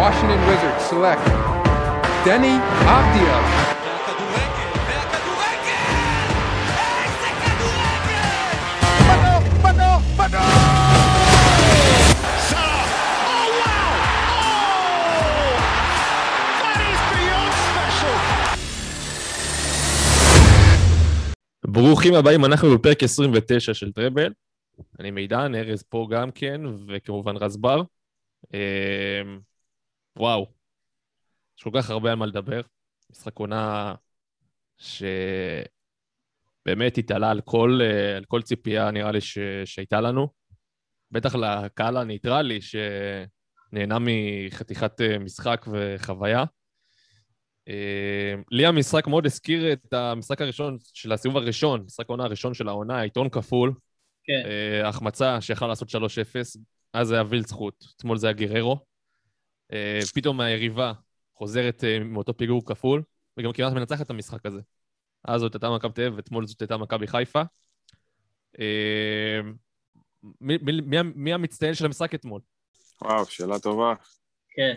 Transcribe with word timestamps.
Washington 0.00 0.40
Wizards 0.48 0.82
select 0.90 1.24
beyond 17.12 17.52
special! 17.68 18.16
ברוכים 21.66 22.14
הבאים, 22.14 22.44
אנחנו 22.44 22.74
בפרק 22.74 23.02
29 23.02 23.74
של 23.74 23.92
טראבל. 23.92 24.32
אני 25.00 25.10
מידן, 25.10 25.54
ארז 25.54 25.82
פה 25.82 26.08
גם 26.10 26.30
כן, 26.30 26.60
וכמובן 26.88 27.36
רז 27.36 27.56
בר. 27.56 27.82
וואו, 30.20 30.46
יש 31.58 31.62
כל 31.62 31.70
כך 31.74 31.90
הרבה 31.90 32.10
על 32.10 32.16
מה 32.16 32.26
לדבר. 32.26 32.60
משחק 33.10 33.38
עונה 33.38 33.94
שבאמת 34.78 35.68
התעלה 36.98 37.30
על 37.30 37.40
כל, 37.40 37.78
אה, 37.82 38.16
על 38.16 38.24
כל 38.24 38.42
ציפייה, 38.42 38.90
נראה 38.90 39.12
לי, 39.12 39.20
ש... 39.20 39.38
שהייתה 39.64 40.00
לנו. 40.00 40.28
בטח 41.10 41.34
לקהל 41.34 41.96
הניטרלי, 41.96 42.58
שנהנה 42.60 43.98
מחתיכת 44.00 45.00
אה, 45.00 45.18
משחק 45.18 45.66
וחוויה. 45.72 46.44
אה, 47.68 48.34
לי 48.50 48.66
המשחק 48.66 49.06
מאוד 49.06 49.26
הזכיר 49.26 49.72
את 49.72 49.92
המשחק 49.92 50.40
הראשון 50.40 50.76
של 50.94 51.12
הסיבוב 51.12 51.36
הראשון, 51.36 51.82
משחק 51.86 52.04
העונה 52.08 52.24
הראשון 52.24 52.54
של 52.54 52.68
העונה, 52.68 53.00
עיתון 53.00 53.28
כפול. 53.28 53.74
כן. 54.24 54.42
החמצה 54.84 55.40
שיכלה 55.40 55.68
לעשות 55.68 55.88
3-0, 55.88 55.92
אז 56.92 57.08
זה 57.08 57.14
היה 57.14 57.24
וילד 57.28 57.46
זכות, 57.46 57.84
אתמול 57.96 58.18
זה 58.18 58.26
היה 58.26 58.34
גררו. 58.34 58.89
אה, 59.72 59.98
פתאום 60.14 60.40
היריבה 60.40 60.92
חוזרת 61.34 61.84
אה, 61.84 61.98
מאותו 61.98 62.36
פיגור 62.36 62.66
כפול, 62.66 63.02
וגם 63.36 63.52
כמעט 63.52 63.72
מנצחת 63.72 64.00
את 64.06 64.10
המשחק 64.10 64.46
הזה. 64.46 64.60
אז 65.24 65.40
זאת 65.40 65.54
הייתה 65.54 65.70
מכבי 65.70 65.92
תל 65.92 66.02
אביב, 66.02 66.16
ואתמול 66.16 66.46
זאת 66.46 66.60
הייתה 66.60 66.76
מכבי 66.76 67.06
חיפה. 67.06 67.42
אה, 68.60 69.40
מי, 70.40 70.58
מי, 70.62 70.96
מי, 71.14 71.32
המצטיין 71.32 71.74
של 71.74 71.86
המשחק 71.86 72.14
אתמול? 72.14 72.40
וואו, 73.02 73.26
שאלה 73.26 73.58
טובה. 73.58 73.94
כן. 74.50 74.76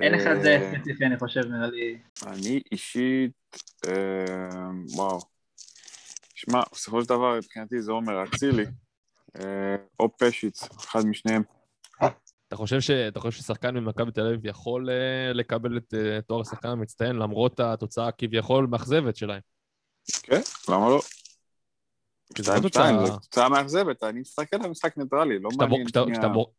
אין 0.00 0.14
אחד 0.14 0.34
זה 0.42 0.72
ספציפי, 0.72 1.06
אני 1.06 1.18
חושב, 1.18 1.40
נראה 1.40 1.66
לי. 1.66 1.98
אני 2.26 2.62
אישית, 2.72 3.32
אה, 3.86 4.70
וואו. 4.96 5.20
שמע, 6.34 6.62
בסופו 6.72 7.02
של 7.02 7.08
דבר, 7.08 7.36
מבחינתי 7.36 7.82
זה 7.82 7.92
עומר 7.92 8.24
אצילי, 8.24 8.64
או 10.00 10.16
פשיץ, 10.18 10.62
אחד 10.62 11.06
משניהם. 11.06 11.42
אתה 12.54 12.62
חושב, 12.62 12.80
ש... 12.80 12.90
אתה 12.90 13.20
חושב 13.20 13.42
ששחקן 13.42 13.74
ממכבי 13.74 14.12
תל 14.12 14.26
אביב 14.26 14.46
יכול 14.46 14.88
uh, 14.88 15.34
לקבל 15.34 15.76
את 15.76 15.94
uh, 15.94 16.22
תואר 16.26 16.40
השחקן 16.40 16.68
המצטיין 16.68 17.16
למרות 17.16 17.60
התוצאה 17.60 18.08
הכביכול 18.08 18.66
מאכזבת 18.66 19.16
שלהם? 19.16 19.40
כן, 20.22 20.40
למה 20.68 20.88
לא? 20.88 21.00
כי 22.34 22.42
זו 22.42 22.52
שתיים 22.52 22.68
שתיים, 22.68 22.96
תוצאה- 22.96 23.06
זו 23.06 23.18
תוצאה 23.18 23.48
מאכזבת, 23.48 24.02
אני 24.02 24.20
מסתכל 24.20 24.56
על 24.64 24.70
משחק 24.70 24.96
ניטרלי, 24.96 25.38
לא 25.38 25.50
מעניין. 25.58 25.86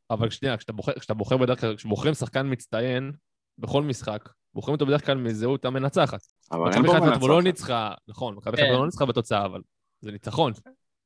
אבל 0.10 0.30
שנייה, 0.30 0.58
כשאתה 0.58 0.74
בוחר, 0.74 1.00
כשאתה 1.00 1.14
בוחר 1.14 1.38
בדרך 1.38 1.62
כלל, 1.62 1.76
כשבוחרים 1.76 2.14
שחקן 2.14 2.52
מצטיין 2.52 3.12
בכל 3.58 3.84
משחק, 3.84 4.30
בוחרים 4.54 4.74
אותו 4.74 4.86
בדרך 4.86 5.06
כלל 5.06 5.18
מזהות 5.18 5.66
המנצחת. 5.66 6.20
אבל 6.52 6.74
אין 6.74 6.82
מכבי 6.82 6.88
פה 6.88 6.94
חיפה 6.94 7.14
אתמול 7.14 7.30
לא 7.30 7.36
מנצחת. 7.36 7.48
ניצחה, 7.48 7.94
נכון, 8.08 8.36
מכבי 8.36 8.58
חיפה 8.58 8.68
כן. 8.70 8.74
לא 8.74 8.86
ניצחה 8.86 9.06
בתוצאה, 9.06 9.46
אבל 9.46 9.62
זה 10.02 10.12
ניצחון. 10.12 10.54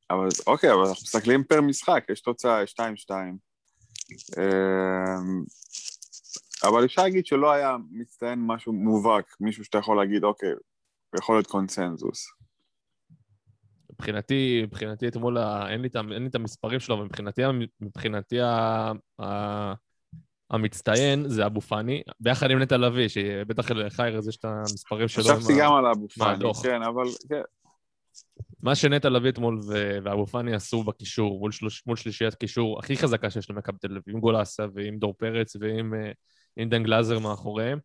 אבל 0.10 0.28
אוקיי, 0.48 0.74
אבל 0.74 0.80
אנחנו 0.80 1.02
מסתכלים 1.04 1.44
פר 1.44 1.62
משחק, 1.62 2.04
יש 2.10 2.22
תוצאה 2.22 2.64
2-2. 2.64 3.12
אמ, 4.38 5.44
אבל 6.64 6.86
אפשר 6.86 7.02
להגיד 7.04 7.26
שלא 7.26 7.52
היה 7.52 7.78
מצטיין 7.92 8.40
משהו 8.48 8.74
מובהק, 8.74 9.36
מישהו 9.40 9.66
שאתה 9.66 9.78
יכול 9.78 9.98
להגיד, 9.98 10.24
אוקיי, 10.24 10.50
יכול 11.20 11.36
להיות 11.36 11.48
קונצנזוס. 11.48 12.28
מבחינתי, 13.94 14.62
מבחינתי 14.64 15.08
אתמול, 15.08 15.38
אין 15.70 15.82
לי, 15.82 15.90
אין 16.14 16.24
לי 16.24 16.28
את 16.30 16.36
המספרים 16.36 16.80
שלו, 16.80 16.98
מבחינתי, 16.98 17.44
ה- 17.44 17.52
מבחינתי 17.82 18.42
ה- 18.42 18.92
ה- 19.22 19.74
המצטיין 20.52 21.30
זה 21.30 21.46
אבו 21.46 21.62
פאני, 21.62 22.02
ביחד 22.20 22.52
עם 22.52 22.60
נטע 22.60 22.78
לביא, 22.78 23.08
שבטח 23.08 23.72
לך 23.72 24.00
ארז 24.00 24.28
יש 24.28 24.38
את 24.38 24.46
המספרים 24.46 25.08
שלו. 25.08 25.24
חשבתי 25.24 25.54
גם 25.60 25.74
על 25.74 25.86
אבו 25.86 26.08
פאני. 26.10 26.46
כן, 26.64 26.82
אבל 26.84 27.04
כן. 27.30 27.42
מה 28.64 28.76
שנטע 28.76 29.10
לביא 29.10 29.30
אתמול 29.30 29.60
ואבו 30.04 30.28
פאני 30.28 30.56
עשו 30.56 30.84
בקישור, 30.84 31.40
מול, 31.40 31.52
שלוש, 31.52 31.84
מול 31.86 31.96
שלישיית 31.96 32.36
קישור 32.36 32.80
הכי 32.80 32.98
חזקה 32.98 33.30
שיש 33.30 33.50
למכבי 33.50 33.78
תל 33.78 33.88
אביב, 33.92 34.04
עם 34.08 34.20
גולסה 34.20 34.66
ועם 34.74 34.98
דור 34.98 35.14
פרץ 35.18 35.56
ועם 35.60 35.94
אה, 35.94 36.66
דן 36.66 36.84
גלאזר 36.84 37.20
מאחוריהם. 37.20 37.80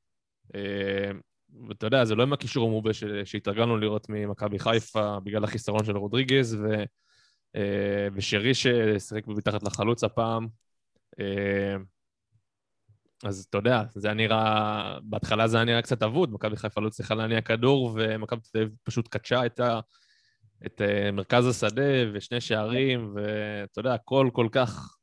אה, 0.55 1.11
ואתה 1.69 1.87
יודע, 1.87 2.05
זה 2.05 2.15
לא 2.15 2.23
עם 2.23 2.33
הקישור 2.33 2.67
המעובה 2.67 2.91
שהתרגלנו 3.25 3.77
לראות 3.77 4.07
ממכבי 4.09 4.59
חיפה 4.59 5.21
בגלל 5.25 5.45
החיסרון 5.45 5.85
של 5.85 5.97
רודריגז, 5.97 6.55
ו, 6.55 6.85
אה, 7.57 8.09
ושרי 8.15 8.55
ששיחק 8.55 9.27
מתחת 9.27 9.63
לחלוץ 9.63 10.05
הפעם. 10.05 10.49
אה, 11.21 11.77
אז 13.25 13.47
אתה 13.51 13.59
יודע, 13.59 13.83
זה 13.95 14.09
היה 14.09 14.15
נראה, 14.15 14.99
בהתחלה 15.03 15.49
זה 15.49 15.57
היה 15.57 15.65
נראה 15.65 15.83
קצת 15.83 16.03
אבוד, 16.03 16.33
מכבי 16.33 16.57
חיפה 16.57 16.81
לא 16.81 16.91
צריכה 16.91 17.15
להניע 17.15 17.41
כדור, 17.41 17.93
ומכבי 17.95 18.41
תל 18.53 18.59
אביב 18.59 18.75
פשוט 18.83 19.09
קדשה 19.09 19.47
את, 19.47 19.61
ה, 19.61 19.81
את 20.67 20.81
uh, 20.81 21.13
מרכז 21.13 21.47
השדה 21.47 22.13
ושני 22.13 22.41
שערים, 22.41 23.15
ואתה 23.15 23.81
יודע, 23.81 23.95
הכל 23.95 24.31
כל 24.33 24.49
כך 24.53 24.97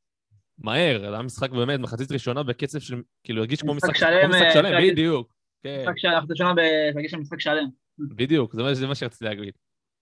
מהר. 0.58 1.14
היה 1.14 1.22
משחק 1.22 1.50
באמת, 1.50 1.80
מחצית 1.80 2.12
ראשונה 2.12 2.44
בקצב 2.44 2.80
של, 2.80 3.02
כאילו, 3.24 3.42
הרגיש 3.42 3.62
כמו 3.62 3.74
משחק 3.74 3.90
משחק 3.90 4.00
שלם, 4.00 4.30
משחק 4.30 4.42
אה, 4.42 4.54
שלם, 4.54 4.66
אפשר 4.66 4.76
להגיד. 4.76 4.94
בדיוק. 4.94 5.34
כן, 5.64 5.82
משחק 5.82 5.98
שעה, 5.98 6.14
אנחנו 6.14 6.30
ראשונה 6.30 6.54
בהרגיש 6.54 7.12
של 7.12 7.18
משחק 7.18 7.40
שלם. 7.40 7.68
בדיוק, 8.00 8.56
זה 8.56 8.88
מה, 8.88 8.96
שרציתי 8.96 9.26
להגיד. 9.26 9.54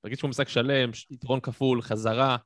הרגיש 0.03 0.21
כמו 0.21 0.29
משחק 0.29 0.49
שלם, 0.49 0.89
יתרון 1.11 1.39
כפול, 1.39 1.81
חזרה, 1.81 2.37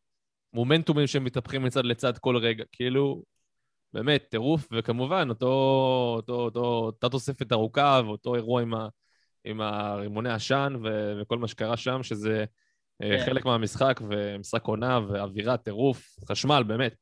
מומנטומים 0.54 1.08
שמתהפכים 1.08 1.64
מצד 1.64 1.86
לצד 1.86 2.18
כל 2.18 2.38
רגע, 2.38 2.64
כאילו, 2.72 3.24
באמת, 3.94 4.26
טירוף, 4.30 4.68
וכמובן, 4.72 5.30
אותו, 5.30 5.48
אותו, 6.16 6.34
אותו, 6.34 6.60
אותה 6.60 7.10
תוספת 7.10 7.52
ארוכה, 7.52 8.02
ואותו 8.06 8.36
אירוע 8.36 8.62
עם, 8.62 8.74
ה, 8.74 8.88
עם 9.46 9.62
הרימוני 9.62 10.30
עשן 10.30 10.74
ו, 10.84 11.14
וכל 11.22 11.38
מה 11.38 11.48
שקרה 11.48 11.78
שם, 11.78 12.04
שזה 12.04 12.40
אה, 12.40 12.46
כן. 13.02 13.26
חלק 13.26 13.46
מהמשחק, 13.46 14.00
ומשחק 14.10 14.64
עונה, 14.64 15.00
ואווירה, 15.08 15.58
טירוף, 15.58 16.16
חשמל, 16.30 16.64
באמת. 16.68 16.96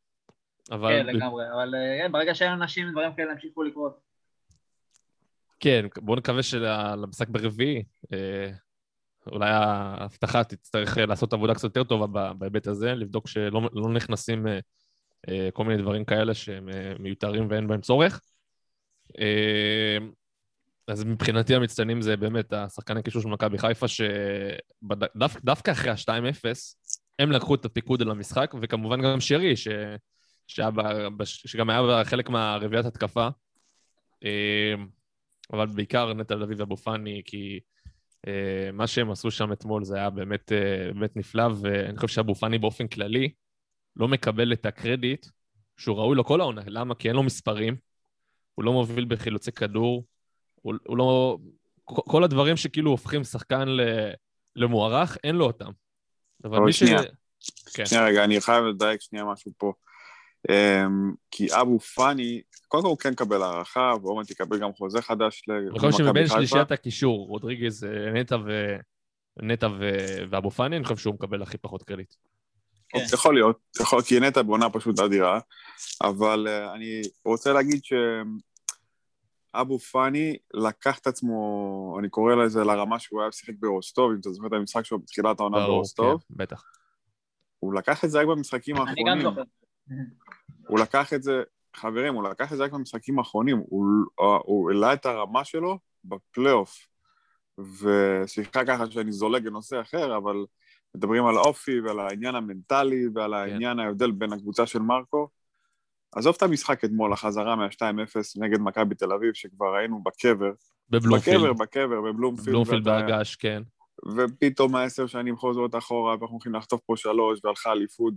אבל... 0.72 0.90
כן, 0.90 1.06
לגמרי. 1.06 1.46
אבל 1.54 1.76
אה, 1.76 1.98
כן, 2.02 2.12
ברגע 2.12 2.36
שאין 2.36 2.52
אנשים, 2.52 2.92
דברים 2.92 3.14
כאלה 3.14 3.32
ימשיכו 3.32 3.64
לקרות. 3.64 4.00
כן, 5.60 5.86
בואו 5.98 6.18
נקווה 6.18 6.44
שלמשחק 6.44 7.28
ברביעי, 7.28 7.84
אה, 8.14 8.52
אולי 9.28 9.50
ההבטחה 9.50 10.44
תצטרך 10.44 10.98
אה, 10.98 11.06
לעשות 11.06 11.34
עבודה 11.34 11.54
קצת 11.54 11.64
יותר 11.64 11.84
טובה 11.84 12.34
בהיבט 12.34 12.68
הזה, 12.68 12.96
לבדוק 12.96 13.28
שלא 13.28 13.70
לא 13.74 13.94
נכנסים 13.94 14.48
אה, 14.48 14.60
אה, 15.30 15.50
כל 15.54 15.64
מיני 15.64 15.82
דברים 15.82 16.06
כאלה 16.06 16.34
שהם 16.34 16.70
אה, 16.70 16.94
מיותרים 17.00 17.48
ואין 17.50 17.68
בהם 17.68 17.82
צורך. 17.82 18.22
אז 20.88 21.04
מבחינתי 21.04 21.56
המצטיינים 21.56 22.02
זה 22.02 22.18
באמת 22.18 22.54
השחקני 22.54 23.04
קישור 23.04 23.22
של 23.22 23.28
מכבי 23.28 23.58
חיפה, 23.58 23.86
שדווקא 23.88 25.72
אחרי 25.72 25.92
ה-2-0, 25.92 26.44
הם 27.20 27.32
לקחו 27.32 27.56
את 27.56 27.66
הפיקוד 27.66 28.02
על 28.02 28.12
המשחק, 28.12 28.54
וכמובן 28.62 29.02
גם 29.02 29.20
שרי, 29.20 29.56
ש... 29.56 29.68
שהיה 30.48 30.70
שגם 31.26 31.70
היה 31.70 32.06
חלק 32.06 32.30
מהרביעיית 32.30 32.86
התקפה. 32.86 33.28
אה, 34.26 34.74
אבל 35.54 35.66
בעיקר 35.66 36.14
נטע 36.14 36.36
לביא 36.36 36.56
ואבו 36.60 36.78
פאני, 36.78 37.22
כי 37.26 37.60
אה, 38.28 38.70
מה 38.74 38.88
שהם 38.88 39.12
עשו 39.12 39.32
שם 39.32 39.54
אתמול 39.54 39.84
זה 39.84 39.98
היה 39.98 40.10
באמת, 40.10 40.52
אה, 40.52 40.94
באמת 40.94 41.16
נפלא, 41.16 41.44
ואני 41.62 41.98
חושב 41.98 42.16
שאבו 42.16 42.36
פאני 42.36 42.58
באופן 42.58 42.88
כללי 42.88 43.32
לא 43.96 44.08
מקבל 44.08 44.54
את 44.54 44.66
הקרדיט 44.66 45.26
שהוא 45.78 45.98
ראוי 45.98 46.16
לו 46.16 46.26
כל 46.26 46.42
העונה. 46.42 46.62
למה? 46.66 46.96
כי 46.96 47.08
אין 47.08 47.16
לו 47.16 47.24
מספרים, 47.24 47.76
הוא 48.56 48.66
לא 48.66 48.74
מוביל 48.74 49.06
בחילוצי 49.06 49.52
כדור, 49.52 50.06
הוא, 50.62 50.74
הוא 50.88 50.98
לא... 50.98 51.38
כל 51.86 52.24
הדברים 52.24 52.58
שכאילו 52.58 52.92
הופכים 52.92 53.24
שחקן 53.24 53.68
ל, 53.68 53.82
למוערך, 54.56 55.18
אין 55.24 55.36
לו 55.36 55.46
אותם. 55.46 55.72
אבל 56.44 56.60
מי 56.60 56.74
שנייה. 56.74 57.00
כן. 57.74 57.86
שנייה 57.86 58.06
רגע, 58.06 58.24
אני 58.24 58.42
חייב 58.42 58.64
לדייק 58.64 59.02
שנייה 59.02 59.26
משהו 59.26 59.52
פה. 59.58 59.74
אמ, 60.50 61.14
כי 61.32 61.48
אבו 61.62 61.80
פאני, 61.80 62.42
קודם 62.68 62.84
כל 62.84 62.90
הוא 62.90 62.98
כן 62.98 63.16
קבל 63.16 63.42
הערכה, 63.42 63.94
ועומר 64.02 64.24
תקבל 64.24 64.60
גם 64.60 64.74
חוזה 64.74 65.02
חדש 65.02 65.44
אני 65.50 65.80
חושב 65.80 65.92
שמבין 65.92 66.08
למכבי 66.08 66.24
חיפה. 66.24 66.36
שלישיית 66.36 66.72
הקישור, 66.72 67.28
רודריגז, 67.28 67.84
אה, 67.84 68.12
נטע, 68.12 68.38
ו... 68.46 68.76
נטע 69.42 69.68
ו... 69.68 69.90
ואבו 70.30 70.52
פאני, 70.52 70.78
אני 70.78 70.84
חושב 70.84 70.98
שהוא 70.98 71.14
מקבל 71.14 71.42
הכי 71.42 71.58
פחות 71.58 71.84
קרדיט. 71.84 72.14
כן. 72.90 73.00
יכול 73.14 73.34
להיות, 73.34 73.60
יכול, 73.82 74.02
כי 74.02 74.20
נטע 74.20 74.42
בעונה 74.42 74.70
פשוט 74.70 75.00
אדירה, 75.00 75.40
אבל 76.02 76.48
uh, 76.48 76.76
אני 76.76 77.02
רוצה 77.26 77.54
להגיד 77.54 77.84
שאבו 79.56 79.80
פאני 79.80 80.38
לקח 80.54 81.00
את 81.00 81.08
עצמו, 81.08 81.96
אני 82.00 82.10
קורא 82.10 82.36
לזה 82.36 82.64
לרמה 82.64 83.00
שהוא 83.00 83.22
היה 83.22 83.32
שיחק 83.32 83.54
ברוסטוב, 83.60 84.12
אם 84.12 84.18
אתה 84.20 84.32
זוכר 84.32 84.48
את 84.48 84.54
המשחק 84.54 84.86
שלו 84.86 85.00
בתחילת 85.00 85.40
העונה 85.40 85.58
ברוסטוב, 85.68 86.22
כן, 86.22 86.36
בטח. 86.38 86.64
הוא 87.60 87.74
לקח 87.74 88.06
את 88.06 88.10
זה 88.10 88.20
רק 88.20 88.28
במשחקים 88.28 88.76
אני 88.76 88.86
גם 88.86 88.90
האחרונים, 88.90 89.22
זוכר. 89.22 89.42
הוא 90.68 90.80
לקח 90.80 91.14
את 91.14 91.24
זה 91.24 91.44
חברים, 91.76 92.16
הוא 92.16 92.24
לקח 92.24 92.52
את 92.52 92.58
זה 92.58 92.64
רק 92.64 92.72
במשחקים 92.72 93.20
האחרונים, 93.20 93.58
הוא, 93.58 93.86
הוא 94.44 94.72
העלה 94.72 94.94
את 94.94 95.06
הרמה 95.06 95.44
שלו 95.44 95.80
בפלייאוף. 96.06 96.88
וסליחה 97.58 98.66
ככה 98.66 98.92
שאני 98.92 99.12
זולג 99.12 99.48
לנושא 99.48 99.82
אחר, 99.82 100.18
אבל 100.18 100.46
מדברים 100.96 101.26
על 101.26 101.38
האופי 101.38 101.80
ועל 101.80 102.00
העניין 102.00 102.36
המנטלי 102.36 103.08
ועל 103.16 103.34
העניין 103.34 103.80
ההבדל 103.80 104.12
בין 104.12 104.34
הקבוצה 104.34 104.66
של 104.66 104.80
מרקו. 104.80 105.28
עזוב 106.16 106.36
את 106.38 106.44
המשחק 106.44 106.84
אתמול, 106.86 107.14
החזרה 107.14 107.56
מה-2-0 107.56 107.82
נגד 108.38 108.60
מכבי 108.60 108.96
תל 108.96 109.12
אביב, 109.14 109.34
שכבר 109.34 109.76
ראינו 109.76 110.04
בקבר. 110.04 110.52
בבלומפילד. 110.90 111.38
בקבר, 111.40 111.54
בקבר, 111.54 112.02
בבלומפילד. 112.02 112.50
בלומפילד 112.50 112.88
ואתה- 112.88 113.02
בהגש, 113.08 113.36
כן. 113.36 113.64
ופתאום 114.18 114.76
העשר 114.76 115.08
שנים 115.08 115.38
חוזרות 115.38 115.76
אחורה, 115.76 116.12
ואנחנו 116.12 116.28
הולכים 116.36 116.56
לחטוף 116.56 116.82
פה 116.86 116.94
שלוש, 116.98 117.40
והלכה 117.44 117.72
אליפות, 117.72 118.14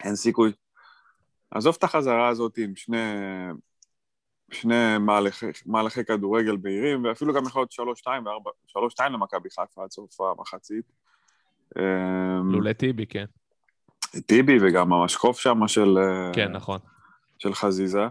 ואין 0.00 0.16
סיכוי. 0.16 0.52
עזוב 1.50 1.74
את 1.78 1.84
החזרה 1.84 2.28
הזאת 2.28 2.58
עם 2.58 2.76
שני, 2.76 2.96
שני 4.52 4.98
מהלכי, 5.00 5.46
מהלכי 5.66 6.04
כדורגל 6.04 6.56
בהירים, 6.56 7.04
ואפילו 7.04 7.34
גם 7.34 7.42
יכול 7.46 7.60
להיות 7.60 7.72
שלוש-שתיים 7.72 8.26
וארבע, 8.26 8.50
שלוש-שתיים 8.66 9.12
למכבי 9.12 9.50
חיפה 9.50 9.82
עד 9.84 9.90
סוף 9.90 10.20
המחצית. 10.20 10.84
אמ, 11.78 12.52
לולא 12.52 12.72
טיבי, 12.72 13.06
כן. 13.06 13.24
טיבי 14.26 14.58
וגם 14.62 14.92
המשקוף 14.92 15.38
שם 15.38 15.68
של, 15.68 15.98
אה, 15.98 16.30
כן, 16.34 16.52
נכון. 16.52 16.78
של 17.38 17.54
חזיזה. 17.54 18.06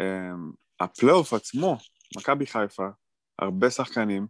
אמ, 0.00 0.50
הפלייאוף 0.80 1.32
עצמו, 1.32 1.78
מכבי 2.16 2.46
חיפה, 2.46 2.86
הרבה 3.38 3.70
שחקנים 3.70 4.26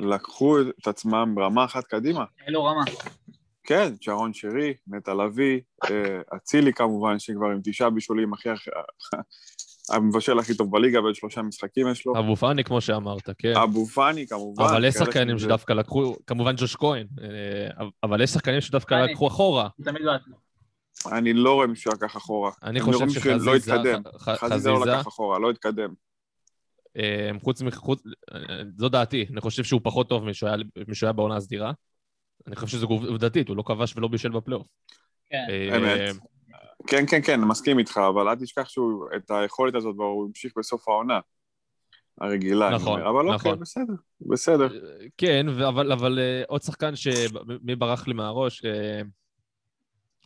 לקחו 0.00 0.56
את 0.60 0.86
עצמם 0.86 1.32
ברמה 1.34 1.64
אחת 1.64 1.84
קדימה. 1.84 2.24
אלו 2.48 2.64
רמה. 2.64 2.84
כן, 3.64 3.92
שרון 4.00 4.32
שרי, 4.32 4.74
נטע 4.86 5.14
לביא, 5.14 5.60
אה, 5.90 6.36
אצילי 6.36 6.72
כמובן, 6.72 7.18
שכבר 7.18 7.46
עם 7.46 7.60
תשעה 7.64 7.90
בישולים 7.90 8.32
הכי... 8.32 8.48
המבשל 9.90 10.38
הכי 10.38 10.54
טוב 10.56 10.70
בליגה, 10.72 11.00
בעוד 11.00 11.14
שלושה 11.14 11.42
משחקים 11.42 11.88
יש 11.88 12.06
לו. 12.06 12.18
אבו 12.18 12.36
פאני, 12.36 12.64
כמו 12.64 12.80
שאמרת, 12.80 13.30
כן. 13.38 13.56
אבו 13.56 13.86
פאני 13.86 14.26
כמובן. 14.26 14.64
אבל 14.64 14.84
יש 14.84 14.94
שחקנים 14.94 15.38
שדווקא 15.38 15.72
לקחו, 15.72 16.14
כמובן 16.26 16.54
ג'וש 16.56 16.76
כהן, 16.76 17.06
אה, 17.22 17.86
אבל 18.02 18.20
יש 18.22 18.30
שחקנים 18.30 18.60
שדווקא. 18.60 18.94
לקחו 18.94 19.28
אחורה. 19.28 19.68
בעצמו. 19.78 20.36
אני 21.12 21.32
לא 21.32 21.54
רואה 21.54 21.66
מישהו 21.66 21.92
לקח 21.92 22.16
אחורה. 22.16 22.50
אני 22.62 22.80
חושב 22.80 23.08
שחזיזה, 23.10 23.50
התקדם. 23.74 24.02
ח- 24.18 24.28
חזיזה 24.28 24.70
לא 24.70 24.86
לקח 24.86 25.08
אחורה, 25.08 25.38
לא 25.38 25.50
התקדם. 25.50 25.90
אה, 26.96 27.30
חוץ 27.42 27.62
מ... 27.62 27.70
חוץ- 27.70 28.02
אה, 28.34 28.62
זו 28.76 28.88
דעתי, 28.88 29.26
אני 29.32 29.40
חושב 29.40 29.64
שהוא 29.64 29.80
פחות 29.84 30.08
טוב 30.08 30.24
משהוא 30.24 30.50
היה- 31.02 31.12
בעונה 31.12 31.36
הסדירה. 31.36 31.72
אני 32.46 32.56
חושב 32.56 32.76
שזו 32.76 32.86
עובדתית, 32.86 33.48
הוא 33.48 33.56
לא 33.56 33.62
כבש 33.66 33.96
ולא 33.96 34.08
בישל 34.08 34.28
בפלייאוף. 34.30 34.66
כן. 35.30 35.46
אמת. 35.76 36.16
כן, 36.86 37.04
כן, 37.10 37.20
כן, 37.22 37.40
מסכים 37.40 37.78
איתך, 37.78 38.00
אבל 38.08 38.28
אל 38.28 38.34
תשכח 38.34 38.68
שהוא, 38.68 39.04
את 39.16 39.30
היכולת 39.30 39.74
הזאת, 39.74 39.96
הוא 39.98 40.26
המשיך 40.26 40.52
בסוף 40.56 40.88
העונה 40.88 41.20
הרגילה. 42.20 42.70
נכון. 42.70 43.00
אבל 43.00 43.22
נכון. 43.22 43.34
אוקיי, 43.34 43.54
בסדר, 43.54 43.92
בסדר. 44.20 44.68
כן, 45.16 45.46
אבל, 45.48 45.92
אבל 45.92 46.18
אה, 46.18 46.42
עוד 46.48 46.62
שחקן 46.62 46.96
ש... 46.96 47.08
מי 47.62 47.76
ברח 47.76 48.06
לי 48.08 48.14
מהראש? 48.14 48.64
אה, 48.64 49.00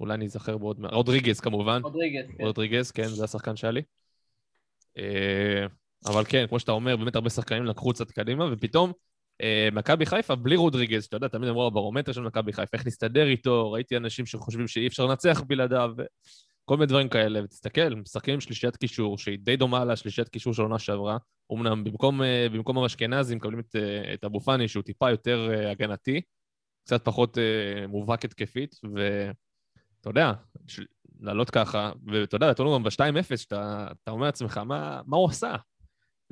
אולי 0.00 0.14
אני 0.14 0.24
אזכר 0.24 0.58
בעוד... 0.58 0.80
מה- 0.80 0.88
רודריגז 0.88 1.40
כמובן. 1.40 1.82
רודריגז, 1.82 2.30
כן. 2.38 2.44
רודריגז, 2.44 2.90
כן, 2.90 3.06
זה 3.06 3.24
השחקן 3.24 3.56
שהיה 3.56 3.70
לי. 3.70 3.82
אה, 4.98 5.66
אבל 6.06 6.24
כן, 6.24 6.46
כמו 6.48 6.58
שאתה 6.58 6.72
אומר, 6.72 6.96
באמת 6.96 7.16
הרבה 7.16 7.30
שחקנים 7.30 7.64
לקחו 7.64 7.92
קצת 7.92 8.10
קדימה, 8.10 8.44
ופתאום 8.52 8.92
מכבי 9.72 10.06
חיפה 10.06 10.34
בלי 10.34 10.56
רודריגז, 10.56 11.04
שאתה 11.04 11.16
יודע, 11.16 11.28
תמיד 11.28 11.48
אמרו 11.48 11.66
הברומטר 11.66 12.12
של 12.12 12.20
מכבי 12.20 12.52
חיפה, 12.52 12.76
איך 12.76 12.86
נסתדר 12.86 13.26
איתו, 13.26 13.72
ראיתי 13.72 13.96
אנשים 13.96 14.26
שחושבים 14.26 14.68
שאי 14.68 14.86
אפשר 14.86 15.06
לנצח 15.06 15.42
בלעדיו, 15.46 15.90
כל 16.64 16.76
מיני 16.76 16.86
דברים 16.86 17.08
כאלה, 17.08 17.44
ותסתכל, 17.44 17.94
משחקים 17.94 18.34
עם 18.34 18.40
שלישיית 18.40 18.76
קישור, 18.76 19.18
שהיא 19.18 19.38
די 19.38 19.56
דומה 19.56 19.84
לשלישיית 19.84 20.28
קישור 20.28 20.54
של 20.54 20.62
עונה 20.62 20.78
שעברה, 20.78 21.18
אמנם 21.52 21.84
במקום, 21.84 22.22
אה, 22.22 22.46
במקום 22.52 22.84
אשכנזי 22.84 23.34
מקבלים 23.34 23.60
את, 23.60 23.76
אה, 23.76 24.14
את 24.14 24.24
אבו 24.24 24.40
פאני, 24.40 24.68
שהוא 24.68 24.82
טיפה 24.82 25.10
יותר 25.10 25.50
אה, 25.54 25.70
הגנתי, 25.70 26.20
קצת 26.84 27.04
פחות 27.04 27.38
אה, 27.38 27.86
מובהק 27.86 28.24
התקפית, 28.24 28.74
ואתה 28.94 30.10
יודע, 30.10 30.32
לעלות 31.20 31.50
ככה, 31.50 31.92
ואתה 32.06 32.36
יודע, 32.36 32.52
אומר 32.58 32.74
גם 32.74 32.82
ב-2-0, 32.82 33.36
שאתה 33.36 33.88
אתה 34.02 34.10
אומר 34.10 34.26
לעצמך, 34.26 34.58
מה, 34.58 35.00
מה 35.06 35.16
הוא 35.16 35.28
עשה? 35.28 35.56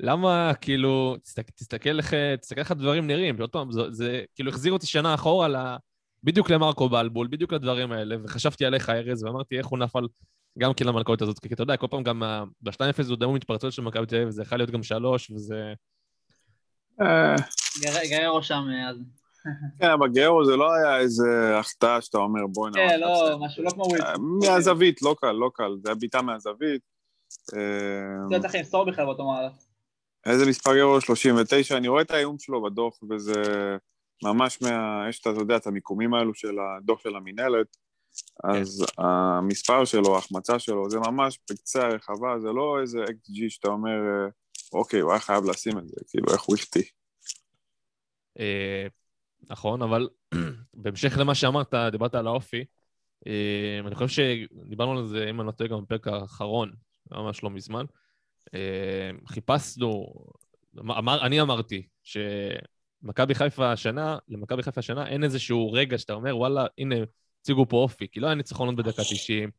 למה, 0.03 0.51
כאילו, 0.61 1.15
תסתכל, 1.23 1.51
תסתכל 1.51 1.97
איך, 1.97 2.13
תסתכל 2.41 2.59
איך 2.59 2.71
הדברים 2.71 3.07
נראים, 3.07 3.41
עוד 3.41 3.49
פעם, 3.49 3.71
זה, 3.71 3.81
זה 3.91 4.23
כאילו 4.35 4.49
החזיר 4.49 4.73
אותי 4.73 4.85
שנה 4.87 5.13
אחורה 5.13 5.47
ל... 5.47 5.55
בדיוק 6.23 6.49
למרקו 6.49 6.89
בלבול, 6.89 7.27
בדיוק 7.27 7.53
לדברים 7.53 7.91
האלה, 7.91 8.15
וחשבתי 8.23 8.65
עליך, 8.65 8.89
ארז, 8.89 9.23
ואמרתי 9.23 9.57
איך 9.57 9.67
הוא 9.67 9.79
נפל 9.79 10.07
גם 10.59 10.73
כן 10.73 10.87
למלכודת 10.87 11.21
הזאת, 11.21 11.39
כי 11.39 11.53
אתה 11.53 11.63
יודע, 11.63 11.77
כל 11.77 11.87
פעם 11.89 12.03
גם 12.03 12.23
ה- 12.23 12.43
ב-2-0 12.61 13.07
הוא 13.09 13.17
דמו 13.17 13.33
מתפרצות 13.33 13.73
של 13.73 13.81
מכבי 13.81 14.05
תל 14.05 14.15
אביב, 14.15 14.29
זה 14.29 14.41
יכול 14.41 14.57
להיות 14.57 14.69
גם 14.71 14.83
שלוש, 14.83 15.31
וזה... 15.31 15.73
אה, 17.01 17.35
גר- 17.81 18.09
גררו 18.09 18.43
שם 18.43 18.63
אה, 18.73 18.89
אז. 18.89 18.97
כן, 19.79 19.89
אבל 19.89 20.07
גאו 20.09 20.45
זה 20.45 20.55
לא 20.55 20.73
היה 20.73 20.99
איזה 20.99 21.57
החטאה 21.59 22.01
שאתה 22.01 22.17
אומר, 22.17 22.41
בוא'נה. 22.53 22.73
כן, 22.75 22.99
לא, 22.99 23.37
משהו 23.39 23.63
לא 23.63 23.69
כמו. 23.69 23.83
עושה?" 23.83 24.03
אה, 24.03 24.13
מהזווית, 24.17 25.01
לא 25.01 25.15
קל, 25.21 25.31
לא 25.31 25.49
קל. 25.53 25.71
זה 25.83 25.89
היה 25.89 25.95
בעיטה 25.95 26.21
מהזווית. 26.21 26.81
לא 28.31 28.39
צריך 28.39 28.55
למסור 28.55 28.85
בכלל 28.85 29.05
באותו 29.05 29.25
מהלך. 29.27 29.53
איזה 30.25 30.45
מספר 30.45 30.77
גאו? 30.77 31.01
39. 31.01 31.77
אני 31.77 31.87
רואה 31.87 32.01
את 32.01 32.11
האיום 32.11 32.39
שלו 32.39 32.63
בדוח, 32.63 32.99
וזה 33.09 33.33
ממש 34.23 34.61
מה... 34.61 35.05
יש 35.09 35.19
את, 35.19 35.27
אתה 35.27 35.39
יודע, 35.39 35.57
את 35.57 35.67
המיקומים 35.67 36.13
האלו 36.13 36.33
של 36.33 36.55
הדוח 36.59 36.99
של 37.03 37.15
המינהלת. 37.15 37.77
אז 38.43 38.85
המספר 38.97 39.85
שלו, 39.85 40.15
ההחמצה 40.15 40.59
שלו, 40.59 40.89
זה 40.89 40.99
ממש 40.99 41.39
בקצה 41.51 41.87
הרחבה, 41.87 42.39
זה 42.39 42.47
לא 42.47 42.81
איזה 42.81 43.03
XG 43.03 43.49
שאתה 43.49 43.67
אומר, 43.67 43.89
אה, 43.89 44.29
אוקיי, 44.73 44.99
הוא 44.99 45.11
היה 45.11 45.19
חייב 45.19 45.43
לשים 45.45 45.77
את 45.77 45.87
זה, 45.87 45.95
כאילו, 46.09 46.33
איך 46.33 46.41
הוא 46.41 46.55
החטיא. 46.55 46.83
אה, 48.39 48.87
נכון, 49.49 49.81
אבל 49.81 50.09
בהמשך 50.73 51.17
למה 51.17 51.35
שאמרת, 51.35 51.73
דיברת 51.91 52.15
על 52.15 52.27
האופי, 52.27 52.65
אה, 53.27 53.79
אני 53.87 53.95
חושב 53.95 54.07
שדיברנו 54.07 54.99
על 54.99 55.07
זה, 55.07 55.29
אם 55.29 55.41
אני 55.41 55.47
לא 55.47 55.51
טועה, 55.51 55.69
גם 55.69 55.81
בפרק 55.81 56.07
האחרון, 56.07 56.71
ממש 57.11 57.43
לא 57.43 57.49
מזמן. 57.49 57.85
אה, 58.53 59.09
חיפשנו, 59.27 60.13
אמר, 60.79 61.25
אני 61.25 61.41
אמרתי 61.41 61.87
שמכבי 62.03 63.35
חיפה 63.35 63.71
השנה, 63.71 64.17
למכבי 64.29 64.63
חיפה 64.63 64.79
השנה 64.79 65.07
אין 65.07 65.23
איזשהו 65.23 65.71
רגע 65.71 65.97
שאתה 65.97 66.13
אומר, 66.13 66.37
וואלה, 66.37 66.65
הנה, 66.77 66.95
הציגו 67.41 67.65
פה 67.69 67.77
אופי, 67.77 68.07
כי 68.11 68.19
לא 68.19 68.27
היה 68.27 68.35
ניצחונות 68.35 68.75
בדקה 68.75 69.03
90, 69.03 69.49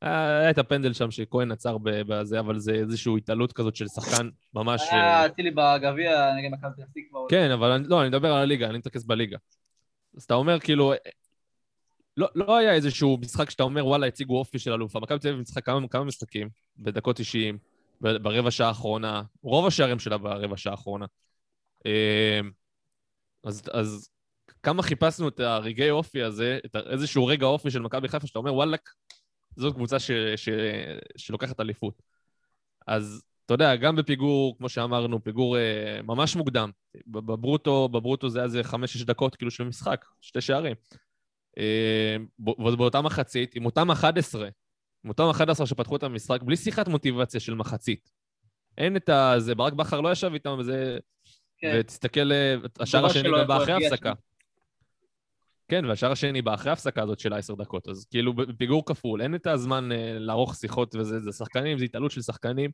היה 0.00 0.50
את 0.50 0.58
הפנדל 0.58 0.92
שם 0.92 1.10
שכהן 1.10 1.52
עצר 1.52 1.76
בזה, 1.82 2.40
אבל 2.40 2.58
זה 2.58 2.72
איזושהי 2.72 3.12
התעלות 3.16 3.52
כזאת 3.52 3.76
של 3.76 3.88
שחקן 3.88 4.28
ממש... 4.54 4.82
אה, 4.92 4.96
היה 4.96 5.26
אצילי 5.26 5.50
בגביע 5.50 6.34
נגד 6.38 6.50
מכבי 6.52 6.70
פתח 6.76 6.84
תקווה. 6.94 7.20
כן, 7.28 7.50
אבל 7.50 7.84
לא, 7.86 8.00
אני 8.00 8.08
מדבר 8.08 8.32
על 8.32 8.42
הליגה, 8.42 8.66
אני 8.68 8.78
מתרכז 8.78 9.04
בליגה. 9.04 9.36
אז 10.16 10.22
אתה 10.22 10.34
אומר, 10.34 10.60
כאילו, 10.60 10.92
לא, 12.16 12.28
לא 12.34 12.56
היה 12.56 12.74
איזשהו 12.74 13.18
משחק 13.20 13.50
שאתה 13.50 13.62
אומר, 13.62 13.86
וואלה, 13.86 14.06
הציגו 14.06 14.38
אופי 14.38 14.58
של 14.58 14.72
אלופה. 14.72 15.00
מכבי 15.00 15.18
תל 15.18 15.28
אביב 15.28 15.38
ניצחה 15.38 15.60
כמה, 15.60 15.88
כמה 15.88 16.04
משחקים, 16.04 16.48
בדקות 16.78 17.16
90, 17.16 17.56
ב- 17.56 17.71
ברבע 18.02 18.50
שעה 18.50 18.68
האחרונה, 18.68 19.22
רוב 19.42 19.66
השערים 19.66 19.98
שלה 19.98 20.18
ברבע 20.18 20.56
שעה 20.56 20.72
האחרונה. 20.72 21.06
אה, 21.86 22.40
אז, 23.44 23.62
אז 23.72 24.08
כמה 24.62 24.82
חיפשנו 24.82 25.28
את 25.28 25.40
הרגעי 25.40 25.90
אופי 25.90 26.22
הזה, 26.22 26.58
את 26.66 26.76
איזשהו 26.76 27.26
רגע 27.26 27.46
אופי 27.46 27.70
של 27.70 27.80
מכבי 27.80 28.08
חיפה, 28.08 28.26
שאתה 28.26 28.38
אומר, 28.38 28.54
וואלכ, 28.54 28.80
זאת 29.56 29.74
קבוצה 29.74 29.98
ש, 29.98 30.10
ש, 30.36 30.48
שלוקחת 31.16 31.60
אליפות. 31.60 32.02
אז 32.86 33.22
אתה 33.46 33.54
יודע, 33.54 33.76
גם 33.76 33.96
בפיגור, 33.96 34.58
כמו 34.58 34.68
שאמרנו, 34.68 35.24
פיגור 35.24 35.58
אה, 35.58 36.02
ממש 36.02 36.36
מוקדם. 36.36 36.70
בברוטו, 37.06 37.88
בברוטו 37.88 38.28
זה 38.28 38.38
היה 38.38 38.44
איזה 38.44 38.62
חמש-שש 38.62 39.02
דקות 39.02 39.36
כאילו 39.36 39.50
של 39.50 39.64
משחק, 39.64 40.04
שתי 40.20 40.40
שערים. 40.40 40.74
אה, 41.58 42.16
ב- 42.38 42.60
ובאותה 42.60 43.00
מחצית, 43.00 43.54
עם 43.54 43.66
אותם 43.66 43.90
11, 43.90 44.48
עם 45.04 45.10
אותם 45.10 45.28
11 45.30 45.66
שפתחו 45.66 45.96
את 45.96 46.02
המשחק, 46.02 46.42
בלי 46.42 46.56
שיחת 46.56 46.88
מוטיבציה 46.88 47.40
של 47.40 47.54
מחצית. 47.54 48.10
אין 48.78 48.96
את 48.96 49.08
ה... 49.08 49.34
זה, 49.38 49.54
ברק 49.54 49.72
בכר 49.72 50.00
לא 50.00 50.12
ישב 50.12 50.30
איתם, 50.34 50.56
וזה... 50.58 50.98
כן. 51.58 51.76
ותסתכל, 51.80 52.32
אה, 52.32 52.54
השער 52.80 53.06
השני 53.06 53.28
גם 53.38 53.46
בא 53.46 53.62
אחרי 53.62 53.86
הפסקה. 53.86 54.12
כן, 55.68 55.84
והשער 55.84 56.12
השני 56.12 56.42
בא 56.42 56.54
אחרי 56.54 56.70
ההפסקה 56.70 57.02
הזאת 57.02 57.18
של 57.18 57.32
העשר 57.32 57.54
דקות, 57.54 57.88
אז 57.88 58.04
כאילו 58.04 58.32
בפיגור 58.32 58.86
כפול, 58.86 59.22
אין 59.22 59.34
את 59.34 59.46
הזמן 59.46 59.92
אה, 59.92 60.18
לערוך 60.18 60.54
שיחות 60.54 60.94
וזה, 60.94 61.20
זה 61.20 61.32
שחקנים, 61.32 61.78
זה 61.78 61.84
התעלות 61.84 62.10
של 62.10 62.22
שחקנים, 62.22 62.70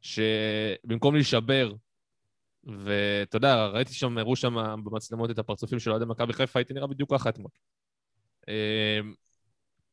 שבמקום 0.00 1.14
להישבר, 1.14 1.72
ואתה 2.64 3.36
יודע, 3.36 3.66
ראיתי 3.66 3.94
שם, 3.94 4.18
הראו 4.18 4.36
שם 4.36 4.54
במצלמות 4.84 5.30
את 5.30 5.38
הפרצופים 5.38 5.78
של 5.78 5.90
אוהדי 5.90 6.04
מכבי 6.04 6.32
חיפה, 6.32 6.58
הייתי 6.58 6.74
נראה 6.74 6.86
בדיוק 6.86 7.14
ככה 7.14 7.28
אתמול. 7.28 7.50
אה, 8.48 9.00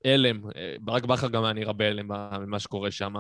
הלם, 0.06 0.42
אה, 0.56 0.76
ברק 0.82 1.06
בכר 1.06 1.30
גם 1.30 1.44
היה 1.44 1.54
נראה 1.54 1.74
בהלם 1.74 2.08
ממה 2.42 2.60
שקורה 2.60 2.92
שם, 2.92 3.14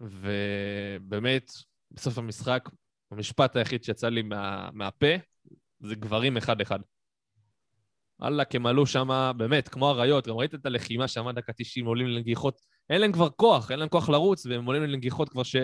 ובאמת, 0.00 1.50
בסוף 1.90 2.18
המשחק, 2.18 2.68
המשפט 3.10 3.56
היחיד 3.56 3.84
שיצא 3.84 4.08
לי 4.08 4.22
מה, 4.22 4.70
מהפה, 4.72 5.06
זה 5.80 5.94
גברים 5.94 6.36
אחד-אחד. 6.36 6.78
וואלכ, 8.20 8.54
הם 8.54 8.66
עלו 8.66 8.86
שם, 8.86 9.32
באמת, 9.36 9.68
כמו 9.68 9.90
אריות, 9.90 10.26
גם 10.26 10.36
ראית 10.36 10.54
את 10.54 10.66
הלחימה 10.66 11.08
שם, 11.08 11.30
דקה 11.30 11.52
90, 11.52 11.86
עולים 11.86 12.06
לנגיחות, 12.06 12.60
אין 12.90 13.00
להם 13.00 13.12
כבר 13.12 13.30
כוח, 13.30 13.70
אין 13.70 13.78
להם 13.78 13.88
כוח 13.88 14.08
לרוץ, 14.08 14.46
והם 14.46 14.64
עולים 14.64 14.82
לנגיחות 14.82 15.28
כבר 15.28 15.42
ש... 15.42 15.56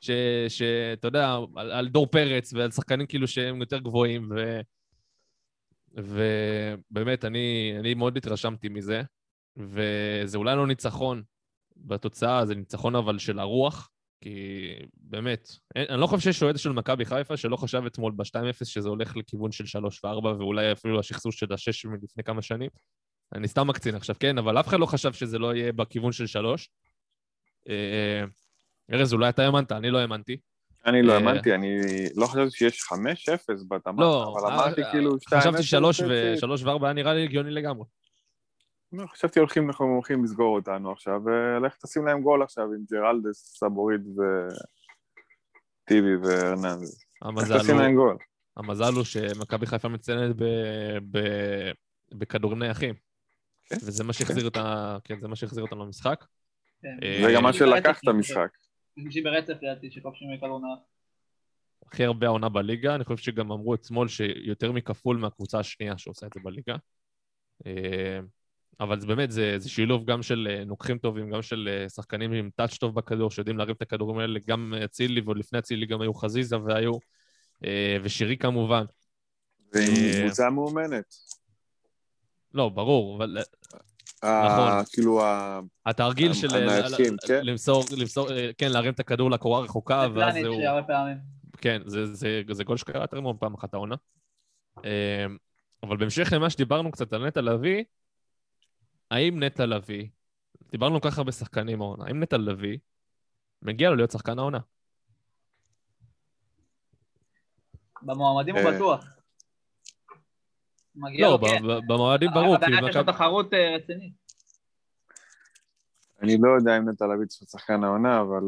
ש... 0.00 0.10
ש... 0.48 0.62
אתה 0.92 1.08
יודע, 1.08 1.36
על, 1.56 1.70
על 1.70 1.88
דור 1.88 2.06
פרץ 2.06 2.52
ועל 2.52 2.70
שחקנים 2.70 3.06
כאילו 3.06 3.28
שהם 3.28 3.60
יותר 3.60 3.78
גבוהים, 3.78 4.28
ו... 4.30 4.60
ובאמת, 5.94 7.24
אני, 7.24 7.74
אני 7.80 7.94
מאוד 7.94 8.16
התרשמתי 8.16 8.68
מזה, 8.68 9.02
וזה 9.56 10.38
אולי 10.38 10.56
לא 10.56 10.66
ניצחון 10.66 11.22
בתוצאה, 11.76 12.46
זה 12.46 12.54
ניצחון 12.54 12.96
אבל 12.96 13.18
של 13.18 13.38
הרוח, 13.38 13.90
כי 14.20 14.74
באמת, 14.96 15.48
אין, 15.74 15.86
אני 15.88 16.00
לא 16.00 16.06
חושב 16.06 16.20
שיש 16.20 16.42
אוהד 16.42 16.58
של 16.58 16.72
מכבי 16.72 17.04
חיפה 17.04 17.36
שלא 17.36 17.56
חשב 17.56 17.82
אתמול 17.86 18.12
ב-2-0 18.16 18.64
שזה 18.64 18.88
הולך 18.88 19.16
לכיוון 19.16 19.52
של 19.52 19.66
3 19.66 20.04
ו-4, 20.04 20.24
ואולי 20.24 20.72
אפילו 20.72 21.00
השחזור 21.00 21.32
של 21.32 21.52
ה-6 21.52 21.88
מלפני 21.88 22.24
כמה 22.24 22.42
שנים. 22.42 22.70
אני 23.34 23.48
סתם 23.48 23.66
מקצין 23.66 23.94
עכשיו, 23.94 24.16
כן, 24.20 24.38
אבל 24.38 24.60
אף 24.60 24.68
אחד 24.68 24.80
לא 24.80 24.86
חשב 24.86 25.12
שזה 25.12 25.38
לא 25.38 25.54
יהיה 25.54 25.72
בכיוון 25.72 26.12
של 26.12 26.26
3. 26.26 26.70
אה, 27.68 28.24
ארז, 28.92 29.12
אולי 29.12 29.28
אתה 29.28 29.44
האמנת, 29.44 29.72
אני 29.72 29.90
לא 29.90 29.98
האמנתי. 29.98 30.36
אני 30.86 31.02
לא 31.02 31.12
אה, 31.12 31.18
האמנתי, 31.18 31.54
אני 31.54 31.78
לא 32.16 32.26
חשבתי 32.26 32.50
שיש 32.50 32.82
5-0 32.82 32.94
בתמ"ת, 33.68 33.94
לא, 33.98 34.34
אבל 34.34 34.52
אמרתי 34.52 34.82
אה, 34.82 34.90
כאילו 34.90 35.14
2-0. 35.14 35.40
חשבתי 35.40 35.62
3 35.62 36.00
וחצי. 36.00 36.64
ו-4 36.64 36.84
היה 36.84 36.92
נראה 36.92 37.14
לי 37.14 37.24
הגיוני 37.24 37.50
לגמרי. 37.50 37.84
לא, 38.92 39.06
חשבתי 39.06 39.38
הולכים, 39.38 39.66
אנחנו 39.66 39.86
הולכים 39.86 40.24
לסגור 40.24 40.56
אותנו 40.56 40.92
עכשיו, 40.92 41.20
ולך 41.24 41.76
תשים 41.76 42.06
להם 42.06 42.22
גול 42.22 42.42
עכשיו 42.42 42.64
עם 42.64 42.84
ג'רלדס, 42.90 43.58
סבורית 43.58 44.00
וטיבי 45.84 46.16
והרננדז. 46.16 47.04
לך 47.22 47.22
המזל 47.22 47.58
תשים 47.58 47.78
להם 47.78 47.94
גול. 47.94 48.16
המזל 48.56 48.92
הוא 48.96 49.04
שמכבי 49.04 49.66
חיפה 49.66 49.88
ב- 50.36 50.98
ב- 51.10 51.72
בכדורים 52.12 52.58
נייחים. 52.58 52.94
כן. 53.66 53.76
וזה 53.76 54.04
מה 54.04 54.12
שהחזיר 54.12 54.44
אותה, 54.44 54.98
כן, 55.04 55.20
זה 55.20 55.28
מה 55.28 55.36
שהחזיר 55.36 55.62
אותנו 55.62 55.84
למשחק. 55.84 56.24
כן. 56.82 56.96
אה, 57.02 57.22
זה 57.26 57.32
גם 57.34 57.42
מה 57.42 57.52
שלקח 57.52 58.00
את 58.00 58.08
המשחק. 58.08 58.48
חמישי 59.00 59.20
ברצף 59.20 59.54
לדעתי 59.62 59.90
שכובשים 59.90 60.28
מכדור 60.34 60.60
נוער. 60.60 60.76
הכי 61.86 62.04
הרבה 62.04 62.26
העונה 62.26 62.48
בליגה, 62.48 62.94
אני 62.94 63.04
חושב 63.04 63.24
שגם 63.24 63.52
אמרו 63.52 63.74
אתמול 63.74 64.08
שיותר 64.08 64.72
מכפול 64.72 65.16
מהקבוצה 65.16 65.58
השנייה 65.58 65.98
שעושה 65.98 66.26
את 66.26 66.32
זה 66.34 66.40
בליגה. 66.42 66.76
אה, 68.80 68.84
אבל 68.86 69.00
זה 69.00 69.06
באמת, 69.06 69.30
זה, 69.30 69.58
זה 69.58 69.68
שילוב 69.68 70.04
גם 70.04 70.22
של 70.22 70.48
אה, 70.50 70.64
נוקחים 70.64 70.98
טובים, 70.98 71.30
גם 71.30 71.42
של 71.42 71.68
אה, 71.72 71.88
שחקנים 71.88 72.32
עם 72.32 72.50
טאץ' 72.56 72.76
טוב 72.78 72.94
בכדור, 72.94 73.30
שיודעים 73.30 73.58
להרים 73.58 73.74
את 73.74 73.82
הכדורים 73.82 74.18
האלה, 74.18 74.40
גם 74.46 74.74
אצילי, 74.84 75.20
ועוד 75.20 75.38
לפני 75.38 75.58
אצילי 75.58 75.86
גם 75.86 76.00
היו 76.00 76.14
חזיזה 76.14 76.56
והיו, 76.60 76.92
אה, 77.64 77.96
ושירי 78.02 78.36
כמובן. 78.36 78.84
ועם 79.72 79.84
אה, 79.96 80.22
קבוצה 80.22 80.50
מאומנת. 80.50 81.14
לא, 82.54 82.68
ברור, 82.68 83.16
אבל 83.16 83.38
אה, 84.24 84.28
ה- 84.28 84.82
כאילו, 84.92 85.24
ה- 85.24 85.60
התרגיל 85.86 86.32
של 86.32 86.48
אה, 86.54 86.82
כן. 87.26 87.40
למסור, 87.44 87.84
למסור, 87.98 88.32
אה, 88.32 88.50
כן, 88.58 88.72
להרים 88.72 88.92
את 88.92 89.00
הכדור 89.00 89.30
לקורה 89.30 89.58
הרחוקה, 89.58 90.06
ואז 90.14 90.34
פעמים. 90.86 91.16
כן, 91.58 91.82
זה, 91.86 92.14
זה, 92.14 92.42
זה 92.50 92.64
גול 92.64 92.76
שקרה 92.76 93.02
יותר 93.02 93.20
מאוד 93.20 93.36
פעם 93.36 93.54
אחת 93.54 93.74
העונה. 93.74 93.94
אה, 94.84 95.26
אבל 95.82 95.96
בהמשך 95.96 96.32
למה 96.32 96.50
שדיברנו 96.50 96.90
קצת 96.90 97.12
על 97.12 97.26
נטע 97.26 97.40
לביא, 97.40 97.84
האם 99.12 99.42
נטע 99.42 99.66
לביא, 99.66 100.08
דיברנו 100.70 101.00
ככה 101.00 101.22
בשחקנים 101.22 101.80
העונה, 101.80 102.04
האם 102.06 102.22
נטע 102.22 102.36
לביא 102.36 102.78
מגיע 103.62 103.90
לו 103.90 103.96
להיות 103.96 104.10
שחקן 104.10 104.38
העונה? 104.38 104.58
במועמדים 108.02 108.56
הוא 108.56 108.64
אה, 108.64 108.76
בטוח. 108.76 109.04
מגיע 110.94 111.26
לא, 111.26 111.32
לו, 111.32 111.38
כן. 111.38 111.62
ב- 111.62 111.72
ב- 111.72 111.92
במועדים 111.92 112.30
ברור, 112.34 112.56
אבל 112.56 112.88
יש 112.88 112.96
לו 112.96 113.04
תחרות 113.04 113.54
אה, 113.54 113.76
רצינית. 113.76 114.14
אני 116.22 116.36
לא 116.40 116.50
יודע 116.58 116.78
אם 116.78 116.88
נטע 116.88 117.04
לביא 117.04 117.26
הוא 117.40 117.48
שחקן 117.48 117.84
העונה, 117.84 118.20
אבל... 118.20 118.42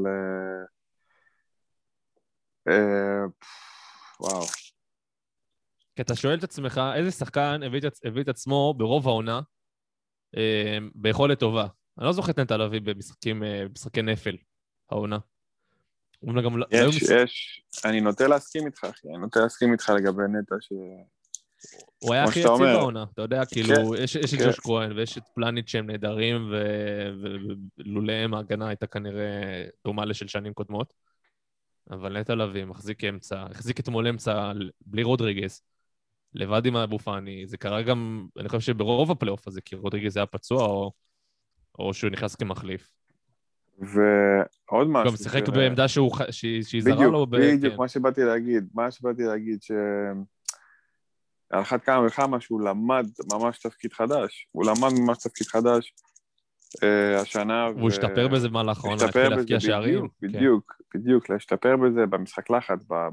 אה, 2.68 3.24
וואו. 4.20 4.46
כי 5.96 6.02
אתה 6.02 6.16
שואל 6.16 6.38
את 6.38 6.44
עצמך, 6.44 6.80
איזה 6.96 7.10
שחקן 7.10 7.60
הביא 8.06 8.20
את, 8.20 8.28
עצמו 8.28 8.74
ברוב 8.76 9.08
העונה 9.08 9.40
ביכולת 10.94 11.38
טובה? 11.40 11.66
אני 11.98 12.06
לא 12.06 12.12
זוכר 12.12 12.30
את 12.32 12.38
נטע 12.38 12.56
לביא 12.56 12.80
במשחקים, 12.80 13.42
אה, 13.44 13.64
במשחקי 13.68 14.02
נפל, 14.02 14.36
העונה. 14.90 15.18
לא- 16.22 16.42
לא 16.54 16.66
יש, 16.70 17.02
משחק- 17.02 17.14
יש, 17.24 17.62
אני 17.84 18.00
נוטה 18.00 18.26
להסכים 18.28 18.66
איתך, 18.66 18.84
אחי, 18.84 19.08
אני 19.08 19.18
נוטה 19.18 19.40
להסכים 19.40 19.72
איתך 19.72 19.92
לגבי 19.96 20.22
נטע, 20.40 20.54
ש... 20.60 20.72
הוא 21.98 22.14
היה 22.14 22.24
הכי 22.24 22.40
יציב. 22.40 22.52
בעונה, 22.58 23.04
אתה 23.14 23.22
יודע, 23.22 23.44
כאילו, 23.44 23.94
יש 23.94 24.16
יש 24.16 24.34
את 24.34 24.38
כן. 24.38 24.46
ג'וש 24.46 24.60
כהן 24.60 24.92
ויש 24.92 25.18
את 25.18 25.22
פלניץ' 25.34 25.68
שהם 25.70 25.86
נהדרים, 25.90 26.52
ולולאם 27.78 28.34
ההגנה 28.34 28.68
הייתה 28.68 28.86
כנראה 28.86 29.64
דומה 29.84 30.04
לשל 30.04 30.26
שנים 30.28 30.54
קודמות. 30.54 30.94
אבל 31.90 32.20
נטע 32.20 32.34
לביא 32.34 32.64
מחזיק 32.64 33.04
אמצע, 33.04 33.44
החזיק 33.50 33.80
אתמול 33.80 34.06
אמצע 34.08 34.52
בלי 34.86 35.02
רודריגז, 35.02 35.62
לבד 36.34 36.66
עם 36.66 36.76
אבו 36.76 36.98
פאני, 36.98 37.46
זה 37.46 37.56
קרה 37.56 37.82
גם, 37.82 38.26
אני 38.38 38.48
חושב 38.48 38.60
שברוב 38.60 39.10
הפלייאוף 39.10 39.48
הזה, 39.48 39.60
כי 39.60 39.76
רודריגז 39.76 40.16
היה 40.16 40.26
פצוע, 40.26 40.66
או, 40.66 40.92
או 41.78 41.94
שהוא 41.94 42.10
נכנס 42.10 42.34
כמחליף. 42.34 42.92
ועוד 43.78 44.88
משהו. 44.88 45.10
גם 45.10 45.16
שיחק 45.16 45.46
ש- 45.46 45.50
בעמדה 45.50 45.88
שהוא 45.88 46.12
ח- 46.16 46.30
שהיא 46.30 46.62
שהיא 46.62 46.82
זרה 46.82 46.94
בדיוק, 46.96 47.12
לו. 47.12 47.26
ב- 47.26 47.36
בדיוק, 47.36 47.72
כן. 47.74 47.78
מה 47.80 47.88
שבאתי 47.88 48.20
להגיד, 48.20 48.68
מה 48.74 48.90
שבאתי 48.90 49.22
להגיד, 49.22 49.62
ש... 49.62 49.70
על 51.50 51.60
אחת 51.60 51.84
כמה 51.84 52.06
וכמה 52.06 52.40
שהוא 52.40 52.60
למד 52.60 53.06
ממש 53.32 53.58
תפקיד 53.58 53.92
חדש, 53.92 54.46
הוא 54.52 54.64
למד 54.66 54.92
ממש 54.98 55.18
תפקיד 55.18 55.46
חדש 55.46 55.94
אה, 56.82 57.20
השנה. 57.20 57.68
והוא 57.76 57.88
השתפר 57.88 58.28
בזה 58.28 58.48
במהלך 58.48 58.84
העונה, 58.84 59.04
התחיל 59.04 59.22
בזה, 59.26 59.36
להבקיע 59.36 59.60
שערים. 59.60 59.94
בדיוק, 59.94 60.12
כן. 60.20 60.28
בדיוק, 60.28 60.72
בדיוק, 60.94 61.30
להשתפר 61.30 61.76
בזה 61.76 62.06
במשחק 62.06 62.50
לחץ, 62.50 62.84
ב- 62.90 63.08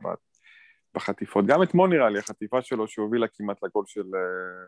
בחטיפות. 0.96 1.46
גם 1.46 1.64
אתמול 1.64 1.90
נראה 1.90 2.10
לי, 2.10 2.20
החטיפה 2.20 2.62
שלו 2.62 2.88
שהובילה 2.88 3.28
כמעט 3.28 3.64
לגול 3.64 3.84
של, 3.88 4.06
אה, 4.16 4.68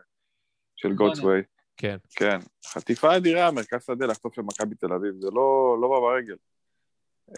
של 0.76 0.92
גולדסווי. 0.92 1.42
כן. 1.76 1.96
כן, 2.10 2.38
חטיפה 2.66 3.16
אדירה, 3.16 3.50
מרכז 3.50 3.84
שדה 3.84 4.06
לחטוף 4.06 4.38
למכבי 4.38 4.74
תל 4.74 4.92
אביב, 4.92 5.14
זה 5.20 5.28
לא, 5.32 5.76
לא 5.80 5.88
בא 5.88 6.00
ברגל. 6.00 6.36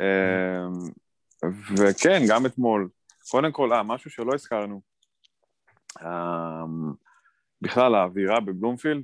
אמ, 0.00 0.90
וכן, 1.76 2.20
גם 2.28 2.46
אתמול. 2.46 2.88
קודם 3.30 3.52
כל, 3.52 3.72
אה, 3.72 3.82
משהו 3.82 4.10
שלא 4.10 4.34
הזכרנו. 4.34 4.80
אמ, 6.02 6.92
בכלל, 7.62 7.94
האווירה 7.94 8.40
בבלומפילד, 8.40 9.02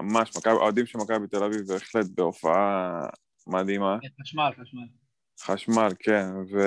ממש, 0.00 0.36
מכבי- 0.36 0.50
האוהדים 0.54 0.86
של 0.86 0.98
מכבי 0.98 1.26
תל 1.30 1.44
אביב 1.44 1.60
בהחלט 1.68 2.06
בהופעה 2.14 3.00
מדהימה. 3.46 3.98
כן, 4.02 4.08
חשמל, 4.22 4.50
חשמל. 4.52 4.86
חשמל, 5.40 5.88
כן, 5.98 6.26
ו... 6.52 6.58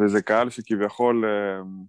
וזה 0.00 0.22
קהל 0.22 0.50
שכביכול 0.50 1.24
אמ, 1.24 1.84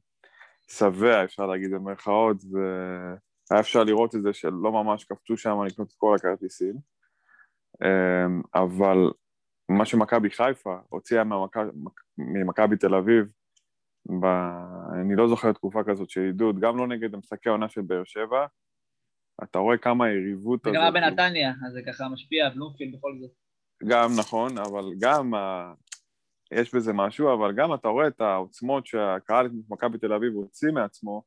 שבע, 0.67 1.23
אפשר 1.23 1.45
להגיד 1.45 1.71
במרכאות, 1.71 2.37
והיה 2.51 3.59
אפשר 3.59 3.83
לראות 3.83 4.15
את 4.15 4.21
זה 4.21 4.33
שלא 4.33 4.71
ממש 4.71 5.03
קפצו 5.03 5.37
שם 5.37 5.63
לקנות 5.67 5.87
את 5.87 5.93
כל 5.97 6.15
הכרטיסים. 6.15 6.75
אמ, 7.83 8.41
אבל 8.55 8.97
מה 9.69 9.85
שמכבי 9.85 10.29
חיפה 10.29 10.77
הוציאה 10.89 11.23
ממכבי 12.17 12.77
תל 12.77 12.95
אביב, 12.95 13.25
ב... 14.21 14.25
אני 14.93 15.15
לא 15.15 15.27
זוכר 15.27 15.51
תקופה 15.51 15.83
כזאת 15.87 16.09
של 16.09 16.21
עידוד, 16.21 16.59
גם 16.59 16.77
לא 16.77 16.87
נגד 16.87 17.13
המשחקי 17.13 17.49
העונה 17.49 17.69
של 17.69 17.81
באר 17.81 18.03
שבע, 18.03 18.45
אתה 19.43 19.59
רואה 19.59 19.77
כמה 19.77 20.05
היריבות 20.05 20.59
זה 20.63 20.69
הזאת. 20.69 20.81
קרה 20.81 20.91
בנתניה, 20.91 21.53
אז 21.67 21.73
זה 21.73 21.81
ככה 21.87 22.09
משפיע, 22.09 22.49
בלומפילד 22.49 22.95
בכל 22.95 23.17
זאת. 23.19 23.31
גם 23.87 24.09
נכון, 24.19 24.57
אבל 24.57 24.85
גם 24.99 25.33
ה... 25.33 25.73
יש 26.51 26.75
בזה 26.75 26.93
משהו, 26.93 27.33
אבל 27.33 27.53
גם 27.55 27.73
אתה 27.73 27.87
רואה 27.87 28.07
את 28.07 28.21
העוצמות 28.21 28.85
שהקהל 28.85 29.49
מכבי 29.69 29.97
תל 29.97 30.13
אביב 30.13 30.33
הוציא 30.33 30.71
מעצמו, 30.71 31.23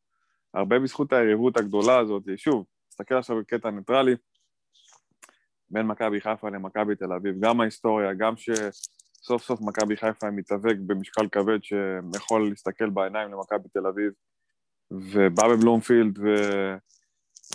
הרבה 0.55 0.79
בזכות 0.79 1.13
היריבות 1.13 1.57
הגדולה 1.57 1.99
הזאת. 1.99 2.23
שוב, 2.37 2.67
תסתכל 2.89 3.15
עכשיו 3.15 3.37
בקטע 3.41 3.71
ניטרלי, 3.71 4.15
בין 5.71 5.87
מכבי 5.87 6.21
חיפה 6.21 6.49
למכבי 6.51 6.97
תל 6.97 7.13
אביב, 7.13 7.35
גם 7.41 7.61
ההיסטוריה, 7.61 8.15
גם 8.15 8.35
שסוף 8.37 9.43
סוף 9.43 9.61
מכבי 9.61 9.97
חיפה 9.97 10.31
מתאבק 10.31 10.77
במשקל 10.87 11.29
כבד 11.29 11.59
שיכול 11.63 12.49
להסתכל 12.49 12.91
בעיניים 12.91 13.33
למכבי 13.33 13.69
תל 13.73 13.87
אביב, 13.87 14.13
ובא 14.91 15.49
בבלומפילד, 15.49 16.19
ו... 16.19 16.25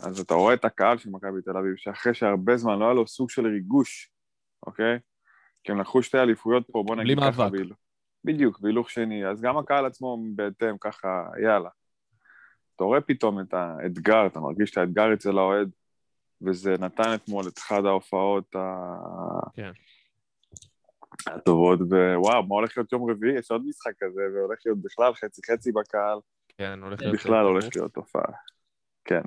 אז 0.01 0.20
אתה 0.20 0.34
רואה 0.34 0.53
את 0.53 0.65
הקהל 0.65 0.98
של 0.98 1.10
מכבי 1.10 1.41
תל 1.46 1.58
אביב, 1.58 1.74
שאחרי 1.77 2.13
שהרבה 2.13 2.58
זמן 2.58 2.79
לא 2.79 2.86
היה 2.86 2.93
לו 2.93 3.08
סוג 3.08 3.29
של 3.29 3.48
ריגוש, 3.48 4.12
אוקיי? 4.67 5.00
כי 5.63 5.72
הם 5.72 5.79
לקחו 5.82 6.03
שתי 6.03 6.17
אליפויות 6.17 6.67
פה, 6.72 6.84
בוא 6.88 6.96
נגיד 6.96 7.17
בלי 7.20 7.32
ככה. 7.32 7.41
מאבק. 7.43 7.51
בהילוך- 7.51 7.77
בדיוק, 8.25 8.60
בהילוך 8.60 8.89
שני. 8.89 9.25
אז 9.25 9.41
גם 9.41 9.58
הקהל 9.58 9.86
עצמו 9.86 10.17
בהתאם, 10.36 10.77
ככה, 10.82 11.08
יאללה. 11.43 11.70
אתה 12.75 12.84
רואה 12.84 13.01
פתאום 13.01 13.39
את 13.39 13.53
האתגר, 13.53 14.25
אתה 14.27 14.39
מרגיש 14.39 14.72
את 14.72 14.77
האתגר 14.77 15.13
אצל 15.13 15.38
האוהד, 15.38 15.70
וזה 16.41 16.75
נתן 16.79 17.13
אתמול 17.15 17.48
את 17.48 17.58
אחת 17.58 17.84
ההופעות 17.86 18.55
ה... 18.55 18.86
כן. 19.55 19.72
הטובות, 21.27 21.79
ווואו, 21.82 22.43
מה 22.48 22.55
הולך 22.55 22.77
להיות 22.77 22.91
יום 22.91 23.10
רביעי? 23.10 23.38
יש 23.39 23.51
עוד 23.51 23.62
משחק 23.65 23.91
כזה, 24.00 24.22
והולך 24.36 24.60
להיות 24.65 24.82
בכלל 24.82 25.13
חצי-חצי 25.13 25.72
בקהל, 25.72 26.17
כן, 26.58 26.79
הולך 26.84 27.01
להיות... 27.01 27.13
בכלל 27.15 27.46
הולך 27.46 27.65
להיות 27.75 27.93
תופעה. 27.93 28.24
כן. 29.05 29.22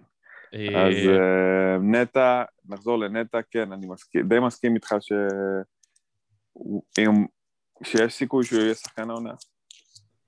אה, 0.55 0.87
אז 0.89 0.95
אה, 1.09 1.79
נטע, 1.79 2.43
נחזור 2.69 2.99
לנטע, 2.99 3.39
כן, 3.51 3.73
אני 3.73 3.87
די 4.29 4.41
מסכים 4.41 4.75
איתך 4.75 4.95
ש... 5.01 5.13
אם- 6.99 7.27
שיש 7.85 8.15
סיכוי 8.15 8.45
שהוא 8.45 8.61
יהיה 8.61 8.75
שחקן 8.75 9.11
העונה. 9.11 9.33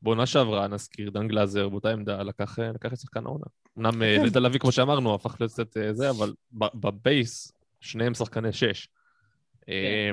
בעונה 0.03 0.27
שעברה, 0.27 0.69
נזכיר, 0.69 1.11
דן 1.11 1.29
גלאזר 1.29 1.69
באותה 1.69 1.91
עמדה 1.91 2.23
לקח 2.23 2.59
אה, 2.59 2.73
לקח 2.73 2.93
את 2.93 2.99
שחקן 2.99 3.27
העונה. 3.27 3.45
אמנם 3.79 4.03
אה, 4.03 4.17
וילדה 4.21 4.41
לביא, 4.41 4.61
כמו 4.61 4.73
שאמרנו, 4.73 5.15
הפך 5.15 5.37
להיות 5.41 5.53
קצת 5.53 5.77
אה, 5.77 5.95
זה, 5.95 6.11
אבל 6.11 6.33
בבייס, 6.53 7.53
שניהם 7.81 8.15
שחקני 8.15 8.53
שש. 8.53 8.89
אה, 9.69 10.11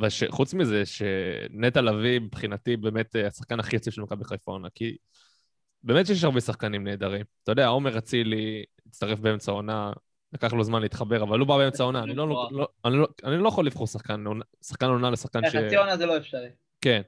וחוץ 0.00 0.54
מזה, 0.54 0.86
שנטע 0.86 1.80
לביא, 1.80 2.20
מבחינתי, 2.20 2.76
באמת 2.76 3.16
השחקן 3.26 3.60
הכי 3.60 3.76
יציב 3.76 3.92
של 3.92 4.02
מכבי 4.02 4.24
חיפה 4.24 4.50
העונה, 4.50 4.68
כי 4.70 4.96
באמת 5.82 6.06
שיש 6.06 6.24
הרבה 6.24 6.40
שחקנים 6.40 6.84
נהדרים. 6.84 7.24
אתה 7.42 7.52
יודע, 7.52 7.66
עומר 7.66 7.98
אצילי 7.98 8.64
הצטרף 8.86 9.18
באמצע 9.18 9.52
העונה, 9.52 9.92
לקח 10.32 10.52
לו 10.52 10.64
זמן 10.64 10.82
להתחבר, 10.82 11.22
אבל 11.22 11.38
הוא 11.38 11.48
בא 11.48 11.56
באמצע 11.56 11.82
העונה, 11.82 12.02
אני 12.02 12.14
לא- 12.14 12.28
לא- 12.50 12.68
אני 12.84 12.96
לא- 12.96 13.08
אני 13.24 13.42
לא 13.42 13.48
יכול 13.48 13.66
לבחור 13.66 13.86
שחקן 13.86 14.24
שחקן 14.64 14.86
עונה 14.86 15.10
לשחקן 15.10 15.40
ש... 15.50 15.56
חצי 15.56 15.76
עונה 15.76 15.96
זה 15.96 16.06
לא 16.06 16.16
אפשרי. 16.16 16.48
כן. 16.80 17.02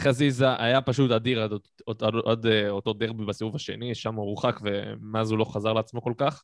חזיזה 0.00 0.62
היה 0.62 0.80
פשוט 0.80 1.10
אדיר 1.10 1.42
עד, 1.42 1.52
עד, 1.52 2.02
עד, 2.02 2.14
עד 2.26 2.46
אה, 2.46 2.70
אותו 2.70 2.92
דרבי 2.92 3.24
בסיבוב 3.24 3.56
השני, 3.56 3.94
שם 3.94 4.14
הוא 4.14 4.24
הורחק 4.24 4.60
ומאז 4.62 5.30
הוא 5.30 5.38
לא 5.38 5.44
חזר 5.44 5.72
לעצמו 5.72 6.02
כל 6.02 6.12
כך. 6.16 6.42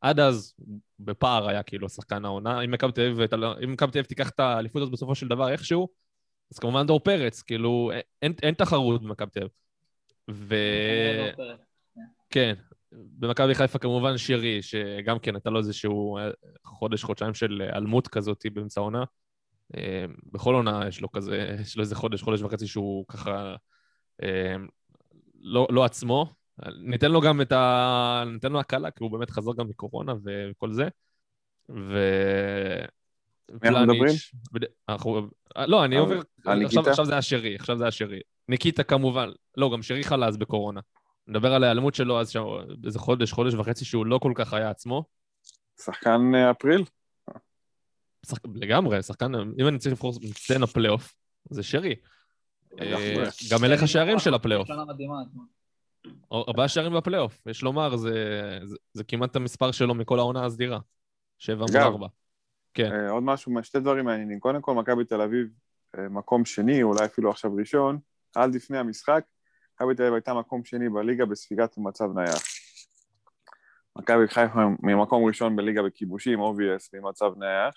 עד 0.00 0.20
אז, 0.20 0.54
בפער 1.00 1.48
היה 1.48 1.62
כאילו 1.62 1.88
שחקן 1.88 2.24
העונה. 2.24 2.64
אם 2.64 2.70
מכבי 2.70 2.92
תל 2.92 3.44
אביב 3.84 4.04
תיקח 4.04 4.30
את 4.30 4.40
האליפות 4.40 4.82
הזאת 4.82 4.92
בסופו 4.92 5.14
של 5.14 5.28
דבר 5.28 5.48
איכשהו, 5.48 5.88
אז 6.52 6.58
כמובן 6.58 6.86
דור 6.86 7.00
פרץ, 7.00 7.42
כאילו, 7.42 7.90
אין, 8.22 8.32
אין 8.42 8.54
תחרות 8.54 9.02
במכבי 9.02 9.30
תל 9.30 9.40
אביב. 9.40 9.50
ו... 10.30 10.54
כן, 12.30 12.54
במכבי 12.92 13.54
חיפה 13.54 13.78
כמובן 13.78 14.18
שירי, 14.18 14.62
שגם 14.62 15.18
כן 15.18 15.34
הייתה 15.34 15.50
לו 15.50 15.58
איזשהו 15.58 16.18
אה, 16.18 16.30
חודש, 16.64 17.04
חודשיים 17.04 17.34
של 17.34 17.60
היעלמות 17.60 18.08
כזאת 18.08 18.46
באמצע 18.52 18.80
העונה. 18.80 19.04
אה, 19.76 20.04
בכל 20.32 20.54
עונה 20.54 20.88
יש 20.88 21.00
לו 21.00 21.12
כזה, 21.12 21.46
יש 21.62 21.76
לו 21.76 21.82
איזה 21.82 21.94
חודש, 21.94 22.22
חודש 22.22 22.42
וחצי 22.42 22.66
שהוא 22.66 23.04
ככה 23.08 23.56
אה, 24.22 24.56
לא, 25.40 25.66
לא 25.70 25.84
עצמו. 25.84 26.32
ניתן 26.80 27.10
לו 27.10 27.20
גם 27.20 27.40
את 27.40 27.52
ה... 27.52 28.24
ניתן 28.26 28.52
לו 28.52 28.60
הקלה, 28.60 28.90
כי 28.90 29.04
הוא 29.04 29.10
באמת 29.10 29.30
חזר 29.30 29.52
גם 29.52 29.68
מקורונה 29.68 30.14
וכל 30.24 30.72
זה. 30.72 30.88
ו... 31.68 31.98
אנחנו 33.64 33.80
מדברים? 33.80 34.14
בד... 34.52 34.60
אנחנו... 34.88 35.28
אה, 35.56 35.66
לא, 35.66 35.84
אני 35.84 35.96
עובר... 35.96 36.20
עכשיו, 36.86 37.04
זה 37.04 37.12
היה 37.12 37.22
שרי, 37.22 37.54
עכשיו 37.54 37.76
זה 37.76 37.84
היה 37.84 37.90
שרי. 37.90 38.20
ניקיטה 38.48 38.82
כמובן, 38.82 39.28
לא, 39.56 39.70
גם 39.72 39.82
שרי 39.82 40.04
חלה 40.04 40.26
אז 40.26 40.36
בקורונה. 40.36 40.80
נדבר 41.28 41.54
על 41.54 41.62
ההיעלמות 41.62 41.94
שלו 41.94 42.20
אז 42.20 42.30
שם, 42.30 42.44
איזה 42.86 42.98
חודש, 42.98 43.32
חודש 43.32 43.54
וחצי 43.54 43.84
שהוא 43.84 44.06
לא 44.06 44.18
כל 44.18 44.32
כך 44.34 44.52
היה 44.52 44.70
עצמו. 44.70 45.04
שחקן 45.80 46.34
אה, 46.34 46.50
אפריל? 46.50 46.84
שחק... 48.26 48.40
לגמרי, 48.54 49.02
שחקן, 49.02 49.34
אם 49.34 49.68
אני 49.68 49.78
צריך 49.78 49.92
לבחור 49.92 50.12
מצטיין 50.22 50.62
הפלייאוף, 50.62 51.14
זה 51.50 51.62
שרי. 51.62 51.94
אה, 52.80 53.24
גם 53.50 53.60
מלך 53.62 53.82
השערים 53.82 54.18
של 54.18 54.34
הפלייאוף. 54.34 54.68
ארבעה 56.32 56.68
שערים 56.68 56.94
בפלייאוף, 56.94 57.46
יש 57.46 57.62
לומר, 57.62 57.96
זה, 57.96 58.10
זה, 58.64 58.76
זה 58.92 59.04
כמעט 59.04 59.36
המספר 59.36 59.70
שלו 59.70 59.94
מכל 59.94 60.18
העונה 60.18 60.44
הסדירה. 60.44 60.78
שבע 61.38 61.64
מול 61.72 61.82
ארבע. 61.82 62.06
כן. 62.74 62.92
אה, 62.92 63.10
עוד 63.10 63.22
משהו, 63.22 63.52
שתי 63.62 63.80
דברים 63.80 64.04
מעניינים. 64.04 64.40
קודם 64.40 64.62
כל, 64.62 64.74
מכבי 64.74 65.04
תל 65.04 65.20
אביב, 65.20 65.48
אה, 65.98 66.08
מקום 66.08 66.44
שני, 66.44 66.82
אולי 66.82 67.04
אפילו 67.04 67.30
עכשיו 67.30 67.54
ראשון, 67.54 67.98
עד 68.34 68.54
לפני 68.54 68.78
המשחק, 68.78 69.24
מכבי 69.78 69.94
תל 69.94 70.02
אביב 70.02 70.14
הייתה 70.14 70.34
מקום 70.34 70.64
שני 70.64 70.88
בליגה 70.88 71.26
בספיגת 71.26 71.78
מצב 71.78 72.18
נייח. 72.18 72.42
מכבי 73.96 74.28
חיפה 74.28 74.60
ממקום 74.82 75.24
ראשון 75.24 75.56
בליגה 75.56 75.82
בכיבושים, 75.82 76.38
obvious, 76.38 76.90
ממצב 76.92 77.32
נייח. 77.36 77.74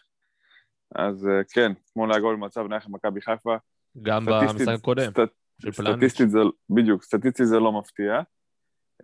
אז 0.96 1.28
אה, 1.28 1.42
כן, 1.54 1.72
אתמול 1.86 2.12
היה 2.12 2.22
גול 2.22 2.36
במצב 2.36 2.68
נייח 2.68 2.88
למכבי 2.88 3.22
חיפה. 3.22 3.56
גם 4.02 4.26
במשחק 4.26 4.68
הקודם, 4.68 5.12
של 5.62 5.72
פלניץ'. 5.72 5.96
סטטיסטית 5.96 6.30
זה, 6.30 6.40
בדיוק, 6.70 7.04
סטטיסטית 7.04 7.48
זה 7.48 7.60
לא 7.60 7.72
מפתיע. 7.72 8.22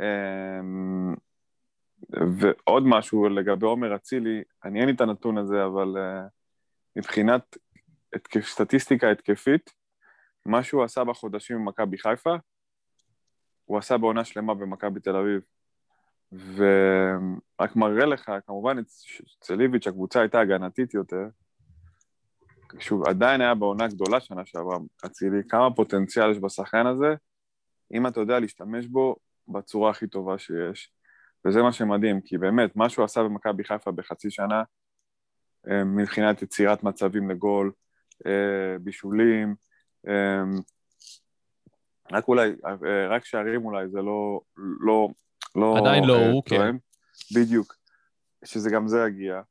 אמ, 0.02 1.16
ועוד 2.40 2.84
משהו 2.86 3.30
לגבי 3.30 3.66
עומר 3.66 3.96
אצילי, 3.96 4.44
אני 4.66 4.80
אין 4.80 4.88
לי 4.88 4.96
את 4.96 5.02
הנתון 5.02 5.38
הזה, 5.38 5.66
אבל 5.66 5.98
אה, 5.98 6.28
מבחינת 6.96 7.58
סטטיסטיקה 8.42 9.12
התקפית, 9.12 9.74
מה 10.46 10.64
שהוא 10.64 10.84
עשה 10.84 11.04
בחודשים 11.04 11.58
במכבי 11.58 11.98
חיפה, 11.98 12.36
הוא 13.68 13.78
עשה 13.78 13.98
בעונה 13.98 14.24
שלמה 14.24 14.54
במכבי 14.54 15.00
תל 15.00 15.16
אביב. 15.16 15.42
ורק 16.32 17.76
מראה 17.76 18.06
לך, 18.06 18.32
כמובן 18.46 18.78
אצל 19.40 19.62
איביץ' 19.62 19.88
הקבוצה 19.88 20.22
הייתה 20.22 20.40
הגנתית 20.40 20.94
יותר, 20.94 21.28
שהוא 22.80 23.04
עדיין 23.08 23.42
היה 23.42 23.56
בעונה 23.56 23.88
גדולה 23.88 24.20
שנה 24.20 24.46
שעברה, 24.46 24.78
אצילי, 25.06 25.42
כמה 25.50 25.76
פוטנציאל 25.76 26.32
יש 26.32 26.38
בשחקן 26.40 26.88
הזה, 26.88 27.16
אם 27.94 28.08
אתה 28.08 28.20
יודע 28.20 28.40
להשתמש 28.40 28.86
בו 28.86 29.16
בצורה 29.48 29.92
הכי 29.92 30.08
טובה 30.08 30.38
שיש. 30.38 30.92
וזה 31.46 31.62
מה 31.62 31.72
שמדהים, 31.72 32.22
כי 32.22 32.38
באמת, 32.38 32.76
מה 32.76 32.90
שהוא 32.90 33.06
עשה 33.06 33.24
במכבי 33.24 33.64
חיפה 33.64 33.92
בחצי 33.92 34.32
שנה, 34.32 34.64
אה, 35.70 35.84
מבחינת 35.84 36.42
יצירת 36.42 36.84
מצבים 36.84 37.30
לגול, 37.30 37.72
אה, 38.26 38.80
בישולים, 38.82 39.56
אה, 40.08 40.44
רק 42.12 42.28
אולי, 42.28 42.52
אה, 42.66 43.08
רק 43.10 43.26
שערים 43.26 43.66
אולי, 43.66 43.90
זה 43.90 44.02
לא... 44.02 44.42
לא, 44.80 45.08
לא 45.56 45.78
עדיין 45.78 46.04
לא 46.04 46.26
הוא, 46.26 46.44
כן. 46.46 46.56
תואם. 46.56 46.78
בדיוק. 47.36 47.76
שזה 48.46 48.70
גם 48.70 48.88
זה 48.88 49.06
יגיע. 49.08 49.42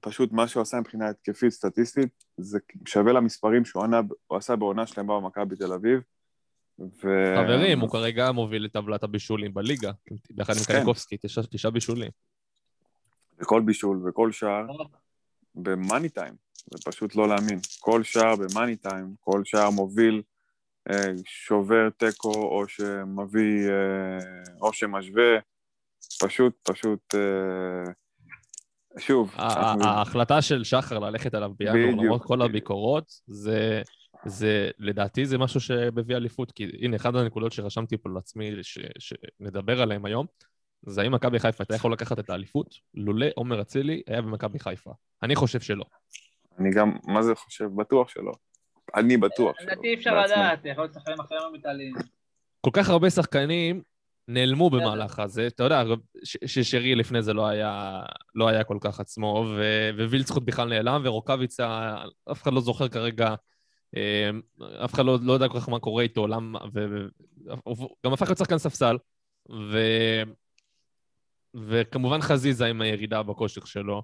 פשוט 0.00 0.32
מה 0.32 0.48
שהוא 0.48 0.62
עשה 0.62 0.80
מבחינה 0.80 1.08
התקפית, 1.08 1.50
סטטיסטית, 1.50 2.24
זה 2.36 2.58
שווה 2.86 3.12
למספרים 3.12 3.64
שהוא 3.64 3.84
ענה, 3.84 4.00
הוא 4.26 4.38
עשה 4.38 4.56
בעונה 4.56 4.86
שלמה 4.86 5.20
במכבי 5.20 5.56
תל 5.56 5.72
אביב. 5.72 6.00
ו... 6.78 7.34
חברים, 7.36 7.80
הוא 7.80 7.90
כרגע 7.90 8.32
מוביל 8.32 8.66
את 8.66 8.72
טבלת 8.72 9.02
הבישולים 9.02 9.54
בליגה, 9.54 9.92
ביחד 10.30 10.52
עם 10.52 10.64
כן. 10.64 10.74
קניקובסקי, 10.74 11.16
תשעה 11.16 11.44
תשעה 11.44 11.70
בישולים. 11.70 12.10
וכל 13.38 13.62
בישול 13.62 14.08
וכל 14.08 14.32
שער 14.32 14.66
במאני 15.54 16.08
טיים, 16.08 16.34
זה 16.56 16.78
פשוט 16.84 17.16
לא 17.16 17.28
להאמין. 17.28 17.58
כל 17.80 18.02
שער 18.02 18.34
במאני 18.36 18.76
טיים, 18.76 19.14
כל 19.20 19.44
שער 19.44 19.70
מוביל, 19.70 20.22
שובר 21.24 21.90
תיקו 21.90 22.32
או 22.32 22.68
שמביא, 22.68 23.68
אה, 23.68 24.18
או 24.62 24.72
שמשווה, 24.72 25.38
פשוט, 26.22 26.54
פשוט, 26.62 27.14
אה, 27.14 27.92
שוב, 28.98 29.34
ההחלטה 29.36 30.42
של 30.42 30.64
שחר 30.64 30.98
ללכת 30.98 31.34
עליו 31.34 31.50
בינואר. 31.58 32.04
למרות 32.04 32.22
כל 32.24 32.42
הביקורות, 32.42 33.04
זה, 33.26 33.82
זה, 34.26 34.70
לדעתי 34.78 35.26
זה 35.26 35.38
משהו 35.38 35.60
שמביא 35.60 36.16
אליפות, 36.16 36.52
כי 36.52 36.70
הנה, 36.80 36.96
אחת 36.96 37.14
הנקודות 37.14 37.52
שרשמתי 37.52 37.96
פה 37.96 38.10
לעצמי, 38.14 38.50
ש, 38.62 38.78
שנדבר 38.98 39.82
עליהן 39.82 40.06
היום, 40.06 40.26
זה 40.82 41.02
האם 41.02 41.14
מכבי 41.14 41.38
חיפה 41.38 41.62
הייתה 41.62 41.74
יכול 41.74 41.92
לקחת 41.92 42.18
את 42.18 42.30
האליפות, 42.30 42.74
לולא 42.94 43.26
עומר 43.34 43.60
אצילי 43.60 44.02
היה 44.06 44.22
במכבי 44.22 44.58
חיפה. 44.58 44.90
אני 45.22 45.36
חושב 45.36 45.60
שלא. 45.60 45.84
אני 46.58 46.70
גם, 46.70 46.92
מה 47.06 47.22
זה 47.22 47.34
חושב? 47.34 47.64
בטוח 47.76 48.08
שלא. 48.08 48.32
אני 48.94 49.16
בטוח 49.16 49.56
שלא. 49.60 49.72
לדעתי 49.72 49.88
אי 49.88 49.94
אפשר. 49.94 50.24
לדעת, 50.24 50.64
יכול 50.64 50.84
להיות 50.84 50.94
שחקנים 50.94 51.20
אחרים 51.20 51.40
מתעלים. 51.52 51.94
כל 52.60 52.70
כך 52.72 52.88
הרבה 52.88 53.10
שחקנים 53.10 53.82
נעלמו 54.28 54.70
במהלך 54.70 55.18
הזה. 55.18 55.46
אתה 55.46 55.62
יודע, 55.62 55.82
ששרי 56.24 56.94
לפני 56.94 57.22
זה 57.22 57.32
לא 57.32 57.46
היה, 57.46 58.02
לא 58.34 58.48
היה 58.48 58.64
כל 58.64 58.78
כך 58.80 59.00
עצמו, 59.00 59.46
ו- 59.56 59.90
ווילצחוט 60.08 60.42
בכלל 60.42 60.68
נעלם, 60.68 61.02
ורוקאביצה, 61.04 61.96
אף 62.32 62.42
אחד 62.42 62.52
לא 62.52 62.60
זוכר 62.60 62.88
כרגע, 62.88 63.34
אה, 63.96 64.30
אף 64.84 64.94
אחד 64.94 65.04
לא, 65.04 65.18
לא 65.22 65.32
יודע 65.32 65.48
כל 65.48 65.60
כך 65.60 65.68
מה 65.68 65.78
קורה 65.78 66.02
איתו, 66.02 66.26
למה, 66.26 66.58
ו- 66.74 66.86
ו- 66.90 67.52
הוא 67.64 67.88
גם 68.06 68.12
הפך 68.12 68.26
להיות 68.26 68.38
שחקן 68.38 68.58
ספסל, 68.58 68.96
ו... 69.50 69.78
וכמובן 71.54 72.20
חזיזה 72.20 72.66
עם 72.66 72.80
הירידה 72.80 73.22
בכושר 73.22 73.64
שלו. 73.64 74.02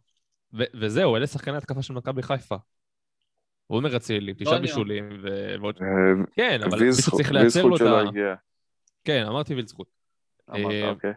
ו- 0.55 0.64
וזהו, 0.81 1.16
אלה 1.16 1.27
שחקני 1.27 1.57
התקפה 1.57 1.83
של 1.83 1.95
מכבי 1.95 2.23
חיפה. 2.23 2.57
עומר 3.75 3.97
אצילי, 3.97 4.35
תשעה 4.35 4.45
טוניו. 4.45 4.61
בישולים, 4.63 5.09
ועוד... 5.61 5.79
אה, 5.83 6.25
כן, 6.35 6.61
אבל 6.63 6.85
מישהו 6.85 7.13
צריך 7.17 7.33
לייצר 7.33 7.63
לו 7.63 7.77
את 7.77 7.81
ה... 7.81 8.35
כן, 9.05 9.25
אמרתי 9.27 9.55
וילצחוט. 9.55 9.89
אמרת, 10.51 10.73
אה, 10.73 10.91
אוקיי. 10.91 11.13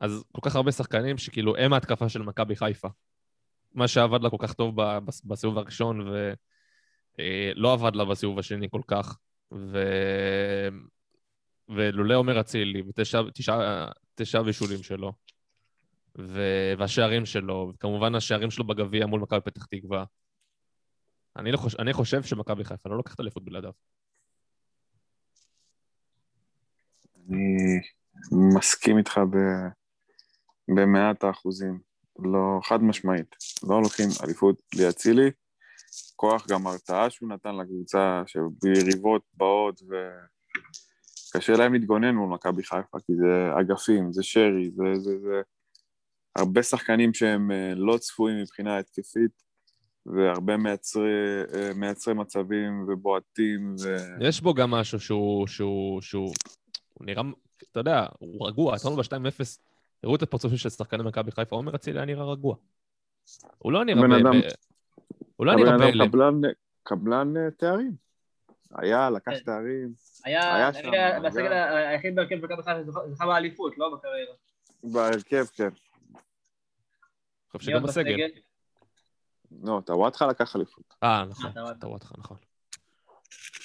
אז 0.00 0.24
כל 0.32 0.40
כך 0.42 0.56
הרבה 0.56 0.72
שחקנים 0.72 1.18
שכאילו 1.18 1.56
הם 1.56 1.72
ההתקפה 1.72 2.08
של 2.08 2.22
מכבי 2.22 2.56
חיפה. 2.56 2.88
מה 3.74 3.88
שעבד 3.88 4.22
לה 4.22 4.30
כל 4.30 4.36
כך 4.40 4.52
טוב 4.52 4.76
בסיבוב 5.24 5.58
הראשון 5.58 6.08
ולא 7.18 7.72
עבד 7.72 7.96
לה 7.96 8.04
בסיבוב 8.04 8.38
השני 8.38 8.68
כל 8.70 8.80
כך. 8.86 9.18
ו... 9.52 9.78
ולולא 11.68 12.14
עומר 12.14 12.40
אצילי 12.40 12.82
ותשעה 12.88 13.22
תשעה- 13.34 13.88
תשעה 14.14 14.42
בישולים 14.42 14.82
שלו 14.82 15.12
ו... 16.18 16.40
והשערים 16.78 17.26
שלו, 17.26 17.72
וכמובן 17.74 18.14
השערים 18.14 18.50
שלו 18.50 18.64
בגביע 18.64 19.06
מול 19.06 19.20
מכבי 19.20 19.40
פתח 19.40 19.64
תקווה. 19.64 20.04
אני, 21.36 21.52
לא 21.52 21.56
חוש... 21.56 21.76
אני 21.78 21.92
חושב 21.92 22.22
שמכבי 22.22 22.64
חיפה 22.64 22.88
לא 22.88 22.96
לוקחת 22.96 23.20
אליפות 23.20 23.44
בלעדיו. 23.44 23.72
אני 27.16 27.80
מסכים 28.54 28.98
איתך 28.98 29.18
ב... 29.18 29.36
במאת 30.68 31.24
האחוזים. 31.24 31.78
לא, 32.18 32.60
חד 32.62 32.82
משמעית. 32.82 33.36
לא 33.68 33.82
לוקחים 33.82 34.08
אליפות 34.24 34.62
בלי 34.74 34.88
אצילי. 34.88 35.30
כוח 36.16 36.46
גם 36.48 36.66
הרתעה 36.66 37.10
שהוא 37.10 37.28
נתן 37.28 37.56
לקבוצה, 37.56 38.22
שביריבות 38.26 39.22
באות 39.34 39.82
וקשה 39.82 41.52
להם 41.52 41.72
להתגונן 41.72 42.14
מול 42.14 42.28
מכבי 42.28 42.62
חיפה, 42.62 42.98
כי 43.06 43.12
זה 43.16 43.60
אגפים, 43.60 44.12
זה 44.12 44.22
שרי, 44.22 44.70
זה, 44.70 45.00
זה, 45.00 45.18
זה 45.20 45.42
הרבה 46.36 46.62
שחקנים 46.62 47.14
שהם 47.14 47.50
אה, 47.50 47.74
לא 47.74 47.98
צפויים 47.98 48.40
מבחינה 48.42 48.78
התקפית, 48.78 49.43
והרבה 50.06 50.56
מייצרי, 50.56 51.42
אה, 51.54 51.70
מייצרי 51.74 52.14
מצבים 52.14 52.86
ובועטים. 52.88 53.74
ו... 53.84 53.96
יש 54.20 54.40
בו 54.40 54.54
גם 54.54 54.70
משהו 54.70 55.00
שהוא, 55.00 55.46
שהוא, 55.46 56.00
שהוא, 56.02 56.32
הוא 56.94 57.06
נראה, 57.06 57.22
אתה 57.72 57.80
יודע, 57.80 58.06
הוא 58.18 58.48
רגוע, 58.48 58.76
אתמול 58.76 58.94
ב-2-0, 58.96 59.40
הראו 60.02 60.16
את 60.16 60.22
הפרצופים 60.22 60.56
של 60.58 60.68
שחקני 60.68 61.02
מכבי 61.02 61.30
חיפה, 61.30 61.56
עומר 61.56 61.74
אצילי 61.74 61.98
היה 61.98 62.06
נראה 62.06 62.32
רגוע. 62.32 62.56
הוא 63.58 63.72
לא 63.72 63.84
נראה... 63.84 64.02
בן 64.02 64.12
אדם- 64.12 64.40
הוא 65.36 65.46
לא 65.46 65.54
נראה 65.56 65.70
אדם 65.70 65.78
בהלם. 65.78 66.08
קבלן, 66.08 66.40
קבלן 66.82 67.36
אה, 67.36 67.50
תארים. 67.50 67.92
היה, 68.74 69.10
לקח 69.10 69.32
כן. 69.32 69.38
תארים, 69.44 69.92
היה, 70.24 70.70
היה. 70.92 71.20
בסגל 71.20 71.52
היחיד 71.52 72.14
בהרכב 72.14 72.34
מכבי 72.34 72.62
חיפה 72.62 72.70
זכה 73.12 73.26
באליפות, 73.26 73.78
לא 73.78 73.96
בקריירה. 73.96 74.34
בהרכב, 74.84 75.44
כן. 75.54 75.64
אני 75.64 76.20
חושב 77.58 77.70
שגם 77.70 77.82
בסגל. 77.82 78.16
לא, 79.62 79.80
טוואטחה 79.86 80.26
לקח 80.26 80.56
אליפות. 80.56 80.94
אה, 81.02 81.24
נכון, 81.24 81.50
רואה 81.82 81.94
אותך, 81.94 82.12
נכון. 82.18 82.36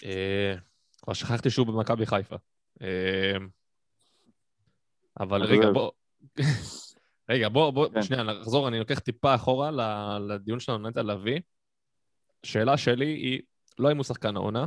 אה, 0.05 0.55
כבר 1.01 1.13
שכחתי 1.13 1.49
שהוא 1.49 1.67
במכבי 1.67 2.05
חיפה. 2.05 2.35
אה, 2.81 3.37
אבל 5.19 5.43
רגע, 5.43 5.71
בוא... 5.71 5.91
רגע, 7.29 7.49
בוא, 7.49 7.71
בוא, 7.71 7.89
כן. 7.93 8.01
שנייה, 8.01 8.23
נחזור, 8.23 8.67
אני 8.67 8.79
לוקח 8.79 8.99
טיפה 8.99 9.35
אחורה 9.35 9.71
ל- 9.71 10.31
לדיון 10.33 10.59
שלנו 10.59 10.85
על 10.85 10.91
נטע 10.91 11.03
לביא. 11.03 11.39
השאלה 12.43 12.77
שלי 12.77 13.05
היא, 13.05 13.41
לא 13.79 13.91
אם 13.91 13.97
הוא 13.97 14.03
שחקן 14.03 14.35
העונה, 14.35 14.65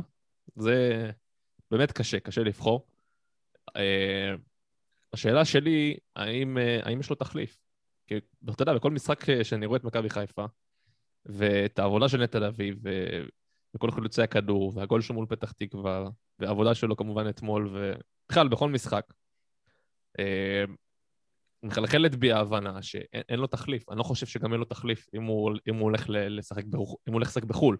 זה 0.55 1.09
באמת 1.71 1.91
קשה, 1.91 2.19
קשה 2.19 2.43
לבחור. 2.43 2.85
אה, 3.75 4.33
השאלה 5.13 5.45
שלי 5.45 5.97
האם, 6.15 6.57
אה, 6.57 6.79
האם 6.83 6.99
יש 6.99 7.09
לו 7.09 7.15
תחליף? 7.15 7.57
כי 8.07 8.17
אתה 8.49 8.61
יודע, 8.63 8.73
בכל 8.73 8.91
משחק 8.91 9.29
אה, 9.29 9.43
שאני 9.43 9.65
רואה 9.65 9.77
את 9.77 9.83
מכבי 9.83 10.09
חיפה, 10.09 10.45
ואת 11.25 11.79
העבודה 11.79 12.09
של 12.09 12.23
נטע 12.23 12.39
לביא, 12.39 12.73
ו... 12.83 12.89
וכל 13.75 13.91
חילוצי 13.91 14.21
הכדור, 14.21 14.71
והגול 14.75 15.01
שלו 15.01 15.15
מול 15.15 15.25
פתח 15.29 15.51
תקווה, 15.51 16.09
והעבודה 16.39 16.75
שלו 16.75 16.95
כמובן 16.95 17.29
אתמול, 17.29 17.69
ובכלל, 17.73 18.47
בכל 18.47 18.69
משחק. 18.69 19.05
אה, 20.19 20.63
מחלחלת 21.63 22.15
בי 22.15 22.31
ההבנה 22.31 22.81
שאין 22.81 23.21
אין 23.29 23.39
לו 23.39 23.47
תחליף. 23.47 23.89
אני 23.89 23.97
לא 23.97 24.03
חושב 24.03 24.25
שגם 24.25 24.51
אין 24.51 24.59
לו 24.59 24.65
תחליף 24.65 25.07
אם 25.13 25.23
הוא, 25.23 25.51
אם 25.69 25.75
הוא 25.75 25.83
הולך 25.83 26.09
ל- 26.09 26.37
לשחק, 26.39 26.63
ברוח- 26.65 26.95
אם 27.07 27.13
הוא 27.13 27.19
הולך 27.19 27.27
לשחק 27.27 27.43
בחו"ל. 27.43 27.77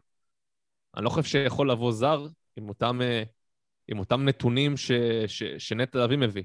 אני 0.96 1.06
לא 1.06 1.10
חושב 1.10 1.24
שיכול 1.24 1.72
לבוא 1.72 1.92
זר 1.92 2.26
עם 2.56 2.70
אותם, 2.70 3.02
אה, 3.02 3.24
עם 3.88 4.00
אותם 4.00 4.24
נתונים 4.24 4.78
ש, 4.78 4.92
ש, 5.28 5.44
שנטע 5.44 6.00
לביא 6.00 6.18
מביא. 6.18 6.44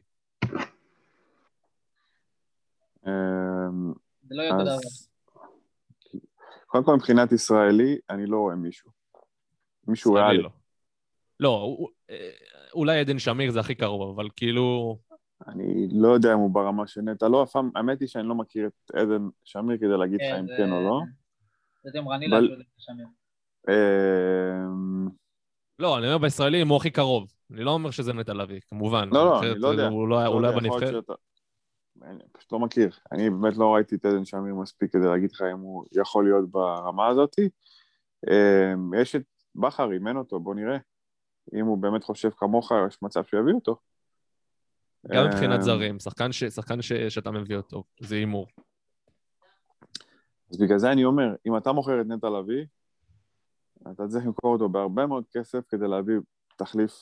אמ, 3.06 3.92
זה 4.22 4.34
לא 4.34 4.42
יהיה 4.42 4.52
אותו 4.52 4.64
דבר. 4.64 4.76
קודם 6.68 6.84
כל 6.84 6.94
מבחינת 6.94 7.32
ישראלי, 7.32 7.98
אני 8.10 8.26
לא 8.26 8.36
רואה 8.36 8.54
מישהו. 8.54 8.90
מישהו 9.86 10.12
ריאלי. 10.14 10.42
לא. 10.42 10.50
לא, 11.40 11.48
הוא- 11.60 11.88
אה, 12.10 12.30
אולי 12.74 13.00
עדן 13.00 13.18
שמיר 13.18 13.50
זה 13.50 13.60
הכי 13.60 13.74
קרוב, 13.74 14.18
אבל 14.18 14.28
כאילו... 14.36 14.98
אני 15.48 15.88
לא 15.92 16.08
יודע 16.08 16.32
אם 16.34 16.38
הוא 16.38 16.50
ברמה 16.54 16.86
של 16.86 17.00
נטע, 17.00 17.28
לא, 17.28 17.42
אף 17.42 17.50
פעם, 17.50 17.70
האמת 17.76 18.00
היא 18.00 18.08
שאני 18.08 18.28
לא 18.28 18.34
מכיר 18.34 18.66
את 18.66 18.94
עדן 18.94 19.28
שמיר 19.44 19.76
כדי 19.78 19.96
להגיד 19.98 20.20
לך 20.20 20.26
כן, 20.34 20.38
אם 20.38 20.46
זה- 20.46 20.54
כן 20.56 20.72
או 20.72 20.82
לא. 20.82 21.00
זה 21.84 21.98
אבל- 22.00 22.40
להשוות 22.40 22.60
את 22.60 22.66
שמיר. 22.78 23.06
אמ, 23.68 25.08
לא, 25.78 25.98
אני 25.98 26.06
אומר 26.06 26.18
בישראלים 26.18 26.68
הוא 26.68 26.76
הכי 26.76 26.90
קרוב. 26.90 27.32
אני 27.50 27.64
לא 27.64 27.70
אומר 27.70 27.90
שזה 27.90 28.12
נטע 28.12 28.34
לביא, 28.34 28.60
כמובן. 28.70 29.08
לא, 29.12 29.24
לא, 29.24 29.40
אני 29.42 29.58
לא 29.58 29.68
יודע. 29.68 29.88
הוא 29.88 30.08
לא 30.08 30.18
היה 30.18 30.28
לא 30.28 30.42
להיות 30.42 30.54
בנבחרת. 30.62 31.04
אני 32.02 32.18
פשוט 32.32 32.52
לא 32.52 32.58
מכיר. 32.58 32.90
אני 33.12 33.30
באמת 33.30 33.56
לא 33.56 33.74
ראיתי 33.74 33.94
את 33.94 34.04
עדן 34.04 34.24
שמיר 34.24 34.54
מספיק 34.54 34.92
כדי 34.92 35.06
להגיד 35.06 35.32
לך 35.32 35.42
אם 35.52 35.58
הוא 35.58 35.84
יכול 35.92 36.24
להיות 36.24 36.50
ברמה 36.50 37.06
הזאת. 37.06 37.36
אמ, 38.30 38.94
יש 38.94 39.16
את 39.16 39.22
בכר, 39.54 39.92
אימן 39.92 40.16
אותו, 40.16 40.40
בוא 40.40 40.54
נראה. 40.54 40.76
אם 41.54 41.66
הוא 41.66 41.78
באמת 41.78 42.04
חושב 42.04 42.30
כמוך, 42.30 42.72
יש 42.88 43.02
מצב 43.02 43.24
שיביא 43.24 43.54
אותו. 43.54 43.76
גם 45.06 45.26
מבחינת 45.26 45.56
אמ, 45.56 45.62
זרים, 45.62 45.98
שחקן 45.98 46.32
ש- 46.32 46.44
שחקן 46.44 46.82
ש- 46.82 46.92
שאתה 46.92 47.30
מביא 47.30 47.56
אותו, 47.56 47.84
זה 48.00 48.14
הימור. 48.14 48.46
אז 50.50 50.58
בגלל 50.60 50.78
זה 50.78 50.92
אני 50.92 51.04
אומר, 51.04 51.34
אם 51.46 51.56
אתה 51.56 51.72
מוכר 51.72 52.00
את 52.00 52.06
נטע 52.06 52.28
לביא, 52.30 52.66
אתה 53.92 54.08
צריך 54.08 54.26
למכור 54.26 54.52
אותו 54.52 54.68
בהרבה 54.68 55.06
מאוד 55.06 55.24
כסף 55.32 55.60
כדי 55.68 55.88
להביא 55.88 56.14
תחליף 56.56 56.92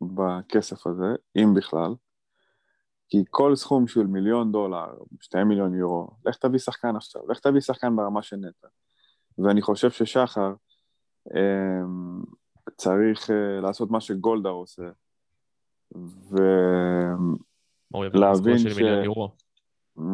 בכסף 0.00 0.86
הזה, 0.86 1.06
אם 1.36 1.54
בכלל. 1.56 1.94
כי 3.08 3.24
כל 3.30 3.56
סכום 3.56 3.86
של 3.86 4.06
מיליון 4.06 4.52
דולר, 4.52 4.86
שתי 5.20 5.44
מיליון 5.44 5.74
יורו, 5.74 6.10
לך 6.26 6.36
תביא 6.36 6.58
שחקן 6.58 6.96
עכשיו, 6.96 7.22
לך 7.28 7.38
תביא 7.38 7.60
שחקן 7.60 7.96
ברמה 7.96 8.22
של 8.22 8.36
נטע. 8.36 8.68
ואני 9.38 9.62
חושב 9.62 9.90
ששחר 9.90 10.52
אמ, 11.34 12.22
צריך 12.76 13.30
אה, 13.30 13.60
לעשות 13.60 13.90
מה 13.90 14.00
שגולדהר 14.00 14.52
עושה, 14.52 14.82
ומה 15.92 16.40
מה 17.90 17.98
הוא 17.98 18.04
יביא 18.04 18.20
לו 18.20 18.26
להבין 18.26 18.54
משכורת 18.54 18.58
של 18.58 18.70
ש- 18.70 18.76
מיליון 18.76 19.04
יורו? 19.04 19.30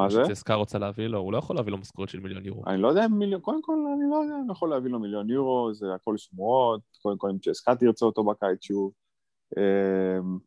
זה? 0.08 0.24
שצסקה 0.24 0.54
רוצה 0.54 0.78
להביא 0.78 1.06
לו, 1.06 1.18
הוא 1.18 1.32
לא 1.32 1.38
יכול 1.38 1.56
להביא 1.56 1.72
לו 1.72 1.78
משכורת 1.78 2.08
של 2.08 2.20
מיליון 2.20 2.46
יורו. 2.46 2.62
אני 2.66 2.82
לא 2.82 2.88
יודע 2.88 3.04
אם 3.06 3.18
מיליון, 3.18 3.40
קודם 3.40 3.62
כל 3.62 3.72
אני 3.72 4.10
לא 4.10 4.16
יודע 4.16 4.34
אם 4.34 4.50
יכול 4.50 4.70
להביא 4.70 4.90
לו 4.90 5.00
מיליון 5.00 5.30
יורו, 5.30 5.74
זה 5.74 5.94
הכל 5.94 6.16
שמועות, 6.16 6.80
קודם 7.02 7.18
כל 7.18 7.30
אם 7.30 7.38
צ'סקה 7.38 7.76
תרצה 7.76 8.06
אותו 8.06 8.24
בקיץ 8.24 8.62
שוב. 8.64 8.92
אמ, 9.56 10.38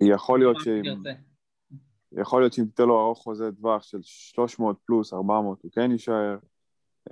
יכול 0.00 0.38
להיות 0.38 0.56
שאם 0.60 0.82
תרצה. 0.84 1.27
יכול 2.12 2.42
להיות 2.42 2.52
שאם 2.52 2.64
תיתן 2.64 2.84
לו 2.84 3.00
ארוך 3.00 3.18
חוזה 3.18 3.52
טווח 3.52 3.82
של 3.82 3.98
300 4.02 4.76
פלוס 4.84 5.12
400 5.12 5.62
הוא 5.62 5.70
כן 5.74 5.90
יישאר. 5.90 6.36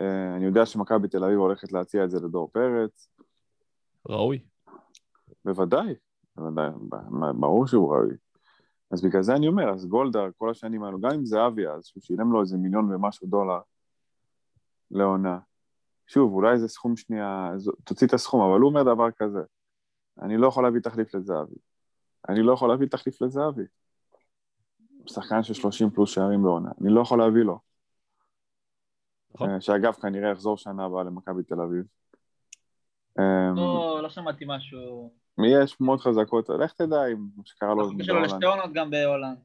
אה, 0.00 0.36
אני 0.36 0.44
יודע 0.44 0.66
שמכבי 0.66 1.08
תל 1.08 1.24
אביב 1.24 1.38
הולכת 1.38 1.72
להציע 1.72 2.04
את 2.04 2.10
זה 2.10 2.20
לדור 2.20 2.50
פרץ, 2.52 3.08
ראוי. 4.08 4.38
בוודאי, 5.44 5.94
בוודאי, 6.36 6.70
ברור 7.34 7.66
שהוא 7.66 7.94
ראוי. 7.94 8.14
אז 8.90 9.02
בגלל 9.02 9.22
זה 9.22 9.34
אני 9.34 9.48
אומר, 9.48 9.70
אז 9.70 9.86
גולדהר 9.86 10.28
כל 10.36 10.50
השנים 10.50 10.82
האלו, 10.82 11.00
גם 11.00 11.10
אם 11.10 11.24
זה 11.24 11.46
אבי 11.46 11.68
אז, 11.68 11.86
שהוא 11.86 12.02
שילם 12.02 12.32
לו 12.32 12.40
איזה 12.40 12.56
מיליון 12.56 12.94
ומשהו 12.94 13.26
דולר 13.26 13.60
לעונה. 14.90 15.38
שוב, 16.06 16.32
אולי 16.32 16.58
זה 16.58 16.68
סכום 16.68 16.96
שנייה, 16.96 17.52
תוציא 17.84 18.06
את 18.06 18.12
הסכום, 18.12 18.50
אבל 18.50 18.60
הוא 18.60 18.70
אומר 18.70 18.82
דבר 18.82 19.10
כזה, 19.10 19.40
אני 20.22 20.36
לא 20.36 20.46
יכול 20.46 20.64
להביא 20.64 20.80
תחליף 20.80 21.14
לזהבי. 21.14 21.56
אני 22.28 22.42
לא 22.42 22.52
יכול 22.52 22.68
להביא 22.68 22.86
תחליף 22.86 23.22
לזהבי. 23.22 23.64
שחקן 25.06 25.42
של 25.42 25.54
30 25.54 25.90
פלוס 25.90 26.10
שערים 26.14 26.42
בעונה, 26.42 26.70
אני 26.80 26.90
לא 26.90 27.00
יכול 27.00 27.18
להביא 27.18 27.42
לו. 27.42 27.58
נכון. 29.34 29.50
אה, 29.50 29.60
שאגב, 29.60 29.92
כנראה 29.92 30.30
יחזור 30.30 30.56
שנה 30.56 30.84
הבאה 30.84 31.04
למכבי 31.04 31.42
תל 31.42 31.60
אביב. 31.60 31.84
אה, 33.18 33.50
לא, 33.56 34.00
לא 34.02 34.08
שמעתי 34.08 34.44
משהו. 34.48 35.10
יש 35.44 35.70
שמועות 35.70 36.00
חזקות, 36.00 36.48
לך 36.48 36.72
תדע 36.72 37.06
אם 37.12 37.26
מה 37.36 37.42
שקרה 37.44 37.74
לו 37.74 37.86
החוקה 37.86 38.04
שלו 38.04 38.20
לשתי 38.20 38.46
עונות 38.46 38.72
גם 38.72 38.90
בהולנד. 38.90 39.38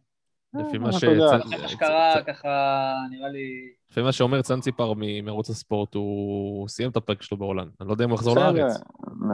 לפי 0.54 0.78
אה, 0.78 0.82
מה 0.82 0.91
ש... 0.91 1.04
אחרי 1.04 1.58
מה 1.62 1.67
שקרה, 1.67 2.13
ככה, 2.28 2.93
נראה 3.10 3.30
לי... 3.30 3.74
לפי 3.91 4.02
מה 4.02 4.12
שאומר 4.12 4.41
צאנציפר 4.41 4.93
מ- 4.97 5.26
מערוץ 5.26 5.50
הספורט, 5.50 5.95
הוא 5.95 6.67
סיים 6.67 6.89
את 6.89 6.97
הפרק 6.97 7.21
שלו 7.21 7.38
בהולנד. 7.38 7.71
אני 7.82 7.88
לא 7.88 7.93
יודע 7.93 8.06
אם 8.06 8.10
הוא 8.10 8.15
יחזור 8.15 8.36
לארץ. 8.36 8.82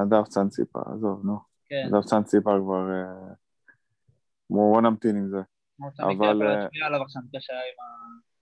נדב 0.04 0.24
צאנציפר, 0.24 0.80
עזוב, 0.94 1.22
נו. 1.26 1.38
כן. 1.66 1.88
נדב 1.88 2.02
צאנציפר 2.02 2.60
כבר... 2.62 2.90
אה, 2.92 3.34
בואו 4.50 4.82
נמתין 4.82 5.16
עם 5.16 5.28
זה. 5.30 5.42
אבל, 6.00 6.42
אה. 6.44 6.68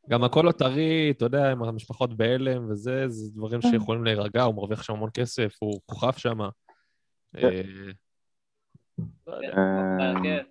גם 0.09 0.23
הכל 0.23 0.47
הטרי, 0.47 1.11
אתה 1.11 1.25
יודע, 1.25 1.51
עם 1.51 1.63
המשפחות 1.63 2.17
בהלם 2.17 2.69
וזה, 2.69 3.07
זה 3.07 3.31
דברים 3.33 3.61
כן. 3.61 3.69
שיכולים 3.69 4.03
להירגע, 4.03 4.43
הוא 4.43 4.55
מרוויח 4.55 4.83
שם 4.83 4.93
המון 4.93 5.09
כסף, 5.13 5.55
הוא 5.59 5.81
כוכב 5.85 6.11
שם. 6.11 6.37
כן. 7.33 7.47
אה, 7.47 7.61
לא. 9.27 9.37
כן, 9.41 9.57
אה, 9.57 9.97
בהרכב. 9.97 10.43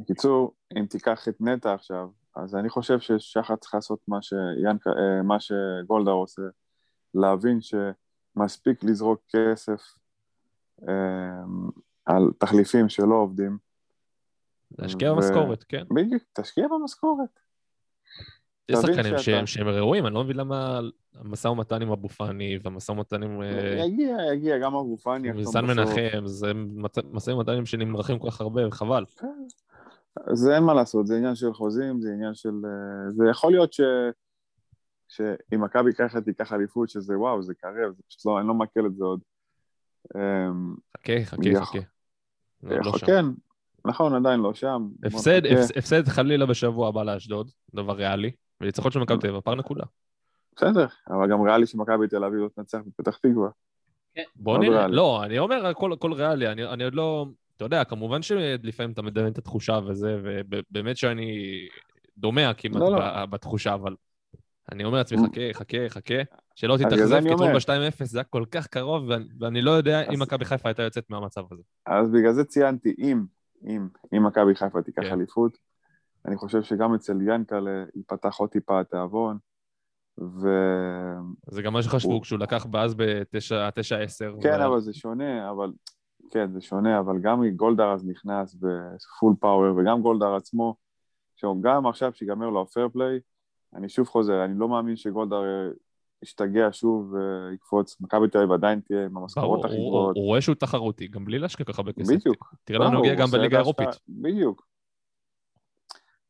בקיצור, 0.00 0.54
אם 0.78 0.86
תיקח 0.86 1.28
את 1.28 1.40
נטע 1.40 1.74
עכשיו, 1.74 2.08
אז 2.36 2.56
אני 2.56 2.68
חושב 2.68 3.00
ששחר 3.00 3.56
צריך 3.56 3.74
לעשות 3.74 3.98
מה, 4.08 4.22
שיאנק, 4.22 4.86
אה, 4.86 5.22
מה 5.22 5.36
שגולדהר 5.40 6.14
עושה, 6.14 6.42
להבין 7.14 7.58
שמספיק 7.60 8.84
לזרוק 8.84 9.20
כסף 9.28 9.82
אה, 10.88 11.42
על 12.06 12.32
תחליפים 12.38 12.88
שלא 12.88 13.14
עובדים. 13.14 13.67
להשקיע 14.78 15.12
ו- 15.12 15.16
במשכורת, 15.16 15.64
כן. 15.64 15.84
בדיוק, 15.90 16.22
תשקיע 16.32 16.66
במשכורת. 16.68 17.40
יש 18.68 18.78
שחקנים 18.78 19.18
שאתה- 19.18 19.46
שהם- 19.46 19.68
ראויים, 19.68 20.06
אני 20.06 20.14
לא 20.14 20.24
מבין 20.24 20.36
למה 20.36 20.80
המשא 21.14 21.48
ומתן 21.48 21.82
עם 21.82 21.90
אבו 21.90 22.08
פאני 22.08 22.58
והמשא 22.62 22.92
ומתן 22.92 23.22
עם 23.22 23.42
אה, 23.42 23.84
יגיע, 23.86 24.16
יגיע, 24.32 24.58
גם 24.58 24.74
אבו 24.74 24.96
פאני 24.96 25.28
עם 25.28 25.36
בסוף. 25.36 25.56
מנחם, 25.56 26.26
זה 26.26 26.52
משאים 27.12 27.36
ומתנים 27.36 27.66
שנמרחים 27.66 28.18
כל 28.18 28.30
כך 28.30 28.40
הרבה, 28.40 28.68
וחבל. 28.68 29.04
זה 30.32 30.54
אין 30.54 30.62
מה 30.62 30.74
לעשות, 30.74 31.06
זה 31.06 31.16
עניין 31.16 31.34
של 31.34 31.52
חוזים, 31.52 32.00
זה 32.00 32.08
עניין 32.12 32.34
של... 32.34 32.48
אה, 32.64 33.10
זה 33.12 33.24
יכול 33.30 33.52
להיות 33.52 33.72
ש... 33.72 33.80
שאם 35.08 35.64
מכבי 35.64 35.94
ככה 35.94 36.20
תיקח 36.20 36.52
אליפות, 36.52 36.88
שזה 36.88 37.18
וואו, 37.18 37.42
זה 37.42 37.54
קרב, 37.54 37.92
זה 37.96 38.02
פשוט 38.08 38.26
לא, 38.26 38.38
אני 38.40 38.48
לא 38.48 38.54
מעכל 38.54 38.86
את 38.86 38.94
זה 38.96 39.04
עוד. 39.04 39.20
אמ, 40.16 40.74
חכה, 40.98 41.12
חכה, 41.24 41.64
חכה. 41.64 41.78
לא-. 42.62 42.92
כן, 43.06 43.24
נכון, 43.88 44.14
עדיין 44.14 44.40
לא 44.40 44.54
שם. 44.54 44.88
בוא 45.00 45.08
הפסד, 45.08 45.46
הפסד 45.76 46.08
חלילה 46.08 46.46
בשבוע 46.46 46.88
הבא 46.88 47.02
לאשדוד, 47.02 47.50
דבר 47.74 47.92
ריאלי, 47.92 48.30
וניצחון 48.60 48.90
של 48.90 49.00
מכבי 49.00 49.18
תל 49.18 49.28
אביב, 49.28 49.40
פער 49.40 49.54
נקודה. 49.54 49.84
בסדר, 50.56 50.86
אבל 51.10 51.30
גם 51.30 51.42
ריאלי 51.42 51.66
שמכבי 51.66 52.08
תל 52.08 52.24
אביב 52.24 52.40
לא 52.40 52.48
תנצח 52.56 52.78
בפתח 52.86 53.16
תקווה. 53.16 53.48
בוא 54.36 54.58
מאוד 54.58 54.66
נראה. 54.66 54.88
לא, 54.88 55.24
אני 55.24 55.38
אומר 55.38 55.66
הכל 55.66 56.12
ריאלי, 56.12 56.48
אני, 56.48 56.64
אני 56.64 56.84
עוד 56.84 56.94
לא, 56.94 57.26
אתה 57.56 57.64
יודע, 57.64 57.84
כמובן 57.84 58.22
שלפעמים 58.22 58.92
אתה 58.92 59.02
מדמיין 59.02 59.32
את 59.32 59.38
התחושה 59.38 59.78
וזה, 59.86 60.20
ובאמת 60.22 60.96
שאני 60.96 61.58
דומע 62.18 62.52
כמעט 62.56 62.80
לא, 62.80 62.90
לא. 62.90 63.26
בתחושה, 63.26 63.74
אבל 63.74 63.94
אני 64.72 64.84
אומר 64.84 64.98
לעצמי, 64.98 65.18
חכה, 65.18 65.40
חכה, 65.52 65.88
חכה, 65.88 66.14
שלא 66.54 66.76
תתאכזב, 66.76 67.20
כי 67.20 67.32
אתמול 67.32 67.48
אומר. 67.48 67.58
ב-2-0 67.58 68.04
זה 68.04 68.18
היה 68.18 68.24
כל 68.24 68.44
כך 68.50 68.66
קרוב, 68.66 69.10
ואני, 69.40 69.62
לא 69.62 69.70
יודע 69.70 70.02
אם 70.02 70.22
מכבי 70.22 70.44
חיפה 70.44 70.68
הייתה 70.68 70.82
יוצאת 70.82 71.10
מהמצב 71.10 71.42
הזה. 71.50 71.62
אז 71.86 72.10
בגלל 72.10 72.32
זה 72.32 72.44
ציינתי, 72.44 72.94
אם, 72.98 73.22
אם, 73.64 73.88
אם 74.16 74.26
מכבי 74.26 74.54
חיפה 74.54 74.82
תיקח 74.82 75.02
כן. 75.02 75.12
אליפות, 75.12 75.58
אני 76.26 76.36
חושב 76.36 76.62
שגם 76.62 76.94
אצל 76.94 77.18
ינקלה 77.22 77.84
ייפתח 77.94 78.36
עוד 78.36 78.50
טיפה 78.50 78.80
התיאבון, 78.80 79.38
ו... 80.18 80.48
זה 81.50 81.62
גם 81.62 81.72
מה 81.72 81.82
שחשבו 81.82 82.12
הוא- 82.12 82.22
כשהוא 82.22 82.38
לקח 82.38 82.66
באז 82.66 82.94
ב-9-10. 82.94 84.42
כן, 84.42 84.60
אבל 84.60 84.80
זה 84.80 84.92
שונה, 84.92 85.50
אבל... 85.50 85.72
כן, 86.30 86.52
זה 86.52 86.60
שונה, 86.60 86.98
אבל 86.98 87.18
גם 87.18 87.48
גולדהר 87.48 87.92
אז 87.94 88.06
נכנס 88.06 88.54
ב 88.54 88.70
full 88.70 89.34
power, 89.40 89.76
וגם 89.76 90.02
גולדהר 90.02 90.36
עצמו, 90.36 90.76
שהוא 91.36 91.62
גם 91.62 91.86
עכשיו 91.86 92.12
שיגמר 92.14 92.48
לו 92.50 92.62
ה 92.62 92.67
fair 92.67 92.88
play, 92.88 93.20
אני 93.74 93.88
שוב 93.88 94.06
חוזר, 94.06 94.44
אני 94.44 94.58
לא 94.58 94.68
מאמין 94.68 94.96
שגולדהר 94.96 95.70
ישתגע 96.22 96.68
שוב 96.72 97.14
ויקפוץ, 97.50 98.00
מכבי 98.00 98.28
תל 98.28 98.38
אביב 98.38 98.52
עדיין 98.52 98.80
תהיה 98.80 99.04
עם 99.04 99.16
המשכורות 99.16 99.64
הכי 99.64 99.74
גבוהות. 99.74 100.16
הוא 100.16 100.24
רואה 100.24 100.40
שהוא 100.40 100.54
תחרותי, 100.54 101.08
גם 101.08 101.24
בלי 101.24 101.38
להשקיע 101.38 101.66
כל 101.66 101.72
כך 101.72 101.78
הרבה 101.78 101.92
כסף. 101.92 102.12
בדיוק. 102.12 102.54
תראה 102.64 102.86
הגיע 102.86 103.12
הוא 103.12 103.20
גם 103.20 103.28
בליגה 103.28 103.56
האירופית. 103.56 103.88
בדיוק. 104.08 104.66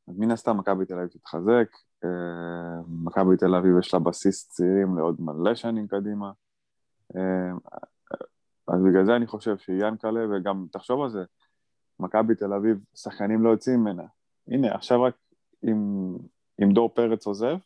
אז 0.09 0.19
מן 0.19 0.31
הסתם 0.31 0.57
מכבי 0.57 0.85
תל 0.85 0.95
אביב 0.95 1.09
תתחזק, 1.09 1.69
אה, 2.05 2.81
מכבי 2.89 3.37
תל 3.37 3.55
אביב 3.55 3.79
יש 3.79 3.95
לה 3.95 4.01
בסיס 4.01 4.49
צעירים 4.49 4.99
לעוד 4.99 5.17
מלא 5.21 5.55
שנים 5.55 5.87
קדימה. 5.87 6.33
אה, 7.17 7.53
אז 8.69 8.83
בגלל 8.83 9.05
זה 9.05 9.17
אני 9.17 9.27
חושב 9.27 9.59
שיאנקלה, 9.59 10.21
וגם 10.31 10.67
תחשוב 10.73 11.03
על 11.03 11.11
זה, 11.11 11.25
מכבי 12.01 12.35
תל 12.35 12.53
אביב, 12.53 12.79
שחקנים 12.95 13.45
לא 13.45 13.51
יוצאים 13.51 13.81
ממנה. 13.81 14.03
הנה, 14.49 14.75
עכשיו 14.75 15.03
רק 15.03 15.15
אם, 15.65 15.77
אם 16.63 16.73
דור 16.73 16.89
פרץ 16.95 17.27
עוזב, 17.27 17.57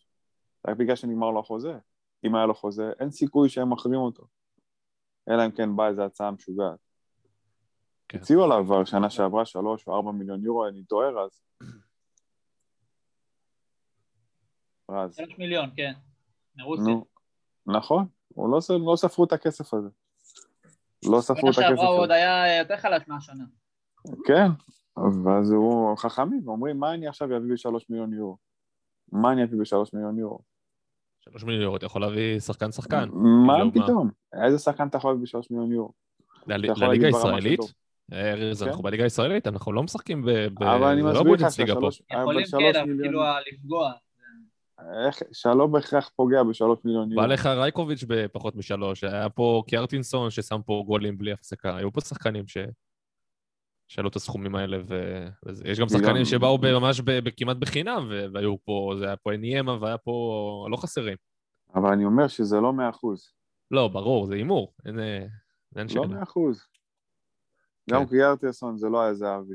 רק 0.68 0.76
בגלל 0.76 0.96
שנגמר 0.96 1.30
לו 1.30 1.40
החוזה. 1.40 1.78
אם 2.24 2.34
היה 2.34 2.46
לו 2.46 2.54
חוזה, 2.54 2.92
אין 3.00 3.10
סיכוי 3.10 3.48
שהם 3.48 3.72
מחרים 3.72 4.00
אותו. 4.00 4.26
אלא 5.28 5.46
אם 5.46 5.50
כן 5.50 5.76
באה 5.76 5.88
איזו 5.88 6.02
הצעה 6.02 6.30
משוגעת. 6.30 6.78
כן. 8.08 8.18
הציעו 8.18 8.44
עליו 8.44 8.64
כבר 8.64 8.84
שנה 8.84 9.10
שעברה 9.10 9.44
שלוש 9.44 9.86
או 9.86 9.96
ארבע 9.96 10.12
מיליון 10.12 10.44
יורו, 10.44 10.68
אני 10.68 10.84
טועה 10.84 11.10
רז. 11.10 11.42
רז. 14.90 15.16
שלוש 15.16 15.38
מיליון, 15.38 15.70
כן. 15.76 15.92
מרוסיה. 16.56 16.84
נו, 16.84 17.04
נכון, 17.66 18.06
הוא 18.28 18.50
לא, 18.50 18.58
לא 18.86 18.96
ספרו 18.96 19.24
את 19.24 19.32
הכסף 19.32 19.74
הזה. 19.74 19.88
לא 21.10 21.20
ספרו 21.20 21.52
שנה 21.52 21.66
את 21.66 21.70
הכסף 21.70 21.76
שעברה 21.76 21.88
הוא 21.88 21.98
עוד 21.98 22.10
הזה. 22.10 22.14
היה 22.14 22.58
יותר 22.58 22.76
חלש 22.76 23.02
מהשנה. 23.08 23.44
כן, 24.24 24.46
ואז 24.96 25.50
הוא 25.50 25.96
חכמים, 25.96 26.48
אומרים, 26.48 26.78
מה 26.78 26.94
אני 26.94 27.08
עכשיו 27.08 27.36
אביא 27.36 27.52
בשלוש 27.52 27.90
מיליון 27.90 28.12
יורו? 28.12 28.36
מה 29.12 29.32
אני 29.32 29.44
אביא 29.44 29.58
בשלוש 29.60 29.94
מיליון 29.94 30.18
יורו? 30.18 30.51
שלוש 31.24 31.44
מיליון 31.44 31.62
יורו, 31.62 31.76
אתה 31.76 31.86
יכול 31.86 32.00
להביא 32.00 32.38
שחקן 32.38 32.72
שחקן. 32.72 33.08
מה 33.12 33.64
מה? 33.64 33.70
פתאום? 33.72 34.10
איזה 34.44 34.58
שחקן 34.58 34.86
אתה 34.88 34.96
יכול 34.96 35.10
להביא 35.10 35.22
בשלוש 35.22 35.50
מיליון 35.50 35.72
יורו? 35.72 35.92
לליגה 36.46 37.06
הישראלית. 37.06 37.60
אה, 38.12 38.32
ארז, 38.32 38.62
כן. 38.62 38.68
אנחנו 38.68 38.82
בליגה 38.82 39.04
הישראלית, 39.04 39.46
אנחנו 39.46 39.72
לא 39.72 39.82
משחקים 39.82 40.24
ב... 40.24 40.28
אבל 40.62 40.84
אני 40.84 41.02
לא 41.02 41.08
מסביר 41.08 41.32
לך 41.32 41.40
בונדסליגה 41.40 41.74
פה. 41.74 41.90
שהשלוש 41.90 42.00
יכולים 42.10 42.28
אבל 42.30 42.38
כן, 42.44 42.50
שלוש 42.50 42.76
אבל 42.76 42.86
מיליון, 42.86 43.02
כאילו 43.08 43.22
לפגוע. 43.52 43.92
איך- 45.06 45.22
שלא 45.32 45.66
בהכרח 45.66 46.10
פוגע 46.16 46.42
בשלוש 46.42 46.78
מיליון 46.84 47.12
יורו. 47.12 47.22
בא 47.26 47.32
לך 47.32 47.46
רייקוביץ' 47.46 48.04
בפחות 48.08 48.56
משלוש, 48.56 49.04
היה 49.04 49.28
פה 49.28 49.62
קיארטינסון 49.68 50.30
ששם 50.30 50.60
פה 50.66 50.82
גולים 50.86 51.18
בלי 51.18 51.32
הפסקה, 51.32 51.76
היו 51.76 51.92
פה 51.92 52.00
שחקנים 52.00 52.48
ש... 52.48 52.56
שעלו 53.92 54.08
את 54.08 54.16
הסכומים 54.16 54.54
האלה, 54.54 54.78
ויש 54.86 55.80
גם 55.80 55.88
שחקנים 55.88 56.24
שבאו 56.24 56.58
ממש 56.58 57.00
כמעט 57.36 57.56
בחינם, 57.56 58.08
והיו 58.34 58.56
פה, 58.64 58.94
זה 58.98 59.06
היה 59.06 59.16
פה 59.16 59.34
אניימה 59.34 59.82
והיה 59.82 59.98
פה 59.98 60.66
לא 60.70 60.76
חסרים. 60.76 61.16
אבל 61.74 61.92
אני 61.92 62.04
אומר 62.04 62.28
שזה 62.28 62.56
לא 62.60 62.72
מאה 62.72 62.90
אחוז. 62.90 63.32
לא, 63.70 63.88
ברור, 63.88 64.26
זה 64.26 64.34
הימור, 64.34 64.74
אין, 64.86 64.98
אה, 65.00 65.26
אין 65.76 65.86
לא. 65.94 66.04
מאה 66.06 66.22
אחוז. 66.22 66.66
גם 67.90 68.04
כן. 68.04 68.10
קיארטסון 68.10 68.78
זה 68.78 68.88
לא 68.88 69.02
היה 69.02 69.14
זהבי. 69.14 69.54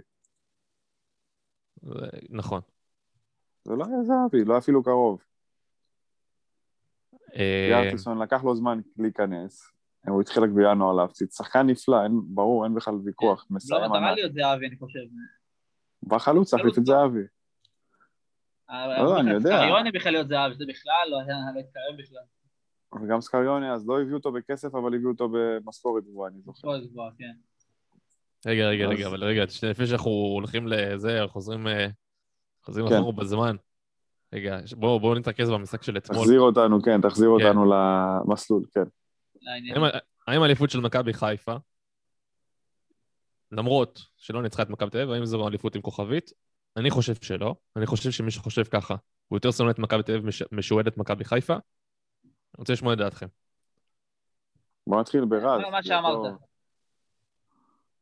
זה- 1.82 2.06
נכון. 2.30 2.62
זה 3.64 3.74
לא 3.76 3.86
היה 3.86 4.04
זהבי, 4.04 4.46
לא 4.46 4.58
אפילו 4.58 4.84
קרוב. 4.84 5.22
אה, 7.36 7.68
קיארטסון 7.70 8.22
לקח 8.22 8.44
לו 8.44 8.56
זמן 8.56 8.80
להיכנס, 8.98 9.72
הוא 10.12 10.22
התחיל 10.22 10.44
רק 10.44 10.50
בינואר 10.50 10.94
להפציץ. 10.94 11.38
שחקן 11.38 11.68
נפלא, 11.68 12.04
אין, 12.04 12.22
ברור, 12.28 12.64
אין 12.64 12.76
בכלל 12.76 12.94
ויכוח. 13.06 13.46
לא 13.50 13.56
מסיים 13.56 13.92
מטרה. 13.92 14.12
להיות 14.16 14.34
זהבי, 14.34 14.68
אני 14.68 14.78
חושב. 14.78 15.00
בחלוץ, 16.04 16.54
להחליף 16.54 16.78
את 16.78 16.86
זהבי. 16.86 17.20
לא, 18.70 19.20
אני 19.20 19.32
יודע. 19.32 19.58
סקריוני 19.58 19.92
בכלל 19.92 20.12
להיות 20.12 20.28
זהבי, 20.28 20.56
זה 20.56 20.66
בכלל 20.68 21.08
לא 21.10 21.20
היה 21.20 21.36
לא 21.56 21.60
התקרב 21.60 21.98
בכלל. 21.98 23.04
וגם 23.04 23.22
סקריוני, 23.22 23.72
אז 23.72 23.88
לא 23.88 24.02
הביאו 24.02 24.18
אותו 24.18 24.32
בכסף, 24.32 24.76
אבל 24.76 24.96
הביאו 24.96 25.10
אותו 25.12 25.30
במשכורת 25.32 26.04
גבוהה, 26.04 26.32
אני 26.32 26.42
זוכר. 26.42 26.68
לא 26.68 26.78
גבוה, 26.80 27.10
כן. 27.18 27.34
רגע, 28.46 28.68
רגע, 28.68 28.86
אז- 28.86 28.92
רגע, 28.92 29.08
אבל 29.08 29.24
רגע, 29.24 29.44
לפני 29.70 29.88
שאנחנו 29.88 30.12
הולכים 30.12 30.68
לזה, 30.68 31.20
חוזרים, 31.28 31.68
אה, 31.68 31.88
חוזרים 32.64 32.90
כן. 32.90 32.96
אחורה 32.96 33.12
בזמן. 33.12 33.56
רגע, 34.34 34.58
בואו 34.78 35.00
בואו 35.00 35.16
נתרכז 35.16 35.50
במשחק 35.50 35.84
של 35.84 35.98
אתמול. 35.98 36.20
תחזיר 36.20 36.40
אותנו, 36.40 36.82
כן, 36.82 37.02
תחזיר 37.02 37.30
כן. 37.40 37.46
אותנו 37.46 37.74
למסלול, 37.74 38.64
כן. 38.74 38.84
האם- 40.28 40.42
האליפות 40.42 40.70
של 40.70 40.80
מכבי 40.80 41.14
חיפה, 41.14 41.56
למרות 43.52 44.00
שלא 44.18 44.42
ניצחה 44.44 44.64
את 44.64 44.70
מכבי 44.70 44.90
תל 44.90 44.98
אביב, 44.98 45.12
האם 45.12 45.26
זו 45.26 45.48
אליפות 45.48 45.76
עם 45.76 45.82
כוכבית? 45.82 46.32
אני 46.78 46.90
חושב 46.90 47.14
שלא. 47.16 47.56
אני 47.76 47.86
חושב 47.86 48.12
שמי 48.12 48.32
שחושב 48.32 48.64
ככה, 48.64 48.96
הוא 49.28 49.38
יותר 49.38 49.52
שונא 49.52 49.72
את 49.72 49.80
מכבי 49.80 50.04
תל 50.04 50.12
אביב 50.12 50.26
מש- 50.26 50.44
משועד 50.52 50.88
את 50.88 50.98
מכבי 50.98 51.24
חיפה. 51.26 51.54
אני 51.54 51.62
רוצה 52.58 52.74
לשמוע 52.74 52.94
את 52.94 52.98
דעתכם. 52.98 53.26
בוא 54.88 55.00
נתחיל 55.02 55.26
ברז. 55.26 55.62
מה 55.72 55.82
כי 55.82 55.88
שאמרת. 55.88 56.16
אותו- 56.16 56.38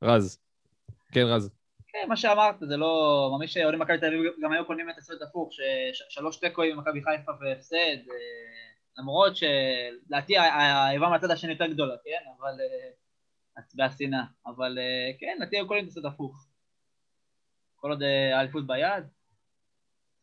רז. 0.01 0.39
כן, 1.11 1.23
רז. 1.25 1.49
כן, 1.87 2.05
מה 2.09 2.17
שאמרת, 2.17 2.55
זה 2.59 2.77
לא... 2.77 3.29
ממש 3.39 3.53
שאוהדים 3.53 3.79
מכבי 3.79 3.97
תל 3.97 4.05
אביב 4.05 4.33
גם 4.43 4.51
היו 4.51 4.65
קונים 4.65 4.89
את 4.89 4.97
הסרט 4.97 5.21
הפוך, 5.21 5.49
ששלוש 5.53 6.37
תיקואים 6.37 6.77
במכבי 6.77 7.01
חיפה 7.03 7.31
והפסד, 7.41 7.75
אה, 7.77 8.74
למרות 8.97 9.34
שלדעתי 9.36 10.38
האיבה 10.38 11.10
מהצד 11.10 11.31
השני 11.31 11.51
יותר 11.51 11.67
גדולה, 11.67 11.95
כן? 12.03 12.29
אבל... 12.39 12.53
אה, 12.60 12.89
והשנאה. 13.77 14.23
אבל 14.45 14.77
אה, 14.77 15.12
כן, 15.19 15.36
לדעתי 15.38 15.58
קונים 15.67 15.84
את 15.84 15.89
הסרט 15.89 16.05
הפוך. 16.05 16.47
כל 17.75 17.91
עוד 17.91 18.03
אה, 18.03 18.38
האליפות 18.38 18.67
ביד. 18.67 19.03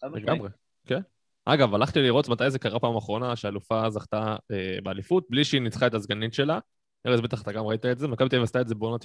לגמרי, 0.03 0.49
כן. 0.87 1.01
אגב, 1.45 1.75
הלכתי 1.75 2.01
לראות 2.01 2.29
מתי 2.29 2.51
זה 2.51 2.59
קרה 2.59 2.81
פעם 2.81 2.97
אחרונה 2.97 3.37
שהאלופה 3.37 3.91
זכתה 3.91 4.37
באליפות, 4.83 5.27
בלי 5.31 5.45
שהיא 5.45 5.61
ניצחה 5.61 5.87
את 5.87 5.95
הסגנית 5.95 6.35
שלה. 6.35 6.59
ארז, 7.07 7.21
בטח 7.21 7.43
אתה 7.43 7.53
גם 7.53 7.65
ראית 7.65 7.87
את 7.87 7.99
זה, 7.99 8.09
מכבי 8.09 8.29
תל 8.29 8.37
אביב 8.37 8.45
עשתה 8.45 8.61
את 8.61 8.69
זה 8.69 8.75
בעונה 8.75 8.97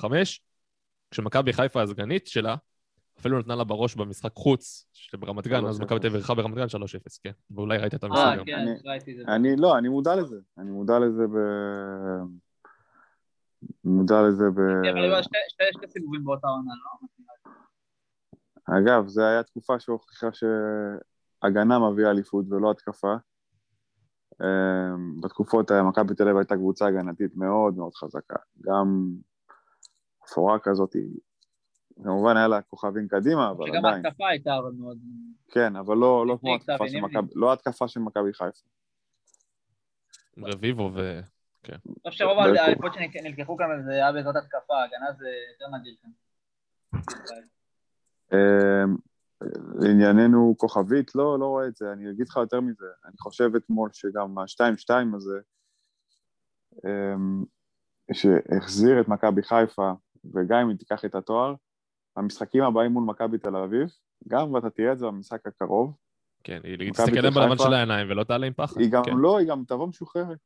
94-95, 0.00 0.04
כשמכבי 1.10 1.52
חיפה 1.52 1.82
הסגנית 1.82 2.26
שלה, 2.26 2.56
אפילו 3.20 3.38
נתנה 3.38 3.54
לה 3.54 3.64
בראש 3.64 3.94
במשחק 3.94 4.32
חוץ, 4.34 4.86
שברמת 4.92 5.46
גן, 5.46 5.66
אז 5.66 5.80
3-0. 5.80 5.82
מכבי 5.84 6.00
תל 6.00 6.06
אביב 6.06 6.14
אירחה 6.16 6.34
ברמת 6.34 6.54
גן 6.54 6.64
3-0, 6.64 6.68
כן. 7.22 7.30
ואולי 7.50 7.78
ראית 7.78 7.94
את 7.94 8.04
המשחק 8.04 8.38
אה. 8.38 8.44
כן, 8.46 8.66
ראיתי 8.84 9.12
את 9.12 9.16
זה. 9.16 9.32
אני, 9.34 9.56
לא, 9.56 9.78
אני 9.78 9.88
מודע 9.88 10.16
לזה. 10.16 10.36
אני 10.58 10.70
מודע 10.70 10.98
לזה 10.98 11.26
ב... 11.26 11.36
מודע 13.84 14.22
לזה 14.22 14.44
ב... 14.50 14.58
כן, 14.82 14.88
אבל 14.90 15.14
היו 15.14 15.22
שתי- 15.22 15.88
סיבובים 15.88 16.24
באותה 16.24 16.46
עונה, 16.46 16.72
לא? 16.74 17.06
אגב, 18.78 19.06
זו 19.06 19.22
הייתה 19.22 19.42
תקופה 19.50 19.80
שהוכיחה 19.80 20.26
שהגנה 20.32 21.78
מביאה 21.90 22.10
אליפות 22.10 22.44
ולא 22.50 22.70
התקפה. 22.70 23.14
אמ, 24.42 25.20
בתקופות 25.20 25.70
מכבי 25.72 26.14
תל 26.14 26.22
אביב 26.22 26.36
הייתה 26.36 26.54
קבוצה 26.54 26.86
הגנתית 26.86 27.36
מאוד 27.36 27.76
מאוד 27.76 27.94
חזקה. 27.94 28.36
גם 28.60 29.08
אפורה 30.24 30.58
כזאת, 30.58 30.96
כמובן 32.02 32.36
היה 32.36 32.48
לה 32.48 32.62
כוכבים 32.62 33.08
קדימה, 33.08 33.50
אבל 33.50 33.66
שגם 33.66 33.86
עדיין. 33.86 34.06
ההתקפה 34.06 34.28
הייתה 34.28 34.58
אבל 34.58 34.70
מאוד... 34.78 34.98
כן, 35.48 35.76
אבל 35.76 35.96
לא, 35.96 36.26
לא 36.26 36.38
כמו 36.40 36.50
נימני, 36.50 36.62
התקפה 36.72 36.88
של. 36.88 37.00
מכבי, 37.00 37.32
לא 37.34 37.52
התקפה 37.52 37.88
של 37.88 38.00
מכבי 38.00 38.32
חיפה. 38.32 38.66
רביבו 40.38 40.90
ו... 40.94 41.20
אני 41.68 41.94
חושב 42.06 42.18
שרוב. 42.18 42.38
האליפות 42.38 42.92
שנלקחו 42.94 43.56
כאן 43.56 43.82
זה 43.84 43.92
היה 43.92 44.12
בעזרת 44.12 44.36
התקפה, 44.36 44.82
הגנה 44.84 45.12
זה 45.18 45.26
יותר 45.52 45.76
נדיר 45.76 45.94
כאן. 46.02 46.10
לענייננו 49.80 50.54
כוכבית, 50.58 51.14
לא, 51.14 51.38
לא 51.38 51.46
רואה 51.46 51.66
את 51.66 51.76
זה, 51.76 51.92
אני 51.92 52.10
אגיד 52.10 52.28
לך 52.28 52.36
יותר 52.36 52.60
מזה, 52.60 52.86
אני 53.04 53.14
חושב 53.18 53.50
אתמול 53.56 53.90
שגם 53.92 54.38
ה-2-2 54.38 55.16
הזה, 55.16 55.40
אמ, 56.84 57.44
שהחזיר 58.12 59.00
את 59.00 59.08
מכבי 59.08 59.42
חיפה, 59.42 59.92
וגם 60.34 60.58
אם 60.58 60.68
היא 60.68 60.76
תיקח 60.76 61.04
את 61.04 61.14
התואר, 61.14 61.54
המשחקים 62.16 62.62
הבאים 62.62 62.92
מול 62.92 63.04
מכבי 63.04 63.38
תל 63.38 63.56
אביב, 63.56 63.88
גם 64.28 64.54
ואתה 64.54 64.70
תראה 64.70 64.92
את 64.92 64.98
זה 64.98 65.06
במשחק 65.06 65.46
הקרוב, 65.46 65.96
כן, 66.44 66.60
היא 66.64 66.92
תסתכל 66.92 67.20
להם 67.20 67.34
בלבן 67.34 67.58
של 67.58 67.72
העיניים 67.74 68.10
ולא 68.10 68.24
תעלה 68.24 68.46
עם 68.46 68.52
פחד. 68.52 68.80
היא 68.80 68.90
גם 68.90 69.04
כן. 69.04 69.16
לא, 69.16 69.38
היא 69.38 69.48
גם 69.48 69.62
תבוא 69.68 69.86
משוחררת. 69.86 70.38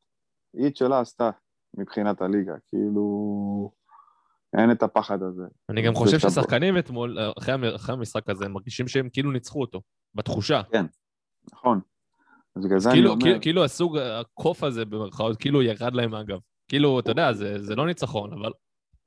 היא 0.53 0.67
את 0.67 0.75
שלה 0.75 0.99
עשתה 0.99 1.29
מבחינת 1.77 2.21
הליגה, 2.21 2.53
כאילו... 2.67 3.71
אין 4.57 4.71
את 4.71 4.83
הפחד 4.83 5.23
הזה. 5.23 5.43
אני 5.69 5.81
גם 5.81 5.93
חושב 5.93 6.19
ששחקנים 6.19 6.77
אתמול, 6.77 7.17
אחרי 7.37 7.53
המ- 7.53 7.75
אחרי 7.75 7.93
המשחק 7.95 8.29
הזה, 8.29 8.45
הם 8.45 8.53
מרגישים 8.53 8.87
שהם 8.87 9.09
כאילו 9.09 9.31
ניצחו 9.31 9.61
אותו, 9.61 9.81
בתחושה. 10.15 10.61
נכון. 11.53 11.79
אז 12.55 12.65
בגלל 12.65 12.79
זה 12.79 12.89
אני 12.89 12.97
כאילו, 12.97 13.09
אומר, 13.11 13.21
כאילו, 13.23 13.41
כאילו 13.41 13.63
הסוג 13.63 13.97
הקוף 13.97 14.63
הזה 14.63 14.85
במרכאות, 14.85 15.37
כאילו 15.37 15.61
ירד 15.61 15.93
להם 15.93 16.11
מהגב. 16.11 16.39
כאילו, 16.67 16.99
אתה 16.99 17.11
יודע, 17.11 17.33
זה, 17.33 17.61
זה 17.63 17.75
לא 17.75 17.85
ניצחון, 17.85 18.33
אבל 18.33 18.51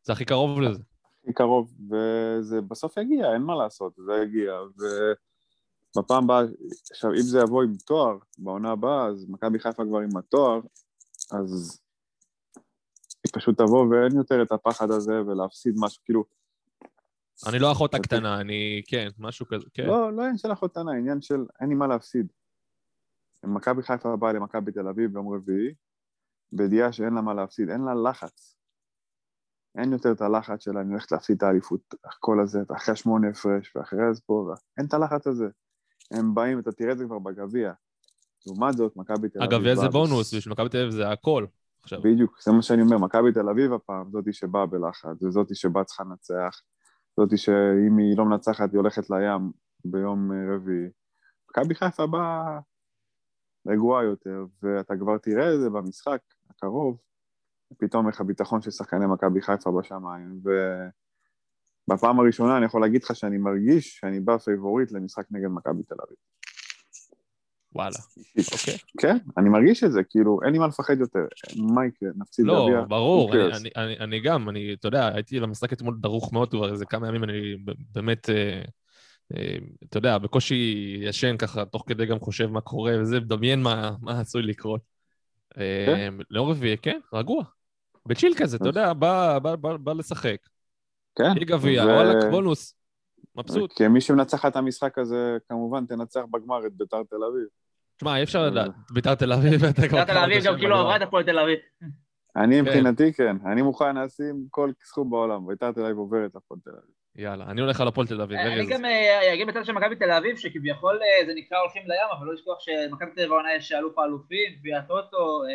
זה 0.03 0.13
הכי 0.13 0.25
קרוב 0.25 0.61
לזה. 0.61 0.83
קרוב, 1.33 1.75
וזה 1.91 2.61
בסוף 2.61 2.97
יגיע, 2.97 3.33
אין 3.33 3.43
מה 3.43 3.55
לעשות, 3.55 3.93
זה 4.07 4.13
יגיע, 4.23 4.53
ובפעם 5.97 6.25
הבאה, 6.25 6.43
עכשיו, 6.91 7.11
אם 7.11 7.23
זה 7.23 7.41
יבוא 7.41 7.63
עם 7.63 7.73
תואר, 7.87 8.19
בעונה 8.39 8.71
הבאה, 8.71 9.07
אז 9.07 9.27
מכבי 9.29 9.59
חיפה 9.59 9.85
כבר 9.85 9.99
עם 9.99 10.17
התואר, 10.17 10.61
אז 11.33 11.81
היא 13.25 13.33
פשוט 13.35 13.59
תבוא 13.59 13.87
ואין 13.87 14.17
יותר 14.17 14.43
את 14.43 14.53
הפחד 14.53 14.91
הזה 14.91 15.23
ולהפסיד 15.27 15.75
משהו, 15.79 16.03
כאילו, 16.05 16.25
אני 17.49 17.59
לא 17.59 17.73
אחות 17.73 17.95
הקטנה, 17.95 18.41
אני, 18.41 18.83
כן, 18.87 19.09
משהו 19.19 19.47
כזה, 19.47 19.67
כן. 19.75 19.87
לא, 19.87 20.13
לא 20.13 20.23
עניין 20.23 20.39
של 20.39 20.53
אחותנה, 20.53 20.93
עניין 20.93 21.23
של 21.23 21.45
אין 21.61 21.69
לי 21.69 21.75
מה 21.75 21.87
להפסיד. 21.87 22.27
מכבי 23.45 23.83
חיפה 23.83 24.17
באה 24.17 24.33
למכבי 24.33 24.73
תל 24.73 24.89
אביב 24.89 25.13
ביום 25.13 25.35
רביעי, 25.35 25.75
בידיעה 26.53 26.93
שאין 26.93 27.15
לה 27.15 27.21
מה 27.21 27.35
להפסיד, 27.35 27.71
אין 27.71 27.81
לה 27.81 28.11
לחץ. 28.11 28.54
אין 29.79 29.93
יותר 29.93 30.13
את 30.13 30.21
הלחץ 30.21 30.65
שלה, 30.65 30.81
אני 30.81 30.91
הולכת 30.91 31.13
להפסיד 31.13 31.37
את 31.37 31.43
האליפות, 31.43 31.95
כל 32.21 32.41
הזה, 32.41 32.59
אחרי 32.77 32.97
שמונה 32.97 33.29
הפרש, 33.29 33.77
ואחרי 33.77 34.09
אז 34.11 34.21
פה, 34.27 34.55
אין 34.79 34.87
את 34.87 34.95
הלחץ 34.95 35.27
הזה. 35.27 35.47
הם 36.11 36.35
באים, 36.35 36.59
אתה 36.59 36.73
תראה 36.73 36.93
את 36.93 36.99
זה 36.99 37.05
כבר 37.05 37.19
בגביע. 37.19 37.73
לעומת 38.47 38.77
זאת, 38.77 38.97
מכבי 38.97 39.29
תל 39.29 39.43
אביב... 39.43 39.55
הגביע 39.55 39.75
זה 39.75 39.89
בונוס, 39.89 40.35
בשביל 40.35 40.53
מכבי 40.53 40.69
תל 40.69 40.79
אביב 40.79 40.91
זה 40.91 41.09
הכל. 41.09 41.47
עכשיו, 41.83 42.03
בדיוק, 42.03 42.43
זה 42.43 42.53
מה 42.53 42.63
שאני 42.63 42.83
אומר, 42.83 42.99
מכבי 42.99 43.33
תל 43.33 43.49
אביב 43.49 43.73
הפעם, 43.73 44.11
זאתי 44.13 44.33
שבאה 44.33 44.67
בלחץ, 44.67 45.23
וזאתי 45.23 45.55
שבאה 45.55 45.85
צריכה 45.85 46.05
לנצח, 46.05 46.61
זאתי 47.21 47.37
שאם 47.37 47.99
היא 47.99 48.19
לא 48.19 48.25
מנצחת 48.25 48.73
היא 48.73 48.79
הולכת 48.79 49.11
לים 49.11 49.53
ביום 49.85 50.33
אה, 50.33 50.55
רביעי. 50.55 50.89
מכבי 51.51 51.75
חיפה 51.75 52.07
באה 52.07 52.59
רגועה 53.69 54.05
יותר, 54.05 54.45
ואתה 54.63 54.95
כבר 54.97 55.19
תראה 55.19 55.55
את 55.55 55.61
זה 55.61 55.71
במשחק 55.71 56.21
הקרוב, 56.51 56.99
פתאום 57.79 58.09
איך 58.09 58.21
הביטחון 58.21 58.63
של 58.63 58.71
שחקני 58.71 59.07
מכבי 59.07 59.43
חיפה 59.43 59.71
בשמיים, 59.71 60.41
ובפעם 61.89 62.21
הראשונה 62.21 62.57
אני 62.57 62.67
יכול 62.67 62.81
להגיד 62.81 63.03
לך 63.03 63.17
שאני 63.17 63.39
מרגיש 63.39 63.97
שאני 63.97 64.21
בא 64.21 64.39
פייבוריט 64.39 64.93
למשחק 64.93 65.25
נגד 65.31 65.49
מכבי 65.49 65.83
תל 65.83 65.95
אביב. 66.07 66.17
וואלה. 67.75 67.97
אוקיי. 68.53 68.77
כן, 69.01 69.17
אני 69.39 69.49
מרגיש 69.49 69.85
את 69.85 69.93
זה, 69.93 70.03
כאילו, 70.11 70.41
אין 70.45 70.53
לי 70.53 70.59
מה 70.59 70.67
לפחד 70.67 71.01
יותר. 71.01 71.25
מה 71.57 71.87
יקרה? 71.87 72.09
נפסיד 72.17 72.47
לא, 72.47 72.67
גביע? 72.69 72.85
ברור, 72.89 73.31
who 73.31 73.35
אני, 73.35 73.53
cares? 73.53 73.57
אני, 73.57 73.71
אני, 73.77 73.99
אני 73.99 74.21
גם, 74.21 74.49
אני, 74.49 74.75
אתה 74.75 74.89
יודע, 74.89 75.15
הייתי 75.15 75.41
למשחק 75.41 75.73
אתמול 75.73 75.97
דרוך 76.01 76.33
מאוד 76.33 76.51
כבר 76.51 76.73
איזה 76.73 76.87
כמה 76.87 77.09
ימים, 77.09 77.25
אני 77.25 77.57
באמת, 77.93 78.31
אה, 78.31 78.63
אה, 79.37 79.57
אתה 79.85 79.99
יודע, 79.99 80.19
בקושי 80.19 80.97
ישן 81.03 81.37
ככה, 81.37 81.65
תוך 81.65 81.85
כדי 81.87 82.07
גם 82.07 82.19
חושב 82.19 82.47
מה 82.47 82.61
קורה 82.61 83.01
וזה, 83.01 83.21
מדמיין 83.21 83.63
מה, 83.63 83.91
מה 84.01 84.21
עשוי 84.21 84.43
לקרות. 84.43 84.81
אה, 85.59 86.09
ליום 86.31 86.51
רביעי, 86.51 86.77
כן, 86.77 87.01
רגוע. 87.13 87.45
בצ'יל 88.09 88.35
כזה, 88.37 88.57
אתה 88.57 88.69
יודע, 88.69 88.93
בא, 88.93 89.39
בא, 89.39 89.57
בא, 89.57 89.77
בא 89.77 89.93
לשחק. 89.93 90.37
כן. 91.19 91.25
יהיה 91.25 91.45
גביע, 91.45 91.85
ו- 91.85 91.87
וואלכ, 91.87 92.25
בונוס. 92.31 92.75
מבסוט. 93.37 93.73
כי 93.73 93.89
מי 93.89 94.01
שמנצחת 94.01 94.53
את 94.53 94.57
המשחק 94.57 94.99
הזה, 94.99 95.37
כמובן 95.49 95.87
תנצח 95.87 96.21
בגמר 96.31 96.67
את 96.67 96.73
ביתר 96.73 97.03
תל 97.11 97.17
אביב. 97.17 97.47
תשמע, 97.97 98.17
אי 98.17 98.23
אפשר 98.23 98.39
אה. 98.39 98.47
לדעת, 98.47 98.71
ביתר 98.91 99.15
תל 99.15 99.33
אביב, 99.33 99.63
ואתה 99.63 99.89
כבר 99.89 100.01
ביתר 100.01 100.13
תל 100.13 100.19
אביב 100.19 100.45
גם 100.45 100.57
כאילו 100.57 100.71
בגמר. 100.71 100.81
עברה 100.81 100.97
את 100.97 101.03
הפועל 101.03 101.25
תל 101.25 101.39
אביב. 101.39 101.59
אני 102.37 102.61
מבחינתי 102.61 103.13
כן, 103.13 103.37
אני 103.47 103.63
מוכן 103.63 103.97
לשים 103.97 104.47
כל 104.51 104.71
סכום 104.85 105.11
בעולם, 105.11 105.47
ביתר 105.47 105.73
תל 105.73 105.85
אביב 105.85 105.97
עוברת 105.97 106.35
לפועל 106.35 106.61
תל 106.65 106.71
אביב. 106.71 107.04
יאללה, 107.17 107.45
אני 107.45 107.61
הולך 107.61 107.81
על 107.81 107.89
הפועל 107.89 108.07
תל 108.07 108.21
אביב, 108.21 108.39
אני. 108.39 108.67
גם 108.67 108.85
אה, 108.85 109.35
אגיד 109.35 109.47
בצד 109.49 109.65
של 109.65 109.73
מכבי 109.73 109.97
תל 109.97 110.11
אביב, 110.11 110.37
שכביכול 110.37 111.01
אה, 111.03 111.27
זה 111.27 111.33
נקרא 111.37 111.59
הולכים 111.59 111.83
לים, 111.87 112.09
אבל 112.19 112.27
לא 112.27 112.35
לשכוח 112.35 112.61
שמכבי 112.61 113.11
תל 113.15 113.21
אביב 113.21 113.33
העונה 113.33 113.55
יש 113.55 113.73
אלוף 113.73 113.99
האלופים, 113.99 114.53
גביע 114.59 114.79
הטוטו, 114.79 115.43
אה, 115.45 115.49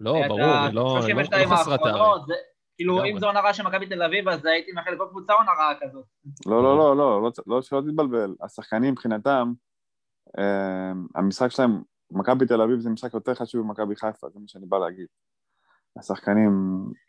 לא, 0.00 0.12
ברור, 0.28 0.40
לא 0.40 0.68
לא- 0.72 0.98
32 1.00 1.48
לא 1.50 1.56
חסרת 1.56 1.80
זה- 2.26 2.34
כאילו. 2.76 3.04
אם 3.04 3.18
זו 3.18 3.26
עונה 3.26 3.40
רעה 3.40 3.54
של 3.54 3.62
מכבי 3.62 3.86
תל 3.86 4.02
אביב, 4.02 4.28
אז 4.28 4.44
הייתי 4.46 4.72
מאחל 4.72 4.90
לכל 4.90 5.06
קבוצה 5.10 5.32
עונה 5.32 5.50
רעה 5.58 5.74
כזאת. 5.80 6.04
לא, 6.46 6.62
לא, 6.62 6.78
לא, 6.78 6.96
לא, 6.96 7.22
לא, 7.22 7.30
לא, 7.46 7.62
שלא 7.62 7.80
תתבלבל. 7.80 8.34
השחקנים 8.42 8.92
מבחינתם, 8.92 9.52
המשחק 11.14 11.48
שלהם, 11.50 11.82
מכבי 12.10 12.46
תל 12.46 12.62
אביב 12.62 12.78
זה 12.78 12.90
משחק 12.90 13.14
יותר 13.14 13.34
חשוב 13.34 13.66
ממכבי 13.66 13.96
חיפה, 13.96 14.28
זה 14.28 14.38
מה 14.40 14.48
שאני 14.48 14.66
בא 14.66 14.78
להגיד. 14.78 15.06
השחקנים, 15.98 16.50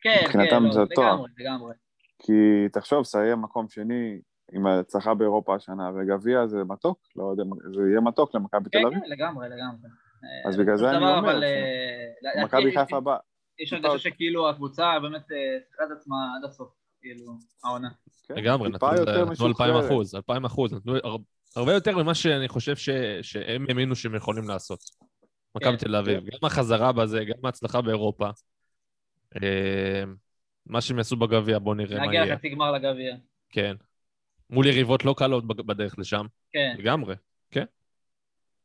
כן, 0.01 0.17
מבחינתם 0.23 0.49
כן, 0.49 0.63
לא, 0.63 0.71
זה 0.71 0.81
התואר. 0.83 1.07
לגמרי, 1.13 1.29
לגמרי. 1.37 1.73
כי 2.19 2.69
תחשוב, 2.73 3.03
סיים 3.03 3.41
מקום 3.41 3.69
שני 3.69 4.19
עם 4.51 4.67
ההצלחה 4.67 5.13
באירופה 5.13 5.55
השנה, 5.55 5.91
וגביע 5.95 6.47
זה 6.47 6.57
מתוק, 6.63 6.99
לא 7.15 7.23
יודע, 7.31 7.43
זה 7.75 7.81
יהיה 7.89 8.01
מתוק 8.01 8.35
למכבי 8.35 8.69
כן, 8.69 8.79
תל 8.81 8.87
אביב. 8.87 8.99
כן, 8.99 9.09
לגמרי, 9.09 9.47
לגמרי. 9.49 9.89
אז 10.47 10.59
אה, 10.59 10.63
בגלל 10.63 10.77
זה 10.77 10.89
אני 10.89 10.97
דבר, 10.97 11.17
אומר, 11.17 11.43
אה, 11.43 12.43
מכבי 12.43 12.77
חיפה 12.77 12.99
בא, 12.99 13.17
יש 13.59 13.73
הרגשה 13.73 13.99
שכאילו 13.99 14.49
הקבוצה 14.49 14.99
באמת 15.01 15.31
אה, 15.31 15.37
שיחקה 15.67 15.83
את 15.83 15.91
עצמה 15.97 16.15
עד 16.37 16.49
הסוף, 16.49 16.69
כאילו, 17.01 17.33
העונה. 17.63 17.89
כן, 18.27 18.35
לגמרי, 18.35 18.69
נתנו 18.69 18.89
יותר 18.95 19.11
נתנו 19.11 19.21
2,000 19.21 19.31
משוחררת. 19.31 19.85
אחוז, 19.85 20.15
2,000 20.15 20.45
אחוז, 20.45 20.73
נתנו 20.73 20.95
הר- 21.03 21.17
הרבה 21.55 21.73
יותר 21.73 21.97
ממה 21.97 22.13
שאני 22.15 22.47
חושב 22.47 22.75
שהם 23.21 23.65
האמינו 23.69 23.95
שהם 23.95 24.15
יכולים 24.15 24.47
לעשות. 24.47 24.79
מכבי 25.55 25.71
כן, 25.71 25.75
תל 25.77 25.95
אביב, 25.95 26.23
גם 26.23 26.39
החזרה 26.43 26.91
בזה, 26.91 27.23
גם 27.25 27.45
ההצלחה 27.45 27.81
באירופה. 27.81 28.29
מה 30.69 30.81
שהם 30.81 30.97
יעשו 30.97 31.15
בגביע, 31.15 31.59
בואו 31.59 31.75
נראה 31.75 31.97
מה 31.97 32.05
להגיע 32.05 32.21
יהיה. 32.21 32.33
לחצי 32.33 32.49
גמר 32.49 32.71
לגביע. 32.71 33.15
כן. 33.49 33.75
מול 34.49 34.67
יריבות 34.67 35.05
לא 35.05 35.15
קלות 35.17 35.47
בדרך 35.47 35.99
לשם, 35.99 36.25
כן. 36.51 36.75
לגמרי, 36.77 37.15
כן. 37.51 37.65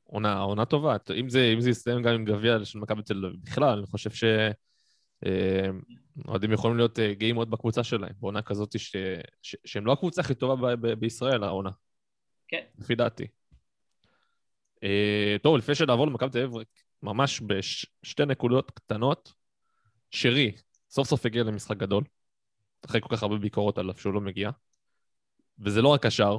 עונה, 0.04 0.38
עונה 0.38 0.64
טובה. 0.64 0.96
אם 1.20 1.28
זה, 1.28 1.50
אם 1.54 1.60
זה 1.60 1.70
יסתיים 1.70 2.02
גם 2.02 2.14
עם 2.14 2.24
גביע 2.24 2.64
של 2.64 2.78
מכבי 2.78 3.02
תל 3.02 3.24
אביב, 3.26 3.40
בכלל, 3.42 3.78
אני 3.78 3.86
חושב 3.86 4.10
ש... 4.10 4.24
אה, 5.26 5.68
אוהדים 6.28 6.52
יכולים 6.52 6.76
להיות 6.76 6.98
אה, 6.98 7.14
גאים 7.14 7.34
מאוד 7.34 7.50
בקבוצה 7.50 7.84
שלהם, 7.84 8.12
בעונה 8.20 8.42
כזאת 8.42 8.78
ש... 8.78 8.96
ש... 9.42 9.56
שהם 9.64 9.86
לא 9.86 9.92
הקבוצה 9.92 10.20
הכי 10.20 10.34
טובה 10.34 10.76
ב... 10.76 10.86
ב... 10.86 10.92
בישראל, 10.92 11.44
העונה. 11.44 11.70
כן. 12.48 12.62
לפי 12.78 12.94
דעתי. 12.94 13.26
אה, 14.84 15.36
טוב, 15.42 15.56
לפני 15.56 15.74
שנעבור 15.74 16.06
למכבי 16.06 16.30
תל 16.30 16.38
אביב, 16.38 16.52
ממש 17.02 17.42
בשתי 17.46 18.24
נקודות 18.26 18.70
קטנות, 18.70 19.32
שרי, 20.10 20.52
סוף 20.94 21.08
סוף 21.08 21.26
הגיע 21.26 21.42
למשחק 21.42 21.76
גדול, 21.76 22.04
אחרי 22.84 23.00
כל 23.00 23.16
כך 23.16 23.22
הרבה 23.22 23.36
ביקורות 23.36 23.78
עליו 23.78 23.94
שהוא 23.96 24.14
לא 24.14 24.20
מגיע. 24.20 24.50
וזה 25.58 25.82
לא 25.82 25.88
רק 25.88 26.06
השאר, 26.06 26.38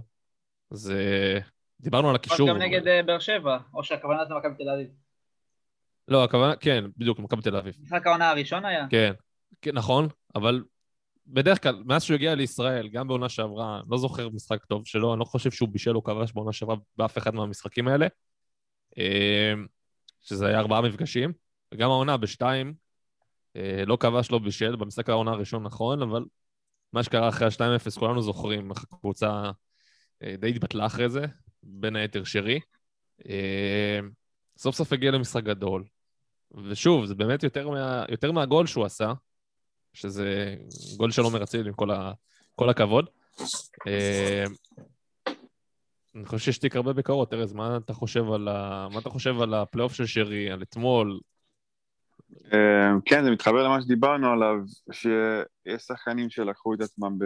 זה... 0.70 1.40
דיברנו 1.80 2.10
על 2.10 2.16
הקישור. 2.16 2.50
גם 2.50 2.58
נגד 2.58 2.88
אה, 2.88 3.04
באר 3.04 3.20
שבע, 3.20 3.58
או 3.74 3.84
שהכוונה 3.84 4.26
זה 4.26 4.34
מכבי 4.34 4.64
תל 4.64 4.70
אביב. 4.70 4.88
לא, 6.08 6.24
הכוונה, 6.24 6.56
כן, 6.56 6.84
בדיוק, 6.98 7.20
מכבי 7.20 7.42
תל 7.42 7.56
אביב. 7.56 7.76
משחק 7.82 8.08
העונה 8.08 8.30
הראשון 8.30 8.66
היה? 8.66 8.88
כן, 8.90 9.14
כן, 9.62 9.72
נכון, 9.76 10.08
אבל 10.36 10.64
בדרך 11.28 11.64
כלל, 11.64 11.84
מאז 11.86 12.04
שהוא 12.04 12.16
הגיע 12.16 12.36
לישראל, 12.36 12.88
גם 12.88 13.08
בעונה 13.08 13.30
שעברה, 13.30 13.82
לא 13.90 13.98
זוכר 13.98 14.30
משחק 14.30 14.66
טוב 14.66 14.86
שלו, 14.86 15.14
אני 15.14 15.20
לא 15.20 15.26
חושב 15.26 15.52
שהוא 15.52 15.70
בישל 15.70 15.96
או 15.96 16.04
כבש 16.04 16.32
בעונה 16.34 16.54
שעברה 16.54 16.76
באף 16.98 17.18
אחד 17.18 17.36
מהמשחקים 17.36 17.88
האלה, 17.88 18.08
אה, 18.98 19.54
שזה 20.22 20.48
היה 20.48 20.60
ארבעה 20.60 20.82
מפגשים, 20.82 21.34
וגם 21.74 21.90
העונה 21.90 22.18
בשתיים, 22.18 22.85
לא 23.86 23.98
כבש, 24.00 24.32
לא 24.32 24.40
בישל, 24.40 24.76
במשחק 24.76 25.10
העונה 25.10 25.32
הראשון 25.32 25.64
נכון, 25.64 26.02
אבל 26.02 26.26
מה 26.94 27.04
שקרה 27.04 27.30
אחרי 27.30 27.48
ה-2-0, 27.48 28.00
כולנו 28.00 28.22
זוכרים 28.22 28.72
איך 28.72 28.84
הקבוצה 28.84 29.52
אה, 30.24 30.36
די 30.40 30.50
התבטלה 30.50 30.86
אחרי 30.86 31.10
זה, 31.10 31.26
בין 31.64 31.96
היתר 31.96 32.24
שרי. 32.24 32.60
אה, 33.30 34.00
סוף 34.58 34.76
סוף 34.76 34.94
הגיע 34.94 35.12
למשחק 35.12 35.44
גדול, 35.44 35.84
ושוב, 36.70 37.06
זה 37.06 37.16
באמת 37.16 37.44
יותר, 37.44 37.70
מה, 37.70 38.06
יותר 38.10 38.32
מהגול 38.32 38.68
שהוא 38.68 38.86
עשה, 38.86 39.14
שזה 39.94 40.56
גול 40.98 41.12
של 41.12 41.22
עומר 41.22 41.44
אצילי, 41.44 41.70
עם 41.70 41.76
כל, 41.76 41.92
ה, 41.92 42.12
כל 42.56 42.70
הכבוד. 42.70 43.10
אה, 43.88 44.44
אני 46.16 46.26
חושב 46.26 46.46
שיש 46.46 46.58
תיק 46.58 46.76
הרבה 46.76 46.94
ביקורות. 46.94 47.34
ארז, 47.34 47.54
מה 47.54 47.78
אתה 47.78 47.94
חושב 47.94 48.32
על, 48.32 48.48
ה... 48.48 48.88
על 49.42 49.54
הפלייאוף 49.54 49.94
של 49.94 50.06
שרי, 50.06 50.52
על 50.52 50.62
אתמול? 50.62 51.20
אה, 52.54 52.92
כן, 53.06 53.24
זה 53.24 53.32
מתחבר 53.32 53.64
למה 53.64 53.82
שדיברנו 53.82 54.32
עליו, 54.32 54.56
שיש 54.92 55.84
שחקנים 55.84 56.30
שלקחו 56.30 56.74
את 56.74 56.82
עצמם 56.82 57.20
ב... 57.20 57.26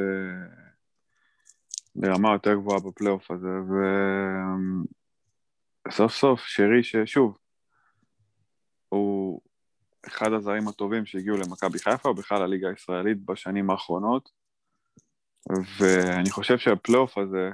ברמה 1.95 2.33
יותר 2.33 2.53
גבוהה 2.53 2.79
בפלייאוף 2.79 3.31
הזה, 3.31 3.47
וסוף 5.87 6.13
סוף 6.13 6.39
שרי, 6.39 6.83
ששוב, 6.83 7.37
הוא 8.89 9.41
אחד 10.07 10.33
הזרים 10.33 10.67
הטובים 10.67 11.05
שהגיעו 11.05 11.37
למכבי 11.37 11.79
חיפה, 11.79 12.09
ובכלל 12.09 12.41
לליגה 12.41 12.69
הישראלית 12.69 13.25
בשנים 13.25 13.69
האחרונות, 13.69 14.29
ואני 15.79 16.29
חושב 16.29 16.57
שהפלייאוף 16.57 17.17
הזה 17.17 17.49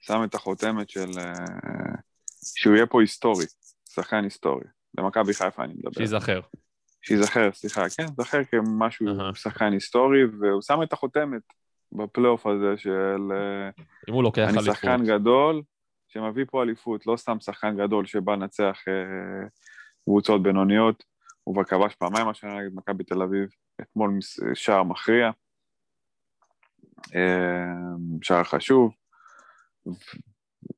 שם 0.00 0.24
את 0.24 0.34
החותמת 0.34 0.90
של... 0.90 1.10
אה, 1.18 1.94
שהוא 2.58 2.74
יהיה 2.74 2.86
פה 2.86 3.00
היסטורי, 3.00 3.44
שחקן 3.88 4.24
היסטורי. 4.24 4.64
למכבי 4.98 5.34
חיפה 5.34 5.64
אני 5.64 5.74
מדבר. 5.74 5.92
שייזכר. 5.92 6.40
שייזכר, 7.02 7.52
סליחה, 7.52 7.82
כן, 7.96 8.06
זכר 8.06 8.44
כמשהו, 8.44 9.06
אהה. 9.20 9.34
שחקן 9.34 9.72
היסטורי, 9.72 10.24
והוא 10.40 10.62
שם 10.62 10.82
את 10.82 10.92
החותמת 10.92 11.42
בפלייאוף 11.92 12.46
הזה 12.46 12.76
של 12.76 13.32
אה, 13.32 13.70
אם 14.08 14.14
הוא 14.14 14.22
לוקח 14.22 14.42
אני 14.48 14.58
אליפות. 14.58 14.74
שחקן 14.76 15.04
גדול 15.06 15.62
שמביא 16.08 16.44
פה 16.50 16.62
אליפות, 16.62 17.06
לא 17.06 17.16
סתם 17.16 17.40
שחקן 17.40 17.76
גדול 17.76 18.06
שבא 18.06 18.32
לנצח 18.32 18.78
אה, 18.88 19.48
קבוצות 20.04 20.42
בינוניות, 20.42 21.04
הוא 21.44 21.54
כבר 21.54 21.64
כבש 21.64 21.94
פעמיים 21.94 22.28
השנה 22.28 22.60
נגד 22.60 22.74
מכבי 22.74 23.04
תל 23.04 23.22
אביב, 23.22 23.48
אתמול 23.80 24.10
מס- 24.10 24.40
שער 24.54 24.82
מכריע, 24.82 25.30
אה, 27.14 27.72
שער 28.22 28.44
חשוב, 28.44 28.92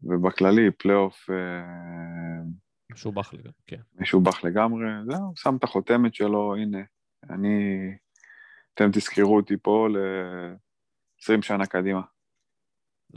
ובכללי 0.02 0.70
פלייאוף 0.70 1.30
אה, 1.30 2.44
משובח 2.94 3.32
לי, 3.32 3.42
כן. 3.66 3.80
משובח 3.94 4.44
לגמרי, 4.44 4.86
זהו, 5.10 5.32
שם 5.36 5.56
את 5.56 5.64
החותמת 5.64 6.14
שלו, 6.14 6.56
הנה, 6.56 6.78
אני, 7.30 7.48
אתם 8.74 8.90
תזכרו 8.92 9.36
אותי 9.36 9.54
פה 9.62 9.88
ל-20 9.92 11.42
שנה 11.42 11.66
קדימה. 11.66 12.00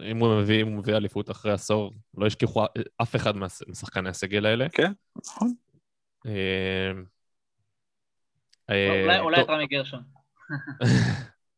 אם 0.02 0.18
הוא 0.18 0.42
מביא, 0.42 0.62
אם 0.62 0.68
הוא 0.68 0.78
מביא 0.78 0.96
אליפות 0.96 1.32
אחרי 1.32 1.52
עשור, 1.52 1.92
לא 2.18 2.26
ישכחו 2.28 2.66
אף 3.02 3.16
אחד 3.16 3.34
משחקני 3.68 4.10
הסגל 4.10 4.46
האלה. 4.46 4.70
כן, 4.70 4.92
נכון. 5.26 5.54
אה, 6.26 6.92
אה, 8.70 9.20
אולי- 9.22 9.38
טוב, 9.38 9.46
את 9.46 9.50
רמי 9.50 9.68
גרשון. 9.68 10.04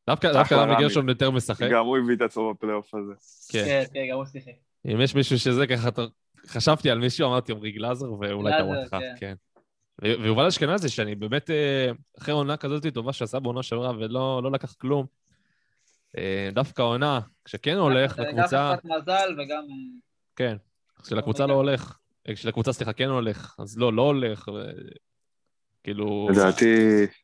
דווקא 0.08 0.28
רמי. 0.52 0.76
גרשון 0.80 1.10
יותר 1.10 1.32
משחק. 1.32 1.68
גם 1.72 1.86
הוא 1.86 1.98
הביא 1.98 2.16
את 2.16 2.22
עצמו 2.22 2.54
בפלייאוף 2.54 2.96
הזה. 2.96 3.14
כן. 3.52 3.66
כן, 3.66 3.84
כן, 3.94 4.08
גם 4.12 4.18
הוא 4.18 4.26
שיחק. 4.26 4.52
אם 4.86 5.02
יש 5.02 5.16
מישהו 5.16 5.40
שזה 5.40 5.68
ככה, 5.68 5.88
אתה- 5.88 6.06
חשבתי 6.48 6.90
על 6.90 7.00
מישהו, 7.00 7.28
אמרתי 7.28 7.52
עמרי 7.52 7.72
גלאזר, 7.72 8.12
ואולי 8.14 8.52
גלאזר, 8.52 8.82
אותך, 8.82 8.90
כן. 9.00 9.16
כן. 9.20 9.36
ויובל 10.02 10.46
אשכנזי, 10.48 10.90
שאני 10.90 11.16
באמת, 11.16 11.50
אה, 11.50 11.92
אחרי 12.18 12.34
עונה 12.34 12.58
כזאת 12.58 12.86
טובה 12.94 13.14
שעשה 13.14 13.40
בעונה 13.40 13.64
שעברה 13.64 13.92
ולא 13.98 14.42
לא 14.44 14.52
לקח 14.52 14.74
כלום, 14.74 15.06
אה, 16.18 16.50
דווקא 16.54 16.82
עונה, 16.82 17.20
כשכן 17.46 17.76
הולך 17.76 18.20
גם 18.20 18.26
לקבוצה, 18.26 18.74
קצת 18.78 18.86
מזל 18.86 19.34
וגם... 19.38 19.64
אה, 19.64 20.00
כן, 20.36 20.58
כשלקבוצה 21.04 21.46
לא 21.48 21.54
הולך, 21.54 21.98
כשלקבוצה, 22.28 22.74
סליחה, 22.74 22.94
כן 22.94 23.10
הולך, 23.10 23.56
אז 23.60 23.78
לא, 23.78 23.94
לא 23.94 24.02
הולך, 24.02 24.48
ו- 24.48 24.72
כאילו, 25.84 26.28
לדעתי, 26.32 26.76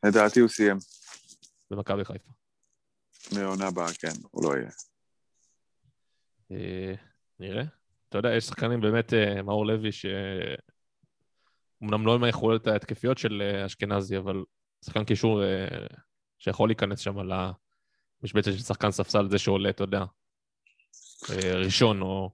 לדעתי 0.04 0.40
הוא 0.40 0.48
סיים 0.48 0.76
במכבי 1.70 2.04
חיפה. 2.04 2.30
מעונה 3.34 3.66
הבאה, 3.66 3.92
כן, 3.98 4.12
הוא 4.30 4.44
לא 4.44 4.56
יהיה. 4.56 4.70
אה, 7.40 7.46
נראה. 7.46 7.64
אתה 8.08 8.18
יודע, 8.18 8.34
יש 8.34 8.44
שחקנים 8.44 8.80
באמת, 8.80 9.14
אה, 9.14 9.42
מאור 9.42 9.66
לוי, 9.66 9.92
ש... 9.92 10.06
אמנם 11.82 12.06
לא 12.06 12.14
עם 12.14 12.24
היכולות 12.24 12.66
ההתקפיות 12.66 13.18
של 13.18 13.42
אה, 13.42 13.66
אשכנזי, 13.66 14.18
אבל 14.18 14.44
שחקן 14.84 15.04
קישור 15.04 15.44
אה, 15.44 15.86
שיכול 16.38 16.68
להיכנס 16.68 16.98
שם 16.98 17.16
למשבצת 17.18 18.52
של 18.52 18.58
שחקן 18.58 18.90
ספסל, 18.90 19.28
זה 19.30 19.38
שעולה, 19.38 19.70
אתה 19.70 19.84
יודע, 19.84 20.04
ראשון, 21.64 22.02
או... 22.02 22.30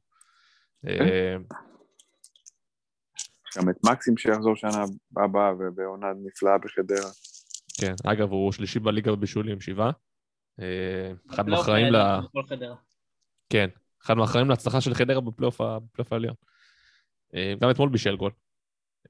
יש 0.84 0.92
גם 3.59 3.70
את 3.70 3.76
מקסים 3.90 4.16
שיחזור 4.16 4.57
שנה 4.57 4.84
הבאה 5.16 5.53
ובעונה 5.59 6.07
נפלאה 6.24 6.59
בחדרה. 6.59 7.11
כן, 7.80 7.94
אגב, 8.05 8.30
הוא 8.30 8.53
שלישי 8.53 8.78
בליגה 8.78 9.12
בבישולים, 9.12 9.61
שבעה. 9.61 9.90
אחד 10.57 10.64
בפלייאוף 11.30 11.48
מהאחראים 11.48 11.92
ל... 11.92 11.96
כן, 13.50 13.68
אחד 14.05 14.14
מהאחראים 14.14 14.50
להצלחה 14.50 14.80
של 14.80 14.94
חדרה 14.94 15.20
בפלייאוף 15.20 15.61
העליון. 16.11 16.34
אה, 17.34 17.55
גם 17.61 17.70
אתמול 17.70 17.88
בישל 17.88 18.16
גול. 18.16 18.32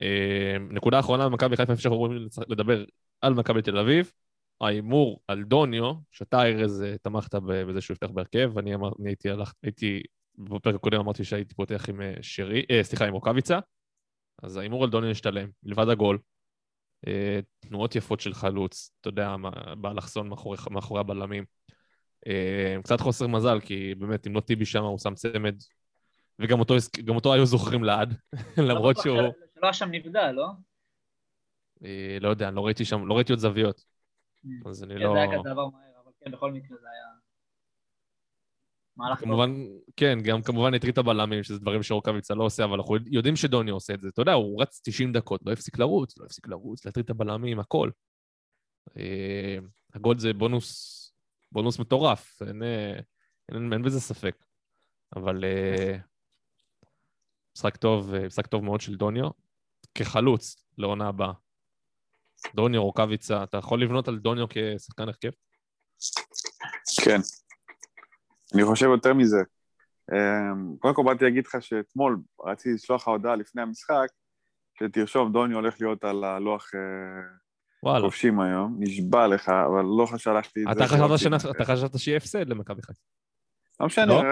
אה, 0.02 0.56
נקודה 0.70 1.00
אחרונה 1.00 1.28
במכבי 1.28 1.56
חיפה, 1.56 1.72
איפה 1.72 1.82
שאנחנו 1.82 2.08
לצ- 2.26 2.44
לדבר 2.48 2.84
על 3.20 3.34
מכבי 3.34 3.62
תל 3.62 3.78
אביב, 3.78 4.12
ההימור 4.60 5.20
על 5.28 5.42
דוניו, 5.42 5.92
שאתה 6.10 6.42
ארז 6.42 6.82
אה, 6.82 6.98
תמכת 6.98 7.34
בזה 7.34 7.80
שהוא 7.80 7.94
יפתח 7.94 8.10
בהרכב, 8.10 8.58
אני 8.58 8.72
הייתי, 9.04 9.30
הלכ- 9.30 9.54
הייתי, 9.62 10.02
בפרק 10.38 10.74
הקודם 10.74 11.00
אמרתי 11.00 11.24
שהייתי 11.24 11.54
פותח 11.54 11.88
עם 11.88 12.00
שרי, 12.22 12.66
סליחה, 12.82 13.06
עם 13.06 13.12
רוקאביצה, 13.12 13.58
אז 14.42 14.56
ההימור 14.56 14.84
על 14.84 14.90
דוניו 14.90 15.10
ישתלם, 15.10 15.48
מלבד 15.62 15.88
הגול. 15.88 16.18
תנועות 17.60 17.96
יפות 17.96 18.20
של 18.20 18.34
חלוץ, 18.34 18.90
אתה 19.00 19.08
יודע, 19.08 19.36
באלכסון 19.80 20.28
מאחורי, 20.28 20.58
מאחורי 20.70 21.00
הבלמים. 21.00 21.44
אה, 22.26 22.76
קצת 22.82 23.00
חוסר 23.00 23.26
מזל, 23.26 23.60
כי 23.60 23.94
באמת, 23.94 24.26
אם 24.26 24.34
לא 24.34 24.40
טיבי 24.40 24.66
שם, 24.66 24.82
הוא 24.82 24.98
שם 24.98 25.14
צמד, 25.14 25.54
וגם 26.38 26.60
אותו, 26.60 26.74
אותו 27.08 27.34
היו 27.34 27.46
זוכרים 27.46 27.84
לעד, 27.84 28.14
למרות 28.68 28.96
לא 28.96 29.02
שהוא, 29.02 29.18
בטוח 29.18 29.32
של- 29.34 29.46
שלא 29.54 29.66
היה 29.66 29.72
שם 29.72 29.88
נבדל, 29.90 30.30
לא? 30.30 30.46
אה, 31.84 32.18
לא 32.20 32.28
יודע, 32.28 32.50
לא 32.50 32.66
ראיתי 32.66 32.84
שם, 32.84 33.06
לא 33.06 33.14
ראיתי 33.14 33.32
עוד 33.32 33.38
זוויות, 33.38 33.84
אז 34.66 34.84
אני 34.84 34.94
כן, 34.94 35.00
לא... 35.00 35.12
זה 35.12 35.18
היה 35.18 35.38
כזה 35.38 35.50
עבר 35.50 35.68
מהר, 35.68 36.00
אבל 36.04 36.12
כן, 36.24 36.30
בכל 36.30 36.52
מקרה 36.52 36.76
זה 36.80 36.86
היה... 36.88 37.06
מהלך 38.96 39.18
טוב. 39.18 39.28
כמובן, 39.28 39.50
כן, 39.96 40.18
גם 40.24 40.42
כמובן 40.42 40.74
הטריד 40.74 40.92
את 40.92 40.98
הבלמים, 40.98 41.42
שזה 41.42 41.58
דברים 41.58 41.82
שרוקאביצה 41.82 42.34
לא 42.34 42.44
עושה, 42.44 42.64
אבל 42.64 42.74
אנחנו 42.74 42.96
יודעים 43.06 43.36
שדוני 43.36 43.70
עושה 43.70 43.94
את 43.94 44.00
זה. 44.00 44.08
אתה 44.08 44.22
יודע, 44.22 44.32
הוא 44.32 44.62
רץ 44.62 44.80
90 44.84 45.12
דקות, 45.12 45.40
לא 45.46 45.52
הפסיק 45.52 45.78
לרוץ, 45.78 46.18
לא 46.18 46.24
הפסיק 46.24 46.48
לרוץ, 46.48 46.86
להטריד 46.86 47.04
את 47.04 47.10
הבלמים, 47.10 47.60
הכל. 47.60 47.90
אה, 48.96 49.56
הגול 49.94 50.18
זה 50.18 50.32
בונוס, 50.32 51.01
בונוס 51.52 51.78
מטורף, 51.78 52.42
אין, 52.42 52.62
אה, 52.62 53.00
אין, 53.48 53.72
אין 53.72 53.82
בזה 53.82 54.00
ספק. 54.00 54.36
אבל 55.16 55.44
אה, 55.44 55.96
משחק 57.56 57.76
טוב, 57.76 58.14
אה, 58.14 58.26
משחק 58.26 58.46
טוב 58.46 58.64
מאוד 58.64 58.80
של 58.80 58.96
דוניו, 58.96 59.30
כחלוץ 59.94 60.64
לעונה 60.78 61.08
הבאה. 61.08 61.32
דוניו, 62.54 62.84
רוקאביצה, 62.84 63.42
אתה 63.42 63.56
יכול 63.56 63.82
לבנות 63.82 64.08
על 64.08 64.18
דוניו 64.18 64.46
כשחקן 64.48 65.02
הרכב? 65.02 65.30
כן. 67.04 67.20
אני 68.54 68.64
חושב 68.64 68.86
יותר 68.86 69.14
מזה. 69.14 69.42
קודם 70.78 70.94
כל 70.94 71.02
באתי 71.06 71.24
להגיד 71.24 71.46
לך 71.46 71.56
שאתמול 71.60 72.20
רציתי 72.44 72.74
לשלוח 72.74 73.02
לך 73.02 73.08
הודעה 73.08 73.36
לפני 73.36 73.62
המשחק, 73.62 74.06
שתרשום, 74.78 75.32
דוני 75.32 75.54
הולך 75.54 75.80
להיות 75.80 76.04
על 76.04 76.24
הלוח 76.24 76.70
וואלה. 77.82 78.00
כובשים 78.04 78.40
היום, 78.40 78.76
נשבע 78.78 79.26
לך, 79.26 79.48
אבל 79.48 79.84
לא 79.84 80.06
שלחתי 80.18 80.60
את 80.60 80.66
זה. 80.78 80.84
אתה 80.84 80.86
חשבת, 80.94 81.10
כי 81.10 81.18
שנ... 81.18 81.34
רציתי- 81.34 81.50
אתה 81.50 81.64
חשבת 81.64 81.98
שיהיה 81.98 82.16
הפסד 82.16 82.48
למכבי 82.48 82.82
חיפה. 82.82 82.98
לא 83.80 83.86
משנה, 83.86 84.06
לא? 84.06 84.22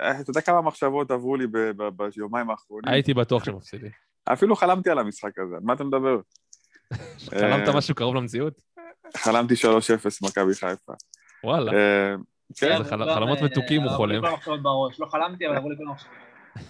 אה, 0.00 0.20
אתה 0.20 0.30
יודע 0.30 0.40
כמה 0.40 0.60
מחשבות 0.60 1.10
עברו 1.10 1.36
לי 1.36 1.46
ב- 1.46 1.58
ב- 1.58 2.02
ביומיים 2.16 2.50
האחרונים? 2.50 2.92
הייתי 2.94 3.14
בטוח 3.14 3.44
שמפסידים. 3.44 3.90
אפילו 4.24 4.56
חלמתי 4.56 4.90
על 4.90 4.98
המשחק 4.98 5.38
הזה, 5.38 5.54
על 5.56 5.60
מה 5.62 5.72
אתה 5.72 5.84
מדבר? 5.84 6.16
חלמת 7.40 7.68
אה, 7.68 7.76
משהו 7.76 7.94
קרוב 7.94 8.14
למציאות? 8.14 8.54
חלמתי 9.16 9.54
3-0 9.54 9.58
מכבי 10.22 10.54
חיפה. 10.54 10.92
וואלה. 11.44 11.72
אה, 11.72 12.14
כן, 12.60 12.78
חלומות 12.84 13.38
מתוקים 13.42 13.82
הוא 13.82 13.90
חולם. 13.90 14.22
לא 14.98 15.06
חלמתי, 15.06 15.46
אבל 15.48 15.56
עברו 15.56 15.70
לי 15.70 15.76
כל 15.76 15.84
המחשבות. 15.88 16.12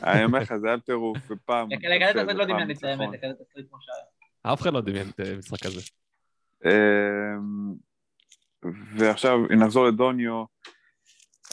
אני 0.05 0.25
אומר 0.25 0.39
לך, 0.39 0.55
זה 0.57 0.69
היה 0.69 0.79
טירוף, 0.79 1.19
ופעם... 1.31 1.69
הפסד, 1.73 2.25
תסריט 2.25 2.37
לא 2.37 2.45
דמיינתי 2.45 2.73
את 2.73 2.85
האמת. 2.85 3.09
לכאלה 3.13 3.33
תסריט 3.35 3.67
כמו 3.71 3.79
שהיה. 3.81 4.53
אף 4.53 4.61
אחד 4.61 4.73
לא 4.73 4.81
דמיין 4.81 5.09
את 5.09 5.21
המשחק 5.37 5.67
הזה. 5.67 5.81
אמ, 6.65 7.75
ועכשיו, 8.99 9.39
אם 9.53 9.63
נחזור 9.63 9.87
לדוניו, 9.87 10.45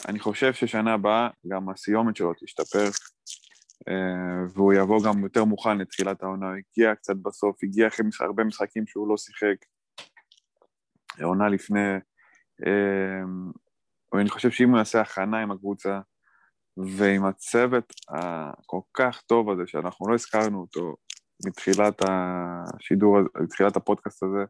אני 0.08 0.18
חושב 0.18 0.52
ששנה 0.52 0.94
הבאה 0.94 1.28
גם 1.48 1.68
הסיומת 1.68 2.16
שלו 2.16 2.32
תשתפר, 2.44 2.88
אה, 3.88 4.46
והוא 4.54 4.72
יבוא 4.72 5.04
גם 5.04 5.22
יותר 5.22 5.44
מוכן 5.44 5.78
לתחילת 5.78 6.22
העונה. 6.22 6.46
הוא 6.46 6.56
הגיע 6.56 6.94
קצת 6.94 7.16
בסוף, 7.16 7.56
הגיע 7.62 7.88
אחרי 7.88 8.06
הרבה 8.20 8.44
משחקים 8.44 8.86
שהוא 8.86 9.08
לא 9.08 9.16
שיחק. 9.16 9.56
עונה 11.22 11.48
לפני, 11.48 11.88
אמ, 12.66 13.50
ואני 14.12 14.30
חושב 14.30 14.50
שאם 14.50 14.70
הוא 14.70 14.78
יעשה 14.78 15.00
הכנה 15.00 15.42
עם 15.42 15.50
הקבוצה 15.50 16.00
ועם 16.76 17.24
הצוות 17.24 17.92
הכל 18.08 18.80
כך 18.94 19.20
טוב 19.20 19.50
הזה, 19.50 19.62
שאנחנו 19.66 20.08
לא 20.08 20.14
הזכרנו 20.14 20.60
אותו 20.60 20.96
מתחילת 21.46 22.02
השידור, 22.08 23.18
מתחילת 23.42 23.76
הפודקאסט 23.76 24.22
הזה, 24.22 24.44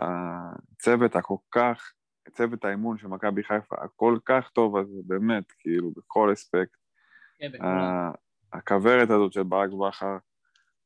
הצוות 0.00 1.16
הכל 1.16 1.36
כך, 1.50 1.92
צוות 2.32 2.64
האימון 2.64 2.98
של 2.98 3.06
מכבי 3.06 3.42
חיפה, 3.44 3.76
הכל 3.84 4.18
כך 4.24 4.50
טוב 4.54 4.76
הזה, 4.76 4.96
באמת, 5.06 5.52
כאילו, 5.58 5.90
בכל 5.90 6.32
אספקט. 6.32 6.76
כן, 7.38 7.52
בכולם. 7.52 7.68
ה- 7.70 8.10
הכוורת 8.52 9.10
הזאת 9.10 9.32
של 9.32 9.42
ברק 9.42 9.70
בכר, 9.70 10.16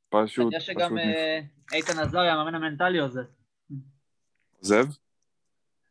פשוט, 0.09 0.39
אני 0.39 0.45
יודע 0.47 0.59
פשוט 0.59 0.75
שגם 0.77 0.99
אה, 0.99 1.41
איתן 1.73 1.99
עזריה, 1.99 2.35
המאמן 2.35 2.55
המנטלי 2.55 2.99
עוזב. 2.99 3.23
עוזב? 4.59 4.85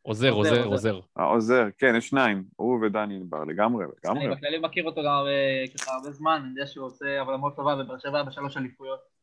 עוזר, 0.02 0.30
עוזר, 0.30 0.50
עוזר, 0.50 0.64
עוזר. 0.66 1.00
העוזר, 1.16 1.66
כן, 1.78 1.94
יש 1.98 2.10
שניים, 2.10 2.44
הוא 2.56 2.86
ודני 2.86 3.16
ענבר, 3.16 3.44
לגמרי, 3.44 3.86
לגמרי. 4.04 4.26
אני 4.26 4.36
בכללי 4.36 4.60
מכיר 4.60 4.84
אותו 4.86 5.02
גם 5.02 5.12
הרבה- 5.12 5.30
ככה 5.78 5.92
הרבה 5.92 6.12
זמן, 6.12 6.40
אני 6.44 6.50
יודע 6.50 6.68
שהוא 6.68 6.86
עושה 6.86 7.22
עבודה 7.22 7.38
מאוד 7.38 7.56
טובה 7.56 7.76
בבאר 7.76 7.98
שבע 8.00 8.24
בשלוש 8.24 8.58
אליפויות. 8.58 9.15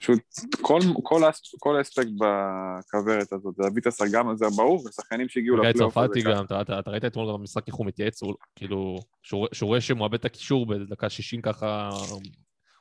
פשוט 0.00 0.18
כל, 0.60 0.80
כל, 1.02 1.24
האס- 1.24 1.54
כל 1.58 1.76
האספקט 1.76 2.08
בכוורת 2.18 3.32
הזאת, 3.32 3.54
זה 3.56 3.62
להביא 3.62 3.80
את 3.82 3.86
השחקן, 3.86 4.36
זה 4.36 4.46
ברור, 4.56 4.86
ושחקנים 4.86 5.28
שהגיעו 5.28 5.56
גיא 5.60 5.68
לפלייאוף 5.70 5.96
הזה. 5.98 6.06
צרפתי 6.06 6.22
ככה. 6.22 6.34
גם, 6.38 6.44
אתה- 6.44 6.60
אתה 6.60 6.78
אתה 6.78 6.90
ראית 6.90 7.04
אתמול 7.04 7.32
במשחק 7.32 7.66
איך 7.66 7.74
הוא 7.74 7.86
מתייעץ, 7.86 8.22
הוא 8.22 8.34
כאילו, 8.56 8.98
שהוא 9.22 9.46
רואה 9.62 9.80
שהוא 9.80 9.98
מאבד 9.98 10.14
את 10.14 10.24
הקישור 10.24 10.66
בדקה 10.66 11.08
60 11.10 11.42
ככה, 11.42 11.90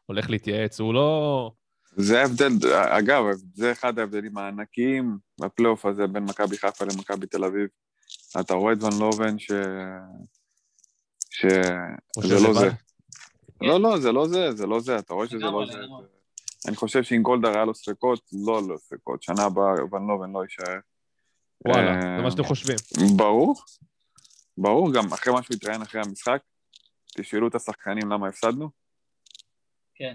הולך 0.05 0.29
להתייעץ, 0.29 0.79
הוא 0.79 0.93
לא... 0.93 1.51
זה 1.95 2.21
ההבדל, 2.21 2.49
אגב, 2.73 3.23
זה 3.53 3.71
אחד 3.71 3.99
ההבדלים 3.99 4.37
הענקיים 4.37 5.17
בפלייאוף 5.41 5.85
הזה 5.85 6.07
בין 6.07 6.23
מכבי 6.23 6.57
חיפה 6.57 6.85
למכבי 6.85 7.27
תל 7.27 7.43
אביב. 7.45 7.67
אתה 8.39 8.53
רואה 8.53 8.73
את 8.73 8.83
ון 8.83 8.99
לובן 8.99 9.39
ש... 9.39 9.51
ש... 11.29 11.45
זה 12.23 12.47
לא 12.47 12.53
זה. 12.53 12.69
לא, 13.61 13.79
לא, 13.81 13.99
זה 13.99 14.11
לא 14.11 14.27
זה, 14.27 14.51
זה 14.51 14.67
לא 14.67 14.79
זה, 14.79 14.99
אתה 14.99 15.13
רואה 15.13 15.27
שזה 15.27 15.37
לא 15.39 15.63
זה. 15.71 15.77
אני 16.67 16.75
חושב 16.75 17.03
שאם 17.03 17.21
גולדהר 17.21 17.55
היה 17.55 17.65
לו 17.65 17.75
ספקות, 17.75 18.21
לא 18.45 18.61
לו 18.67 18.77
ספקות. 18.77 19.23
שנה 19.23 19.43
הבאה 19.43 19.73
ון 19.91 20.07
לובן 20.07 20.31
לא 20.31 20.43
יישאר. 20.43 20.79
וואלה, 21.65 21.95
אה, 21.95 22.17
זה 22.17 22.23
מה 22.23 22.31
שאתם 22.31 22.43
חושבים. 22.43 22.77
ברור, 23.17 23.55
ברור, 24.57 24.93
גם 24.93 25.13
אחרי 25.13 25.33
מה 25.33 25.43
שהוא 25.43 25.55
התראיין 25.55 25.81
אחרי 25.81 26.01
המשחק, 26.01 26.41
תשאלו 27.17 27.47
את 27.47 27.55
השחקנים 27.55 28.09
למה 28.09 28.27
הפסדנו, 28.27 28.69
כן. 29.95 30.13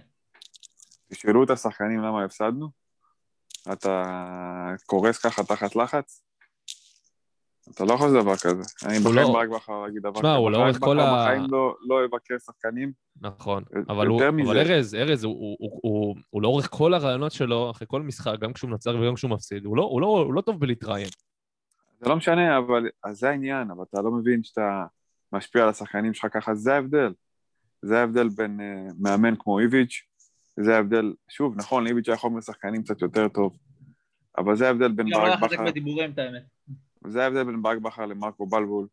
תשאלו 1.10 1.44
את 1.44 1.50
השחקנים 1.50 2.00
למה 2.00 2.24
הפסדנו, 2.24 2.68
אתה 3.72 4.02
קורס 4.86 5.18
ככה 5.18 5.44
תחת 5.44 5.76
לחץ? 5.76 6.22
אתה 7.70 7.84
לא 7.84 7.92
יכול 7.92 8.06
לעשות 8.06 8.22
דבר 8.22 8.36
כזה. 8.36 8.88
אני 8.88 8.98
בחיים 8.98 9.16
לא- 9.16 9.32
ברק 9.32 9.48
בכר 9.48 9.82
להגיד 9.82 10.02
דבר 10.02 10.12
תשמע, 10.12 10.34
הוא 10.34 10.50
לאורך 10.50 10.78
כל 10.78 10.96
בכר 10.96 11.06
ה- 11.06 11.24
בחיים 11.24 11.50
לא- 11.50 11.74
לא 11.88 12.04
יבקר 12.04 12.38
שחקנים. 12.38 12.92
נכון, 13.20 13.64
אבל 13.88 14.06
ארז, 14.56 14.94
ארז, 14.94 15.24
הוא, 15.24 16.16
לאורך 16.42 16.68
כל 16.70 16.94
הרעיונות 16.94 17.32
שלו, 17.32 17.70
אחרי 17.70 17.86
כל 17.90 18.02
משחק, 18.02 18.34
גם 18.40 18.52
כשהוא 18.52 18.70
מנצח 18.70 18.90
וגם 19.00 19.14
כשהוא 19.14 19.30
מפסיד, 19.30 19.64
הוא 19.64 19.76
לא, 19.76 19.82
הוא 19.82 20.00
לא, 20.00 20.06
הוא 20.06 20.34
לא 20.34 20.40
טוב 20.40 20.60
בלהתראיין. 20.60 21.08
זה 22.00 22.08
לא 22.08 22.16
משנה, 22.16 22.58
אבל 22.58 22.88
אז 23.04 23.18
זה 23.18 23.30
העניין, 23.30 23.70
אבל 23.70 23.84
אתה 23.90 24.02
לא 24.02 24.10
מבין 24.10 24.42
שאתה 24.42 24.84
משפיע 25.32 25.62
על 25.62 25.68
השחקנים 25.68 26.14
שלך 26.14 26.26
ככה, 26.32 26.54
זה 26.54 26.74
ההבדל. 26.74 27.12
זה 27.82 28.00
ההבדל 28.00 28.28
בין 28.28 28.60
uh, 28.60 28.94
מאמן 28.98 29.34
כמו 29.38 29.58
איביץ', 29.58 30.02
זה 30.56 30.76
ההבדל, 30.76 31.12
שוב, 31.28 31.54
נכון, 31.56 31.84
לאיביץ' 31.84 32.08
היה 32.08 32.16
חומר 32.16 32.40
שחקנים 32.40 32.82
קצת 32.82 33.02
יותר 33.02 33.28
טוב, 33.28 33.56
אבל 34.38 34.56
זה 34.56 34.66
ההבדל 34.66 34.92
בין 34.92 35.06
גם 35.06 35.12
לא 35.12 35.18
ברק 35.18 35.28
היה 35.28 35.48
חזק 35.48 35.52
בכר, 35.52 35.64
בדיבורים, 35.70 36.10
את 36.10 36.18
האמת. 36.18 36.42
זה 37.06 37.24
ההבדל 37.24 37.44
בין 37.44 37.62
ברק 37.62 37.78
בכר 37.78 38.06
למרקו 38.06 38.46
בלבול, 38.46 38.86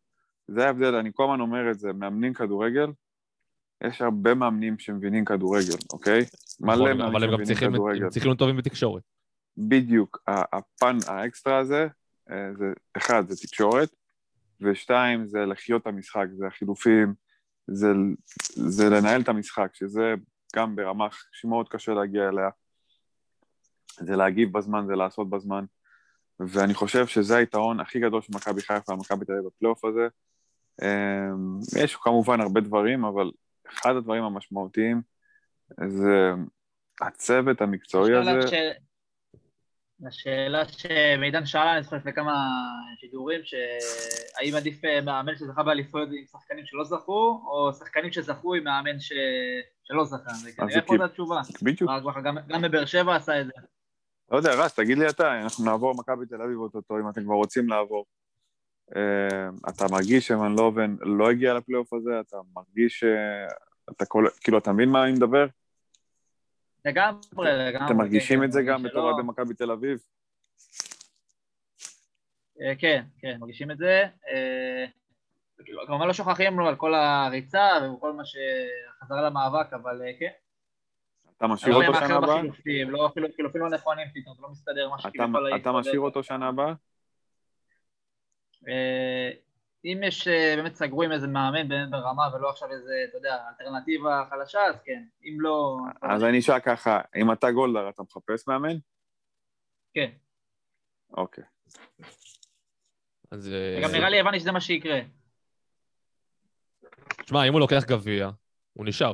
זה 0.48 0.66
ההבדל, 0.66 0.94
אני 0.94 1.10
כל 1.14 1.24
הזמן 1.24 1.40
אומר 1.40 1.70
את 1.70 1.78
זה, 1.78 1.92
מאמנים 1.92 2.34
כדורגל, 2.34 2.92
יש 3.84 4.02
הרבה 4.02 4.34
מאמנים 4.34 4.78
שמבינים 4.78 5.24
כדורגל, 5.24 5.76
אוקיי? 5.92 6.24
מלא 6.60 6.74
נכון, 6.74 6.86
מאמנים 6.86 7.06
אבל 7.06 7.24
הם 7.24 7.30
גם 7.30 7.36
שמבינים 7.36 7.46
צריכים, 7.46 7.72
כדורגל. 7.72 8.04
הם 8.04 8.10
צריכים 8.10 8.28
להיות 8.28 8.38
טובים 8.38 8.56
בתקשורת. 8.56 9.02
בדיוק, 9.56 10.22
הפן 10.28 10.96
האקסטרה 11.06 11.58
הזה, 11.58 11.86
אה, 12.30 12.54
זה 12.58 12.72
אחד, 12.96 13.28
זה 13.28 13.46
תקשורת, 13.46 13.88
ושתיים, 14.60 15.26
זה 15.26 15.38
לחיות 15.38 15.82
את 15.82 15.86
המשחק, 15.86 16.26
זה 16.32 16.46
החילופים, 16.46 17.14
זה, 17.66 17.88
זה 18.54 18.90
לנהל 18.90 19.20
את 19.20 19.28
המשחק, 19.28 19.70
שזה 19.74 20.14
גם 20.56 20.76
ברמה 20.76 21.08
שמאוד 21.32 21.68
קשה 21.68 21.92
להגיע 21.92 22.28
אליה. 22.28 22.48
זה 24.00 24.16
להגיב 24.16 24.52
בזמן, 24.52 24.86
זה 24.86 24.94
לעשות 24.94 25.30
בזמן, 25.30 25.64
ואני 26.40 26.74
חושב 26.74 27.06
שזה 27.06 27.36
היתרון 27.36 27.80
הכי 27.80 28.00
גדול 28.00 28.22
של 28.22 28.32
מכבי 28.34 28.60
חיפה 28.62 28.92
ומכבי 28.92 29.24
תל 29.24 29.32
אביב 29.32 29.46
בפלייאוף 29.46 29.84
הזה. 29.84 30.08
אה, 30.82 31.28
יש 31.84 31.96
כמובן 31.96 32.40
הרבה 32.40 32.60
דברים, 32.60 33.04
אבל 33.04 33.30
אחד 33.68 33.96
הדברים 33.96 34.22
המשמעותיים 34.24 35.02
זה 35.88 36.30
הצוות 37.00 37.60
המקצועי 37.60 38.14
הזה. 38.16 38.30
השאלה 38.30 38.48
ש- 38.48 38.76
השאלה 40.06 40.62
שמידן 40.68 41.46
שאלה, 41.46 41.74
אני 41.74 41.82
זוכר 41.82 41.96
לפני 41.96 42.12
כמה 42.12 42.46
שידורים, 43.00 43.40
שהאם 43.44 44.54
עדיף 44.56 44.84
אה, 44.84 45.00
מאמן 45.00 45.36
שזכה 45.36 45.62
באליפויות 45.62 46.08
עם 46.12 46.24
שחקנים 46.32 46.66
שלא 46.66 46.84
זכו, 46.84 47.42
או 47.46 47.72
שחקנים 47.72 48.12
שזכו 48.12 48.54
עם 48.54 48.64
מאמן 48.64 49.00
ש... 49.00 49.12
שלא 49.84 50.04
זכה, 50.04 50.30
וכנראה 50.46 50.74
זה 50.74 50.80
פה 50.80 50.92
כי- 50.92 50.98
זו 50.98 51.04
התשובה. 51.04 51.40
בדיוק. 51.62 51.90
גם 52.48 52.62
בבאר 52.62 52.84
שבע 52.84 53.16
עשה 53.16 53.40
את 53.40 53.46
זה. 53.46 53.52
לא 54.32 54.36
יודע, 54.36 54.50
רז, 54.54 54.72
תגיד 54.72 54.98
לי 54.98 55.08
אתה, 55.08 55.40
אנחנו 55.42 55.64
נעבור 55.64 55.94
מכבי 55.94 56.26
תל 56.26 56.42
אביב 56.42 56.58
אוטוטו, 56.58 56.98
אם 56.98 57.08
אתם 57.08 57.24
כבר 57.24 57.34
רוצים 57.34 57.68
לעבור. 57.68 58.04
Uh, 58.90 58.94
אתה 59.68 59.84
מרגיש 59.90 60.28
שוון 60.28 60.56
לובן 60.56 60.96
לא 61.00 61.30
הגיע 61.30 61.54
לפלייאוף 61.54 61.92
הזה? 61.92 62.20
אתה 62.20 62.36
מרגיש 62.54 62.98
ש... 62.98 63.04
אתה 63.90 64.04
כל... 64.04 64.24
כאילו, 64.40 64.58
אתה 64.58 64.72
מבין 64.72 64.88
מה 64.88 65.04
אני 65.04 65.12
מדבר? 65.12 65.46
לגמרי, 66.84 67.20
לגמרי. 67.38 67.86
אתם 67.86 67.96
מרגישים 67.96 68.38
כן, 68.38 68.44
את 68.44 68.52
זה 68.52 68.62
גם 68.62 68.82
בתור 68.82 69.10
אוהדי 69.10 69.22
מכבי 69.22 69.54
תל 69.54 69.70
אביב? 69.70 69.98
אה, 72.60 72.74
כן, 72.78 73.04
כן, 73.18 73.36
מרגישים 73.40 73.70
את 73.70 73.78
זה. 73.78 74.04
אה, 74.28 74.84
כמובן 75.86 76.06
לא 76.06 76.12
שוכחים 76.12 76.58
לו 76.58 76.68
על 76.68 76.76
כל 76.76 76.94
הריצה 76.94 77.68
וכל 77.96 78.12
מה 78.12 78.22
שחזרה 78.24 79.22
למאבק, 79.22 79.72
אבל 79.72 80.02
אה, 80.02 80.12
כן. 80.18 80.41
אתה 81.36 81.46
משאיר 81.46 81.74
אותו 81.74 81.94
שנה 81.94 82.16
הבאה? 82.16 82.42
לא 82.86 83.06
אפילו 83.06 83.28
חילופים 83.36 83.60
לא 83.60 83.70
נכונים 83.70 84.06
פתאום, 84.14 84.36
זה 84.36 84.42
לא 84.42 84.48
מסתדר 84.48 84.88
מה 84.88 84.98
שכביכול 84.98 85.46
היה 85.46 85.56
אתה. 85.56 85.72
משאיר 85.72 86.00
אותו 86.00 86.22
שנה 86.22 86.48
הבאה? 86.48 86.72
אה, 88.68 89.30
אם 89.84 90.00
יש, 90.06 90.28
אה, 90.28 90.54
באמת 90.56 90.74
סגרו 90.74 91.02
עם 91.02 91.12
איזה 91.12 91.26
מאמן 91.26 91.68
באמת 91.68 91.90
ברמה 91.90 92.22
ולא 92.34 92.50
עכשיו 92.50 92.70
איזה, 92.70 92.92
אתה 93.08 93.18
יודע, 93.18 93.38
אלטרנטיבה 93.48 94.24
חלשה, 94.30 94.60
אז 94.60 94.82
כן. 94.84 95.04
אם 95.24 95.36
לא... 95.40 95.78
אז 96.02 96.24
אני 96.24 96.38
אשאל 96.38 96.60
ככה, 96.60 97.00
אם 97.16 97.32
אתה 97.32 97.50
גולדהר, 97.50 97.88
אתה 97.88 98.02
מחפש 98.02 98.48
מאמן? 98.48 98.76
כן. 99.94 100.10
אוקיי. 101.16 101.44
אז... 103.30 103.52
אה, 103.52 103.80
גם 103.82 103.90
נראה 103.92 104.10
לי 104.10 104.20
הבנתי 104.20 104.40
שזה 104.40 104.52
מה 104.52 104.60
שיקרה. 104.60 105.00
תשמע, 107.24 107.48
אם 107.48 107.52
הוא 107.52 107.60
לוקח 107.60 107.84
גביע, 107.86 108.30
הוא 108.72 108.86
נשאר. 108.86 109.12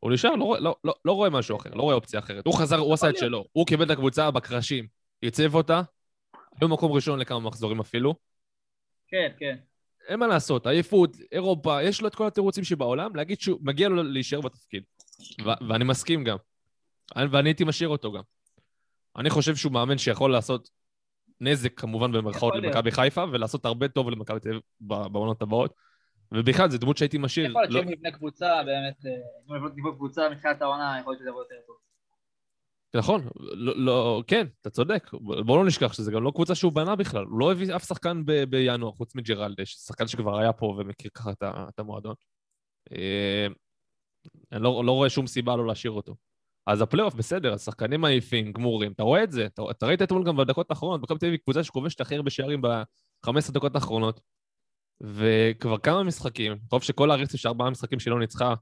הוא 0.00 0.12
נשאר, 0.12 0.30
לא, 0.36 0.56
לא, 0.60 0.76
לא, 0.84 0.94
לא 1.04 1.12
רואה 1.12 1.30
משהו 1.30 1.56
אחר, 1.56 1.70
לא 1.74 1.82
רואה 1.82 1.94
אופציה 1.94 2.20
אחרת. 2.20 2.46
הוא 2.46 2.54
חזר, 2.54 2.78
הוא 2.78 2.94
עשה 2.94 3.10
את 3.10 3.16
שלו. 3.16 3.44
הוא 3.52 3.66
קיבל 3.66 3.84
את 3.84 3.90
הקבוצה 3.90 4.30
בקרשים, 4.30 4.86
ייצב 5.22 5.54
אותה, 5.54 5.82
היו 6.60 6.68
מקום 6.68 6.92
ראשון 6.92 7.18
לכמה 7.18 7.40
מחזורים 7.40 7.80
אפילו. 7.80 8.14
כן, 9.08 9.32
כן. 9.38 9.56
אין 10.08 10.20
מה 10.20 10.26
לעשות, 10.26 10.66
עייפות, 10.66 11.16
אירופה, 11.32 11.82
יש 11.82 12.00
לו 12.00 12.08
את 12.08 12.14
כל 12.14 12.26
התירוצים 12.26 12.64
שבעולם, 12.64 13.16
להגיד 13.16 13.40
שהוא, 13.40 13.58
מגיע 13.62 13.88
לו 13.88 14.02
להישאר 14.02 14.40
בתפקיד. 14.40 14.82
ו- 15.44 15.68
ואני 15.68 15.84
מסכים 15.84 16.24
גם. 16.24 16.36
אני- 17.16 17.26
ואני 17.30 17.48
הייתי 17.48 17.64
משאיר 17.64 17.88
אותו 17.88 18.12
גם. 18.12 18.22
אני 19.16 19.30
חושב 19.30 19.56
שהוא 19.56 19.72
מאמן 19.72 19.98
שיכול 19.98 20.32
לעשות 20.32 20.70
נזק, 21.40 21.80
כמובן 21.80 22.12
במרכאות. 22.12 22.54
למכבי 22.56 22.90
חיפה, 22.90 23.24
ולעשות 23.32 23.64
הרבה 23.64 23.88
טוב 23.88 24.10
למכבי 24.10 24.40
תל 24.40 24.48
אביב 24.48 24.60
בעונות 24.80 25.42
הבאות. 25.42 25.74
ובכלל, 26.34 26.70
זו 26.70 26.78
דמות 26.78 26.96
שהייתי 26.96 27.18
משאיר. 27.18 27.50
יכול 27.50 27.62
להיות 27.62 27.74
לא- 27.74 27.80
שאם 27.82 27.92
יבנה 27.92 28.10
קבוצה, 28.10 28.62
באמת, 28.64 29.06
אה, 29.06 29.10
אם 29.50 29.66
יבנה 29.66 29.92
קבוצה 29.96 30.28
מתחילת 30.30 30.62
העונה, 30.62 30.96
יכול 31.00 31.12
להיות 31.12 31.20
שזה 31.20 31.28
יבוא 31.28 31.40
יותר 31.42 31.54
טוב. 31.66 31.76
נכון, 32.96 33.28
לא, 33.38 33.72
לא, 33.76 34.22
כן, 34.26 34.46
אתה 34.60 34.70
צודק. 34.70 35.10
בואו 35.46 35.56
לא 35.58 35.66
נשכח 35.66 35.92
שזה 35.92 36.12
גם 36.12 36.22
לא 36.22 36.30
קבוצה 36.34 36.54
שהוא 36.54 36.72
בנה 36.72 36.96
בכלל. 36.96 37.24
הוא 37.24 37.40
לא 37.40 37.52
הביא 37.52 37.76
אף 37.76 37.84
שחקן 37.84 38.22
ב- 38.26 38.44
בינואר, 38.44 38.92
חוץ 38.92 39.14
מג'רלדה, 39.14 39.66
שחקן 39.66 40.06
שכבר 40.06 40.38
היה 40.38 40.52
פה 40.52 40.66
ומכיר 40.78 41.10
ככה 41.14 41.30
את, 41.30 41.42
את 41.68 41.78
המועדון. 41.78 42.14
אה, 42.92 43.46
אני 44.52 44.62
לא, 44.62 44.82
לא 44.84 44.92
רואה 44.92 45.10
שום 45.10 45.26
סיבה 45.26 45.56
לא 45.56 45.66
להשאיר 45.66 45.92
אותו. 45.92 46.14
אז 46.66 46.80
הפלייאוף 46.80 47.14
בסדר, 47.14 47.52
השחקנים 47.54 48.04
עייפים, 48.04 48.52
גמורים, 48.52 48.92
אתה 48.92 49.02
רואה 49.02 49.24
את 49.24 49.32
זה. 49.32 49.46
אתה, 49.46 49.62
אתה 49.70 49.86
ראית 49.86 50.02
אתמול 50.02 50.24
גם 50.24 50.36
בדקות 50.36 50.70
האחרונות, 50.70 51.02
מכבי 51.02 51.18
תל 51.18 51.26
אביב 51.26 51.40
קבוצה 51.40 51.64
שכובשת 51.64 52.00
הכי 52.00 52.16
הרבה 52.16 52.30
שערים 52.30 52.62
ב-15 52.62 53.52
דקות 53.52 53.74
האחרונות. 53.74 54.20
וכבר 55.00 55.78
כמה 55.78 56.02
משחקים, 56.02 56.58
טוב 56.70 56.82
שכל 56.82 57.10
הרצף 57.10 57.36
של 57.36 57.48
ארבעה 57.48 57.70
משחקים 57.70 58.00
שלא 58.00 58.18
ניצחה 58.18 58.54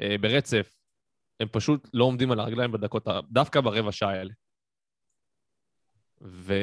אה, 0.00 0.16
ברצף, 0.20 0.74
הם 1.40 1.48
פשוט 1.52 1.88
לא 1.94 2.04
עומדים 2.04 2.32
על 2.32 2.40
הרגליים 2.40 2.72
בדקות, 2.72 3.06
דווקא 3.30 3.60
ברבע 3.60 3.92
שעה 3.92 4.10
האלה. 4.10 4.32
ו... 6.22 6.54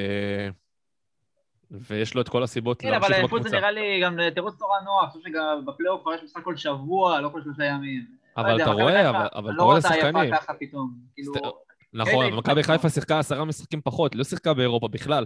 ויש 1.71 2.15
לו 2.15 2.21
את 2.21 2.29
כל 2.29 2.43
הסיבות 2.43 2.81
כן, 2.81 2.87
אבל 2.87 2.95
להמשיך 2.97 3.17
אליפות 3.19 3.43
זה 3.43 3.49
בקבוצה. 3.49 3.57
נראה 3.59 3.71
לי 3.71 4.01
גם 4.03 4.17
תירוץ 4.33 4.61
נורא 4.61 4.79
נוח, 4.79 5.03
אני 5.03 5.11
חושב 5.11 5.29
שגם 5.29 5.65
בפלייאוף 5.65 6.01
כבר 6.01 6.13
יש 6.13 6.23
משחק 6.23 6.43
כל 6.43 6.57
שבוע, 6.57 7.21
לא 7.21 7.29
כל 7.29 7.41
שלושה 7.43 7.63
ימים. 7.63 8.05
לא 8.37 8.41
אבל 8.41 8.61
אתה 8.61 8.71
רואה, 8.71 9.09
אבל- 9.09 9.17
אני 9.17 9.27
אתה 9.27 9.39
לא 9.41 9.63
רואה 9.63 9.65
רואה 9.65 9.77
אותה 9.77 9.87
שחקנים. 9.89 10.33
יפה 10.33 10.37
ככה 10.37 10.53
פתאום. 10.59 10.93
כאילו, 11.13 11.33
כן, 11.33 11.39
נכון, 11.93 12.25
אבל 12.25 12.35
מכבי 12.35 12.51
התנצחו. 12.51 12.71
חיפה 12.73 12.89
שיחקה 12.89 13.19
עשרה 13.19 13.45
משחקים 13.45 13.81
פחות, 13.81 14.15
לא 14.15 14.23
שיחקה 14.23 14.53
באירופה 14.53 14.87
בכלל. 14.87 15.25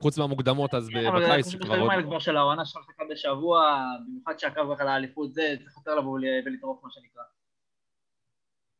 חוץ 0.00 0.18
מהמוקדמות 0.18 0.74
אז 0.74 0.88
כן, 0.88 1.10
בקיץ 1.16 1.48
שכבר 1.48 1.78
עוד... 1.80 1.90
האלה 1.90 2.02
כבר 2.02 2.18
של 2.18 2.36
העונה 2.36 2.64
שלך 2.64 2.82
מחכה 2.88 3.02
בשבוע, 3.10 3.84
במיוחד 4.06 4.38
שהקרב 4.38 4.72
בכלל 4.72 4.88
האליפות 4.88 5.34
זה, 5.34 5.54
צריך 5.62 5.76
יותר 5.76 5.94
לבוא 5.94 6.10
ול- 6.10 6.24
ולטרוף 6.46 6.84
מה 6.84 6.90
שנקרא. 6.90 7.22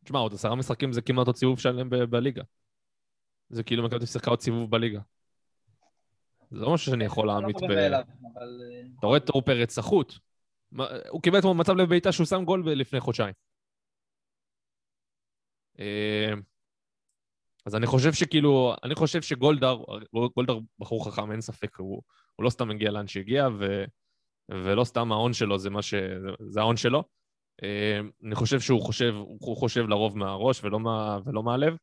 תשמע, 0.05 0.19
עוד 0.19 0.35
עשרה 0.35 0.55
משחקים 0.55 0.93
זה 0.93 1.03
כמעט 1.03 1.27
עוד 1.27 1.37
סיבוב 1.37 1.61
שלם 1.61 1.91
בליגה. 2.11 2.43
זה 3.49 3.63
כאילו 3.63 3.85
מכבי 3.85 3.99
תל 3.99 4.07
שיחקה 4.07 4.31
עוד 4.31 4.41
סיבוב 4.41 4.71
בליגה. 4.71 5.01
זה 6.51 6.61
לא 6.61 6.75
משהו 6.75 6.93
שאני 6.93 7.05
יכול 7.05 7.27
לא 7.27 7.33
להעמיד 7.33 7.57
מובן 7.61 7.69
ב... 7.69 7.79
אה, 7.79 8.01
אתה 8.99 9.07
רואה 9.07 9.17
את 9.17 9.27
טור 9.27 9.43
פרץ 9.43 9.75
סחוט. 9.75 10.15
הוא 11.11 11.23
קיבל 11.23 11.39
אתמול 11.39 11.57
מצב 11.57 11.73
לבעיטה 11.73 12.13
שהוא 12.13 12.27
שם 12.27 12.45
גול 12.45 12.73
לפני 12.73 13.01
חודשיים. 13.01 13.35
אז 17.67 17.75
אני 17.75 17.87
חושב 17.87 18.13
שכאילו, 18.13 18.75
אני 18.85 18.95
חושב 18.95 19.23
שגולדהר, 19.23 19.83
גולדהר 20.35 20.59
בחור 20.79 21.07
חכם, 21.07 21.33
אין 21.33 21.41
ספק, 21.41 21.77
הוא, 21.77 22.03
הוא 22.37 22.45
לא 22.45 22.51
סתם 22.51 22.71
הגיע 22.71 22.91
לאן 22.91 23.07
שהגיע, 23.07 23.49
ו, 23.59 23.85
ולא 24.51 24.85
סתם 24.85 25.13
ההון 25.13 25.33
שלו 25.33 25.59
זה 25.59 25.71
מה 25.71 25.83
ש... 25.83 25.95
זה 26.49 26.61
ההון 26.61 26.77
שלו. 26.77 27.05
אה, 27.63 28.01
אני 28.25 28.35
חושב 28.35 28.61
שהוא 28.61 28.83
חושב, 28.83 29.15
הוא 29.17 29.57
חושב 29.57 29.89
לרוב 29.89 30.19
מהראש 30.19 30.65
ולא, 30.65 30.81
מה, 30.81 31.19
ולא 31.25 31.43
מהלב, 31.43 31.77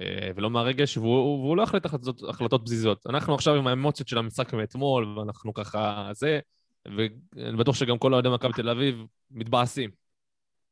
אה, 0.00 0.30
ולא 0.36 0.50
מהרגש, 0.50 0.96
והוא, 0.96 1.40
והוא 1.44 1.56
לא 1.56 1.62
החלט 1.62 1.86
החלטות, 1.86 2.22
החלטות 2.28 2.62
פזיזות. 2.64 3.06
אנחנו 3.06 3.34
עכשיו 3.34 3.54
עם 3.54 3.66
האמוציות 3.66 4.08
של 4.08 4.18
המשחק 4.18 4.54
מאתמול, 4.54 5.18
ואנחנו 5.18 5.54
ככה 5.54 6.10
זה, 6.12 6.40
ואני 6.86 7.56
בטוח 7.56 7.74
שגם 7.74 7.98
כל 7.98 8.14
אוהדי 8.14 8.28
מכבי 8.28 8.52
תל 8.52 8.68
אביב 8.68 9.04
מתבאסים. 9.30 10.01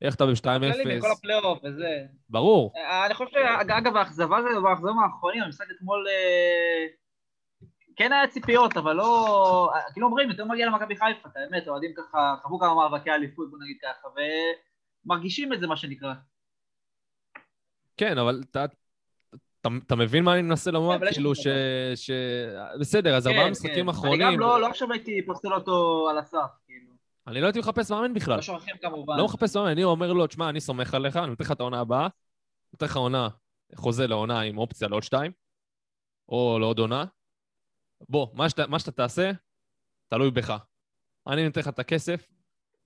איך 0.03 0.14
אתה 0.14 0.24
כללי, 0.42 0.96
מכל 0.96 1.09
ב-2-0? 1.09 1.12
הפלייאוף 1.12 1.59
וזה. 1.64 2.07
ברור. 2.28 2.72
אה, 2.76 3.07
אני 3.07 3.14
חושב 3.14 3.30
שאגב, 3.30 3.96
האכזבה 3.96 4.36
זה 4.42 4.61
באכזבים 4.61 4.98
האחרונים, 4.98 5.42
המשחק 5.42 5.66
אתמול 5.76 6.07
אה, 6.09 6.86
כן 7.96 8.12
היה 8.12 8.28
ציפיות, 8.28 8.76
אבל 8.76 8.92
לא... 8.92 9.70
אה, 9.74 9.92
כאילו 9.92 10.07
אומרים, 10.07 10.30
יותר 10.30 10.44
מגיע 10.44 10.66
למכבי 10.66 10.96
חיפה, 10.96 11.28
את 11.28 11.36
האמת, 11.36 11.68
אוהדים 11.68 11.90
ככה, 11.96 12.34
חוו 12.42 12.59
כמה 12.59 12.74
מאבקי 12.74 13.11
אליפות, 13.11 13.51
בוא 13.51 13.59
נגיד 13.62 13.76
ככה, 13.82 14.09
ומרגישים 15.07 15.53
את 15.53 15.61
זה, 15.61 15.66
מה 15.66 15.76
שנקרא. 15.76 16.14
כן, 17.96 18.18
אבל 18.18 18.42
אתה, 18.51 18.64
אתה, 19.61 19.68
אתה 19.86 19.96
מבין 19.96 20.24
מה 20.24 20.34
אני 20.34 20.42
מנסה 20.42 20.70
לומר? 20.70 20.96
אבל 20.96 21.09
יש 21.09 21.14
כאילו 21.14 21.34
ש... 21.34 21.46
ש... 21.94 22.11
בסדר, 22.80 23.16
אז 23.16 23.26
ארבעה 23.26 23.44
כן, 23.44 23.51
משחקים 23.51 23.84
כן. 23.84 23.88
אחרונים... 23.88 24.26
אני 24.26 24.34
גם 24.34 24.40
לא, 24.40 24.61
לא 24.61 24.66
עכשיו 24.66 24.92
הייתי 24.92 25.26
פוסל 25.26 25.55
אותו 25.55 26.07
על 26.11 26.18
הסף, 26.18 26.51
כאילו. 26.66 26.89
אני 27.27 27.41
לא 27.41 27.47
הייתי 27.47 27.59
מחפש 27.59 27.91
מאמן 27.91 28.14
בכלל. 28.14 28.37
לא 28.37 28.43
שוכחים 28.43 28.77
כמובן. 28.81 29.16
לא 29.18 29.25
מחפש 29.25 29.57
מאמן, 29.57 29.71
אני 29.71 29.85
אומר 29.85 30.12
לו, 30.12 30.27
תשמע, 30.27 30.49
אני 30.49 30.61
סומך 30.61 30.95
עליך, 30.95 31.16
אני 31.16 31.27
נותן 31.27 31.45
לך 31.45 31.53
את 31.53 31.61
העונה 31.61 31.81
הבאה, 31.81 32.09
נותן 32.73 32.87
לך 32.87 32.97
עונה, 32.97 33.29
חוזה 33.75 34.07
לעונה 34.07 34.41
עם 34.41 34.59
אופציה 34.59 34.89
לעוד 34.89 35.03
שתיים, 35.03 35.33
או 36.29 36.59
לעוד 36.61 36.79
עונה. 36.79 37.05
בוא, 38.09 38.27
מה 38.35 38.49
שאתה, 38.49 38.66
מה 38.66 38.79
שאתה 38.79 38.93
תעשה, 38.93 39.31
תלוי 40.09 40.31
בך. 40.31 40.57
אני 41.27 41.45
נותן 41.45 41.61
לך 41.61 41.68
את 41.68 41.79
הכסף, 41.79 42.27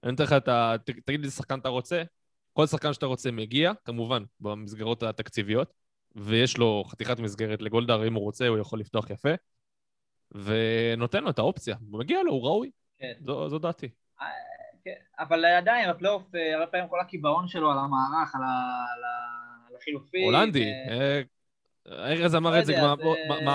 אני 0.02 0.10
נותן 0.10 0.24
לך 0.24 0.32
את 0.32 0.48
ה... 0.48 0.74
תגיד 0.84 1.20
לי 1.20 1.24
איזה 1.24 1.36
שחקן 1.36 1.58
אתה 1.58 1.68
רוצה, 1.68 2.02
כל 2.52 2.66
שחקן 2.66 2.92
שאתה 2.92 3.06
רוצה 3.06 3.30
מגיע, 3.30 3.72
כמובן, 3.84 4.22
במסגרות 4.40 5.02
התקציביות, 5.02 5.72
ויש 6.16 6.58
לו 6.58 6.84
חתיכת 6.86 7.18
מסגרת 7.18 7.62
לגולדהר, 7.62 8.06
אם 8.06 8.14
הוא 8.14 8.22
רוצה, 8.22 8.48
הוא 8.48 8.58
יכול 8.58 8.80
לפתוח 8.80 9.10
יפה, 9.10 9.32
ונותן 10.32 11.24
לו 11.24 11.30
את 11.30 11.38
האופציה. 11.38 11.76
מגיע 11.90 12.22
לו, 12.22 12.32
הוא 12.32 12.42
ראוי. 12.42 12.70
כן. 12.98 13.12
זו, 13.20 13.48
זו 13.48 13.58
דעתי. 13.58 13.88
כן, 14.84 14.94
אבל 15.18 15.44
עדיין, 15.44 15.90
בפלייאוף, 15.90 16.34
אה, 16.34 16.54
הרבה 16.54 16.66
פעמים 16.66 16.88
כל 16.88 17.00
הקיבעון 17.00 17.48
שלו 17.48 17.70
על 17.70 17.78
המערך, 17.78 18.34
על 18.34 18.40
החילופים. 19.76 20.24
הולנדי, 20.24 20.64
אה, 20.90 21.20
אה, 21.88 22.12
ארז 22.12 22.34
אמר 22.34 22.50
לא 22.50 22.58
את 22.60 22.66
זה 22.66 22.72
מה- 22.82 22.94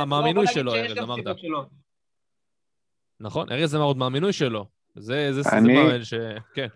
מה- 0.06 0.32
לא, 0.46 0.46
שלו, 0.48 0.76
ארז, 0.76 0.98
אמרת. 0.98 1.20
נכון, 3.20 3.52
ארז 3.52 3.76
אמר 3.76 3.84
עוד 3.84 3.98
מהמינוי 3.98 4.34
שלו. 4.34 4.66
זה 4.96 5.34
זה- 5.34 5.42
זה 5.42 5.50
אני- 5.58 5.74
מאמן 5.74 6.04
ש... 6.04 6.14
כן. 6.54 6.68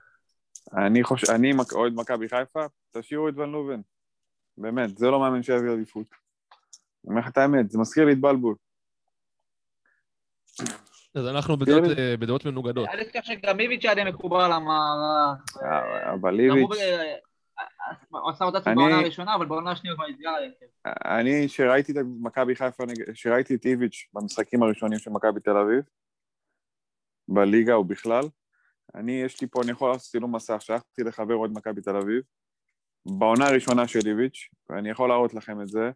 אני 0.78 1.04
חושב, 1.04 1.32
אני 1.32 1.54
מק- 1.54 1.74
אוהד 1.74 1.94
מכבי 1.96 2.30
חיפה, 2.30 2.66
תשאירו 2.92 3.30
את 3.30 3.38
ון 3.38 3.52
לובן. 3.52 3.82
באמת, 4.58 4.98
זה 4.98 5.08
לא 5.08 5.20
מאמן 5.20 5.44
שיביא 5.44 5.72
אליפות. 5.72 6.06
אני 6.12 6.18
אומר 7.10 7.22
לך 7.22 7.28
את 7.28 7.38
האמת, 7.38 7.72
זה 7.72 7.80
מזכיר 7.80 8.06
לי 8.06 8.14
את 8.14 8.20
בלבול. 8.20 8.56
אז 11.16 11.28
אנחנו 11.28 11.58
בדעות, 11.58 11.84
לי- 11.84 11.96
אה, 11.98 12.18
בדעות 12.18 12.46
מנוגדות. 12.46 12.90
אני 12.90 13.06
חושב 13.06 13.20
שגם 13.24 13.60
איביץ' 13.60 13.86
היה 13.86 13.96
די 13.96 14.04
מקובל 14.04 14.42
על 14.42 14.52
המערך. 14.52 15.58
אה, 15.64 16.14
אבל 16.14 16.40
איביץ', 16.40 16.70
הוא 18.10 18.30
עשה 18.30 18.46
אני- 18.66 18.76
בעונה 18.76 19.00
הראשונה, 19.00 19.36
אבל 19.36 19.46
בעונה 19.46 19.72
השנייה 19.72 19.94
הוא 19.96 20.04
כבר 20.04 20.08
נסגר 20.14 20.30
ההרכב. 20.30 20.66
אני, 21.06 21.48
שראיתי 21.48 21.92
את 21.92 21.98
מכבי 22.22 22.56
חיפה, 22.56 22.84
שראיתי 23.14 23.56
את 23.56 23.66
איביץ' 23.66 24.08
במשחקים 24.14 24.64
הראשונים 24.64 25.00
של 25.00 25.12
מכבי 25.12 25.40
תל 25.40 25.58
אביב, 25.58 25.84
בליגה 27.28 27.78
ובכלל, 27.78 28.24
אני, 28.96 29.12
יש 29.12 29.42
לי 29.42 29.48
פה, 29.48 29.62
אני 29.64 29.72
יכול 29.72 29.90
לעשות 29.92 30.12
צילום 30.12 30.36
מסך, 30.36 30.58
שלחתי 30.62 31.04
לחבר 31.04 31.36
אוהד 31.36 31.52
מכבי 31.54 31.82
תל 31.82 31.96
אביב, 31.96 32.22
בעונה 33.06 33.48
הראשונה 33.48 33.88
של 33.88 34.00
איביץ', 34.06 34.50
ואני 34.70 34.90
יכול 34.90 35.10
להראות 35.10 35.34
לכם 35.34 35.62
את 35.62 35.68
זה, 35.68 35.92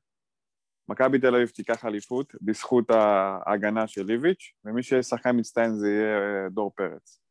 מכבי 0.89 1.19
תל 1.19 1.35
אביב 1.35 1.47
תיקח 1.49 1.85
אליפות 1.85 2.33
בזכות 2.41 2.85
ההגנה 2.89 3.87
של 3.87 4.09
איביץ', 4.09 4.53
ומי 4.65 4.83
ששחקן 4.83 5.35
מצטיין 5.39 5.75
זה 5.75 5.89
יהיה 5.89 6.17
אה, 6.17 6.49
דור 6.49 6.71
פרץ. 6.75 7.21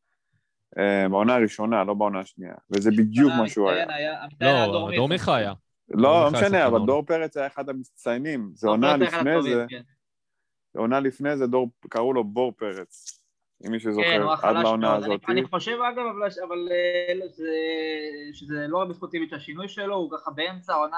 אה, 0.78 1.09
בעונה 1.09 1.34
הראשונה, 1.34 1.84
לא 1.84 1.94
בעונה 1.94 2.20
השנייה, 2.20 2.54
וזה 2.70 2.90
בדיוק 2.90 3.32
מה 3.38 3.48
שהוא 3.48 3.70
היה. 3.70 3.82
המצטיין 3.82 3.98
היה- 4.00 4.22
המצטיין 4.22 4.54
היה 4.54 4.66
לא, 4.66 4.84
מיכה. 4.86 4.96
דור 4.96 5.09
מיכה 5.09 5.36
היה. 5.36 5.52
לא, 5.88 6.02
דור 6.02 6.24
לא 6.24 6.30
משנה, 6.30 6.66
אבל 6.66 6.74
שחקן 6.76 6.86
דור 6.86 7.02
פרץ 7.07 7.36
היה 7.36 7.46
אחד 7.46 7.68
המצטיינים. 7.68 8.50
זה 8.54 8.66
דור 8.66 8.74
עונה 8.74 8.96
לפני 8.96 9.30
הטובים, 9.32 9.54
זה, 9.54 9.64
כן. 9.68 9.82
עונה 10.76 11.00
לפני 11.00 11.36
זה 11.36 11.46
דור, 11.46 11.70
קראו 11.88 12.12
לו 12.12 12.24
בור 12.24 12.52
פרץ, 12.52 13.20
אם 13.66 13.70
מי 13.70 13.80
כן, 13.80 13.88
הוא 13.88 13.92
שזוכר, 13.92 14.09
היה 14.09 14.34
עד 14.42 14.57
לעונה 14.57 14.94
הזאת. 14.96 15.20
אני 15.28 15.44
חושב 15.44 15.76
אגב, 15.92 16.02
אבל- 16.48 16.68
אה, 16.70 17.14
לא, 17.14 17.26
זה- 17.28 17.44
שזה 18.32 18.66
לא 18.68 18.78
רק 18.78 18.88
בזכות 18.88 19.14
איביץ' 19.14 19.32
השינוי 19.32 19.68
שלו, 19.68 19.94
הוא 19.96 20.11
ככה 20.18 20.30
באמצע 20.30 20.72
העונה, 20.72 20.96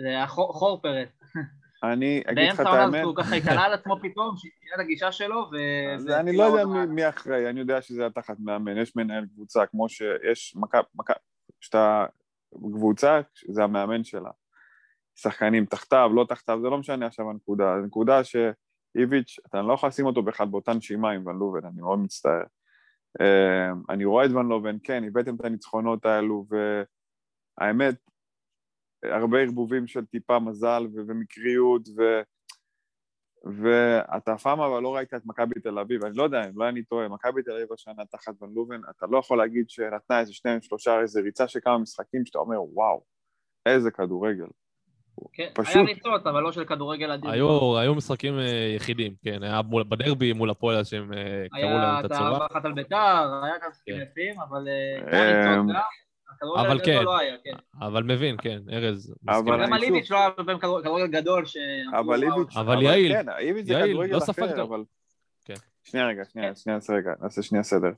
זה 0.00 0.08
היה 0.08 0.26
חור 0.26 0.80
פרץ. 0.82 1.08
אני 1.82 2.22
אגיד 2.26 2.48
לך 2.48 2.56
באמצע 2.56 2.62
את 2.62 2.66
העונה 2.66 2.82
האמת, 2.82 2.94
הזאת 2.94 3.04
הוא 3.16 3.24
ככה 3.24 3.34
התעלה 3.34 3.64
על 3.64 3.72
עצמו 3.72 3.96
פתאום, 4.02 4.36
שינה 4.36 4.74
את 4.74 4.80
הגישה 4.80 5.12
שלו, 5.12 5.48
ו... 5.52 5.56
אז 5.94 6.08
אני 6.08 6.36
לא 6.36 6.42
יודע 6.42 6.64
מי- 6.64 6.86
מי 6.86 7.08
אחראי, 7.08 7.50
אני 7.50 7.60
יודע 7.60 7.82
שזה 7.82 8.00
היה 8.00 8.10
תחת 8.10 8.36
מאמן, 8.38 8.76
יש 8.76 8.96
מנהל 8.96 9.26
קבוצה, 9.26 9.66
כמו 9.66 9.88
שיש 9.88 10.56
מכבי, 10.56 10.82
כשאתה 11.60 12.06
קבוצה, 12.54 13.20
זה 13.48 13.64
המאמן 13.64 14.04
שלה. 14.04 14.30
שחקנים 15.16 15.66
תחתיו, 15.66 16.10
לא 16.14 16.26
תחתיו, 16.28 16.58
זה 16.62 16.68
לא 16.68 16.78
משנה 16.78 17.06
עכשיו 17.06 17.30
הנקודה. 17.30 17.72
הנקודה 17.74 18.20
שאיביץ', 18.24 19.38
אתה 19.46 19.62
לא 19.62 19.72
יכול 19.72 19.88
לשים 19.88 20.06
אותו 20.06 20.22
בכלל 20.22 20.46
באותה 20.46 20.74
נשימה 20.74 21.10
עם 21.10 21.26
ון 21.26 21.36
לובן, 21.38 21.64
אני 21.64 21.80
מאוד 21.80 21.98
מצטער. 21.98 22.42
אה, 23.20 23.70
אני 23.90 24.04
רואה 24.04 24.24
את 24.24 24.30
ון 24.30 24.48
לובן, 24.48 24.76
כן, 24.82 25.04
הבאתם 25.04 25.34
את 25.34 25.44
הניצחונות 25.44 26.06
האלו, 26.06 26.46
והאמת, 27.60 27.94
הרבה 29.10 29.38
ערבובים 29.38 29.86
של 29.86 30.04
טיפה 30.04 30.38
מזל 30.38 30.86
ו- 30.94 31.00
ומקריות, 31.06 31.88
ו... 31.96 32.02
ואתה 33.44 34.34
אף 34.34 34.42
פעם 34.42 34.60
אבל 34.60 34.82
לא 34.82 34.94
ראית 34.96 35.14
את 35.14 35.26
מכבי 35.26 35.60
תל 35.60 35.78
אביב, 35.78 36.04
אני 36.04 36.16
לא 36.16 36.22
יודע, 36.22 36.40
אולי 36.54 36.68
אני 36.68 36.82
טועה, 36.82 37.08
מכבי 37.08 37.42
תל 37.42 37.52
אביב 37.52 37.72
השנה 37.72 38.04
תחת 38.04 38.42
ון 38.42 38.54
לובן, 38.54 38.80
אתה 38.90 39.06
לא 39.06 39.18
יכול 39.18 39.38
להגיד 39.38 39.70
שנתנה 39.70 40.20
איזה 40.20 40.32
שניים, 40.32 40.62
שלושה, 40.62 41.00
איזה 41.00 41.20
ריצה 41.20 41.48
של 41.48 41.60
כמה 41.62 41.78
משחקים, 41.78 42.26
שאתה 42.26 42.38
אומר, 42.38 42.62
וואו, 42.62 43.02
איזה 43.66 43.90
כדורגל. 43.90 44.46
כן, 45.32 45.48
פשוט. 45.54 45.76
היה 45.76 45.84
ריצות, 45.84 46.26
אבל 46.26 46.42
לא 46.42 46.52
של 46.52 46.64
כדורגל 46.64 47.10
אדיר. 47.10 47.30
היו, 47.30 47.78
היו 47.78 47.94
משחקים 47.94 48.38
אה, 48.38 48.72
יחידים, 48.76 49.14
כן, 49.24 49.42
היה 49.42 49.62
מול, 49.62 49.82
בדרבי 49.82 50.32
מול 50.32 50.50
הפועל 50.50 50.84
שהם 50.84 51.12
אה, 51.12 51.46
קראו 51.50 51.68
היה 51.68 51.78
להם 51.78 52.00
את 52.00 52.04
את 52.04 52.10
הצורה. 52.10 52.30
הארבע 52.30 52.46
אחת 52.46 52.64
על 52.64 52.72
ביתר, 52.72 52.96
היה 53.44 53.58
כמה 53.60 53.70
משחקים 53.70 53.94
כן. 53.94 54.02
יפים, 54.02 54.40
אבל 54.40 54.68
אה, 54.68 55.18
היה 55.18 55.50
ריצות 55.50 55.66
גם. 55.74 55.80
אבל 56.42 56.80
כן. 56.84 57.02
לא 57.02 57.18
היה, 57.18 57.36
כן. 57.44 57.56
אבל 57.80 58.02
מבין, 58.02 58.36
כן, 58.42 58.58
ארז. 58.72 59.14
אבל 59.28 59.66
גם 59.66 59.74
איביץ' 59.74 60.10
לא 60.10 60.18
היה 60.18 60.58
כדורגל 60.58 61.06
גדול, 61.06 61.46
ש... 61.46 61.56
אבל 62.00 62.22
איביץ', 62.22 62.56
אבל 62.56 62.82
יעיל, 62.82 63.12
כן, 63.12 63.28
איביץ' 63.28 63.66
זה 63.66 63.72
יעיל, 63.72 63.90
כדורגל 63.90 64.12
לא 64.12 64.18
אחר, 64.18 64.26
ספגת. 64.26 64.58
אבל... 64.58 64.84
כן. 65.44 65.54
שנייה 65.84 66.06
רגע, 66.06 66.24
שנייה, 66.24 66.54
שנייה, 66.54 66.78
רגע, 66.88 67.12
נעשה 67.22 67.42
שנייה 67.42 67.62
סדר. 67.62 67.90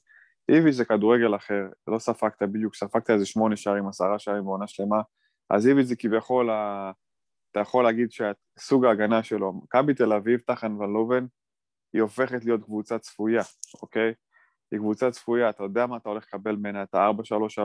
איביץ' 0.49 0.74
זה 0.74 0.85
כדורגל 0.85 1.37
אחר, 1.37 1.62
לא 1.89 1.99
ספגת 1.99 2.43
בדיוק, 2.43 2.74
ספגת 2.74 3.11
איזה 3.11 3.26
שמונה 3.26 3.57
שערים, 3.57 3.89
עשרה 3.89 4.18
שערים 4.18 4.45
בעונה 4.45 4.66
שלמה, 4.66 5.01
אז 5.51 5.68
איביץ' 5.68 5.87
זה 5.87 5.97
כביכול, 5.97 6.51
ה... 6.51 6.91
אתה 7.53 7.61
יכול 7.61 7.85
להגיד 7.85 8.09
שסוג 8.12 8.85
ההגנה 8.85 9.22
שלו, 9.22 9.53
מכבי 9.53 9.95
תל 9.95 10.12
אביב, 10.12 10.41
תחן 10.41 10.72
ון 10.72 10.93
לובן, 10.93 11.26
היא 11.93 12.03
הופכת 12.03 12.45
להיות 12.45 12.64
קבוצה 12.64 12.99
צפויה, 12.99 13.43
אוקיי? 13.83 14.14
היא 14.72 14.81
קבוצה 14.81 15.11
צפויה, 15.11 15.51
אתה 15.51 15.62
יודע 15.62 15.87
מה 15.87 15.97
אתה 15.97 16.09
הולך 16.09 16.24
לקבל 16.24 16.57
ממנה, 16.57 16.83
את 16.83 16.95
ה-4-3-3, 16.95 17.61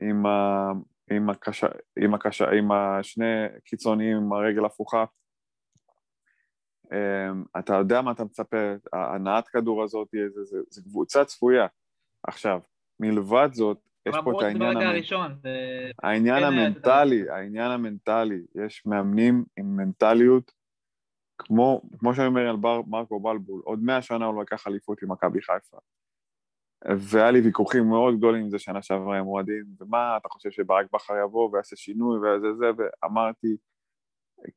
עם, 0.00 0.26
ה... 0.26 0.72
עם, 1.10 1.30
הקש... 1.30 1.64
עם, 1.98 2.14
הקש... 2.14 2.42
עם 2.42 2.72
השני 2.72 3.46
קיצוניים, 3.64 4.16
עם 4.16 4.32
הרגל 4.32 4.64
הפוכה. 4.64 5.04
אמ, 6.92 7.44
אתה 7.58 7.74
יודע 7.74 8.02
מה 8.02 8.12
אתה 8.12 8.24
מצפה, 8.24 8.56
הנעת 8.92 9.48
כדור 9.48 9.82
הזאת, 9.82 10.08
זה, 10.34 10.44
זה, 10.44 10.58
זה 10.70 10.82
קבוצה 10.82 11.24
צפויה. 11.24 11.66
עכשיו, 12.22 12.60
מלבד 13.00 13.48
זאת, 13.52 13.78
יש 14.06 14.16
פה 14.24 14.32
את 14.32 14.36
זה 14.40 14.46
העניין, 14.46 14.76
המנ... 14.76 14.86
הראשון. 14.86 15.32
ו- 15.44 16.06
העניין 16.06 16.40
כן, 16.40 16.46
המנטלי, 16.46 17.30
העניין 17.30 17.70
המנטלי, 17.70 18.40
יש 18.64 18.86
מאמנים 18.86 19.44
עם 19.56 19.76
מנטליות, 19.76 20.52
כמו, 21.38 21.82
כמו 21.98 22.14
שאני 22.14 22.26
אומר 22.26 22.48
על 22.50 22.56
בר, 22.56 22.82
מרקו 22.82 23.20
בלבול, 23.20 23.62
עוד 23.64 23.82
מאה 23.82 24.02
שנה 24.02 24.24
הוא 24.24 24.34
לא 24.34 24.42
לקח 24.42 24.66
אליפות 24.66 25.02
עם 25.02 25.12
מכבי 25.12 25.42
חיפה. 25.42 25.76
והיה 26.98 27.30
לי 27.30 27.40
ויכוחים 27.40 27.88
מאוד 27.88 28.18
גדולים 28.18 28.42
עם 28.42 28.50
זה 28.50 28.58
שנה 28.58 28.82
שעברה 28.82 29.18
עם 29.18 29.26
אוהדים, 29.26 29.64
ומה 29.80 30.16
אתה 30.16 30.28
חושב 30.28 30.50
שברק 30.50 30.86
בכר 30.92 31.14
יבוא 31.24 31.50
ויעשה 31.52 31.76
שינוי 31.76 32.18
וזה 32.18 32.54
זה, 32.58 32.70
ואמרתי, 32.76 33.56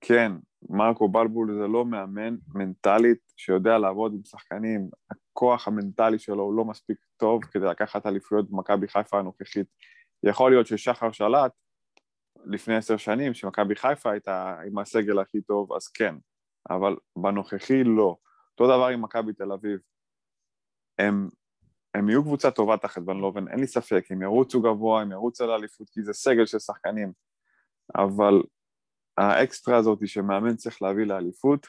כן, 0.01 0.32
מרקו 0.69 1.09
בלבול 1.09 1.53
זה 1.61 1.67
לא 1.67 1.86
מאמן 1.86 2.36
מנטלית 2.53 3.19
שיודע 3.38 3.78
לעבוד 3.78 4.13
עם 4.13 4.23
שחקנים, 4.23 4.89
הכוח 5.11 5.67
המנטלי 5.67 6.19
שלו 6.19 6.43
הוא 6.43 6.53
לא 6.53 6.65
מספיק 6.65 6.97
טוב 7.17 7.45
כדי 7.45 7.65
לקחת 7.65 8.05
אליפויות 8.05 8.51
במכבי 8.51 8.88
חיפה 8.88 9.19
הנוכחית. 9.19 9.67
יכול 10.23 10.51
להיות 10.51 10.67
ששחר 10.67 11.11
שלט 11.11 11.51
לפני 12.45 12.76
עשר 12.76 12.97
שנים, 12.97 13.34
שמכבי 13.34 13.76
חיפה 13.76 14.11
הייתה 14.11 14.59
עם 14.67 14.78
הסגל 14.78 15.19
הכי 15.19 15.41
טוב, 15.41 15.73
אז 15.73 15.88
כן, 15.88 16.15
אבל 16.69 16.95
בנוכחי 17.15 17.84
לא. 17.84 18.15
אותו 18.51 18.67
דבר 18.67 18.88
עם 18.88 19.01
מכבי 19.01 19.34
תל 19.34 19.51
אביב. 19.51 19.80
הם, 20.99 21.30
הם 21.95 22.09
יהיו 22.09 22.23
קבוצה 22.23 22.51
טובה 22.51 22.77
תחת 22.77 23.01
ון 23.07 23.17
לובן, 23.17 23.47
אין 23.47 23.59
לי 23.59 23.67
ספק, 23.67 24.05
הם 24.09 24.21
ירוצו 24.21 24.61
גבוה, 24.61 25.01
הם 25.01 25.11
ירוצו 25.11 25.43
על 25.43 25.51
האליפות, 25.51 25.89
כי 25.89 26.03
זה 26.03 26.13
סגל 26.13 26.45
של 26.45 26.59
שחקנים. 26.59 27.11
אבל 27.95 28.41
האקסטרה 29.17 29.77
הזאת 29.77 30.07
שמאמן 30.07 30.55
צריך 30.55 30.81
להביא 30.81 31.05
לאליפות, 31.05 31.67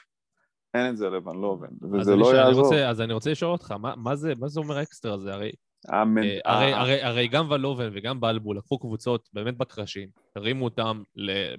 אין 0.73 0.89
את 0.89 0.97
זה 0.97 1.09
לואן 1.09 1.35
לוון, 1.35 1.67
וזה 1.91 2.15
לא 2.15 2.31
אני, 2.31 2.39
יעזור. 2.39 2.63
רוצה, 2.63 2.89
אז 2.89 3.01
אני 3.01 3.13
רוצה 3.13 3.31
לשאול 3.31 3.51
אותך, 3.51 3.71
מה, 3.71 3.95
מה, 3.95 4.15
זה, 4.15 4.33
מה 4.39 4.47
זה 4.47 4.59
אומר 4.59 4.77
האקסטרה 4.77 5.13
הזה? 5.13 5.33
הרי, 5.33 5.51
המנ... 5.87 6.23
אה, 6.23 6.39
הרי, 6.45 6.73
הרי, 6.73 7.01
הרי 7.01 7.27
גם 7.27 7.51
ואן 7.51 7.67
לוון 7.67 7.89
וגם 7.93 8.19
בלבול 8.19 8.57
לקחו 8.57 8.79
קבוצות 8.79 9.29
באמת 9.33 9.57
בקרשים, 9.57 10.09
הרימו 10.35 10.65
אותם 10.65 11.03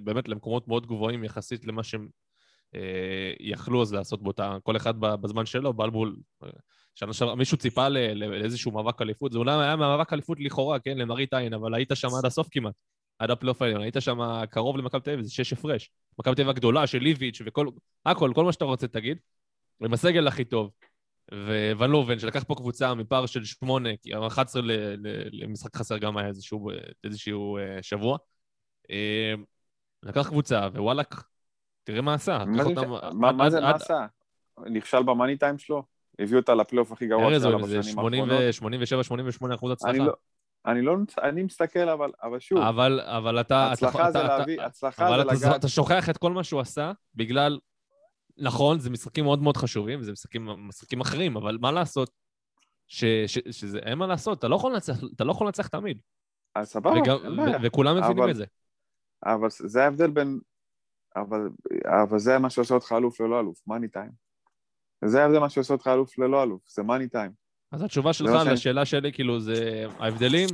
באמת 0.01 0.27
למקומות 0.27 0.67
מאוד 0.67 0.87
גבוהים 0.87 1.23
יחסית 1.23 1.65
למה 1.65 1.83
שהם 1.83 2.07
אה, 2.75 3.33
יכלו 3.39 3.81
אז 3.81 3.93
לעשות 3.93 4.23
באותה, 4.23 4.57
כל 4.63 4.77
אחד 4.77 4.93
בזמן 4.99 5.45
שלו, 5.45 5.73
בלבול, 5.73 6.15
אה, 6.43 6.49
שנה 6.99 7.13
שעברה, 7.13 7.35
מישהו 7.35 7.57
ציפה 7.57 7.89
לאיזשהו 7.89 8.71
מאבק 8.71 9.01
אליפות, 9.01 9.31
זה 9.31 9.37
אולי 9.37 9.51
היה 9.51 9.75
מאבק 9.75 10.13
אליפות 10.13 10.37
לכאורה, 10.39 10.79
כן, 10.79 10.97
למראית 10.97 11.33
עין, 11.33 11.53
אבל 11.53 11.73
היית 11.73 11.91
שם 11.93 12.07
עד 12.17 12.25
הסוף 12.25 12.47
כמעט, 12.51 12.73
עד 13.19 13.31
הפלייאוף 13.31 13.61
העליון, 13.61 13.81
היית 13.81 13.95
שם 13.99 14.19
קרוב 14.49 14.77
למכבי 14.77 15.01
תל 15.01 15.11
אביב, 15.11 15.25
זה 15.25 15.31
שש 15.31 15.53
הפרש. 15.53 15.91
מכבי 16.19 16.35
תל 16.35 16.41
אביב 16.41 16.49
הגדולה 16.49 16.87
של 16.87 16.97
ליביץ' 16.97 17.41
וכל, 17.45 17.67
הכל, 18.05 18.31
כל 18.35 18.43
מה 18.43 18.51
שאתה 18.51 18.65
רוצה 18.65 18.87
תגיד, 18.87 19.17
עם 19.83 19.93
הסגל 19.93 20.27
הכי 20.27 20.45
טוב. 20.45 20.71
וון 21.77 21.91
לובן, 21.91 22.19
שלקח 22.19 22.43
פה 22.43 22.55
קבוצה 22.55 22.93
מפער 22.93 23.25
של 23.25 23.45
שמונה, 23.45 23.89
כי 24.01 24.09
11 24.27 24.61
ל- 24.61 24.71
ל- 24.71 25.43
למשחק 25.43 25.77
חסר 25.77 25.97
גם 25.97 26.17
היה 26.17 26.27
איזשהו, 26.27 26.69
איזשהו 27.03 27.57
אה, 27.57 27.77
שבוע. 27.81 28.17
אה, 28.91 29.33
לקח 30.03 30.27
קבוצה, 30.27 30.67
ווואלאק, 30.73 31.23
תראה 31.83 32.01
מה 32.01 32.13
עשה. 32.13 32.43
מה 32.45 33.49
זה, 33.49 33.59
מה, 33.61 33.71
עשה? 33.71 34.05
נכשל 34.71 35.03
במאני 35.03 35.37
טיים 35.37 35.57
שלו? 35.57 35.98
הביא 36.19 36.37
אותה 36.37 36.55
לפלייאוף 36.55 36.91
הכי 36.91 37.07
גרוע 37.07 37.25
ארז, 37.25 37.41
שהיה 37.41 37.55
לה 37.57 37.67
זה 37.67 37.79
בשנים 37.79 37.93
80 37.93 38.23
האחרונות? 38.23 39.41
ו- 39.43 39.51
87-88 39.51 39.55
אחוז 39.55 39.71
הצלחה. 39.71 39.91
אני 39.91 39.99
לא, 39.99 40.13
אני 40.65 40.81
לא, 40.81 40.95
אני 41.21 41.43
מסתכל, 41.43 41.89
אבל, 41.89 42.11
אבל 42.23 42.39
שוב, 42.39 42.57
אבל, 42.57 42.99
אבל 43.01 43.39
אתה... 43.41 43.71
הצלחה 43.71 44.03
אתה, 44.03 44.11
זה 44.11 44.25
אתה, 44.25 44.37
להביא, 44.37 44.55
אתה, 44.55 44.65
הצלחה 44.65 45.07
אבל 45.07 45.35
זה 45.35 45.45
לגעת, 45.47 45.59
אתה 45.59 45.67
שוכח 45.67 46.09
את 46.09 46.17
כל 46.17 46.31
מה 46.31 46.43
שהוא 46.43 46.61
עשה 46.61 46.91
בגלל... 47.15 47.59
נכון, 48.37 48.79
זה 48.79 48.89
משחקים 48.89 49.23
מאוד 49.23 49.41
מאוד 49.41 49.57
חשובים, 49.57 49.99
וזה 49.99 50.11
משחקים, 50.11 50.45
משחקים 50.45 51.01
אחרים, 51.01 51.37
אבל 51.37 51.57
מה 51.61 51.71
לעשות? 51.71 52.11
ש, 52.87 53.05
ש, 53.27 53.39
שזה, 53.51 53.79
אין 53.79 53.97
מה 53.97 54.07
לעשות, 54.07 54.39
אתה 54.39 54.47
לא 54.47 54.55
יכול 54.55 54.73
לנצח, 54.73 54.93
אתה 55.15 55.23
לא 55.23 55.31
יכול 55.31 55.47
לנצח 55.47 55.67
תמיד. 55.67 55.99
אז 56.55 56.69
סבבה, 56.69 56.95
אין 56.95 57.03
בעיה. 57.37 57.57
וכולם 57.63 57.97
מבינים 57.97 58.19
אבל- 58.19 58.29
את 58.31 58.35
זה. 58.35 58.45
אבל 59.25 59.47
זה 59.49 59.83
ההבדל 59.83 60.09
בין... 60.09 60.39
אבל, 61.15 61.49
אבל 61.85 62.19
זה 62.19 62.39
מה 62.39 62.49
שעושה 62.49 62.73
אותך 62.73 62.93
אלוף 62.97 63.21
ללא 63.21 63.39
אלוף, 63.39 63.61
מאני 63.67 63.87
טיים. 63.87 64.28
זה 65.05 65.23
ההבדל 65.23 65.39
מה 65.39 65.49
שעושה 65.49 65.73
אותך 65.73 65.87
אלוף 65.87 66.19
ללא 66.19 66.43
אלוף, 66.43 66.61
זה 66.67 66.83
מאני 66.83 67.07
טיים. 67.07 67.31
אז 67.71 67.83
התשובה 67.83 68.13
שלך 68.13 68.31
לשאלה 68.51 68.85
שלי, 68.85 69.13
כאילו, 69.13 69.39
זה 69.39 69.85
ההבדלים, 69.99 70.49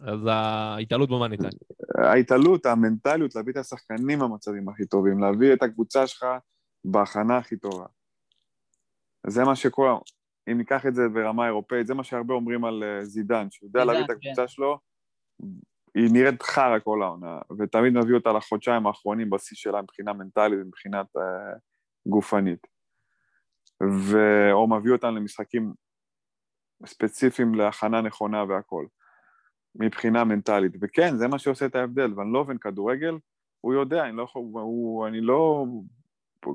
אז 0.00 0.20
ההתעלות 0.26 1.08
במאני 1.08 1.36
טיים. 1.36 1.52
ההתעלות, 1.98 2.66
המנטליות, 2.66 3.34
להביא 3.34 3.52
את 3.52 3.56
השחקנים 3.56 4.18
במצבים 4.18 4.68
הכי 4.68 4.86
טובים, 4.86 5.20
להביא 5.20 5.52
את 5.52 5.62
הקבוצה 5.62 6.06
שלך 6.06 6.26
בהכנה 6.84 7.36
הכי 7.36 7.56
טובה. 7.56 7.86
זה 9.26 9.44
מה 9.44 9.56
שכל... 9.56 9.96
אם 10.52 10.58
ניקח 10.58 10.86
את 10.86 10.94
זה 10.94 11.08
ברמה 11.08 11.46
אירופאית, 11.46 11.86
זה 11.86 11.94
מה 11.94 12.04
שהרבה 12.04 12.34
אומרים 12.34 12.64
על 12.64 12.82
אה, 12.82 13.04
זידן, 13.04 13.46
שהוא 13.50 13.68
יודע 13.68 13.84
להביא 13.84 14.00
את 14.00 14.06
כן. 14.06 14.12
הקבוצה 14.12 14.48
שלו, 14.48 14.78
היא 15.94 16.10
נראית 16.12 16.42
חרא 16.42 16.78
כל 16.84 17.02
העונה, 17.02 17.38
ותמיד 17.58 17.92
מביא 17.92 18.14
אותה 18.14 18.32
לחודשיים 18.32 18.86
האחרונים 18.86 19.30
בשיא 19.30 19.56
שלה 19.56 19.82
מבחינה 19.82 20.12
מנטלית 20.12 20.58
ומבחינת 20.62 21.06
אה, 21.16 21.22
גופנית. 22.06 22.66
ו... 23.82 24.16
או 24.52 24.68
מביא 24.68 24.92
אותם 24.92 25.14
למשחקים 25.14 25.72
ספציפיים 26.86 27.54
להכנה 27.54 28.00
נכונה 28.00 28.44
והכל, 28.48 28.86
מבחינה 29.74 30.24
מנטלית. 30.24 30.72
וכן, 30.80 31.16
זה 31.16 31.28
מה 31.28 31.38
שעושה 31.38 31.66
את 31.66 31.74
ההבדל. 31.74 32.12
ואני 32.16 32.32
לא 32.32 32.38
עובד 32.38 32.58
כדורגל, 32.58 33.18
הוא 33.60 33.74
יודע, 33.74 34.04
אני 34.04 34.16
לא 34.16 34.22
יכול, 34.22 34.42
הוא, 34.52 35.06
אני 35.06 35.20
לא 35.20 35.64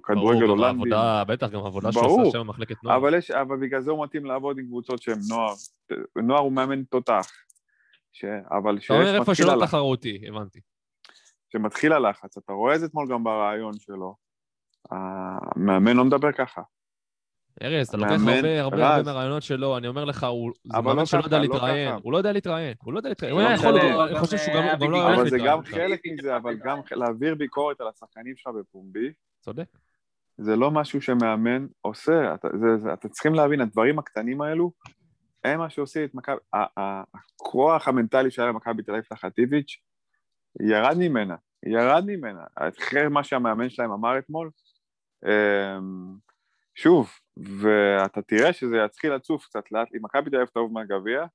כדורגל 0.03 0.39
ברור, 0.39 0.41
גם 0.41 0.49
הולנדי. 0.49 0.95
העבודה, 0.95 1.23
בטח, 1.27 1.49
גם 1.49 1.63
העבודה 1.63 1.91
שהוא 1.91 2.03
ברור. 2.03 2.21
עושה 2.21 2.31
שם 2.31 2.39
במחלקת 2.39 2.83
נוער. 2.83 2.97
אבל, 2.97 3.13
יש, 3.17 3.31
אבל 3.31 3.57
בגלל 3.57 3.81
זה 3.81 3.91
הוא 3.91 4.03
מתאים 4.03 4.25
לעבוד 4.25 4.57
עם 4.59 4.65
קבוצות 4.65 5.01
שהן 5.01 5.19
נוער. 5.29 5.53
נוער 6.23 6.39
הוא 6.39 6.51
מאמן 6.51 6.83
תותח. 6.83 7.31
ש... 8.11 8.25
אבל 8.51 8.77
אתה 8.77 8.93
אומר 8.93 9.19
איפה 9.19 9.35
שלא 9.35 9.51
הלחץ, 9.51 9.67
תחרותי, 9.67 10.21
הבנתי. 10.27 10.59
שמתחיל 11.53 11.93
הלחץ, 11.93 12.37
אתה 12.37 12.53
רואה 12.53 12.75
את 12.75 12.79
זה 12.79 12.85
אתמול 12.85 13.07
גם 13.11 13.23
ברעיון 13.23 13.73
שלו. 13.79 14.15
המאמן 14.91 15.97
לא 15.97 16.05
מדבר 16.05 16.31
ככה. 16.31 16.61
ארז, 17.63 17.87
אתה 17.87 17.97
לוקח 17.97 18.11
הרבה 18.59 18.89
הרבה 18.89 19.03
מהרעיונות 19.03 19.43
שלו, 19.43 19.77
אני 19.77 19.87
אומר 19.87 20.05
לך, 20.05 20.23
הוא 20.23 20.51
מאמן 20.65 20.95
לא 20.95 21.05
שלא 21.05 21.19
ככה, 21.21 21.27
יודע 21.27 21.37
לא 21.37 21.43
להתראיין. 21.43 21.95
הוא 22.03 22.13
לא 22.13 22.17
יודע 22.17 22.31
להתראיין, 22.31 22.73
הוא 22.83 22.93
לא 22.93 22.99
יודע 22.99 23.09
להתראיין, 23.09 23.35
זה 23.35 23.41
הוא 23.41 23.49
היה 23.49 23.71
לא 23.71 23.79
יכול. 23.79 24.01
אני 24.09 24.19
חושב 24.19 24.37
שהוא 24.37 24.53
גם 24.53 24.63
גם 24.79 24.91
לא 24.91 24.97
היה 24.97 25.05
הולך 25.05 25.19
אבל 25.19 25.29
זה 25.29 25.37
גם 25.37 25.61
להתראיין. 25.61 25.89
חלק 25.89 26.01
מזה, 26.05 26.35
אבל 26.35 26.55
גם 26.63 26.79
להעביר 26.91 27.35
ביקורת 27.35 27.81
על 27.81 27.87
השחקנים 27.87 28.33
שלך 28.37 28.53
בפומבי, 28.59 29.13
צודק. 29.39 29.67
זה 30.37 30.55
לא 30.55 30.71
משהו 30.71 31.01
שמאמן 31.01 31.67
עושה. 31.81 32.35
אתה 32.93 33.09
צריכים 33.09 33.33
להבין, 33.33 33.61
הדברים 33.61 33.99
הקטנים 33.99 34.41
האלו, 34.41 34.71
הם 35.43 35.59
מה 35.59 35.69
שעושים 35.69 36.03
את 36.03 36.15
מכבי... 36.15 36.39
הכוח 36.53 37.87
המנטלי 37.87 38.31
שהיה 38.31 38.47
למכבי 38.47 38.83
תל 38.83 38.91
אביב 38.91 39.03
תחת 39.03 39.39
איביץ', 39.39 39.77
ירד 40.61 40.95
ממנה, 40.97 41.35
ירד 41.65 42.03
ממנה. 42.07 42.43
אחרי 42.55 43.07
מה 43.07 43.23
שהמאמן 43.23 43.69
שלהם 43.69 43.91
אמר 43.91 44.19
אתמול, 44.19 44.49
אמ, 45.25 46.15
שוב, 46.75 47.11
ואתה 47.37 48.21
תראה 48.21 48.53
שזה 48.53 48.77
יתחיל 48.85 49.13
לצוף 49.13 49.45
קצת 49.45 49.71
לאט, 49.71 49.87
אם 49.95 49.99
מכבי 50.01 50.29
תל 50.29 50.35
אביב 50.35 50.47
תעוף 50.47 50.71
מהגביע, 50.71 51.25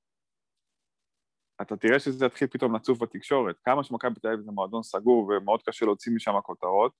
אתה 1.61 1.77
תראה 1.77 1.99
שזה 1.99 2.25
יתחיל 2.25 2.47
פתאום 2.47 2.75
לצוף 2.75 3.01
בתקשורת. 3.01 3.55
כמה 3.63 3.83
שמכבי 3.83 4.19
תל 4.19 4.27
אביב 4.27 4.41
זה 4.41 4.51
מועדון 4.51 4.83
סגור 4.83 5.27
ומאוד 5.27 5.61
קשה 5.61 5.85
להוציא 5.85 6.13
משם 6.15 6.41
כותרות, 6.43 6.91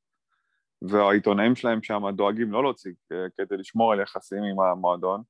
והעיתונאים 0.81 1.55
שלהם 1.55 1.83
שם 1.83 2.03
דואגים 2.15 2.51
לא 2.51 2.63
להוציא 2.63 2.91
אה, 3.11 3.17
כדי 3.37 3.57
לשמור 3.57 3.93
על 3.93 3.99
יחסים 3.99 4.43
עם 4.43 4.59
המועדון, 4.59 5.23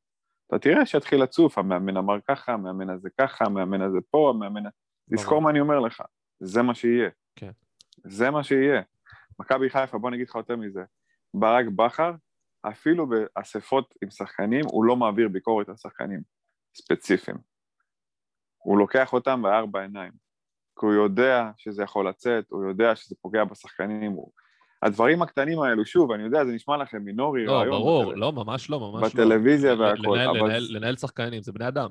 אתה 0.47 0.59
תראה 0.59 0.85
שיתחיל 0.85 1.23
לצוף, 1.23 1.57
המאמן 1.57 1.97
אמר 1.97 2.17
ככה, 2.27 2.53
המאמן 2.53 2.89
הזה 2.89 3.09
ככה, 3.19 3.45
המאמן 3.45 3.81
הזה 3.81 3.97
פה, 4.09 4.29
המאמן... 4.29 4.63
תזכור 5.15 5.41
מה 5.41 5.49
אני 5.49 5.59
אומר 5.59 5.79
לך, 5.79 6.03
זה 6.39 6.61
מה 6.61 6.75
שיהיה. 6.75 7.09
כן. 7.35 7.51
זה 8.03 8.31
מה 8.31 8.43
שיהיה. 8.43 8.81
מכבי 9.39 9.69
חיפה, 9.69 9.97
בוא 9.97 10.11
נגיד 10.11 10.29
לך 10.29 10.35
יותר 10.35 10.55
מזה, 10.55 10.83
ברק 11.33 11.65
בכר, 11.75 12.11
אפילו 12.61 13.07
באספות 13.09 13.93
עם 14.03 14.09
שחקנים, 14.09 14.65
הוא 14.71 14.85
לא 14.85 14.95
מעביר 14.95 15.27
ביקורת 15.29 15.69
על 15.69 15.75
שחקנים 15.77 16.21
ספציפיים. 16.75 17.37
הוא 18.57 18.77
לוקח 18.77 19.13
אותם 19.13 19.41
בארבע 19.41 19.81
עיניים. 19.81 20.11
כי 20.79 20.85
הוא 20.85 20.93
יודע 20.93 21.51
שזה 21.57 21.83
יכול 21.83 22.09
לצאת, 22.09 22.45
הוא 22.49 22.69
יודע 22.69 22.95
שזה 22.95 23.15
פוגע 23.21 23.43
בשחקנים. 23.43 24.11
הוא... 24.11 24.31
הדברים 24.83 25.21
הקטנים 25.21 25.59
האלו, 25.59 25.85
שוב, 25.85 26.11
אני 26.11 26.23
יודע, 26.23 26.45
זה 26.45 26.51
נשמע 26.51 26.77
לכם 26.77 27.01
מינורי, 27.01 27.45
לא, 27.45 27.51
רעיון 27.51 27.69
ברור, 27.71 28.05
בטל- 28.11 28.19
לא, 28.19 28.31
ממש 28.31 28.69
לא, 28.69 28.79
ממש 28.79 29.15
לא. 29.15 29.23
בטלוויזיה 29.25 29.73
והכל, 29.75 30.01
לנהל- 30.15 30.29
אבל- 30.29 30.39
לנהל- 30.49 30.67
לנהל 30.69 30.95
שחקנים, 30.95 31.41
זה 31.41 31.51
בני 31.51 31.67
אדם. 31.67 31.89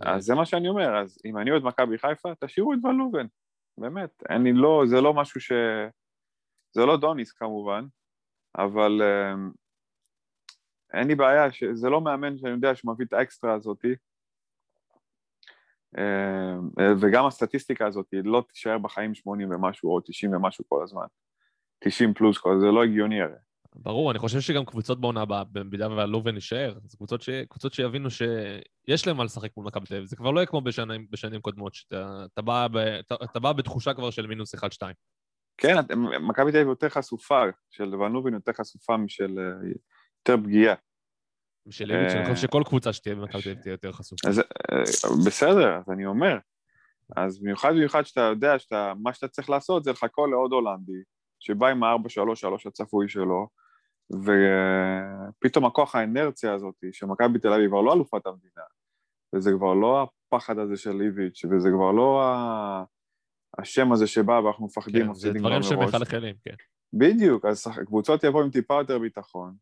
אז 0.00 0.24
זה 0.24 0.34
מה 0.34 0.46
שאני 0.46 0.68
אומר, 0.68 0.96
אז 1.02 1.18
אם 1.24 1.38
אני 1.38 1.50
אוהד 1.50 1.62
מכבי 1.62 1.98
חיפה, 1.98 2.28
תשאירו 2.44 2.72
את 2.72 2.78
ון 2.84 2.96
לובן, 2.96 3.26
באמת. 3.78 4.22
אני 4.30 4.52
לא, 4.52 4.82
זה 4.86 5.00
לא 5.00 5.14
משהו 5.14 5.40
ש... 5.40 5.52
זה 6.74 6.86
לא 6.86 6.96
דוניס 6.96 7.32
כמובן, 7.32 7.84
אבל 8.58 9.00
um, 9.02 9.52
אין 10.94 11.08
לי 11.08 11.14
בעיה. 11.14 11.48
זה 11.72 11.88
לא 11.88 12.00
מאמן 12.00 12.38
שאני 12.38 12.52
יודע 12.52 12.74
שמביא 12.74 13.06
את 13.06 13.12
האקסטרה 13.12 13.54
הזאתי, 13.54 13.94
um, 15.96 16.82
וגם 17.00 17.26
הסטטיסטיקה 17.26 17.86
הזאת 17.86 18.06
לא 18.12 18.44
תישאר 18.48 18.78
בחיים 18.78 19.14
80 19.14 19.50
ומשהו 19.50 19.94
או 19.94 20.00
90 20.00 20.34
ומשהו 20.34 20.64
כל 20.68 20.82
הזמן. 20.82 21.06
90 21.78 22.14
פלוס, 22.14 22.38
כל 22.38 22.60
זה 22.60 22.66
לא 22.66 22.84
הגיוני 22.84 23.22
הרי. 23.22 23.34
ברור, 23.74 24.10
אני 24.10 24.18
חושב 24.18 24.40
שגם 24.40 24.64
קבוצות 24.64 25.00
בעונה 25.00 25.22
הבאה, 25.22 25.44
במידה 25.44 25.88
והלובן 25.88 26.34
יישאר, 26.34 26.74
זה 26.84 26.96
קבוצות, 26.96 27.22
ש... 27.22 27.30
קבוצות 27.30 27.72
שיבינו 27.72 28.10
שיש 28.10 29.06
להם 29.06 29.16
מה 29.16 29.24
לשחק 29.24 29.56
מול 29.56 29.66
מכבי 29.66 29.86
תל 29.86 29.94
אביב. 29.94 30.06
זה 30.06 30.16
כבר 30.16 30.30
לא 30.30 30.40
יהיה 30.40 30.46
כמו 30.46 30.60
בשנים, 30.60 31.06
בשנים 31.10 31.40
קודמות, 31.40 31.74
שאתה 31.74 32.24
אתה 32.34 32.42
בא, 32.42 32.68
ב... 32.68 32.76
אתה, 32.76 33.40
בא 33.40 33.52
בתחושה 33.52 33.94
כבר 33.94 34.10
של 34.10 34.26
מינוס 34.26 34.54
1-2. 34.54 34.58
כן, 35.56 35.74
מכבי 36.20 36.52
תל 36.52 36.56
אביב 36.56 36.68
יותר 36.68 36.88
חסופה, 36.88 37.42
של 37.70 37.94
ון 37.94 38.12
לובן 38.12 38.34
יותר 38.34 38.52
חשופה 38.52 38.96
משל 38.96 39.38
אה, 39.38 39.70
יותר 40.28 40.42
פגיעה. 40.44 40.74
של 41.70 41.90
איביץ', 41.90 42.12
אני 42.12 42.34
חושב 42.34 42.46
שכל 42.46 42.62
קבוצה 42.66 42.92
שתהיה 42.92 43.14
במכבי 43.14 43.42
תל 43.42 43.48
אביב 43.48 43.62
תהיה 43.62 43.72
יותר 43.72 43.92
חשופה. 43.92 44.28
אז 44.28 44.38
אה, 44.38 45.24
בסדר, 45.26 45.76
אז 45.76 45.90
אני 45.90 46.06
אומר. 46.06 46.38
אז 47.16 47.40
במיוחד 47.40 47.70
במיוחד 47.70 48.02
שאתה 48.02 48.20
יודע 48.20 48.58
שאתה, 48.58 48.92
מה 49.02 49.12
שאתה 49.12 49.28
צריך 49.28 49.50
לעשות 49.50 49.84
זה 49.84 49.90
לחכות 49.90 50.30
לעוד 50.30 50.52
הולנדי, 50.52 51.02
שבא 51.40 51.66
עם 51.66 51.84
ה-4-3-3 51.84 51.98
הצפוי 52.66 53.08
שלו, 53.08 53.48
ופתאום 54.12 55.64
הכוח 55.64 55.94
האנרציה 55.94 56.54
הזאת, 56.54 56.74
שמכבי 56.92 57.38
תל 57.38 57.52
אביב 57.52 57.70
כבר 57.70 57.80
לא 57.80 57.92
אלופת 57.92 58.26
המדינה, 58.26 58.62
וזה 59.34 59.50
כבר 59.52 59.74
לא 59.74 60.08
הפחד 60.32 60.58
הזה 60.58 60.76
של 60.76 61.00
איביץ', 61.00 61.44
וזה 61.44 61.68
כבר 61.68 61.92
לא 61.92 62.22
ה... 62.22 62.84
השם 63.58 63.92
הזה 63.92 64.06
שבא 64.06 64.32
ואנחנו 64.32 64.66
מפחדים, 64.66 65.00
כן, 65.00 65.06
זה 65.06 65.10
מפסידים 65.10 65.42
דברים 65.42 65.62
כבר 65.62 65.76
מראש. 65.76 65.90
שמחלחלים, 65.90 66.34
כן. 66.44 66.54
בדיוק, 66.92 67.44
אז 67.44 67.66
קבוצות 67.86 68.24
יבואו 68.24 68.44
עם 68.44 68.50
טיפה 68.50 68.74
יותר 68.74 68.98
ביטחון, 68.98 69.54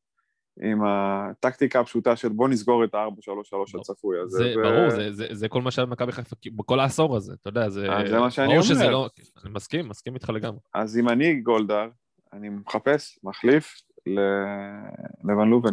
עם 0.63 0.81
הטקטיקה 0.85 1.81
הפשוטה 1.81 2.17
של 2.17 2.29
בוא 2.29 2.49
נסגור 2.49 2.85
את 2.85 2.95
ה-4-3-3 2.95 3.81
הצפוי 3.81 4.19
הזה. 4.21 4.39
זה 4.39 4.55
ו- 4.59 4.63
ברור, 4.63 4.91
זה- 4.91 5.13
זה- 5.13 5.27
זה 5.31 5.49
כל 5.49 5.63
מה 5.63 5.71
שהיה 5.71 5.87
במכבי 5.87 6.13
חיפה 6.13 6.37
בכל 6.57 6.81
העשור 6.81 7.17
הזה, 7.17 7.33
אתה 7.41 7.49
יודע, 7.49 7.69
זה... 7.69 7.89
זה 8.07 8.19
מה 8.19 8.31
שאני 8.31 8.49
ברור 8.49 8.63
שזה 8.63 8.85
אומר. 8.85 8.91
לא... 8.93 9.09
אני 9.45 9.53
מסכים, 9.53 9.89
מסכים 9.89 10.15
איתך 10.15 10.31
לגמרי. 10.31 10.59
אז 10.75 10.99
אם 10.99 11.09
אני 11.09 11.41
גולדהר, 11.41 11.89
אני 12.33 12.49
מחפש 12.49 13.19
מחליף 13.23 13.75
ל- 14.07 15.31
לבן 15.33 15.49
לובן. 15.49 15.71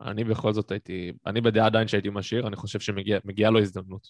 אני 0.00 0.24
בכל 0.24 0.52
זאת 0.52 0.70
הייתי... 0.70 1.12
אני 1.26 1.40
בדעה 1.40 1.66
עדיין 1.66 1.88
שהייתי 1.88 2.08
משאיר, 2.12 2.46
אני 2.46 2.56
חושב 2.56 2.80
שמגיעה 2.80 3.50
לו 3.50 3.58
הזדמנות. 3.60 4.06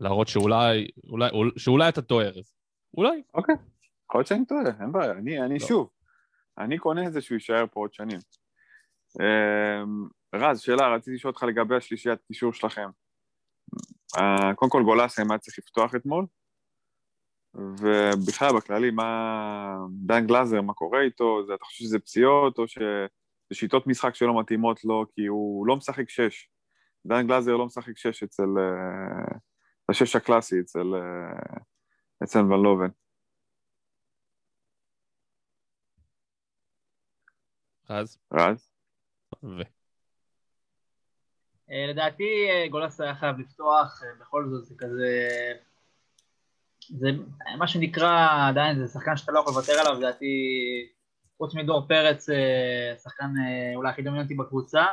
להראות 0.00 0.28
שאולי... 0.28 0.88
אולי, 1.10 1.28
שאולי 1.56 1.88
אתה 1.88 2.02
טועה, 2.02 2.26
ארז. 2.26 2.54
אולי. 2.96 3.22
אוקיי. 3.34 3.54
יכול 4.10 4.18
להיות 4.18 4.26
שאני 4.26 4.46
טועה, 4.46 4.60
אין 4.80 4.92
בעיה. 4.92 5.12
אני, 5.12 5.40
אני 5.42 5.58
לא. 5.58 5.66
שוב, 5.66 5.90
אני 6.58 6.78
קונה 6.78 7.06
את 7.06 7.12
זה 7.12 7.20
שהוא 7.20 7.36
יישאר 7.36 7.64
פה 7.72 7.80
עוד 7.80 7.92
שנים. 7.92 8.18
אמ, 9.20 10.08
רז, 10.34 10.60
שאלה, 10.60 10.94
רציתי 10.94 11.14
לשאול 11.16 11.32
אותך 11.32 11.42
לגבי 11.42 11.76
השלישיית 11.76 12.18
קישור 12.26 12.52
שלכם. 12.52 12.88
אה, 14.18 14.54
קודם 14.54 14.70
כל 14.70 14.82
גולסם 14.82 15.30
היה 15.30 15.38
צריך 15.38 15.58
לפתוח 15.58 15.94
אתמול, 15.94 16.26
ובכלל, 17.54 18.56
בכללי, 18.56 18.90
מה... 18.90 19.76
דן 19.90 20.26
גלאזר, 20.26 20.62
מה 20.62 20.74
קורה 20.74 21.00
איתו? 21.00 21.46
זה, 21.46 21.54
אתה 21.54 21.64
חושב 21.64 21.84
שזה 21.84 21.98
פציעות, 21.98 22.58
או 22.58 22.68
שזה 22.68 23.06
שיטות 23.52 23.86
משחק 23.86 24.14
שלא 24.14 24.40
מתאימות 24.40 24.84
לו, 24.84 25.04
כי 25.14 25.26
הוא 25.26 25.66
לא 25.66 25.76
משחק 25.76 26.10
שש. 26.10 26.48
דן 27.06 27.26
גלאזר 27.26 27.56
לא 27.56 27.66
משחק 27.66 27.98
שש 27.98 28.22
אצל... 28.22 28.48
אה, 28.58 29.38
השש 29.88 30.16
הקלאסי 30.16 30.60
אצל, 30.60 30.94
אה, 30.94 31.58
אצל 32.24 32.38
ון 32.38 32.62
לובן. 32.62 32.88
אז, 37.88 38.18
רז? 38.32 38.70
ו... 39.42 39.62
אה, 41.70 41.86
לדעתי 41.88 42.48
אה, 42.50 42.68
גולס 42.68 43.00
היה 43.00 43.14
חייב 43.14 43.38
לפתוח, 43.38 44.02
אה, 44.02 44.08
בכל 44.20 44.48
זאת 44.48 44.64
זה 44.64 44.74
כזה... 44.78 45.18
זה 46.88 47.08
מה 47.58 47.66
שנקרא, 47.66 48.48
עדיין 48.48 48.78
זה 48.78 48.92
שחקן 48.92 49.16
שאתה 49.16 49.32
לא 49.32 49.40
יכול 49.40 49.52
לוותר 49.52 49.72
עליו, 49.72 50.00
לדעתי, 50.00 50.26
חוץ 51.38 51.54
מדור 51.54 51.86
פרץ, 51.88 52.26
שחקן 53.02 53.30
אולי 53.74 53.90
הכי 53.90 54.02
דומיננטי 54.02 54.34
בקבוצה, 54.34 54.84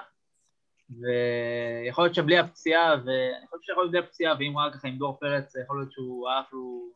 ויכול 0.89 2.03
להיות 2.03 2.15
שבלי 2.15 2.39
הפציעה, 2.39 2.93
ואני 3.05 3.47
חושב 3.49 3.63
שיכול 3.63 3.83
להיות 3.83 3.91
בלי 3.91 3.99
הפציעה, 3.99 4.35
ואם 4.39 4.53
הוא 4.53 4.61
היה 4.61 4.73
ככה 4.73 4.87
עם 4.87 4.97
דור 4.97 5.17
פרץ, 5.19 5.55
יכול 5.55 5.79
להיות 5.79 5.91
שהוא 5.91 6.29
היה 6.29 6.39
אפילו 6.39 6.89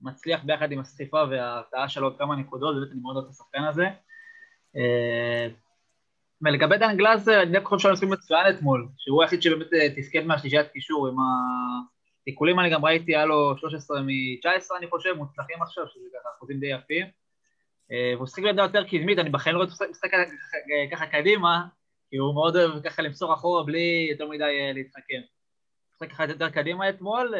מצליח 0.00 0.44
ביחד 0.44 0.72
עם 0.72 0.80
הסחיפה 0.80 1.24
וההרתעה 1.30 1.88
שלו 1.88 2.06
עוד 2.06 2.18
כמה 2.18 2.36
נקודות, 2.36 2.76
באמת 2.76 2.92
אני 2.92 3.00
מאוד 3.00 3.16
אוהב 3.16 3.26
את 3.26 3.30
השחקן 3.30 3.64
הזה. 3.64 3.84
אה, 4.76 5.48
ולגבי 6.42 6.78
דן 6.78 6.96
גלאזר, 6.96 7.42
אני 7.42 7.52
דווקא 7.52 7.68
חושב 7.68 7.96
שהוא 7.96 8.10
מצוין 8.10 8.54
אתמול, 8.54 8.88
שהוא 8.98 9.22
היחיד 9.22 9.42
שבאמת 9.42 9.72
אה, 9.74 9.88
תפקד 9.96 10.26
מהשלישיית 10.26 10.70
קישור 10.72 11.08
עם 11.08 11.14
התיקולים, 12.22 12.60
אני 12.60 12.70
גם 12.70 12.84
ראיתי, 12.84 13.16
היה 13.16 13.26
לו 13.26 13.56
13 13.58 14.00
מ-19 14.02 14.76
אני 14.78 14.86
חושב, 14.86 15.12
מוצלחים 15.12 15.62
עכשיו, 15.62 15.84
שזה 15.88 16.04
ככה 16.20 16.28
אחוזים 16.36 16.60
די 16.60 16.66
יפים. 16.66 17.06
אה, 17.92 18.12
והוא 18.16 18.26
שיחק 18.26 18.42
בעמדה 18.42 18.62
יותר 18.62 18.84
קדמית, 18.84 19.18
אני 19.18 19.30
בחיים 19.30 19.56
לא 19.56 19.60
ראיתי 19.60 19.72
אותו 19.74 19.84
משחק 19.90 20.10
ככה- 20.92 21.06
קדימה, 21.06 21.66
כי 22.10 22.16
הוא 22.16 22.34
מאוד 22.34 22.56
אוהב 22.56 22.82
ככה 22.82 23.02
למסור 23.02 23.34
אחורה 23.34 23.64
בלי 23.64 24.08
יותר 24.10 24.28
מדי 24.28 24.72
להתחכם. 24.74 25.20
משחק 25.94 26.10
ככה 26.10 26.24
יותר 26.24 26.50
קדימה 26.50 26.88
אתמול, 26.88 27.34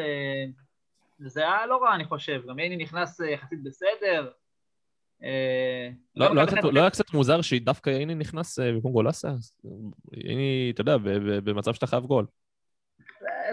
וזה 1.20 1.41
היה 1.41 1.66
לא 1.66 1.76
רע 1.82 1.95
אני 1.95 2.05
חושב, 2.05 2.43
גם 2.49 2.59
ייני 2.59 2.76
נכנס 2.76 3.20
יחסית 3.20 3.62
בסדר. 3.64 4.30
אה, 5.22 5.90
לא, 6.16 6.34
לא, 6.34 6.40
היה 6.40 6.46
קצת, 6.46 6.56
לא 6.72 6.80
היה 6.80 6.90
קצת 6.90 7.14
מוזר 7.14 7.40
שדווקא 7.40 7.90
הנה 7.90 8.14
נכנס 8.14 8.58
אה, 8.58 8.72
במקום 8.72 8.92
גולסה? 8.92 9.28
הנה, 10.12 10.70
אתה 10.70 10.80
יודע, 10.80 10.96
במצב 11.44 11.74
שאתה 11.74 11.86
חייב 11.86 12.04
גול. 12.04 12.26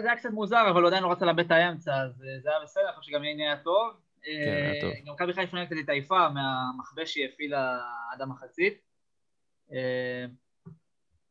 זה 0.02 0.06
היה 0.08 0.16
קצת 0.16 0.30
מוזר, 0.30 0.70
אבל 0.70 0.80
הוא 0.80 0.88
עדיין 0.88 1.02
לא 1.02 1.12
רצה 1.12 1.26
לאבד 1.26 1.44
את 1.44 1.50
האמצע, 1.50 1.94
אז 1.94 2.22
אה, 2.22 2.40
זה 2.40 2.50
היה 2.50 2.58
בסדר, 2.62 2.88
אני 2.88 2.96
חושב 2.96 3.10
שגם 3.10 3.24
הנה 3.24 3.42
היה 3.42 3.56
טוב. 3.56 3.92
היה 4.24 4.72
אה, 4.74 4.80
טוב. 4.80 4.92
גם 5.06 5.14
מכבי 5.14 5.32
חיפה 5.32 5.66
קצת 5.66 5.76
התעייפה 5.82 6.28
מהמכבה 6.28 7.06
שהיא 7.06 7.28
הפעילה 7.28 7.78
עד 8.12 8.20
המחצית. 8.20 8.80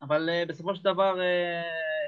אבל 0.02 0.30
בסופו 0.48 0.76
של 0.76 0.84
דבר 0.84 1.20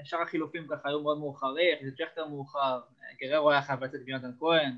שאר 0.03 0.21
החילופים 0.21 0.67
ככה 0.67 0.89
היו 0.89 1.01
מאוד 1.03 1.17
מאוחרים, 1.17 1.78
חיזית 1.80 1.97
שכטר 1.97 2.28
מאוחר, 2.28 2.80
גררו 3.21 3.51
היה 3.51 3.61
חייב 3.61 3.84
לצאת 3.84 4.01
עם 4.01 4.09
יונתן 4.09 4.32
כהן. 4.39 4.71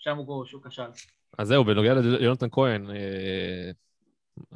שם 0.00 0.16
הוא 0.16 0.44
שהוא 0.44 0.62
כשל. 0.62 0.82
אז 1.38 1.48
זהו, 1.48 1.64
בנוגע 1.64 1.94
ליונתן 1.94 2.46
כהן, 2.50 2.90
אה, 2.90 3.70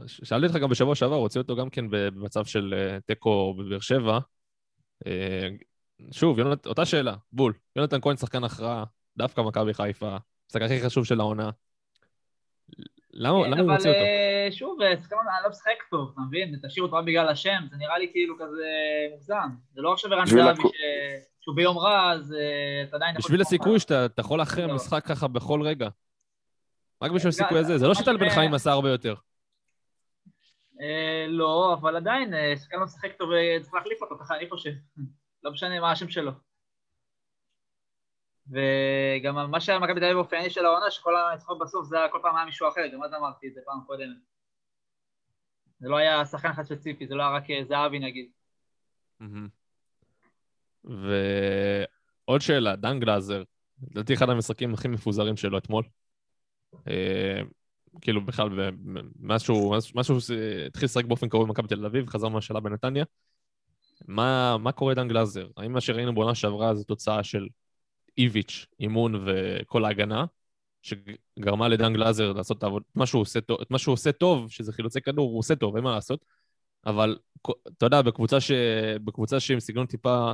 שאלתי 0.06 0.46
אותך 0.46 0.58
גם 0.58 0.68
בשבוע 0.68 0.94
שעבר, 0.94 1.14
הוציא 1.14 1.40
אותו 1.40 1.56
גם 1.56 1.70
כן 1.70 1.84
במצב 1.90 2.44
של 2.44 2.74
אה, 2.76 3.00
תיקו 3.00 3.54
בבאר 3.54 3.80
שבע. 3.80 4.18
אה, 5.06 5.48
שוב, 6.10 6.38
יונת, 6.38 6.66
אותה 6.66 6.84
שאלה, 6.84 7.14
בול. 7.32 7.52
יונתן 7.76 8.00
כהן 8.00 8.16
שחקן 8.16 8.44
הכרעה, 8.44 8.84
דווקא 9.16 9.40
מכבי 9.40 9.74
חיפה, 9.74 10.16
המשחק 10.46 10.62
הכי 10.62 10.80
חשוב 10.80 11.04
של 11.04 11.20
העונה. 11.20 11.50
למה, 13.12 13.44
כן, 13.44 13.50
למה 13.50 13.60
הוא 13.60 13.64
אבל 13.64 13.72
מוציא 13.72 13.90
אותו? 13.90 14.33
אה, 14.44 14.52
שוב, 14.52 14.82
אה, 14.82 14.96
שחקן 15.02 15.16
לא 15.44 15.50
משחק 15.50 15.82
טוב, 15.90 16.10
אתה 16.12 16.20
מבין? 16.20 16.54
תשאיר 16.66 16.84
אותו 16.84 16.96
רק 16.96 17.04
בגלל 17.04 17.28
השם, 17.28 17.62
זה 17.70 17.76
נראה 17.76 17.98
לי 17.98 18.08
כאילו 18.12 18.34
כזה 18.38 18.66
מוגזם. 19.12 19.48
זה 19.74 19.82
לא 19.82 19.92
עכשיו 19.92 20.12
ערן 20.12 20.26
זהבי 20.26 20.62
שהוא 21.40 21.56
ביום 21.56 21.78
רע, 21.78 22.12
אז 22.12 22.32
אה, 22.32 22.82
אתה 22.88 22.96
עדיין... 22.96 23.16
בשביל 23.16 23.40
הסיכוי. 23.40 23.80
שאתה 23.80 24.06
אתה 24.06 24.20
יכול 24.20 24.38
להכריע 24.38 24.66
לא. 24.66 24.74
משחק 24.74 25.04
ככה 25.06 25.28
בכל 25.28 25.62
רגע. 25.62 25.88
רק 27.02 27.10
בשביל 27.10 27.22
גם- 27.22 27.28
הסיכוי 27.28 27.58
הזה, 27.58 27.78
זה 27.78 27.86
לא 27.88 27.94
שטל 27.94 28.16
בן 28.16 28.30
חיים 28.30 28.54
עשה 28.54 28.70
הרבה 28.72 28.88
יותר. 28.88 29.14
אה, 30.80 31.26
לא, 31.28 31.76
אבל 31.80 31.96
עדיין, 31.96 32.34
אה, 32.34 32.56
שחקן 32.56 32.76
לא 32.76 32.84
משחק 32.84 33.12
טוב, 33.18 33.32
אה, 33.32 33.56
צריך 33.62 33.74
להחליף 33.74 34.02
אותו, 34.02 34.18
ככה 34.20 34.36
אני 34.36 34.48
חושב. 34.48 34.70
לא 35.44 35.50
משנה 35.50 35.80
מה 35.80 35.90
השם 35.90 36.08
שלו. 36.08 36.32
וגם 38.50 39.50
מה 39.50 39.60
שהיה 39.60 39.78
במכבי 39.78 40.00
תל 40.00 40.04
אביב 40.04 40.16
באופייני 40.16 40.50
של 40.50 40.66
העונה, 40.66 40.90
שכל 40.90 41.16
הניצחון 41.16 41.58
בסוף 41.58 41.86
זה 41.86 41.98
היה 41.98 42.08
כל 42.08 42.18
פעם 42.22 42.36
היה 42.36 42.44
מישהו 42.44 42.68
אחר, 42.68 42.86
גם 42.86 43.02
אז 43.04 43.14
אמרתי 43.14 43.48
את 43.48 43.54
זה 43.54 43.60
פעם 43.66 43.80
קודמת. 43.86 44.33
זה 45.84 45.90
לא 45.90 45.96
היה 45.96 46.24
שחקן 46.24 46.50
אחד 46.50 46.62
ספציפי, 46.62 47.06
זה 47.06 47.14
לא 47.14 47.22
היה 47.22 47.32
רק 47.32 47.50
אה, 47.50 47.64
זהבי 47.64 47.98
נגיד. 47.98 48.26
ועוד 50.84 52.40
שאלה, 52.40 52.76
דן 52.76 53.00
גלאזר, 53.00 53.42
לדעתי 53.90 54.14
אחד 54.14 54.30
המשחקים 54.30 54.74
הכי 54.74 54.88
מפוזרים 54.88 55.36
שלו 55.36 55.58
אתמול. 55.58 55.84
אה, 56.88 57.40
כאילו 58.00 58.24
בכלל, 58.24 58.48
מאז 59.20 59.42
שהוא 59.42 59.76
התחיל 60.66 60.84
לשחק 60.84 61.04
באופן 61.04 61.28
קרוב 61.28 61.48
במכבי 61.48 61.68
תל 61.68 61.86
אביב, 61.86 62.08
חזר 62.08 62.28
מהשאלה 62.28 62.60
בנתניה. 62.60 63.04
מה, 64.08 64.56
מה 64.58 64.72
קורה 64.72 64.94
דן 64.94 65.08
גלאזר? 65.08 65.48
האם 65.56 65.72
מה 65.72 65.80
שראינו 65.80 66.14
בעונה 66.14 66.34
שעברה 66.34 66.74
זה 66.74 66.84
תוצאה 66.84 67.22
של 67.22 67.48
איביץ', 68.18 68.66
אימון 68.80 69.26
וכל 69.26 69.84
ההגנה, 69.84 70.24
שגרמה 70.84 71.68
לדן 71.68 71.92
גלאזר 71.92 72.32
לעשות 72.32 72.58
את 72.58 72.62
העבוד- 72.62 72.82
את 72.92 72.96
מה 72.96 73.06
שהוא 73.06 73.22
עושה 73.22 73.40
טוב, 73.40 73.60
את 73.60 73.70
מה 73.70 73.78
שהוא 73.78 73.92
עושה 73.92 74.12
טוב, 74.12 74.50
שזה 74.50 74.72
חילוצי 74.72 75.00
כדור, 75.00 75.30
הוא 75.30 75.38
עושה 75.38 75.56
טוב, 75.56 75.76
אין 75.76 75.84
מה 75.84 75.94
לעשות. 75.94 76.24
אבל 76.86 77.18
אתה 77.68 77.86
יודע, 77.86 78.02
בקבוצה, 78.02 78.40
ש... 78.40 78.50
בקבוצה 79.04 79.40
שעם 79.40 79.60
סגנון 79.60 79.86
טיפה, 79.86 80.32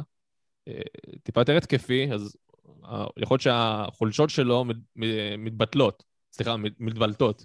אה, 0.69 0.81
טיפה 1.23 1.41
יותר 1.41 1.57
התקפי, 1.57 2.13
אז 2.13 2.37
יכול 3.17 3.35
להיות 3.35 3.41
שהחולשות 3.41 4.31
שלו 4.31 4.65
מתבטלות, 5.39 6.03
סליחה, 6.33 6.57
מת- 6.57 6.81
מתבלטות. 6.81 7.45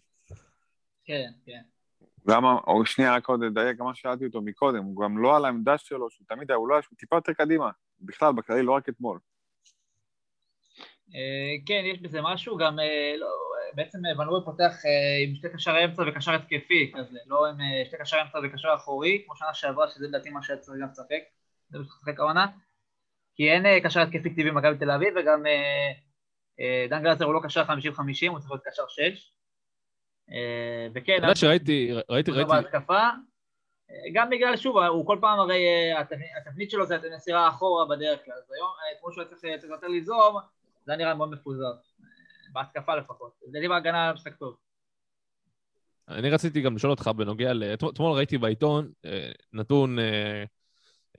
כן, 1.05 1.31
כן. 1.45 1.61
גם, 2.27 2.45
או 2.45 2.85
שנייה, 2.85 3.15
רק 3.15 3.27
עוד 3.27 3.43
לדייק, 3.43 3.77
גם 3.77 3.85
מה 3.85 3.95
ששאלתי 3.95 4.25
אותו 4.25 4.41
מקודם, 4.41 4.83
הוא 4.83 5.03
גם 5.03 5.17
לא 5.17 5.35
על 5.35 5.45
העמדה 5.45 5.77
שלו, 5.77 6.09
שהוא 6.09 6.25
תמיד 6.27 6.51
היה, 6.51 6.57
הוא 6.57 6.67
לא 6.67 6.73
היה, 6.73 6.81
שהוא 6.81 6.97
טיפה 6.97 7.15
יותר 7.15 7.33
קדימה. 7.33 7.69
בכלל, 8.01 8.33
בכללי, 8.33 8.63
לא 8.63 8.71
רק 8.71 8.89
אתמול. 8.89 9.19
אה, 11.15 11.55
כן, 11.65 11.83
יש 11.85 11.99
בזה 12.01 12.19
משהו, 12.21 12.57
גם 12.57 12.79
אה, 12.79 13.13
לא, 13.17 13.27
בעצם 13.73 14.05
אה, 14.05 14.19
ון 14.19 14.45
פותח 14.45 14.73
עם 15.23 15.35
שתי 15.35 15.49
קשרי 15.49 15.85
אמצע 15.85 16.03
וקשר 16.07 16.31
התקפי 16.31 16.91
כזה, 16.95 17.19
לא 17.25 17.47
עם 17.47 17.57
שתי 17.85 17.97
קשרי 17.97 18.21
אמצע 18.21 18.39
וקשר 18.43 18.73
אחורי, 18.75 19.21
כמו 19.25 19.35
שנה 19.35 19.53
שעברה, 19.53 19.87
שזה 19.87 20.07
לדעתי 20.07 20.29
מה 20.29 20.43
שהיה 20.43 20.59
צריך 20.59 20.77
גם 20.81 20.89
לשחק, 20.91 21.23
זה 21.69 21.77
מה 21.79 21.83
שצריך 21.85 22.19
העונה, 22.19 22.47
כי 23.35 23.51
אין 23.51 23.63
קשר 23.83 24.01
התקפי 24.01 24.29
טבעי 24.29 24.51
במכבי 24.51 24.77
תל 24.77 24.91
אביב, 24.91 25.13
וגם 25.17 25.43
דן 26.89 27.03
גלזר 27.03 27.25
הוא 27.25 27.33
לא 27.33 27.39
קשר 27.43 27.63
50-50, 27.63 27.67
הוא 28.29 28.39
צריך 28.39 28.51
להיות 28.51 28.63
קשר 28.65 28.83
6. 28.87 29.31
אה, 30.31 30.87
וכן, 30.93 31.15
אתה 31.17 31.25
יודע 31.25 31.35
שראיתי, 31.35 31.91
ראיתי, 32.09 32.31
ראיתי, 32.31 32.49
בהתקפה, 32.49 33.09
גם 34.13 34.29
בגלל, 34.29 34.57
שוב, 34.57 34.77
הוא 34.77 35.07
כל 35.07 35.17
פעם 35.21 35.39
הרי, 35.39 35.63
התבנית- 36.37 36.71
שלו 36.71 36.85
זה 36.85 36.97
מסירה 37.15 37.49
אחורה 37.49 37.85
בדרך 37.85 38.25
כלל, 38.25 38.33
אז 38.33 38.51
היום, 38.51 38.69
כמו 39.01 39.11
שהוא 39.11 39.23
היה 39.43 39.57
צריך 39.57 39.71
יותר 39.71 39.87
ליזום, 39.87 40.35
זה 40.85 40.91
היה 40.91 40.97
נראה 40.97 41.13
מאוד 41.13 41.29
מפוזר. 41.31 41.71
בהתקפה 42.53 42.95
לפחות. 42.95 43.31
לדעתי 43.47 43.67
בהגנה 43.67 44.03
היה 44.03 44.13
משחק 44.13 44.35
טוב. 44.35 44.55
אני 46.07 46.29
רציתי 46.29 46.61
גם 46.61 46.75
לשאול 46.75 46.91
אותך 46.91 47.07
בנוגע 47.07 47.53
ל... 47.53 47.73
אתמול 47.73 48.11
ראיתי 48.11 48.37
בעיתון 48.37 48.91
אה, 49.05 49.31
נתון, 49.53 49.99
אה, 49.99 50.43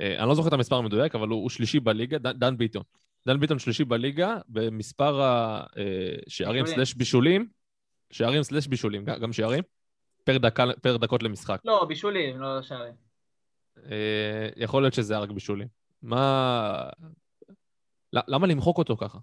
אה, 0.01 0.19
אני 0.19 0.29
לא 0.29 0.35
זוכר 0.35 0.49
את 0.49 0.53
המספר 0.53 0.77
המדויק, 0.77 1.15
אבל 1.15 1.29
הוא, 1.29 1.43
הוא 1.43 1.51
שלישי 1.51 1.81
בליגה, 1.81 2.19
דן, 2.19 2.33
דן 2.33 2.57
ביטון. 2.57 2.83
דן 3.27 3.41
ביטון 3.41 3.59
שלישי 3.59 3.85
בליגה 3.85 4.37
במספר 4.49 5.21
השערים. 5.23 6.67
סלש 6.67 6.95
בישולים, 6.95 7.49
שערים 8.11 8.43
סלש 8.43 8.67
בישולים, 8.67 9.05
גם 9.05 9.33
שערים, 9.33 9.63
פר, 10.25 10.39
דקה, 10.39 10.65
פר 10.83 10.97
דקות 10.97 11.23
למשחק. 11.23 11.61
לא, 11.65 11.85
בישולים, 11.89 12.41
לא 12.41 12.63
שערים. 12.63 12.95
יכול 14.57 14.83
להיות 14.83 14.95
שזה 14.95 15.15
היה 15.15 15.23
רק 15.23 15.31
בישולים. 15.31 15.69
מה... 16.03 16.89
למה 18.13 18.47
למחוק 18.47 18.79
אותו 18.79 18.97
ככה? 18.97 19.19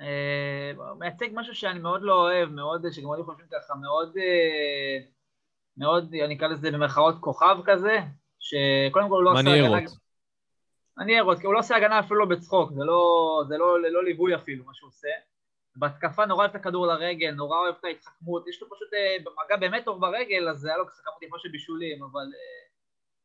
אה, 0.00 0.94
מייצג 0.98 1.28
משהו 1.32 1.54
שאני 1.54 1.78
מאוד 1.78 2.02
לא 2.02 2.14
אוהב, 2.14 2.48
מאוד, 2.48 2.86
שגם 2.92 3.06
עוד 3.06 3.24
חושבים 3.24 3.46
ככה, 3.52 3.74
מאוד, 3.74 4.16
אה, 4.16 4.98
מאוד, 5.76 6.14
אני 6.24 6.36
אקרא 6.36 6.48
לזה 6.48 6.70
במרכאות 6.70 7.14
כוכב 7.20 7.58
כזה, 7.64 7.98
שקודם 8.38 9.08
כל 9.08 9.14
הוא 9.14 9.22
לא 9.22 9.32
עושה. 9.32 9.42
מניירות. 9.42 9.82
מניירות, 10.96 11.38
כי 11.38 11.46
הוא 11.46 11.54
לא 11.54 11.58
עושה 11.58 11.76
הגנה 11.76 12.00
אפילו 12.00 12.20
לא 12.20 12.26
בצחוק, 12.26 12.72
זה 12.72 12.84
לא, 12.84 13.42
זה 13.48 13.58
לא 13.58 13.82
ללא 13.82 14.04
ליווי 14.04 14.34
אפילו, 14.34 14.64
מה 14.64 14.74
שהוא 14.74 14.88
עושה. 14.88 15.08
בהתקפה 15.76 16.26
נורא 16.26 16.40
אוהב 16.40 16.50
את 16.50 16.56
הכדור 16.56 16.86
לרגל, 16.86 17.30
נורא 17.30 17.58
אוהב 17.58 17.74
את 17.80 17.84
ההתחכמות, 17.84 18.48
יש 18.48 18.62
לו 18.62 18.68
פשוט 18.70 18.94
אה, 18.94 19.16
במגע 19.24 19.56
באמת 19.56 19.84
טוב 19.84 20.00
ברגל, 20.00 20.48
אז 20.48 20.64
היה 20.64 20.76
לו 20.76 20.86
ככה 20.86 21.02
כמות 21.04 21.22
יפה 21.22 21.36
של 21.38 21.48
בישולים, 21.48 22.02
אבל 22.02 22.26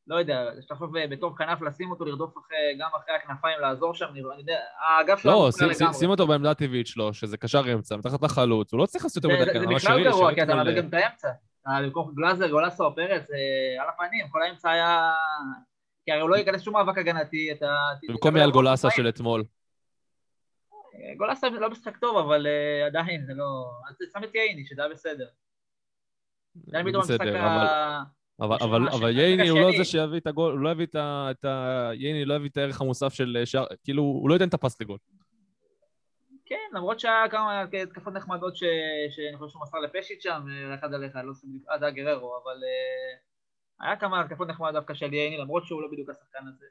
לא 0.08 0.16
יודע, 0.16 0.50
יש 0.60 0.72
לחשוב 0.72 0.96
אה, 0.98 1.08
בתור 1.08 1.38
כנף 1.38 1.62
לשים 1.62 1.92
אותו, 1.92 2.06
לרדוף 2.06 2.38
אחרי, 2.38 2.58
גם 2.80 2.90
אחרי 2.96 3.16
הכנפיים, 3.16 3.60
לעזור 3.60 3.94
שם, 3.94 4.06
אני 4.06 4.20
יודע, 4.40 4.60
האגף 4.80 5.20
שלו 5.20 5.32
לא, 5.32 5.50
שים- 5.52 5.74
שים-. 5.74 5.94
שים 5.94 6.10
אותו 6.10 6.28
בעמדה 6.28 6.52
הטבעית 6.52 6.88
שלו, 6.88 7.14
שזה 7.14 7.38
קשר 7.38 7.74
אמצע, 7.74 7.96
מתחת 7.98 8.22
לחלוץ, 8.24 8.74
הוא 8.74 8.80
לא 8.80 8.86
צריך 8.86 9.04
לעשות 9.04 9.24
יותר 9.24 9.36
זה- 9.38 9.42
מדי 9.44 9.54
זה 9.54 9.60
הגנה. 9.60 9.76
בכלל 9.76 10.04
גרוע, 10.04 10.34
כי 10.36 10.44
אתה 10.44 10.56
מאבד 10.56 10.76
גם 10.78 10.88
את 10.88 10.94
האמצע. 10.94 11.30
אה, 11.68 11.82
במקום 11.82 12.14
גלאזר, 12.16 12.48
גולסו, 12.50 12.96
פרץ, 12.96 13.24
אה, 13.32 13.84
על 13.84 13.90
הפנים, 13.90 14.28
כל 14.30 14.44
האמצע 14.44 14.72
היה... 14.72 15.12
כי 16.06 16.12
הרי 16.12 16.22
הוא 16.22 16.30
לא 16.30 16.36
ייכנס 16.36 16.62
שום 16.62 16.74
מאבק 16.74 16.98
הגנתי, 16.98 17.52
אתה... 17.52 17.76
במקום 18.10 18.38
אייל 18.38 18.52
גולסה 18.52 18.90
של 18.92 19.10
אתמול. 19.10 19.44
גולסה 21.18 21.50
לא 21.50 21.70
משחק 21.70 21.98
טוב, 21.98 22.18
אבל 22.18 22.48
עדיין 22.88 23.26
זה 23.26 23.34
לא... 23.36 23.72
אז 23.90 23.96
שם 24.14 24.24
את 24.24 24.36
ייני, 24.36 24.66
שזה 24.66 24.82
היה 24.84 24.92
בסדר. 24.94 25.26
בסדר, 26.56 27.38
ה... 27.46 28.04
אבל, 28.42 28.58
אבל, 28.62 28.90
אבל 28.90 29.20
ייני 29.20 29.50
הוא 29.50 29.60
לא. 29.60 29.78
זה 29.78 29.86
שיביא 29.86 30.18
את 30.18 30.28
הגול, 30.28 30.52
הוא 30.52 30.60
לא 30.60 30.70
יביא 30.70 30.86
את 30.86 30.96
ה... 30.96 31.28
את 31.32 31.46
ה... 31.46 31.90
ייני 31.94 32.26
לא 32.26 32.34
יביא 32.34 32.50
את 32.50 32.58
הערך 32.58 32.82
המוסף 32.82 33.14
של 33.14 33.42
שער, 33.46 33.66
כאילו, 33.84 34.04
הוא 34.04 34.30
לא 34.30 34.34
ייתן 34.34 34.48
את 34.48 34.54
הפס 34.54 34.82
לגול. 34.82 34.98
כן, 36.46 36.70
למרות 36.74 37.00
שהיה 37.00 37.30
כמה 37.32 37.66
התקפות 37.84 38.14
נחמדות 38.14 38.56
ש... 38.56 38.64
שאני 39.10 39.38
חושב 39.38 39.52
שהוא 39.52 39.62
מסר 39.62 39.80
לפשיט 39.80 40.22
שם, 40.22 40.42
אה, 40.50 40.76
אחד 40.76 40.94
על 40.94 41.06
אחד, 41.06 41.26
לא 41.26 41.34
זוכר 41.34 41.48
בדיוק, 41.48 41.70
אה, 41.70 41.80
זה 41.80 41.86
היה 41.86 41.94
גררו, 41.94 42.38
אבל 42.44 42.62
אה, 42.64 43.88
היה 43.88 43.96
כמה 43.96 44.22
התקפות 44.22 44.48
נחמדות 44.48 44.74
דווקא 44.74 44.94
של 44.94 45.14
ייני, 45.14 45.38
למרות 45.38 45.66
שהוא 45.66 45.82
לא 45.82 45.88
בדיוק 45.92 46.10
השחקן 46.10 46.48
הזה. 46.48 46.66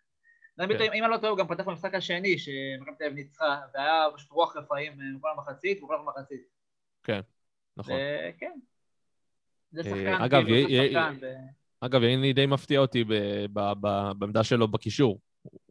דן 0.59 0.69
ביטון, 0.69 0.87
אם 0.95 1.05
אני 1.05 1.13
לא 1.13 1.17
טועה, 1.17 1.31
הוא 1.31 1.39
גם 1.39 1.49
פתח 1.49 1.65
במשחק 1.65 1.95
השני, 1.95 2.39
שמכבי 2.39 2.97
תל 2.99 3.05
אביב 3.05 3.15
ניצחה, 3.15 3.61
והיה 3.75 4.05
פשוט 4.15 4.31
רוח 4.31 4.57
רפאים 4.57 4.93
אה, 4.93 5.19
בכל 5.19 5.29
המחצית, 5.31 5.83
ובכל 5.83 5.97
המחצית. 5.97 6.43
נכון. 7.77 7.95
כן. 8.39 8.59
זה 9.73 9.83
שחקן, 9.85 10.15
אגב, 10.23 10.45
כאילו, 10.45 10.57
י- 10.71 10.89
שחקן, 10.89 11.15
אגב, 11.81 12.03
ייני 12.03 12.33
די 12.33 12.47
מפתיע 12.47 12.81
אותי. 12.81 13.05
בעמדה 14.19 14.45
שלו 14.45 14.69
בקישור. 14.69 15.19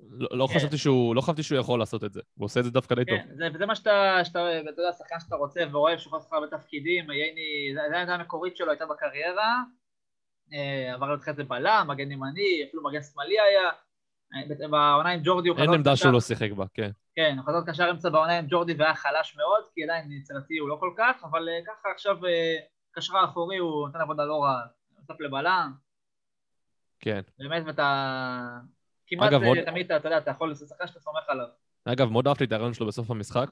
לא, 0.10 0.30
לא 0.32 0.48
כן. 0.48 0.54
חשבתי 0.60 0.78
שהוא, 0.78 1.16
לא 1.16 1.22
חשבתי 1.22 1.44
שהוא 1.44 1.60
יכול 1.60 1.80
לעשות 1.80 2.04
את 2.04 2.14
זה. 2.14 2.22
הוא 2.34 2.46
עושה 2.46 2.60
את 2.60 2.66
זה 2.66 2.72
דווקא 2.72 2.96
די 2.96 3.06
טוב. 3.06 3.18
כן, 3.18 3.28
זה, 3.60 3.66
מה 3.66 3.76
שאתה, 3.76 4.20
שאתה, 4.24 4.60
אתה 4.60 4.82
יודע, 4.82 4.92
שחקן 4.98 5.16
שאתה 5.20 5.36
רוצה 5.36 5.64
ואוהב, 5.72 5.98
שהוא 6.00 6.18
יכול 6.18 6.38
הרבה 6.38 6.58
תפקידים, 6.58 7.12
ייני, 7.12 7.42
זה 7.74 7.98
העמדה 7.98 8.16
המקורית 8.16 8.58
שלו, 8.58 8.70
הייתה 8.72 8.86
בקריירה, 8.86 9.56
אה, 10.54 10.94
עבר 10.94 11.16
אחרי 11.16 11.34
זה 11.34 11.44
בלם, 11.44 11.86
מגן 11.90 12.12
ימני, 12.12 12.64
אפילו 12.68 12.84
מגן 12.84 13.02
שמאלי 13.02 13.36
היה, 13.40 13.70
אה, 14.62 14.68
בעונה 14.68 15.10
עם 15.10 15.20
ג'ורדי 15.24 15.50
הוא 15.50 15.58
אין 15.58 15.66
חזר 15.68 15.76
עמדה 15.76 15.92
קשר- 15.92 16.04
שהוא 16.04 16.14
לא 16.14 16.22
שיחק 16.22 16.52
בה, 16.52 16.66
כן. 16.74 16.92
כן, 17.16 17.36
הוא 17.38 17.46
חזר 17.46 17.72
קשר 17.72 17.92
אמצע 17.92 18.10
בעונה 18.10 18.38
עם 18.38 18.46
ג'ורדי 18.50 18.74
והיה 18.74 18.96
חלש 18.96 19.36
מאוד, 19.38 19.64
כי 19.76 19.84
עדיין 19.84 20.12
יצירתי 20.12 20.58
הוא 20.58 20.70
לא 20.70 20.78
כל 20.80 20.94
כך, 20.98 21.24
אבל 21.24 21.50
אה, 21.50 21.60
ככה 21.68 21.90
עכשיו 21.96 22.18
קשר 22.92 23.18
האחורי 23.18 23.58
הוא 23.58 23.88
נותן 23.88 24.00
עבודה 24.00 24.26
לא 24.26 24.44
רעה, 24.44 24.62
נוסף 25.00 25.20
לבלם, 25.22 25.74
כן. 27.00 27.22
באמת, 27.40 27.64
ואתה... 27.66 28.60
כמעט 29.08 29.30
אגב, 29.30 29.44
עוד- 29.44 29.58
תמיד 29.66 29.92
אתה, 29.92 30.08
יודע, 30.08 30.18
אתה 30.18 30.32
יכול, 30.32 30.54
זה 30.54 30.66
שחקן 30.68 30.88
שאתה 30.88 31.00
סומך 31.00 31.24
עליו. 31.28 31.48
אגב, 31.86 32.10
מאוד 32.10 32.28
אהבתי 32.28 32.44
את 32.44 32.52
הרעיון 32.52 32.74
שלו 32.74 32.88
בסוף 32.88 33.12
המשחק. 33.12 33.50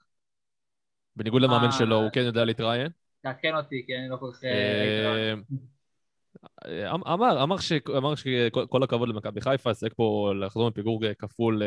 בניגוד 1.15 1.41
למאמן 1.41 1.65
אה. 1.65 1.71
שלו, 1.71 1.95
הוא 1.95 2.09
כן 2.13 2.21
יודע 2.21 2.45
להתראיין. 2.45 2.91
תעדכן 3.21 3.55
אותי, 3.55 3.83
כי 3.85 3.95
אני 3.97 4.09
לא 4.09 4.17
כל 4.17 4.31
כך... 4.33 4.43
אה, 4.43 4.53
אה, 5.05 5.33
אה, 6.65 6.91
אמר, 6.91 7.43
אמר 7.43 7.57
ש- 7.57 7.71
אמר 7.97 8.15
שכל 8.15 8.65
כל 8.69 8.83
הכבוד 8.83 9.09
למכבי 9.09 9.41
חיפה, 9.41 9.73
שיחק 9.73 9.93
פה 9.93 10.33
לחזור 10.39 10.69
מפיגור 10.69 10.99
כפול 11.19 11.61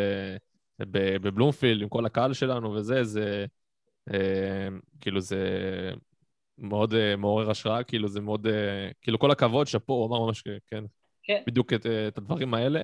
בבלומפילד 0.81 1.83
עם 1.83 1.89
כל 1.89 2.07
הקהל 2.07 2.33
שלנו 2.33 2.73
וזה, 2.73 3.05
זה 3.05 3.47
כאילו 5.01 5.21
זה 5.21 5.39
מאוד 6.59 6.95
אה, 6.95 7.17
מעורר 7.17 7.51
השראה, 7.51 7.83
כאילו 7.83 8.09
זה 8.09 8.21
מאוד, 8.21 8.47
אה, 8.47 8.91
כאילו 9.03 9.19
כל 9.19 9.31
הכבוד, 9.31 9.67
שאפו, 9.67 9.93
הוא 9.93 10.07
אמר 10.07 10.27
ממש, 10.27 10.43
כן, 10.43 10.85
כן. 11.23 11.43
בדיוק 11.47 11.73
את, 11.73 11.87
אה, 11.87 12.09
את 12.09 12.19
הדברים 12.19 12.55
האלה, 12.55 12.81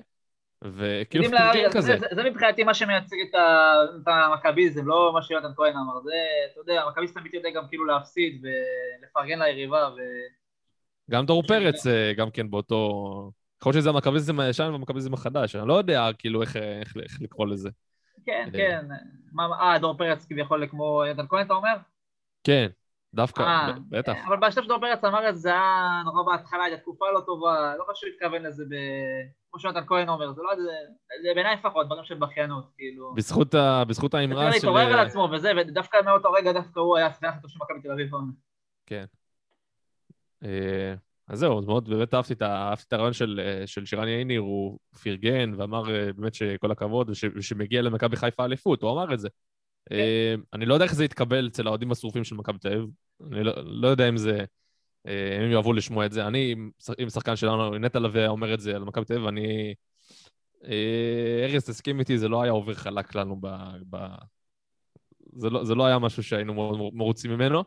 וכאילו 0.61 1.23
פרגן 1.23 1.37
להעריך, 1.37 1.73
כזה. 1.73 1.87
זה, 1.87 1.97
זה, 1.99 2.15
זה 2.15 2.23
מבחינתי 2.23 2.63
מה 2.63 2.73
שמייצג 2.73 3.15
את, 3.29 3.35
ה, 3.35 3.73
את 4.03 4.07
המכביזם, 4.07 4.87
לא 4.87 5.11
מה 5.13 5.21
שיונתן 5.21 5.51
כהן 5.55 5.73
אמר, 5.77 6.01
זה, 6.01 6.13
אתה 6.51 6.59
יודע, 6.59 6.83
המכביסט 6.83 7.17
תמיד 7.17 7.33
יודע 7.33 7.49
גם 7.49 7.63
כאילו 7.69 7.85
להפסיד 7.85 8.45
ולפרגן 8.45 9.39
ליריבה, 9.39 9.89
ו... 9.97 9.99
גם 11.11 11.25
דור 11.25 11.43
פרץ, 11.47 11.87
גם 12.17 12.31
כן 12.31 12.49
באותו... 12.49 13.31
יכול 13.61 13.71
להיות 13.71 13.81
שזה 13.81 13.89
המכביזם 13.89 14.39
הישן 14.39 14.69
והמכביזם 14.71 15.13
החדש, 15.13 15.55
אני 15.55 15.67
לא 15.67 15.73
יודע 15.73 16.09
כאילו 16.17 16.41
איך, 16.41 16.55
איך, 16.55 16.93
איך 17.03 17.21
לקרוא 17.21 17.47
לזה. 17.47 17.69
כן. 18.25 18.49
כן, 18.53 18.85
אה, 19.39 19.79
דור 19.79 19.97
פרץ 19.97 20.25
כביכול 20.25 20.67
כמו 20.67 21.03
יונתן 21.05 21.27
כהן, 21.29 21.45
אתה 21.45 21.53
אומר? 21.53 21.75
כן, 22.43 22.67
דווקא, 23.13 23.41
אה, 23.41 23.71
ב- 23.73 23.97
בטח. 23.97 24.13
אבל 24.27 24.37
בשלב 24.37 24.63
שדור 24.63 24.79
פרץ 24.79 25.03
אמר 25.03 25.29
את 25.29 25.35
זה, 25.35 25.41
זה 25.41 25.49
היה 25.49 26.01
נורא 26.05 26.23
בהתחלה, 26.23 26.63
הייתה 26.63 26.81
תקופה 26.81 27.05
לא 27.11 27.19
טובה, 27.19 27.73
לא 27.77 27.85
חשוב 27.91 28.09
להתכוון 28.09 28.43
לזה 28.43 28.63
ב... 28.69 28.75
כמו 29.51 29.59
שיונתן 29.59 29.85
כהן 29.87 30.09
אומר, 30.09 30.31
זה 30.31 30.41
לא, 30.41 30.55
זה, 30.55 30.71
זה 31.23 31.29
בעיניי 31.35 31.55
לפחות, 31.55 31.85
דברים 31.85 32.03
של 32.03 32.15
בכיינות, 32.15 32.69
כאילו. 32.77 33.13
בזכות, 33.13 33.53
ה, 33.53 33.83
בזכות 33.87 34.13
האמרה 34.13 34.51
של... 34.51 34.57
להתעורר 34.57 34.93
על 34.93 35.07
עצמו 35.07 35.29
וזה, 35.31 35.51
ודווקא 35.57 35.97
מאותו 36.05 36.31
רגע 36.31 36.51
דווקא 36.51 36.79
הוא 36.79 36.97
היה 36.97 37.07
השחקן 37.07 37.27
הכי 37.27 37.41
טוב 37.41 37.51
של 37.51 37.59
מכבי 37.61 37.81
תל 37.81 37.91
אביב. 37.91 38.13
העונה. 38.13 38.31
אה, 40.43 40.93
אז 41.27 41.39
זהו, 41.39 41.61
מאוד 41.61 41.89
באמת 41.89 42.13
אהבתי 42.13 42.33
את, 42.33 42.41
אהבתי 42.41 42.83
את 42.87 42.93
הרעיון 42.93 43.13
של, 43.13 43.41
אה, 43.43 43.67
של 43.67 43.85
שירן 43.85 44.07
ייניר, 44.07 44.41
הוא 44.41 44.79
פרגן 45.03 45.53
ואמר 45.57 45.95
אה, 45.95 46.13
באמת 46.13 46.33
שכל 46.33 46.71
הכבוד, 46.71 47.09
וש, 47.09 47.25
ושמגיע 47.35 47.81
למכבי 47.81 48.15
חיפה 48.15 48.45
אליפות, 48.45 48.81
הוא 48.81 48.91
אמר 48.91 49.13
את 49.13 49.19
זה. 49.19 49.29
אה, 49.91 50.35
אני 50.53 50.65
לא 50.65 50.73
יודע 50.73 50.85
איך 50.85 50.95
זה 50.95 51.05
יתקבל 51.05 51.47
אצל 51.47 51.67
האוהדים 51.67 51.91
השרופים 51.91 52.23
של 52.23 52.35
מכבי 52.35 52.59
תל 52.59 52.67
אביב, 52.67 52.85
אני 53.31 53.43
לא, 53.43 53.53
לא 53.65 53.87
יודע 53.87 54.09
אם 54.09 54.17
זה... 54.17 54.45
אה, 55.07 55.37
אם 55.37 55.43
הם 55.43 55.51
יאהבו 55.51 55.73
לשמוע 55.73 56.05
את 56.05 56.11
זה. 56.11 56.27
אני, 56.27 56.55
אם 57.03 57.09
שחקן 57.09 57.35
שלנו, 57.35 57.77
נטע 57.77 57.99
לביא 57.99 58.27
אומר 58.27 58.53
את 58.53 58.59
זה 58.59 58.75
על 58.75 58.83
מכבי 58.83 59.05
תל 59.05 59.13
אביב, 59.13 59.27
אני... 59.27 59.73
אה, 60.65 61.45
ארז, 61.45 61.65
תסכים 61.65 61.99
איתי, 61.99 62.17
זה 62.17 62.27
לא 62.27 62.41
היה 62.41 62.51
עובר 62.51 62.73
חלק 62.73 63.15
לנו 63.15 63.35
ב... 63.41 63.47
ב... 63.89 63.97
זה, 65.33 65.49
לא, 65.49 65.63
זה 65.63 65.75
לא 65.75 65.85
היה 65.85 65.99
משהו 65.99 66.23
שהיינו 66.23 66.53
מרוצים 66.93 67.31
ממנו, 67.31 67.63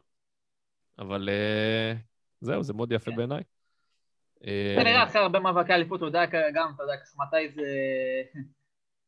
אבל 0.99 1.29
זהו, 2.41 2.62
זה 2.62 2.73
מאוד 2.73 2.93
יפה 2.93 3.11
כן. 3.11 3.16
בעיניי. 3.16 3.43
אה, 4.47 4.75
כנראה 4.77 5.05
אחרי 5.05 5.20
הרבה 5.20 5.41
מאבקי 5.41 5.73
אליפות, 5.73 6.01
הוא 6.01 6.09
יודע 6.09 6.25
גם, 6.55 6.73
אתה 6.75 6.83
יודע, 6.83 6.95
מתי 7.18 7.49
זה... 7.55 7.62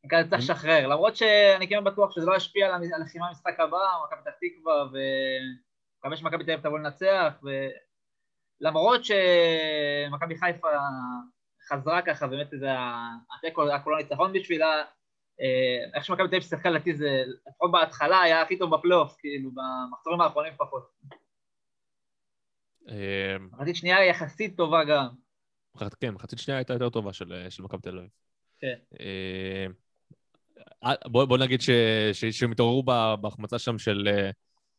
כזה 0.08 0.30
צריך 0.30 0.42
לשחרר, 0.42 0.86
למרות 0.86 1.16
שאני 1.16 1.68
כן 1.68 1.84
בטוח 1.84 2.10
שזה 2.10 2.26
לא 2.26 2.36
ישפיע 2.36 2.66
על 2.66 2.82
הלחימה 2.94 3.28
במשחק 3.28 3.60
הבא, 3.60 3.78
מכבי 4.04 4.20
פתח 4.20 4.30
תקווה, 4.40 4.84
ומקווה 4.84 6.16
שמכבי 6.16 6.44
תל 6.44 6.50
אביב 6.50 6.62
תבוא 6.62 6.78
לנצח, 6.78 7.34
ולמרות 8.60 9.00
שמכבי 9.04 10.38
חיפה 10.38 10.68
חזרה 11.68 12.02
ככה, 12.02 12.26
באמת 12.26 12.46
זה 12.50 12.68
התיקו, 13.36 13.68
היה 13.68 13.80
כולו 13.80 13.96
ניצחון 13.96 14.32
בשבילה, 14.32 14.82
אה, 15.40 15.84
איך 15.94 16.04
שמכבי 16.04 16.28
תל 16.28 16.36
אביב 16.36 16.48
שיחקה 16.48 16.70
לדעתי 16.70 16.94
זה, 16.94 17.24
לפחות 17.48 17.72
בהתחלה 17.72 18.20
היה 18.20 18.42
הכי 18.42 18.58
טוב 18.58 18.76
בפלייאוף, 18.76 19.16
כאילו, 19.18 19.50
במחזורים 19.50 20.20
האחרונים 20.20 20.52
לפחות. 20.52 20.90
אה, 22.88 23.36
מחצית 23.52 23.76
שנייה 23.76 24.04
יחסית 24.04 24.56
טובה 24.56 24.84
גם. 24.84 25.08
כן, 26.00 26.10
מחצית 26.10 26.38
שנייה 26.38 26.58
הייתה 26.58 26.72
יותר 26.72 26.90
טובה 26.90 27.12
של 27.12 27.46
של 27.50 27.62
מכבי 27.62 27.82
תל 27.82 27.98
אביב. 27.98 28.10
כן. 28.58 28.78
אה, 30.84 30.94
בוא 31.06 31.24
בוא 31.24 31.38
נגיד 31.38 31.60
ש- 31.60 31.70
ש- 32.12 32.24
שהם 32.24 32.52
התעוררו 32.52 32.82
בהחמצה 33.20 33.58
שם 33.58 33.78
של 33.78 34.08
אה, 34.12 34.30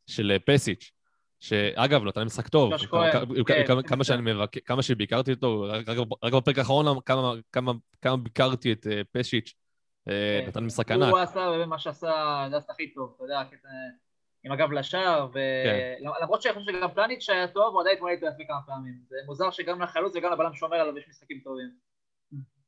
של 0.08 0.32
אה, 0.32 0.40
פסיץ', 0.40 0.92
שאגב, 1.40 2.04
נתן 2.04 2.24
משחק 2.24 2.48
טוב. 2.48 2.78
כמה- 2.78 3.12
כן, 3.48 3.64
כמה- 3.68 3.84
כמה. 3.84 4.04
שאני 4.04 4.34
מבקר, 4.34 4.60
כמה 4.66 4.82
שביקרתי 4.84 5.32
אותו, 5.32 5.66
רק- 5.70 5.90
רק 5.90 5.98
רק 6.24 6.34
בפרק 6.34 6.58
האחרון 6.58 7.00
כמה- 7.06 7.34
כמה- 7.52 7.72
כמה 8.02 8.18
ביקרתי 8.18 8.72
את 8.72 8.88
אה, 8.88 9.02
כן. 10.42 10.48
נתן 10.48 10.64
משחק 10.64 10.92
ענק. 10.92 11.10
הוא 11.10 11.20
עשה 11.20 11.50
באמת 11.52 11.68
מה 11.68 11.80
שעשה, 11.80 12.46
זה 12.50 12.58
עשה 12.58 12.74
הכי 12.74 12.94
טוב, 12.94 13.14
אתה 13.16 13.24
יודע, 13.24 13.42
עם 14.44 14.52
הגב 14.52 14.72
לשער, 14.72 15.28
כן. 15.34 15.96
ולמרות 16.20 16.42
שאני 16.42 16.54
חושב 16.56 16.72
שגם 16.78 16.90
פלניץ' 16.94 17.30
היה 17.30 17.48
טוב, 17.48 17.74
הוא 17.74 17.82
עדיין 17.82 17.96
התמודד 17.96 18.14
איתו 18.14 18.26
יפה 18.26 18.44
כמה 18.48 18.60
פעמים. 18.68 18.94
זה 19.10 19.16
מוזר 19.26 19.52
שגם 19.52 19.82
לחלוץ 19.82 20.16
וגם 20.16 20.32
לבלם 20.34 20.54
שומר 20.54 20.78
עליו 20.78 20.98
יש 20.98 21.06
משחקים 21.10 21.42
טובים. 21.44 21.85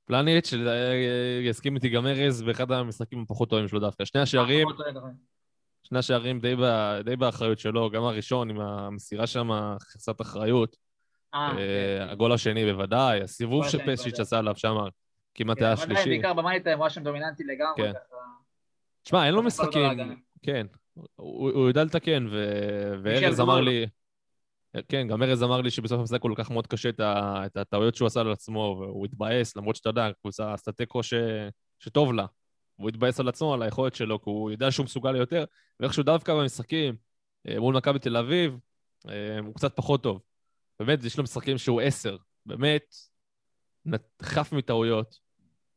פלניץ', 0.08 0.54
אה, 0.54 1.40
יסכים 1.44 1.76
איתי 1.76 1.90
גם 1.90 2.08
ארז, 2.08 2.42
באחד 2.42 2.72
המשחקים 2.72 3.22
הפחות 3.22 3.50
טובים 3.50 3.68
שלו 3.68 3.80
דווקא. 3.80 4.06
שני 4.06 4.22
השערים. 4.22 4.68
שני 5.84 6.00
השערים 6.00 6.40
די, 6.40 6.56
ב, 6.56 6.62
די 7.04 7.16
באחריות 7.16 7.60
שלו, 7.60 7.90
גם 7.90 8.04
הראשון 8.04 8.50
עם 8.50 8.60
המסירה 8.60 9.28
שם, 9.28 9.76
חסרת 9.80 10.22
אחריות. 10.22 10.78
אה, 11.34 11.40
אה, 11.40 11.56
כן. 11.58 12.10
הגול 12.10 12.32
השני 12.32 12.74
בוודאי, 12.74 13.22
הסיבוב 13.22 13.66
בוודאי. 13.66 13.96
עשה 14.22 14.40
עליו 14.40 14.56
שם, 14.56 14.76
כמעט 15.36 15.58
כן, 15.58 15.64
היה 15.64 15.74
השלישי. 15.74 16.10
בעיקר 16.10 16.34
במאני 16.34 16.60
טיים 16.60 16.78
הוא 16.78 16.86
היה 16.86 16.90
שם 16.90 17.04
דומיננטי 17.04 17.44
לגמרי. 17.44 17.76
כן. 17.76 17.92
שמע, 19.04 19.26
אין 19.26 19.34
לו 19.34 19.44
משחקים, 19.44 19.82
להגנה. 19.82 20.14
כן, 20.42 20.68
הוא 21.16 21.68
יודע 21.68 21.84
לתקן, 21.84 22.28
וארז 23.04 23.40
אמר. 23.40 23.62
לי, 23.62 23.86
כן, 24.90 25.08
גם 25.08 25.24
ארז 25.24 25.44
אמר 25.44 25.62
לי 25.62 25.72
שבסוף 25.72 26.00
המשחק 26.00 26.22
הוא 26.22 26.32
לקח 26.32 26.52
מאוד 26.52 26.68
קשה 26.68 26.90
את 27.46 27.58
הטעויות 27.58 27.96
שהוא 27.96 28.06
עשה 28.06 28.20
על 28.20 28.32
עצמו, 28.32 28.78
והוא 28.80 29.06
התבאס, 29.06 29.56
למרות 29.56 29.76
שאתה 29.76 29.90
יודע, 29.90 30.10
קבוצה 30.22 30.54
עשתה 30.54 30.72
תיקו 30.72 31.04
ש- 31.04 31.14
שטוב 31.80 32.14
לה. 32.14 32.26
והוא 32.80 32.90
התבאס 32.90 33.20
על 33.20 33.28
עצמו, 33.28 33.54
על 33.54 33.62
היכולת 33.62 33.96
שלו, 33.96 34.22
כי 34.22 34.30
הוא 34.30 34.52
יודע 34.52 34.72
שהוא 34.72 34.84
מסוגל 34.84 35.12
ליותר, 35.12 35.46
ואיכשהו 35.80 36.04
דווקא 36.04 36.34
במשחקים 36.34 36.96
אה, 37.48 37.60
מול 37.60 37.76
מכבי 37.76 38.00
תל 38.00 38.18
אביב, 38.18 38.58
אה, 39.10 39.40
הוא 39.40 39.56
קצת 39.56 39.76
פחות 39.76 40.04
טוב. 40.04 40.22
באמת, 40.80 41.04
יש 41.04 41.18
לו 41.18 41.24
משחקים 41.24 41.58
שהוא 41.58 41.82
עשר, 41.82 42.18
באמת, 42.46 42.96
חף 44.22 44.52
מטעויות. 44.52 45.20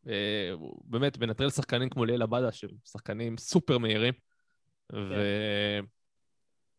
אה, 0.08 0.50
הוא 0.52 0.82
באמת, 0.84 1.18
מנטרל 1.18 1.50
שחקנים 1.50 1.88
כמו 1.88 2.04
ליאל 2.04 2.22
עבדה, 2.22 2.52
שהם 2.52 2.70
שחקנים 2.84 3.38
סופר 3.38 3.78
מהירים, 3.78 4.14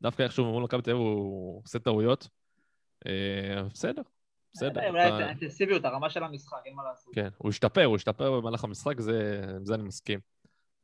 ודווקא 0.01 0.23
איכשהו 0.23 0.45
מול 0.45 0.63
מכבי 0.63 0.81
תל 0.81 0.91
אביב 0.91 1.03
הוא 1.03 1.61
עושה 1.63 1.79
טעויות. 1.79 2.27
אה, 3.07 3.63
בסדר, 3.73 4.01
בסדר. 4.53 4.81
האינטנסיביות, 4.97 5.85
הרמה 5.85 6.09
של 6.09 6.23
המשחק, 6.23 6.57
אין 6.65 6.75
מה 6.75 6.83
לעשות. 6.83 7.15
כן, 7.15 7.29
הוא 7.37 7.49
השתפר, 7.49 7.83
הוא 7.83 7.95
השתפר 7.95 8.39
במהלך 8.39 8.63
המשחק, 8.63 8.99
זה, 8.99 9.41
אני 9.73 9.83
מסכים. 9.83 10.19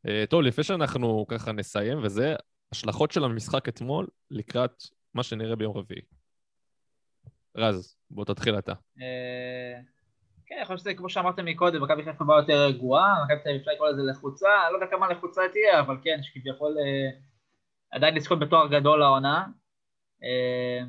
Uh, 0.08 0.10
טוב, 0.30 0.42
לפני 0.42 0.64
שאנחנו 0.64 1.26
ככה 1.28 1.52
נסיים, 1.52 1.98
וזה 2.04 2.36
השלכות 2.72 3.12
של 3.12 3.24
המשחק 3.24 3.70
אתמול 3.70 4.08
לקראת 4.32 4.84
מה 5.14 5.24
שנראה 5.24 5.56
ביום 5.56 5.78
רביעי. 5.78 6.02
רז, 7.58 7.96
בוא 8.10 8.26
תתחיל 8.26 8.58
אתה. 8.58 8.74
אה, 9.02 9.80
כן, 10.46 10.56
אני 10.56 10.66
חושב 10.66 10.78
שזה 10.78 10.94
כמו 10.94 11.10
שאמרתם 11.10 11.46
מקודם, 11.46 11.84
מכבי 11.84 12.04
חיפה 12.04 12.24
באה 12.24 12.40
יותר 12.40 12.66
רגועה, 12.66 13.24
מכבי 13.24 13.40
תל 13.44 13.50
אביב 13.50 13.60
אפשר 13.60 13.72
לקרוא 13.72 13.90
לזה 13.90 14.02
לחוצה, 14.02 14.48
אני 14.66 14.74
לא 14.74 14.78
יודע 14.78 14.88
כמה 14.92 15.10
לחוצה 15.10 15.42
תהיה, 15.52 15.80
אבל 15.80 15.98
כן, 16.04 16.20
שכביכול 16.22 16.78
אה, 16.78 17.20
עדיין 17.92 18.16
לזכות 18.16 18.40
בתואר 18.40 18.68
גדול 18.68 19.00
לעונה. 19.00 19.46
אה, 20.24 20.80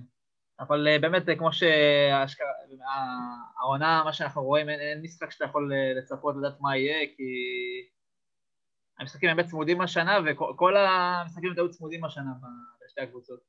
אבל 0.61 0.89
אה, 0.89 0.99
באמת, 0.99 1.29
אה, 1.29 1.37
כמו 1.37 1.51
שהעונה, 1.53 2.23
מה 4.05 4.13
שאנחנו 4.13 4.43
רואים, 4.43 4.69
אין, 4.69 4.81
אין 4.81 5.03
משחק 5.03 5.31
שאתה 5.31 5.45
יכול 5.45 5.73
לצפות 5.99 6.35
לדעת 6.39 6.61
מה 6.61 6.77
יהיה, 6.77 7.07
כי 7.17 7.23
המשחקים 8.99 9.37
באמת 9.37 9.47
צמודים 9.47 9.81
השנה, 9.81 10.19
וכל 10.27 10.53
כל 10.57 10.77
המשחקים 10.77 11.53
היו 11.57 11.71
צמודים 11.71 12.05
השנה 12.05 12.31
בשתי 12.85 13.01
הקבוצות. 13.01 13.41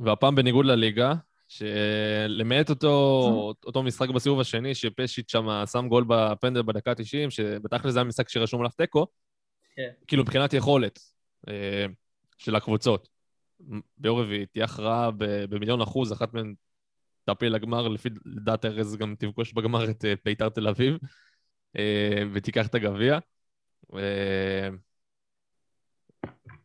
והפעם 0.00 0.34
בניגוד 0.34 0.66
לליגה, 0.66 1.14
שלמעט 1.48 2.70
אותו, 2.70 3.54
אותו 3.66 3.82
משחק 3.82 4.08
בסיבוב 4.08 4.40
השני, 4.40 4.74
שפשיץ' 4.74 5.32
שם 5.32 5.46
שם 5.72 5.88
גול 5.88 6.04
בפנדל 6.08 6.62
בדקה 6.62 6.90
ה-90, 6.90 7.30
שבתכל'ס 7.30 7.92
זה 7.92 7.98
היה 7.98 8.04
משחק 8.04 8.28
שרשום 8.28 8.60
עליו 8.60 8.72
תיקו, 8.76 9.06
כן. 9.76 9.90
כאילו 10.06 10.22
מבחינת 10.22 10.52
יכולת 10.52 10.98
של 12.38 12.56
הקבוצות. 12.56 13.08
ביום 13.98 14.18
רביעי 14.18 14.46
תהיה 14.46 14.64
הכרעה 14.64 15.10
במיליון 15.50 15.80
אחוז, 15.80 16.12
אחת 16.12 16.34
מהן 16.34 16.54
תעפיל 17.24 17.54
לגמר, 17.54 17.88
לפי 17.88 18.08
דעת 18.26 18.64
ארז 18.64 18.96
גם 18.96 19.14
תפגוש 19.18 19.52
בגמר 19.52 19.90
את 19.90 20.04
אה, 20.04 20.14
בית"ר 20.24 20.48
תל 20.48 20.68
אביב, 20.68 20.98
אה, 21.76 22.22
ותיקח 22.32 22.66
את 22.66 22.74
הגביע. 22.74 23.18
אה, 23.94 24.68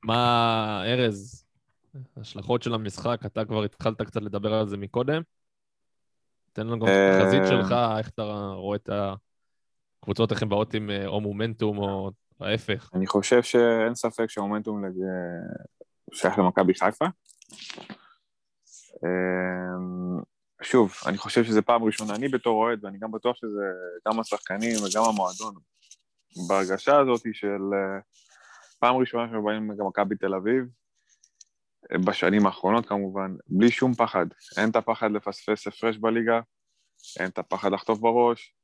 מה, 0.03 0.84
ארז, 0.86 1.45
ההשלכות 2.17 2.63
של 2.63 2.74
המשחק, 2.74 3.22
אתה 3.26 3.45
כבר 3.45 3.63
התחלת 3.63 4.01
קצת 4.01 4.22
לדבר 4.22 4.53
על 4.53 4.67
זה 4.67 4.78
מקודם. 4.78 5.22
תן 6.53 6.67
לנו 6.67 6.80
גם 6.80 6.86
את 6.86 6.91
אה, 6.91 7.17
החזית 7.17 7.41
שלך, 7.49 7.76
איך 7.97 8.09
אתה 8.09 8.51
רואה 8.55 8.76
את 8.76 8.89
הקבוצות, 9.99 10.32
איך 10.32 10.41
הן 10.41 10.49
באות 10.49 10.74
עם 10.74 10.89
אה, 10.89 11.07
או 11.07 11.22
מומנטום 11.22 11.78
או 11.78 12.11
ההפך. 12.41 12.89
אני 12.93 13.07
חושב 13.07 13.43
שאין 13.43 13.95
ספק 13.95 14.29
שהמומנטום 14.29 14.85
לג... 14.85 14.93
שייך 16.13 16.39
למכבי 16.39 16.73
חיפה. 16.73 17.05
אמ, 19.03 20.21
שוב, 20.61 20.93
אני 21.05 21.17
חושב 21.17 21.43
שזו 21.43 21.61
פעם 21.65 21.83
ראשונה, 21.83 22.15
אני 22.15 22.27
בתור 22.27 22.63
אוהד, 22.63 22.85
ואני 22.85 22.97
גם 22.99 23.11
בטוח 23.11 23.35
שזה 23.35 23.63
גם 24.07 24.19
השחקנים 24.19 24.75
וגם 24.77 25.03
המועדון, 25.03 25.53
בהרגשה 26.47 26.99
הזאת 26.99 27.21
של 27.33 27.61
אה, 27.73 27.99
פעם 28.79 28.95
ראשונה 28.95 29.23
שאנחנו 29.27 29.45
באים 29.45 29.77
גם 29.77 29.87
מכבי 29.87 30.15
תל 30.15 30.35
אביב, 30.35 30.65
בשנים 32.05 32.45
האחרונות 32.45 32.85
כמובן, 32.85 33.35
בלי 33.47 33.71
שום 33.71 33.93
פחד. 33.93 34.25
אין 34.57 34.69
את 34.69 34.75
הפחד 34.75 35.11
לפספס 35.11 35.67
הפרש 35.67 35.97
בליגה, 35.97 36.39
אין 37.19 37.27
את 37.27 37.37
הפחד 37.37 37.71
לחטוף 37.71 37.99
בראש, 37.99 38.55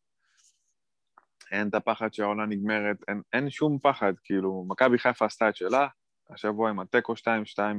אין 1.52 1.68
את 1.68 1.74
הפחד 1.74 2.14
שהעונה 2.14 2.46
נגמרת, 2.46 2.98
אין, 3.08 3.22
אין 3.34 3.50
שום 3.50 3.80
פחד, 3.80 4.14
כאילו, 4.24 4.66
מכבי 4.68 4.98
חיפה 4.98 5.26
עשתה 5.26 5.50
את 5.50 5.56
שלה, 5.56 5.88
השבוע 6.30 6.70
עם 6.70 6.80
התיקו 6.80 7.14
2-2 7.14 7.24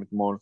אתמול, 0.02 0.38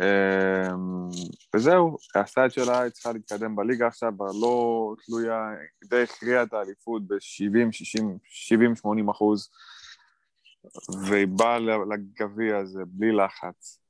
אמ, 0.00 1.08
וזהו, 1.54 1.96
עשתה 2.14 2.46
את 2.46 2.52
שלה, 2.52 2.80
היא 2.80 2.90
צריכה 2.90 3.12
להתקדם 3.12 3.56
בליגה 3.56 3.86
עכשיו, 3.86 4.12
לא 4.40 4.94
תלויה, 5.06 5.40
די 5.84 6.02
הכריעה 6.02 6.42
את 6.42 6.52
האליפות 6.52 7.02
ב-70, 7.06 7.72
60, 7.72 8.18
70, 8.24 8.76
80 8.76 9.08
אחוז, 9.08 9.50
והיא 11.08 11.26
באה 11.26 11.58
לגביע 11.88 12.58
הזה 12.58 12.82
בלי 12.86 13.12
לחץ, 13.12 13.80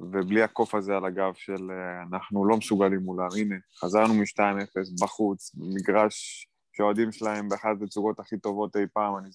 ובלי 0.00 0.42
הקוף 0.42 0.74
הזה 0.74 0.96
על 0.96 1.04
הגב 1.04 1.34
של 1.34 1.70
אה, 1.70 2.02
אנחנו 2.02 2.44
לא 2.44 2.56
מסוגלים 2.56 3.00
מולם, 3.00 3.28
הנה, 3.36 3.54
חזרנו 3.76 4.14
מ-2-0 4.14 5.02
בחוץ, 5.02 5.52
מגרש 5.56 6.49
שהאוהדים 6.80 7.12
שלהם 7.12 7.48
באחת 7.48 7.68
התצוגות 7.82 8.20
הכי 8.20 8.38
טובות 8.38 8.76
אי 8.76 8.86
פעם, 8.92 9.16
אני... 9.18 9.28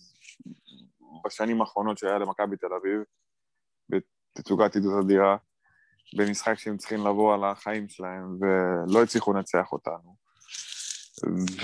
בשנים 1.26 1.62
האחרונות 1.62 1.98
שהיה 1.98 2.18
למכבי 2.18 2.58
תל 2.58 2.74
אביב, 2.82 3.02
בתצוגת 3.90 4.76
עידוד 4.76 5.06
אדירה, 5.06 5.38
במשחק 6.18 6.54
שהם 6.54 6.78
צריכים 6.78 7.00
לבוא 7.00 7.34
על 7.34 7.44
החיים 7.44 7.90
שלהם, 7.90 8.38
ולא 8.40 9.04
הצליחו 9.04 9.34
לנצח 9.34 9.72
אותנו. 9.72 10.16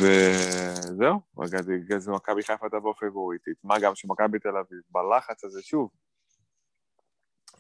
וזהו, 0.02 1.22
רגע, 1.38 2.00
זה 2.00 2.12
מכבי 2.12 2.44
חיפה 2.44 2.70
תבוא 2.70 2.94
פיבוריטית. 3.00 3.58
מה 3.64 3.80
גם 3.80 3.96
שמכבי 3.96 4.40
תל 4.40 4.58
אביב, 4.58 4.80
בלחץ 4.90 5.44
הזה, 5.44 5.62
שוב, 5.62 5.90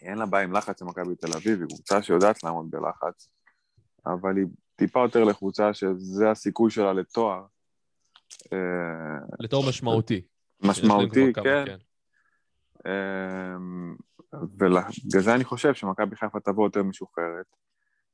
אין 0.01 0.17
לה 0.17 0.25
בעיה 0.25 0.43
עם 0.43 0.53
לחץ 0.53 0.81
למכבי 0.81 1.15
תל 1.15 1.33
אביב, 1.37 1.59
היא 1.59 1.67
קבוצה 1.67 2.01
שיודעת 2.01 2.43
לעמוד 2.43 2.71
בלחץ, 2.71 3.29
אבל 4.05 4.37
היא 4.37 4.45
טיפה 4.75 4.99
יותר 4.99 5.23
לקבוצה 5.23 5.73
שזה 5.73 6.31
הסיכוי 6.31 6.71
שלה 6.71 6.93
לתואר. 6.93 7.45
אה, 8.53 8.57
לתור 9.39 9.69
משמעותי. 9.69 10.21
משמעותי, 10.61 11.33
כן. 11.33 11.43
כמה, 11.43 11.65
אמ, 12.85 13.95
ובגלל 14.33 14.81
זה 15.21 15.35
אני 15.35 15.43
חושב 15.43 15.73
שמכבי 15.73 16.15
חיפה 16.15 16.39
תבוא 16.39 16.65
יותר 16.65 16.83
משוחררת. 16.83 17.45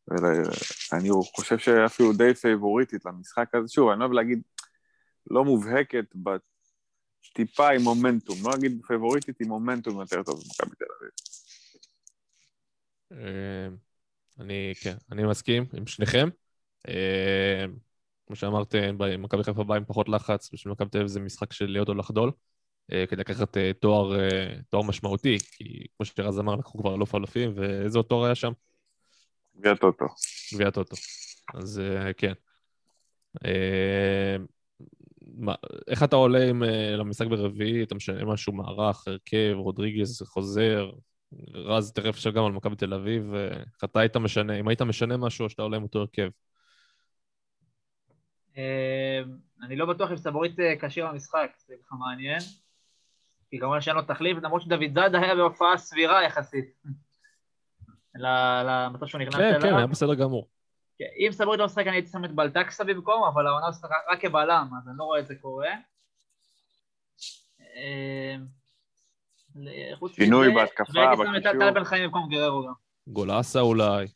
ואני 0.08 1.10
חושב 1.36 1.58
שאפילו 1.58 2.14
די 2.14 2.34
פייבוריטית 2.34 3.06
למשחק 3.06 3.56
הזה. 3.56 3.68
שוב, 3.68 3.90
אני 3.90 4.00
לא 4.00 4.04
אוהב 4.06 4.14
להגיד 4.14 4.42
לא 5.32 5.46
מובהקת, 5.46 6.06
טיפה 7.34 7.70
עם 7.70 7.82
מומנטום. 7.82 8.36
לא 8.44 8.52
להגיד 8.52 8.82
פייבוריטית 8.88 9.42
עם 9.42 9.48
מומנטום 9.48 10.00
יותר 10.00 10.24
טוב 10.24 10.36
ממכבי 10.36 10.76
תל 10.76 10.86
אביב. 11.00 11.12
אה, 13.12 13.68
אני, 14.40 14.74
כן, 14.82 14.96
אני 15.12 15.24
מסכים 15.24 15.66
עם 15.74 15.88
שניכם. 15.88 16.30
אה, 18.28 18.30
כמו 18.30 18.36
שאמרתם, 18.36 18.98
ב- 18.98 19.16
מכבי 19.18 19.44
חיפה 19.44 19.64
באה 19.64 19.78
עם 19.78 19.86
פחות 19.86 20.10
לחץ, 20.10 20.50
בשביל 20.54 20.72
מכבי 20.72 20.90
תל 20.90 20.98
אביב 20.98 21.08
זה 21.08 21.20
משחק 21.20 21.54
של 21.54 21.66
להיות 21.66 21.90
או 21.90 21.94
לחדול, 21.94 22.32
אה, 22.92 23.06
כדי 23.10 23.20
לקחת 23.20 23.58
אה, 23.58 23.72
תואר, 23.74 24.20
אה, 24.20 24.56
תואר 24.70 24.84
משמעותי, 24.84 25.38
כי 25.52 25.86
כמו 25.98 26.06
שרז 26.06 26.40
אמר, 26.40 26.56
לקחו 26.56 26.78
כבר 26.78 26.96
אלוף 26.96 27.16
אלופים, 27.16 27.54
ואיזה 27.56 28.00
עוד 28.00 28.06
תואר 28.06 28.26
היה 28.26 28.36
שם? 28.36 28.52
גביע 29.58 29.76
טוטו. 29.76 30.06
גביע 30.54 30.72
טוטו. 30.72 30.96
אז 31.54 31.80
אה, 31.80 32.14
כן. 32.14 32.34
אה, 33.46 34.36
מה, 35.22 35.56
איך 35.88 36.04
אתה 36.04 36.16
עולה 36.16 36.50
עם, 36.50 36.64
אה, 36.64 36.96
למשחק 36.96 37.28
ברביעי? 37.28 37.84
אתה 37.84 37.96
משנה 37.96 38.26
משהו, 38.26 38.54
מערך, 38.54 39.08
הרכב, 39.08 39.54
רודריגז 39.56 40.22
חוזר, 40.22 40.90
רז 41.54 41.92
תכף 41.92 42.08
אפשר 42.08 42.32
גם 42.32 42.46
על 42.46 42.52
מכבי 42.52 42.76
תל 42.76 42.94
אביב, 42.94 43.34
אה, 43.34 43.48
איך 43.48 43.84
אתה 43.84 44.00
היית 44.00 44.18
משנה, 44.18 44.60
אם 44.60 44.68
היית 44.68 44.82
משנה 44.82 45.18
משהו 45.18 45.44
או 45.44 45.50
שאתה 45.50 45.62
עולה 45.62 45.78
עם 45.78 45.84
אותו 45.84 46.00
הרכב? 46.00 46.30
אה, 48.58 49.22
אני 49.64 49.76
לא 49.76 49.86
בטוח 49.86 50.12
אם 50.12 50.18
סבורית 50.18 50.60
אה, 50.60 50.74
כשיר 50.80 51.06
למשחק, 51.06 51.52
זה 51.58 51.76
ככה 51.86 51.96
מעניין. 51.96 52.40
כן. 52.40 52.46
כי 53.50 53.60
כמובן 53.60 53.82
שאין 53.82 53.96
לו 53.96 54.02
תחליף, 54.02 54.38
למרות 54.42 54.62
שדוד 54.62 54.94
זאדה 54.94 55.20
היה 55.20 55.36
בהופעה 55.36 55.78
סבירה 55.78 56.24
יחסית. 56.24 56.66
כן, 58.14 58.20
למצב 58.66 59.06
שהוא 59.06 59.22
נכנס 59.22 59.36
כן, 59.36 59.44
אליו. 59.44 59.62
כן, 59.62 59.76
היה 59.76 59.88
בסדר 59.88 60.14
גמור. 60.14 60.48
כן, 60.98 61.06
אם 61.18 61.32
סבורית 61.32 61.60
לא 61.60 61.66
משחק 61.66 61.88
אני 61.88 61.96
הייתי 61.96 62.10
שם 62.10 62.26
את 62.26 62.32
בלטקסה 62.32 62.84
במקום, 62.84 63.24
אבל 63.24 63.48
העונה 63.48 63.66
הוא 63.66 63.70
משחק 63.70 63.90
רק 64.12 64.22
כבלם, 64.22 64.70
אז 64.82 64.88
אני 64.88 64.98
לא 64.98 65.04
רואה 65.04 65.20
את 65.20 65.28
זה 65.28 65.36
קורה. 65.36 65.70
אה, 67.62 68.36
שינוי 70.08 70.54
בהתקפה, 70.54 70.92
והייתי 70.96 71.24
שם 71.24 71.36
את 71.36 71.42
בקישור. 71.42 71.60
טל 71.60 71.72
בן 71.72 71.84
חיים 71.84 72.04
במקום 72.04 72.30
גררו 72.30 72.68
גם. 72.68 72.74
גולאסה 73.08 73.60
אולי. 73.60 74.08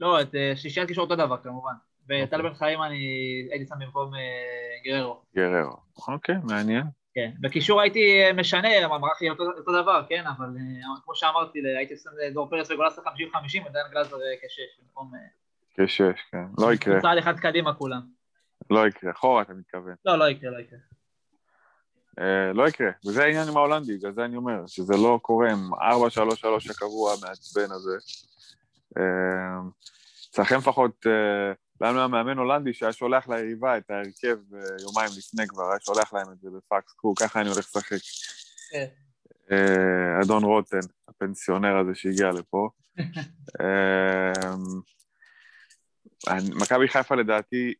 לא, 0.00 0.20
את 0.20 0.34
שלישיית 0.56 0.88
קישור 0.88 1.04
אותו 1.04 1.16
דבר 1.16 1.36
כמובן. 1.42 1.72
וטל 2.08 2.36
אוקיי. 2.36 2.50
בן 2.50 2.54
חיים 2.54 2.82
אני 2.82 2.98
הייתי 3.50 3.66
שם 3.66 3.74
במקום 3.78 4.14
אה, 4.14 4.20
גררו. 4.84 5.20
גררו. 5.36 5.76
אוקיי, 6.08 6.34
מעניין. 6.44 6.84
כן, 7.18 7.30
בקישור 7.40 7.80
הייתי 7.80 8.22
אה, 8.22 8.32
משנה, 8.32 8.68
המערך 8.78 9.22
יהיה 9.22 9.32
אותו, 9.32 9.44
אותו 9.58 9.82
דבר, 9.82 10.02
כן, 10.08 10.24
אבל 10.36 10.46
אה, 10.46 11.00
כמו 11.04 11.14
שאמרתי, 11.14 11.58
הייתי 11.78 11.96
שם 11.96 12.10
דור 12.32 12.50
פרץ 12.50 12.70
וגולסה 12.70 13.02
50-50 13.02 13.04
ודן 13.70 13.80
גלזר 13.92 14.16
אה, 14.16 14.36
כשש, 14.42 14.80
במקום... 14.82 15.12
כשש, 15.74 16.20
כן. 16.32 16.44
לא 16.58 16.72
יקרה, 16.72 17.00
צעד 17.00 17.18
אחד 17.18 17.38
קדימה 17.38 17.74
כולם. 17.74 18.00
לא 18.70 18.86
יקרה. 18.86 19.10
אחורה 19.10 19.42
אתה 19.42 19.52
מתכוון. 19.54 19.94
לא, 20.04 20.18
לא 20.18 20.28
יקרה, 20.28 20.50
לא 20.50 20.58
יקרה. 20.58 20.78
לא 22.54 22.68
יקרה, 22.68 22.90
וזה 23.06 23.24
העניין 23.24 23.48
עם 23.48 23.56
ההולנדי, 23.56 23.96
בגלל 23.96 24.12
זה 24.12 24.24
אני 24.24 24.36
אומר, 24.36 24.66
שזה 24.66 24.94
לא 24.96 25.18
קורה 25.22 25.52
עם 25.52 25.74
4-3-3 25.74 25.78
הקבוע 26.70 27.12
המעצבן 27.12 27.70
הזה. 27.70 27.96
אצלכם 30.30 30.56
לפחות, 30.56 31.06
לנו 31.80 31.98
היה 31.98 32.08
מאמן 32.08 32.38
הולנדי 32.38 32.74
שהיה 32.74 32.92
שולח 32.92 33.28
ליריבה 33.28 33.78
את 33.78 33.90
ההרכב 33.90 34.36
אה, 34.54 34.60
יומיים 34.82 35.10
לפני 35.18 35.46
כבר, 35.48 35.70
היה 35.70 35.80
שולח 35.80 36.12
להם 36.14 36.32
את 36.32 36.40
זה 36.40 36.48
בפקס, 36.50 36.92
קחו, 36.92 37.14
ככה 37.14 37.40
אני 37.40 37.48
הולך 37.48 37.58
לשחק. 37.76 37.96
כן. 38.70 38.86
אה, 39.50 40.20
אדון 40.24 40.44
רוטן, 40.44 40.78
הפנסיונר 41.08 41.76
הזה 41.76 41.94
שהגיע 41.94 42.30
לפה. 42.30 42.68
אני- 46.28 46.50
מכבי 46.54 46.88
חיפה 46.88 47.14
לדעתי, 47.14 47.74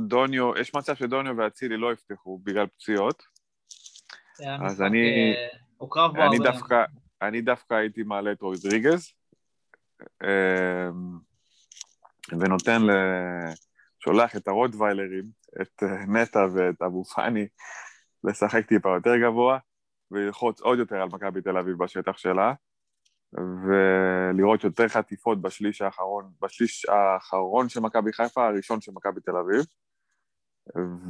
דוניו, 0.00 0.52
יש 0.58 0.74
מצב 0.74 0.94
שדוניו 0.94 1.36
ואצילי 1.36 1.76
לא 1.76 1.92
יפתחו 1.92 2.40
בגלל 2.44 2.66
פציעות. 2.66 3.22
היה 4.38 4.58
אז 4.66 4.82
אני- 4.82 5.34
אה, 5.36 5.48
הוא 5.76 5.90
קרב 5.90 6.10
בו 6.16 6.22
אני 6.22 6.36
הרבה. 6.36 6.50
דווקא, 6.50 6.84
אני 7.22 7.40
דווקא 7.40 7.74
הייתי 7.74 8.02
מעלה 8.02 8.32
את 8.32 8.42
רודריגז, 8.42 9.12
אמ, 10.22 11.18
ונותן 12.32 12.82
ל... 12.82 12.90
שולח 14.04 14.36
את 14.36 14.48
הרוטוויילרים, 14.48 15.24
את 15.62 15.82
אה, 15.82 16.06
נטע 16.06 16.46
ואת 16.54 16.82
אבו 16.82 17.04
פאני, 17.04 17.46
לשחק 18.24 18.66
טיפה 18.66 18.94
יותר 18.94 19.16
גבוה, 19.16 19.58
וללחוץ 20.10 20.60
עוד 20.60 20.78
יותר 20.78 20.96
על 20.96 21.08
מכבי 21.12 21.42
תל 21.42 21.58
אביב 21.58 21.78
בשטח 21.78 22.18
שלה, 22.18 22.52
ולראות 23.32 24.64
יותר 24.64 24.88
חטיפות 24.88 25.42
בשליש 25.42 25.82
האחרון, 25.82 26.30
בשליש 26.42 26.86
האחרון 26.86 27.68
של 27.68 27.80
מכבי 27.80 28.12
חיפה, 28.12 28.46
הראשון 28.46 28.80
של 28.80 28.92
מכבי 28.94 29.20
תל 29.20 29.36
אביב. 29.36 29.64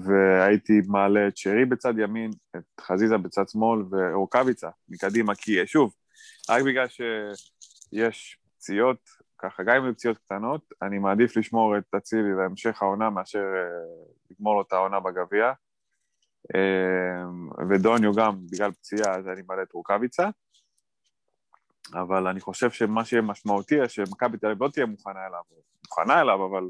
והייתי 0.05 0.81
מעלה 0.89 1.29
את 1.29 1.37
שרי 1.37 1.65
בצד 1.65 1.99
ימין, 1.99 2.31
את 2.57 2.81
חזיזה 2.81 3.19
בצד 3.19 3.49
שמאל 3.49 3.83
ורוקאביצה 3.91 4.69
מקדימה, 4.89 5.35
כי 5.35 5.67
שוב, 5.67 5.95
רק 6.51 6.63
בגלל 6.63 6.87
שיש 6.89 8.39
פציעות, 8.57 8.99
ככה, 9.39 9.63
גם 9.63 9.85
יהיו 9.85 9.95
פציעות 9.95 10.19
קטנות, 10.19 10.73
אני 10.83 10.99
מעדיף 10.99 11.37
לשמור 11.37 11.79
את 11.79 11.95
אצילי 11.97 12.33
להמשך 12.39 12.83
העונה 12.83 13.11
מאשר 13.11 13.39
אה, 13.39 14.05
לגמור 14.31 14.55
לו 14.55 14.63
את 14.63 14.73
העונה 14.73 15.01
בגביע. 15.01 15.53
אה, 16.55 17.25
ודוניו 17.71 18.13
גם, 18.15 18.37
בגלל 18.53 18.73
פציעה, 18.73 19.17
אז 19.17 19.29
אני 19.29 19.43
מעלה 19.49 19.63
את 19.63 19.73
רוקאביצה. 19.73 20.29
אבל 21.95 22.27
אני 22.27 22.41
חושב 22.41 22.71
שמה 22.71 23.05
שיהיה 23.05 23.23
משמעותי, 23.23 23.89
שמכבי 23.89 24.39
תל 24.39 24.47
אביב 24.47 24.63
לא 24.63 24.69
תהיה 24.69 24.87
מוכנה 24.87 25.27
אליו, 25.27 25.41
מוכנה 25.85 26.21
אליו, 26.21 26.47
אבל 26.47 26.69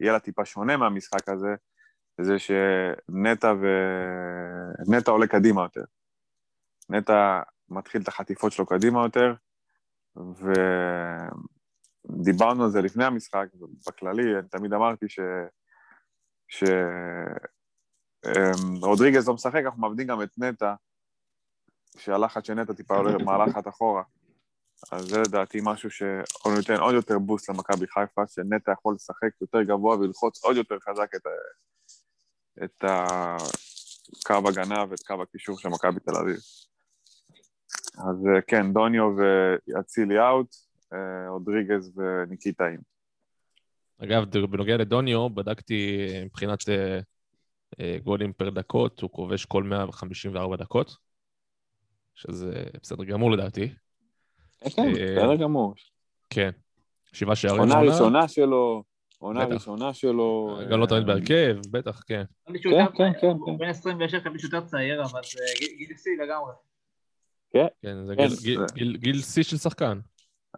יהיה 0.00 0.12
לה 0.12 0.20
טיפה 0.20 0.44
שונה 0.44 0.76
מהמשחק 0.76 1.28
הזה, 1.28 1.54
זה 2.20 2.38
שנטע 2.38 3.54
ו... 3.62 3.66
נטע 4.88 5.10
עולה 5.10 5.26
קדימה 5.26 5.62
יותר. 5.62 5.84
נטע 6.90 7.40
מתחיל 7.68 8.02
את 8.02 8.08
החטיפות 8.08 8.52
שלו 8.52 8.66
קדימה 8.66 9.02
יותר, 9.02 9.34
ודיברנו 12.08 12.64
על 12.64 12.70
זה 12.70 12.80
לפני 12.82 13.04
המשחק, 13.04 13.46
בכללי, 13.86 14.38
אני 14.38 14.48
תמיד 14.48 14.72
אמרתי 14.72 15.08
ש... 15.08 15.20
ש... 16.48 16.64
אמ, 18.26 18.84
רודריגז 18.84 19.28
לא 19.28 19.34
משחק, 19.34 19.62
אנחנו 19.64 19.80
מאבדים 19.80 20.06
גם 20.06 20.22
את 20.22 20.38
נטע, 20.38 20.74
שהלחץ 21.98 22.46
של 22.46 22.54
נטע 22.54 22.72
טיפה 22.72 22.96
עולה 22.96 23.24
מהלחץ 23.24 23.66
אחורה. 23.66 24.02
אז 24.92 25.04
זה 25.04 25.18
לדעתי 25.18 25.58
משהו 25.62 25.90
שנותן 25.90 26.80
עוד 26.80 26.94
יותר 26.94 27.18
בוסט 27.18 27.48
למכבי 27.48 27.86
חיפה, 27.86 28.26
שנטע 28.26 28.72
יכול 28.72 28.94
לשחק 28.94 29.40
יותר 29.40 29.62
גבוה 29.62 29.96
וללחוץ 29.96 30.44
עוד 30.44 30.56
יותר 30.56 30.76
חזק 30.80 31.14
את, 31.14 31.26
ה- 31.26 32.64
את 32.64 32.84
הקו 32.84 34.48
הגנה 34.48 34.84
ואת 34.90 35.02
קו 35.06 35.22
הקישור 35.22 35.58
של 35.58 35.68
מכבי 35.68 36.00
תל 36.00 36.16
אביב. 36.16 36.36
אז 37.98 38.26
אה, 38.26 38.42
כן, 38.46 38.72
דוניו 38.72 39.04
ואצילי 39.16 40.20
אאוט, 40.20 40.65
אה, 40.92 40.98
רודריגז 41.28 41.92
וניקיטה 41.98 42.68
אין. 42.68 42.80
אגב, 43.98 44.24
בנוגע 44.46 44.76
לדוניו, 44.76 45.30
בדקתי 45.30 46.06
אה, 46.10 46.24
מבחינת 46.24 46.68
אה, 46.68 46.98
אה, 47.80 47.96
גולים 48.04 48.32
פר 48.32 48.50
דקות, 48.50 49.00
הוא 49.00 49.10
כובש 49.10 49.44
כל 49.44 49.62
154 49.62 50.56
דקות, 50.56 50.96
שזה 52.14 52.52
בסדר 52.82 53.04
גמור 53.04 53.30
לדעתי. 53.32 53.68
כן, 54.76 54.82
אה, 54.82 54.92
בסדר 55.16 55.36
גמור. 55.36 55.74
כן. 56.30 56.50
שבעה 57.12 57.36
שערים. 57.36 57.60
עונה. 57.60 57.80
ראשונה 57.80 58.28
שלו, 58.28 58.84
עונה. 59.18 59.44
ראשונה 59.44 59.94
שלו. 59.94 60.58
גם 60.70 60.78
לא 60.80 60.84
אה, 60.84 60.88
תמיד 60.88 61.06
בהרכב, 61.06 61.56
בטח, 61.70 62.02
כן. 62.06 62.22
כן, 62.46 62.52
כן, 62.96 63.12
כן, 63.20 63.26
הוא 63.26 63.46
כן. 63.46 63.58
בן 63.58 63.68
26, 63.68 64.14
חשבתי 64.14 64.38
שהוא 64.38 64.50
יותר 64.54 64.66
צעיר, 64.66 65.02
אבל 65.02 65.20
זה 65.24 65.40
גיל- 65.78 65.96
שיא 65.96 66.12
לגמרי. 66.22 66.52
כן, 67.52 67.66
זה 68.06 68.14
כן, 68.16 68.28
זה- 68.28 68.50
גיל- 68.74 68.96
גיל 68.96 69.22
שיא 69.22 69.42
של 69.42 69.56
שחקן. 69.56 69.98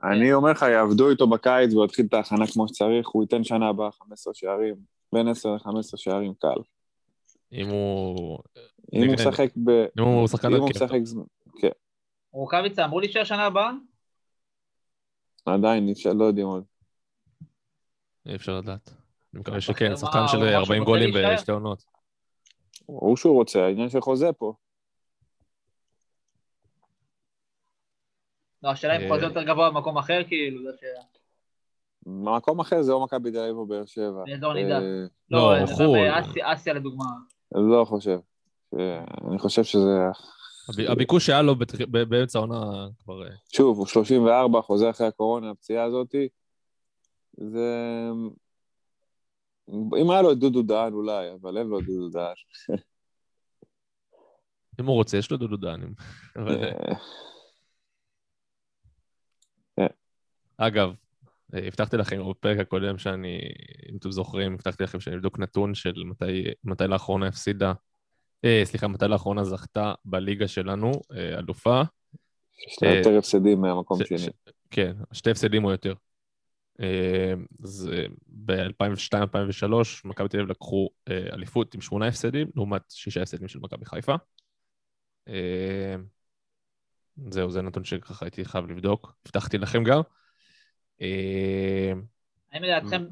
אני 0.02 0.32
אומר 0.32 0.50
לך, 0.50 0.62
יעבדו 0.62 1.10
איתו 1.10 1.26
בקיץ 1.26 1.72
והוא 1.72 1.84
יתחיל 1.84 2.06
את 2.06 2.14
ההכנה 2.14 2.46
כמו 2.46 2.68
שצריך, 2.68 3.08
הוא 3.08 3.22
ייתן 3.22 3.44
שנה 3.44 3.68
הבאה 3.68 3.90
15 3.92 4.34
שערים, 4.34 4.74
בין 5.12 5.28
10 5.28 5.48
ל-15 5.48 5.96
שערים 5.96 6.34
קל. 6.34 6.60
אם 7.52 7.68
הוא... 7.68 8.38
אם 8.92 9.06
הוא. 9.06 9.14
משחק 9.14 9.50
ב... 9.64 9.70
אם 9.70 10.04
הוא 10.04 10.28
שחקן 10.28 10.54
אם 10.54 10.60
הוא. 10.60 10.70
משחק... 10.70 10.98
כן, 11.60 11.68
רוקאביצה 12.32 12.84
אמור 12.84 13.00
להישאר 13.00 13.24
שנה 13.24 13.44
הבאה? 13.44 13.70
עדיין, 15.46 15.92
לא 16.14 16.24
יודעים 16.24 16.46
עוד. 16.46 16.64
אי 18.26 18.34
אפשר 18.34 18.58
לדעת. 18.58 18.94
אני 19.34 19.40
מקווה 19.40 19.56
מה, 19.56 19.60
שכן, 19.60 19.96
שחקן 19.96 20.28
של 20.28 20.36
אמר 20.36 20.48
שהוא 20.48 20.56
40 20.56 20.82
רוצה 20.82 20.84
גולים? 20.84 21.10
בשתי 21.34 21.52
עונות. 21.52 21.84
הוא 22.86 23.16
שהוא 23.16 23.34
רוצה, 23.34 23.64
העניין 23.64 23.88
של 23.88 24.00
חוזה 24.00 24.32
פה. 24.32 24.54
לא, 28.62 28.68
השאלה 28.70 28.96
אם 28.96 29.02
אה, 29.02 29.08
חוזה 29.08 29.24
יותר 29.24 29.42
גבוה 29.42 29.70
במקום 29.70 29.98
אחר, 29.98 30.20
כאילו, 30.28 30.62
זה 30.62 30.76
שאלה. 30.80 31.02
במקום 32.06 32.60
אחר 32.60 32.82
זה 32.82 32.92
או 32.92 33.04
מכבי 33.04 33.30
תל 33.30 33.38
אביב 33.38 33.56
או 33.56 33.66
באר 33.66 33.86
שבע. 33.86 34.24
באזור 34.26 34.54
נידה. 34.54 34.78
אה, 34.78 35.04
לא, 35.30 35.58
לא, 35.58 35.66
זה 35.66 35.74
חו"ל. 35.74 36.42
אסיה 36.42 36.74
לדוגמה. 36.74 37.04
לא 37.52 37.84
חושב. 37.84 38.18
אה, 38.78 39.04
אני 39.30 39.38
חושב 39.38 39.64
שזה... 39.64 39.98
הב- 40.68 40.90
הביקוש 40.90 41.26
שהיה 41.26 41.42
לו 41.42 41.54
באמצע 42.08 42.38
העונה 42.38 42.88
כבר... 43.04 43.26
אה, 43.26 43.30
שוב, 43.52 43.78
הוא 43.78 43.86
34, 43.86 44.60
חוזר 44.60 44.90
אחרי 44.90 45.06
הקורונה, 45.06 45.50
הפציעה 45.50 45.84
הזאתי. 45.84 46.28
זה... 47.36 47.68
אם 50.02 50.10
היה 50.10 50.22
לו 50.22 50.32
את 50.32 50.38
דודו 50.38 50.62
דהן 50.62 50.92
אולי, 50.92 51.32
אבל 51.42 51.58
אין 51.58 51.66
לו 51.66 51.78
את 51.78 51.84
דודו 51.84 52.08
דהן. 52.08 52.34
אם 54.80 54.86
הוא 54.86 54.94
רוצה, 54.94 55.16
יש 55.16 55.30
לו 55.30 55.36
דודו 55.36 55.56
דנים. 55.56 55.94
אבל, 56.36 56.64
אה, 56.64 56.94
אה, 59.78 59.86
אגב, 60.58 60.92
אה, 61.54 61.66
הבטחתי 61.66 61.96
לכם 61.96 62.30
בפרק 62.30 62.58
הקודם 62.58 62.98
שאני, 62.98 63.40
אם 63.92 63.96
אתם 63.96 64.10
זוכרים, 64.10 64.54
הבטחתי 64.54 64.84
לכם 64.84 65.00
שאני 65.00 65.16
אבדוק 65.16 65.38
נתון 65.38 65.74
של 65.74 65.94
מתי, 66.04 66.44
מתי 66.64 66.84
לאחרונה 66.86 67.26
הפסידה, 67.26 67.72
אה, 68.44 68.60
סליחה, 68.64 68.88
מתי 68.88 69.08
לאחרונה 69.08 69.44
זכתה 69.44 69.94
בליגה 70.04 70.48
שלנו, 70.48 70.92
אה, 71.12 71.38
אלופה. 71.38 71.82
יש 72.68 72.82
לה 72.82 72.88
יותר 72.94 73.18
הפסדים 73.18 73.60
מהמקום 73.60 73.98
ש- 74.04 74.08
שני. 74.08 74.18
ש- 74.18 74.28
כן, 74.70 74.96
שתי 75.12 75.30
הפסדים 75.30 75.64
או 75.64 75.70
יותר. 75.70 75.94
אה, 76.80 77.32
אז 77.64 77.90
ב-2002-2003 78.26 80.04
מכבי 80.04 80.28
תל 80.28 80.36
אביב 80.36 80.50
לקחו 80.50 80.88
אה, 81.08 81.26
אליפות 81.32 81.74
עם 81.74 81.80
שמונה 81.80 82.06
הפסדים, 82.06 82.48
לעומת 82.56 82.82
שישה 82.88 83.22
הפסדים 83.22 83.48
של 83.48 83.58
מכבי 83.58 83.84
חיפה. 83.84 84.14
אה, 85.28 85.94
זהו, 87.30 87.50
זה 87.50 87.62
נתון 87.62 87.84
שככה 87.84 88.24
הייתי 88.24 88.44
חייב 88.44 88.70
לבדוק, 88.70 89.14
הבטחתי 89.26 89.58
לכם 89.58 89.84
גם. 89.84 90.00
אה, 91.02 91.92
האם 92.52 92.62
לדעתכם, 92.62 93.04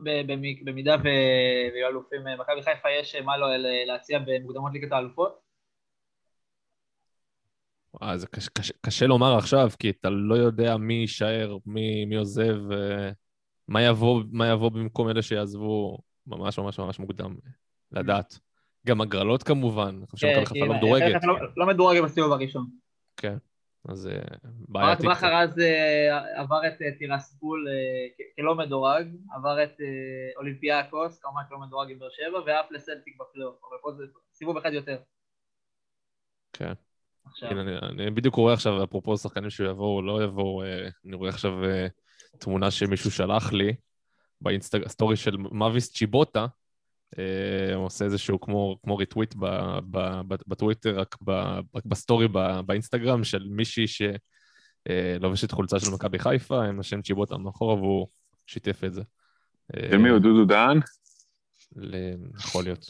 במידה 0.65 0.97
ויהיו 1.05 1.89
אלופים, 1.89 2.29
אה, 2.29 2.37
מכבי 2.37 2.63
חיפה 2.63 2.89
יש 3.01 3.15
אה, 3.15 3.23
מה 3.23 3.37
לו 3.37 3.47
ל- 3.47 3.87
להציע 3.87 4.19
במוקדמות 4.27 4.73
ליגת 4.73 4.93
האלופות? 4.93 5.39
אה, 8.03 8.19
זה 8.19 8.27
קשה, 8.27 8.51
קשה, 8.51 8.73
קשה 8.81 9.07
לומר 9.07 9.37
עכשיו, 9.37 9.71
כי 9.79 9.91
אתה 9.91 10.11
לא 10.11 10.35
יודע 10.35 10.77
מי 10.77 10.95
יישאר, 10.95 11.57
מי, 11.67 12.05
מי 12.05 12.17
עוזב, 12.17 12.73
אה, 12.73 13.11
מה 13.69 13.83
יבוא, 13.83 14.23
מה 14.31 14.49
יבוא 14.49 14.71
במקום 14.71 15.09
אלה 15.09 15.23
שיעזבו 15.23 15.99
ממש 16.27 16.59
ממש 16.59 16.79
ממש 16.79 16.99
מוקדם, 16.99 17.37
לדעת. 17.93 18.39
גם 18.87 19.01
הגרלות 19.01 19.43
כמובן, 19.43 19.95
אני 19.99 20.07
חושב 20.07 20.29
שמכבי 20.29 20.47
חיפה 20.47 20.67
לא 20.67 20.75
מדורגת. 20.75 21.17
אתה 21.17 21.27
לא- 21.27 21.37
לא 21.57 21.67
מדורגת 21.67 22.03
בסיבוב 22.05 22.33
הראשון. 22.33 22.67
כן, 23.17 23.37
אז 23.89 24.07
אה, 24.07 24.13
ברק 24.69 25.01
בעייתי. 25.01 25.07
בכר 25.07 25.35
אז 25.35 25.59
אה, 25.59 26.41
עבר 26.41 26.67
את 26.67 26.99
טירספול 26.99 27.67
אה, 27.69 28.25
כלא 28.37 28.55
מדורג, 28.55 29.09
עבר 29.37 29.63
את 29.63 29.81
אולימפיאקוס, 30.37 31.19
כמובן 31.19 31.43
כלא 31.49 31.59
מדורג 31.59 31.91
עם 31.91 31.99
באר 31.99 32.09
שבע, 32.11 32.39
ואף 32.47 32.71
לסלטיק 32.71 33.17
בפלייאוף, 33.21 33.57
אבל 33.69 33.77
פה 33.83 33.93
זה 33.93 34.05
סיבוב 34.33 34.57
אחד 34.57 34.73
יותר. 34.73 34.99
כן. 36.53 36.73
עכשיו, 37.25 37.51
אני, 37.51 37.79
אני 37.83 38.11
בדיוק 38.11 38.35
רואה 38.35 38.55
עכשיו, 38.55 38.85
אפרופו 38.85 39.17
שחקנים 39.17 39.51
שיבואו, 39.51 40.03
לא 40.03 40.25
יבואו, 40.25 40.63
אני 41.07 41.17
רואה 41.17 41.29
עכשיו 41.29 41.53
תמונה 42.39 42.71
שמישהו 42.71 43.11
שלח 43.11 43.53
לי 43.53 43.75
באינסטגרם, 44.41 45.17
של 45.17 45.37
מאביס 45.37 45.93
צ'יבוטה, 45.93 46.47
עושה 47.75 48.05
איזשהו 48.05 48.41
כמו, 48.41 48.79
כמו 48.83 48.97
ריטוויט 48.97 49.35
ב, 49.35 49.47
ב, 49.91 50.21
ב, 50.29 50.35
בטוויטר, 50.47 51.01
רק, 51.01 51.17
ב, 51.25 51.31
רק 51.75 51.85
בסטורי 51.87 52.29
ב, 52.29 52.61
באינסטגרם, 52.67 53.25
של 53.25 53.49
מישהי 53.51 53.85
שלובשת 53.87 55.51
חולצה 55.51 55.81
של 55.81 55.91
מכבי 55.95 56.19
חיפה, 56.19 56.65
עם 56.65 56.81
השם 56.81 57.03
צ'יבוטה 57.03 57.39
מאחורה, 57.39 57.75
והוא 57.75 58.07
שיתף 58.47 58.85
את 58.85 58.95
זה. 58.95 59.03
אה, 59.77 59.89
של 59.91 59.97
מי 59.97 60.09
הוא? 60.09 60.19
דודו 60.19 60.45
דהן? 60.45 60.81
יכול 62.39 62.65
להיות. 62.65 62.87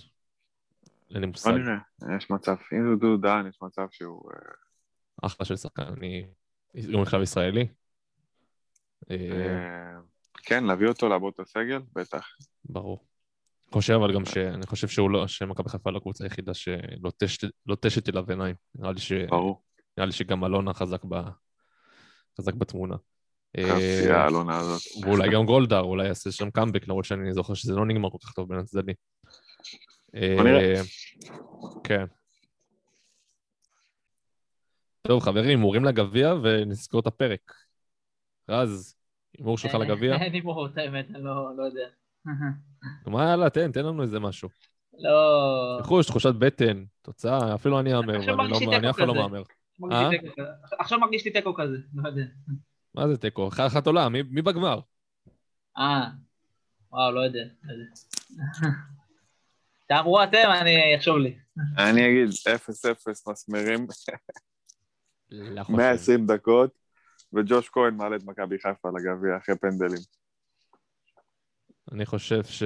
אין 1.10 1.20
לי 1.20 1.26
בוא 1.26 1.32
מושג. 1.32 1.50
נראה, 1.50 2.16
יש 2.16 2.30
מצב. 2.30 2.56
אם 2.72 2.90
זה 2.90 2.96
דודו 3.00 3.16
דהן, 3.16 3.48
יש 3.48 3.58
מצב 3.62 3.86
שהוא... 3.90 4.30
אה, 4.32 5.26
אחלה 5.26 5.46
של 5.46 5.56
שחקן, 5.56 5.82
אני... 5.82 6.26
הוא 6.92 7.02
נחשב 7.02 7.20
ישראלי. 7.22 7.68
אה, 9.10 9.16
אה, 9.16 10.00
כן, 10.42 10.64
להביא 10.64 10.88
אותו 10.88 11.08
לעבוד 11.08 11.32
את 11.34 11.40
הסגל? 11.40 11.80
בטח. 11.94 12.28
ברור. 12.64 13.04
חושב 13.72 13.94
אבל 13.94 14.14
גם 14.14 14.24
ש... 14.24 14.36
אני 14.36 14.66
חושב 14.66 14.88
שהוא 14.88 15.10
לא... 15.10 15.26
שמכבי 15.26 15.68
חיפה 15.68 15.90
לא 15.90 15.96
הקבוצה 15.96 16.24
היחידה 16.24 16.52
שלוטשת 16.54 18.08
אליו 18.08 18.24
עיניים. 18.28 18.54
נראה 18.74 18.92
לי, 18.92 19.00
ש... 19.00 19.12
ברור. 19.12 19.62
נראה 19.96 20.06
לי 20.06 20.12
שגם 20.12 20.44
אלונה 20.44 20.74
חזק, 20.74 21.04
ב... 21.08 21.20
חזק 22.38 22.54
בתמונה. 22.54 22.96
חפצייה, 23.60 24.16
אה, 24.16 24.22
האלונה 24.22 24.58
הזאת. 24.58 25.04
ואולי 25.04 25.30
גם 25.30 25.46
גולדהר, 25.46 25.82
אולי 25.82 26.06
יעשה 26.06 26.32
שם 26.32 26.50
קאמבק, 26.50 26.88
למרות 26.88 27.04
שאני 27.04 27.32
זוכר 27.32 27.54
שזה 27.54 27.74
לא 27.74 27.86
נגמר 27.86 28.10
כל 28.10 28.18
כך 28.22 28.32
טוב 28.32 28.48
בין 28.48 28.58
הצדדים. 28.58 28.94
בוא 30.12 30.42
נראה. 30.44 30.74
אה, 30.74 30.82
כן. 31.84 32.04
טוב, 35.02 35.22
חברים, 35.22 35.48
הימורים 35.48 35.84
לגביע 35.84 36.34
ונסגור 36.42 37.00
את 37.00 37.06
הפרק. 37.06 37.52
רז, 38.48 38.96
הימור 39.38 39.58
שלך 39.58 39.74
לגביע? 39.74 40.16
אין 40.16 40.32
הימור, 40.32 40.66
את 40.66 40.78
האמת, 40.78 41.06
אני 41.10 41.24
לא 41.24 41.56
לא 41.56 41.62
יודע. 41.62 41.88
מה 43.06 43.24
יאללה, 43.24 43.50
תן, 43.50 43.72
תן 43.72 43.84
לנו 43.84 44.02
איזה 44.02 44.20
משהו. 44.20 44.48
לא... 44.98 45.76
ניחוש, 45.80 46.06
תחושת 46.06 46.34
בטן, 46.34 46.84
תוצאה, 47.02 47.54
אפילו 47.54 47.80
אני 47.80 47.94
אאמר, 47.94 48.18
לא- 48.18 48.76
אני 48.78 48.90
אף 48.90 48.96
פעם 48.96 49.08
לא. 49.08 49.14
מהמר. 49.14 49.42
כזה. 50.18 50.42
עכשיו 50.78 51.00
מרגיש 51.00 51.24
לי 51.24 51.30
תיקו 51.30 51.54
כזה, 51.54 51.76
לא 51.94 52.08
יודע. 52.08 52.22
מה 52.94 53.08
זה 53.08 53.16
תיקו? 53.16 53.48
אחת 53.48 53.66
אחת 53.66 53.86
עולה, 53.86 54.08
מי 54.08 54.42
בגמר? 54.42 54.80
אה, 55.78 56.06
וואו, 56.92 57.12
לא 57.12 57.20
יודע. 57.20 57.44
לא. 57.64 58.68
תאמרו 59.88 60.22
אתם, 60.24 60.48
אני 60.60 60.96
אחשוב 60.96 61.16
לי. 61.16 61.38
אני 61.78 62.00
אגיד 62.08 62.28
0-0 62.28 63.30
מסמרים, 63.30 63.86
לא 65.30 65.62
חושב. 65.64 65.76
120 65.76 66.26
דקות, 66.26 66.70
וג'וש 67.32 67.68
כהן 67.68 67.94
מעלה 67.94 68.16
את 68.16 68.24
מכבי 68.24 68.56
חיפה 68.58 68.88
לגביע 68.88 69.36
אחרי 69.36 69.56
פנדלים. 69.56 70.00
אני 71.92 72.06
חושב 72.06 72.44
ש... 72.44 72.62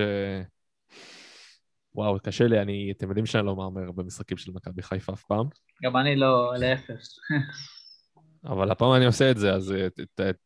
וואו, 1.94 2.18
קשה 2.22 2.47
לי, 2.47 2.60
אני... 2.60 2.92
אתם 2.97 3.09
יודעים 3.09 3.26
שאני 3.26 3.47
לא 3.47 3.56
מהמר 3.56 3.92
במשחקים 3.92 4.36
של 4.36 4.52
מכבי 4.52 4.82
חיפה 4.82 5.12
אף 5.12 5.24
פעם, 5.24 5.47
גם 5.82 5.97
אני 5.97 6.16
לא, 6.16 6.55
לאפס. 6.59 7.18
אבל 8.44 8.70
הפעם 8.70 8.92
אני 8.97 9.06
עושה 9.06 9.30
את 9.30 9.36
זה, 9.36 9.55
אז 9.55 9.72
אה, 9.72 9.90
ת- 9.90 10.20
ת- 10.20 10.36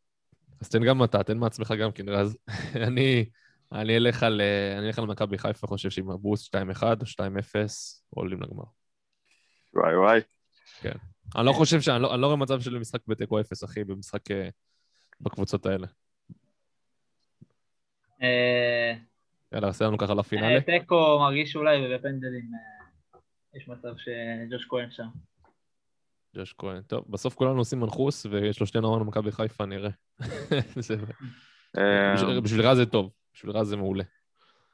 אז 0.60 0.68
תן 0.68 0.84
גם 0.84 1.04
אתה, 1.04 1.22
תן 1.22 1.38
מעצמך 1.38 1.74
גם 1.80 1.92
כן, 1.92 2.08
רז. 2.08 2.36
אני... 2.88 3.24
אני 3.72 3.96
אלך 3.96 4.22
על, 4.22 4.40
אה, 4.40 4.78
אני 4.78 4.86
אלך 4.86 4.98
על 4.98 5.06
מכבי 5.06 5.38
חיפה, 5.38 5.66
חושב 5.66 5.90
שעם 5.90 6.10
הבוסט 6.10 6.56
2-1 6.56 6.82
או 6.82 7.06
2-0, 7.06 7.22
עולים 8.10 8.42
לגמר. 8.42 8.64
וואי 9.74 9.96
וואי. 9.96 10.20
אני 11.36 11.46
לא 11.46 11.52
חושב 11.52 11.80
ש... 11.80 11.88
אני 11.88 12.02
לא, 12.02 12.14
אני 12.14 12.22
לא 12.22 12.26
רואה 12.26 12.36
מצב 12.36 12.60
של 12.60 12.78
משחק 12.78 13.00
בתיקו 13.06 13.40
0, 13.40 13.64
אחי, 13.64 13.84
במשחק 13.84 14.30
אה, 14.30 14.48
בקבוצות 15.20 15.66
האלה. 15.66 15.86
אה, 18.22 18.94
יאללה, 19.52 19.68
עשה 19.68 19.84
לנו 19.84 19.98
ככה 19.98 20.12
אה, 20.12 20.18
לפינאלה. 20.18 20.60
תיקו 20.60 21.18
מרגיש 21.20 21.56
אולי 21.56 21.94
בפנדלים. 21.94 22.50
אה, 22.54 22.84
יש 23.54 23.68
מצב 23.68 23.94
שג'וש 23.96 24.66
כהן 24.68 24.90
שם. 24.90 25.06
ג'וש 26.36 26.54
כהן. 26.58 26.82
טוב, 26.82 27.04
בסוף 27.08 27.34
כולנו 27.34 27.58
עושים 27.58 27.80
מנחוס, 27.80 28.26
ויש 28.26 28.60
לו 28.60 28.66
שתי 28.66 28.78
אמרנו 28.78 29.04
מכבי 29.04 29.32
חיפה, 29.32 29.66
נראה. 29.66 29.90
זה- 30.76 30.94
אה, 31.78 32.14
בשביל- 32.42 32.66
רז 32.66 32.76
זה 32.76 32.86
טוב, 32.86 33.10
בשביל 33.34 33.52
רז 33.56 33.68
זה 33.68 33.76
מעולה. 33.76 34.04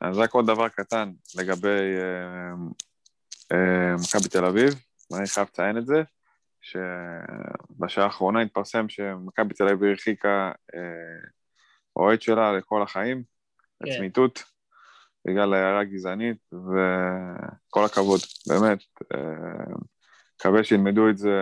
אז 0.01 0.19
רק 0.19 0.31
עוד 0.33 0.47
דבר 0.47 0.69
קטן 0.69 1.13
לגבי 1.39 1.69
אה, 1.99 2.53
אה, 3.53 3.95
מכבי 3.95 4.29
תל 4.31 4.45
אביב, 4.45 4.75
ואני 5.11 5.27
חייב 5.27 5.47
לציין 5.47 5.79
את 5.79 5.87
זה, 5.87 6.03
שבשעה 6.61 8.05
האחרונה 8.05 8.41
התפרסם 8.41 8.89
שמכבי 8.89 9.55
תל 9.55 9.65
אביב 9.69 9.85
הרחיקה 9.91 10.53
אה, 10.75 10.81
אוהד 12.01 12.23
שלה 12.23 12.53
לכל 12.53 12.83
החיים, 12.83 13.23
כן. 13.85 13.91
לצמיתות, 13.91 14.43
בגלל 15.29 15.55
הערה 15.55 15.85
גזענית, 15.85 16.37
וכל 16.53 17.85
הכבוד, 17.85 18.21
באמת. 18.49 18.79
אה, 19.15 19.75
מקווה 20.41 20.65
שילמדו 20.65 21.09
את 21.09 21.19
זה 21.19 21.37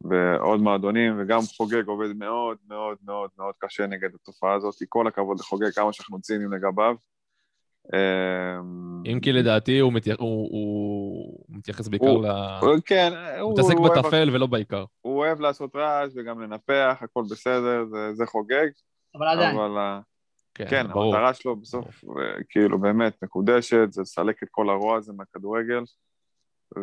בעוד 0.00 0.60
מועדונים, 0.60 1.20
וגם 1.20 1.38
חוגג 1.56 1.86
עובד 1.86 2.16
מאוד 2.16 2.56
מאוד 2.68 2.96
מאוד 3.06 3.30
מאוד 3.38 3.54
קשה 3.58 3.86
נגד 3.86 4.14
התופעה 4.14 4.54
הזאת. 4.54 4.74
כל 4.88 5.06
הכבוד 5.06 5.40
לחוגג, 5.40 5.70
כמה 5.70 5.92
שאנחנו 5.92 6.20
ציניים 6.20 6.52
לגביו. 6.52 6.94
אה, 7.94 8.58
אם 9.12 9.20
כי 9.22 9.32
לדעתי 9.32 9.78
הוא 9.78 9.92
מתייח- 9.92 10.18
הוא- 10.18 10.48
הוא 10.50 11.44
מתייחס 11.48 11.88
בעיקר 11.88 12.06
הוא- 12.06 12.26
ל... 12.26 12.30
כן, 12.86 13.12
הוא 13.40 13.52
מתעסק 13.52 13.74
הוא 13.76 13.88
אוהב- 13.88 13.98
בטפל 14.06 14.30
ולא 14.32 14.46
בעיקר. 14.46 14.84
הוא 15.00 15.18
אוהב 15.18 15.40
לעשות 15.40 15.76
רעש 15.76 16.12
וגם 16.16 16.40
לנפח, 16.40 16.96
הכל 17.00 17.22
בסדר, 17.30 17.84
זה- 17.90 18.14
זה 18.14 18.26
חוגג, 18.26 18.68
אבל 19.18 19.28
עדיין. 19.28 19.56
אבל 19.56 19.78
ה- 19.78 20.00
כן, 20.54 20.64
כן, 20.70 20.86
ברור. 20.88 21.14
המטרה 21.16 21.34
שלו 21.34 21.56
בסוף, 21.56 22.04
אה, 22.04 22.42
כאילו, 22.48 22.78
באמת 22.78 23.22
מקודשת, 23.22 23.86
זה 23.92 24.02
לסלק 24.02 24.42
את 24.42 24.48
כל 24.50 24.70
הרוע 24.70 24.96
הזה 24.96 25.12
מהכדורגל. 25.12 25.82
ו-. 26.76 26.80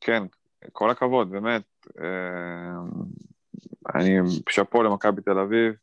כן, 0.00 0.22
כל 0.72 0.90
הכבוד, 0.90 1.30
באמת. 1.30 1.62
אה, 2.00 2.74
אני 3.94 4.18
שאפו 4.48 4.82
למכבי 4.82 5.22
תל 5.22 5.38
אביב. 5.38 5.74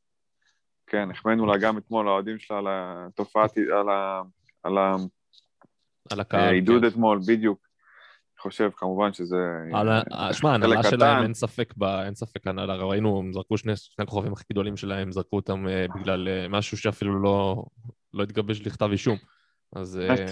כן, 0.87 1.11
החמאנו 1.11 1.45
לה 1.45 1.57
גם 1.57 1.77
אתמול, 1.77 2.07
האוהדים 2.07 2.39
שלה, 2.39 2.57
על 2.57 2.65
התופעת, 2.69 3.57
על 3.57 3.89
ה- 3.89 4.21
על 4.63 4.77
על 6.11 6.19
הקהל. 6.19 6.39
העידוד 6.41 6.81
כן. 6.81 6.87
אתמול, 6.87 7.19
בדיוק. 7.27 7.67
חושב, 8.41 8.69
כמובן 8.75 9.13
שזה... 9.13 9.37
על 9.73 9.89
ה- 9.89 10.33
שמע, 10.33 10.49
חלק 10.49 10.63
ההנהלה 10.63 10.79
קטן. 10.79 10.89
שלהם, 10.89 11.23
אין 11.23 11.33
ספק, 11.33 11.73
ב- 11.77 11.83
אין 11.83 12.15
ספק, 12.15 12.47
הנהלה, 12.47 12.75
ראינו, 12.75 13.19
הם 13.19 13.33
זרקו 13.33 13.57
שני 13.57 13.75
שני 13.75 14.03
הכוכבים 14.03 14.33
הכי 14.33 14.43
גדולים 14.51 14.77
שלהם, 14.77 15.11
זרקו 15.11 15.35
אותם 15.35 15.67
אה, 15.67 15.85
בגלל 15.95 16.27
אה, 16.27 16.47
משהו 16.49 16.77
שאפילו 16.77 17.21
לא 17.21 17.63
לא 18.13 18.23
התגבש 18.23 18.61
לכתב 18.61 18.89
אישום. 18.91 19.17
אז 19.75 19.99
אה, 19.99 20.25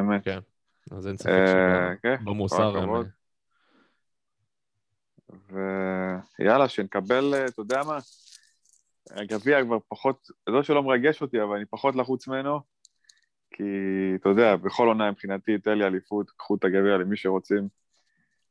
אמת. 0.00 0.24
כן, 0.24 0.38
אז 0.90 1.08
אין 1.08 1.16
ספק 1.16 1.28
אה, 1.30 1.96
כן, 2.02 2.16
שבמוסר 2.20 2.76
הם... 2.78 2.90
ויאללה, 6.38 6.68
שנקבל, 6.68 7.34
אה, 7.34 7.44
אתה 7.44 7.60
יודע 7.60 7.82
מה? 7.86 7.98
הגביע 9.10 9.64
כבר 9.64 9.78
פחות, 9.88 10.28
לא 10.46 10.62
שלא 10.62 10.82
מרגש 10.82 11.22
אותי, 11.22 11.42
אבל 11.42 11.56
אני 11.56 11.64
פחות 11.70 11.96
לחוץ 11.96 12.28
ממנו, 12.28 12.60
כי 13.50 13.62
אתה 14.14 14.28
יודע, 14.28 14.56
בכל 14.56 14.86
עונה 14.88 15.10
מבחינתי, 15.10 15.58
תן 15.58 15.78
לי 15.78 15.84
אליפות, 15.86 16.30
קחו 16.30 16.54
את 16.54 16.64
הגביע 16.64 16.96
למי 16.98 17.16
שרוצים. 17.16 17.68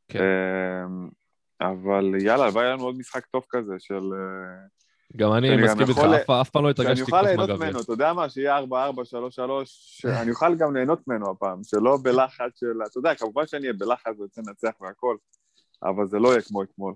כן. 0.08 0.20
אמ, 0.86 1.10
אבל 1.62 2.16
יאללה, 2.20 2.44
הלוואי 2.44 2.66
היה 2.66 2.74
לנו 2.74 2.84
עוד 2.84 2.98
משחק 2.98 3.26
טוב 3.26 3.46
כזה 3.50 3.74
של... 3.80 3.94
אה, 4.14 4.66
גם 5.18 5.34
אני 5.34 5.48
שאני 5.48 5.64
מסכים 5.64 5.88
איתך, 5.90 5.98
אף- 6.00 6.30
אף 6.30 6.50
פעם 6.50 6.64
לא 6.64 6.70
שאני 6.70 6.92
התרגשתי 6.92 7.02
אוכל 7.02 7.12
כל 7.12 7.18
כך 7.22 7.26
ליהנות 7.28 7.50
מהגביע. 7.50 7.68
ממנו, 7.68 7.82
אתה 7.82 7.92
יודע 7.92 8.14
מה? 8.14 8.30
שיהיה 8.30 8.60
4-4, 8.60 8.64
3-3, 8.64 8.66
שאני 9.66 10.32
אוכל 10.32 10.56
גם 10.56 10.76
ליהנות 10.76 11.08
ממנו 11.08 11.32
הפעם, 11.32 11.64
שלא 11.64 11.98
בלחץ 12.04 12.60
של... 12.60 12.74
אתה 12.92 12.98
יודע, 13.00 13.16
כמובן 13.16 13.48
שאני 13.48 13.62
אהיה 13.62 13.74
בלחץ 13.74 14.14
ויוצא 14.20 14.42
לנצח 14.48 14.82
והכל, 14.82 15.18
אבל 15.84 16.08
זה 16.08 16.20
לא 16.20 16.30
יהיה 16.30 16.42
כמו 16.42 16.64
אתמול. 16.64 16.94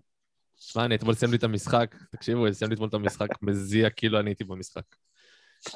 שמע, 0.57 0.86
אני 0.86 0.95
אתמול 0.95 1.14
סיימתי 1.14 1.38
את 1.38 1.44
המשחק, 1.44 1.95
תקשיבו, 2.11 2.53
סיימתי 2.53 2.73
אתמול 2.73 2.90
את 2.90 2.94
המשחק, 2.94 3.28
מזיע 3.41 3.90
כאילו 3.90 4.19
אני 4.19 4.30
הייתי 4.30 4.44
במשחק. 4.44 4.84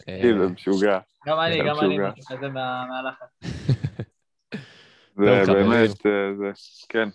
אה, 0.10 0.18
כאילו, 0.22 0.48
זה 0.48 0.54
משוגע. 0.54 1.00
גם 1.28 1.40
אני, 1.40 1.60
גם 1.60 1.80
אני. 1.80 1.98
משהו 1.98 2.26
כזה 2.26 2.50
מה- 2.50 2.86
מהלחץ. 2.90 3.28
זה. 5.16 5.54
באמת, 5.54 6.06
אה, 6.06 6.12
זה, 6.38 6.52
כן. 6.90 7.10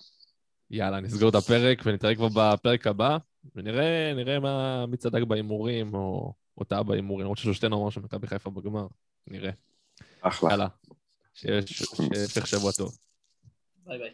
יאללה, 0.70 1.00
נסגור 1.00 1.28
את 1.28 1.34
הפרק 1.34 1.82
ונתראה 1.84 2.14
כבר 2.14 2.28
בפרק 2.36 2.86
הבא, 2.86 3.16
ונראה 3.54 4.12
נראה 4.16 4.38
מה, 4.40 4.86
מי 4.86 4.96
צדק 4.96 5.22
בהימורים, 5.22 5.94
או, 5.94 6.32
או 6.58 6.64
טעה 6.64 6.82
בהימורים, 6.82 7.20
למרות 7.24 7.38
ששלושתנו 7.38 7.76
אמרנו 7.76 7.90
שמכבי 7.90 8.26
חיפה 8.26 8.50
בגמר. 8.50 8.86
נראה. 9.26 9.50
אחלה. 10.20 10.50
יאללה, 10.50 10.66
שיהיה 11.34 11.62
ש- 11.66 11.72
שיהיה 11.96 12.08
המשך 12.22 12.46
שבוע 12.46 12.72
טוב. 12.72 12.98
ביי 13.86 13.98
ביי. 13.98 14.10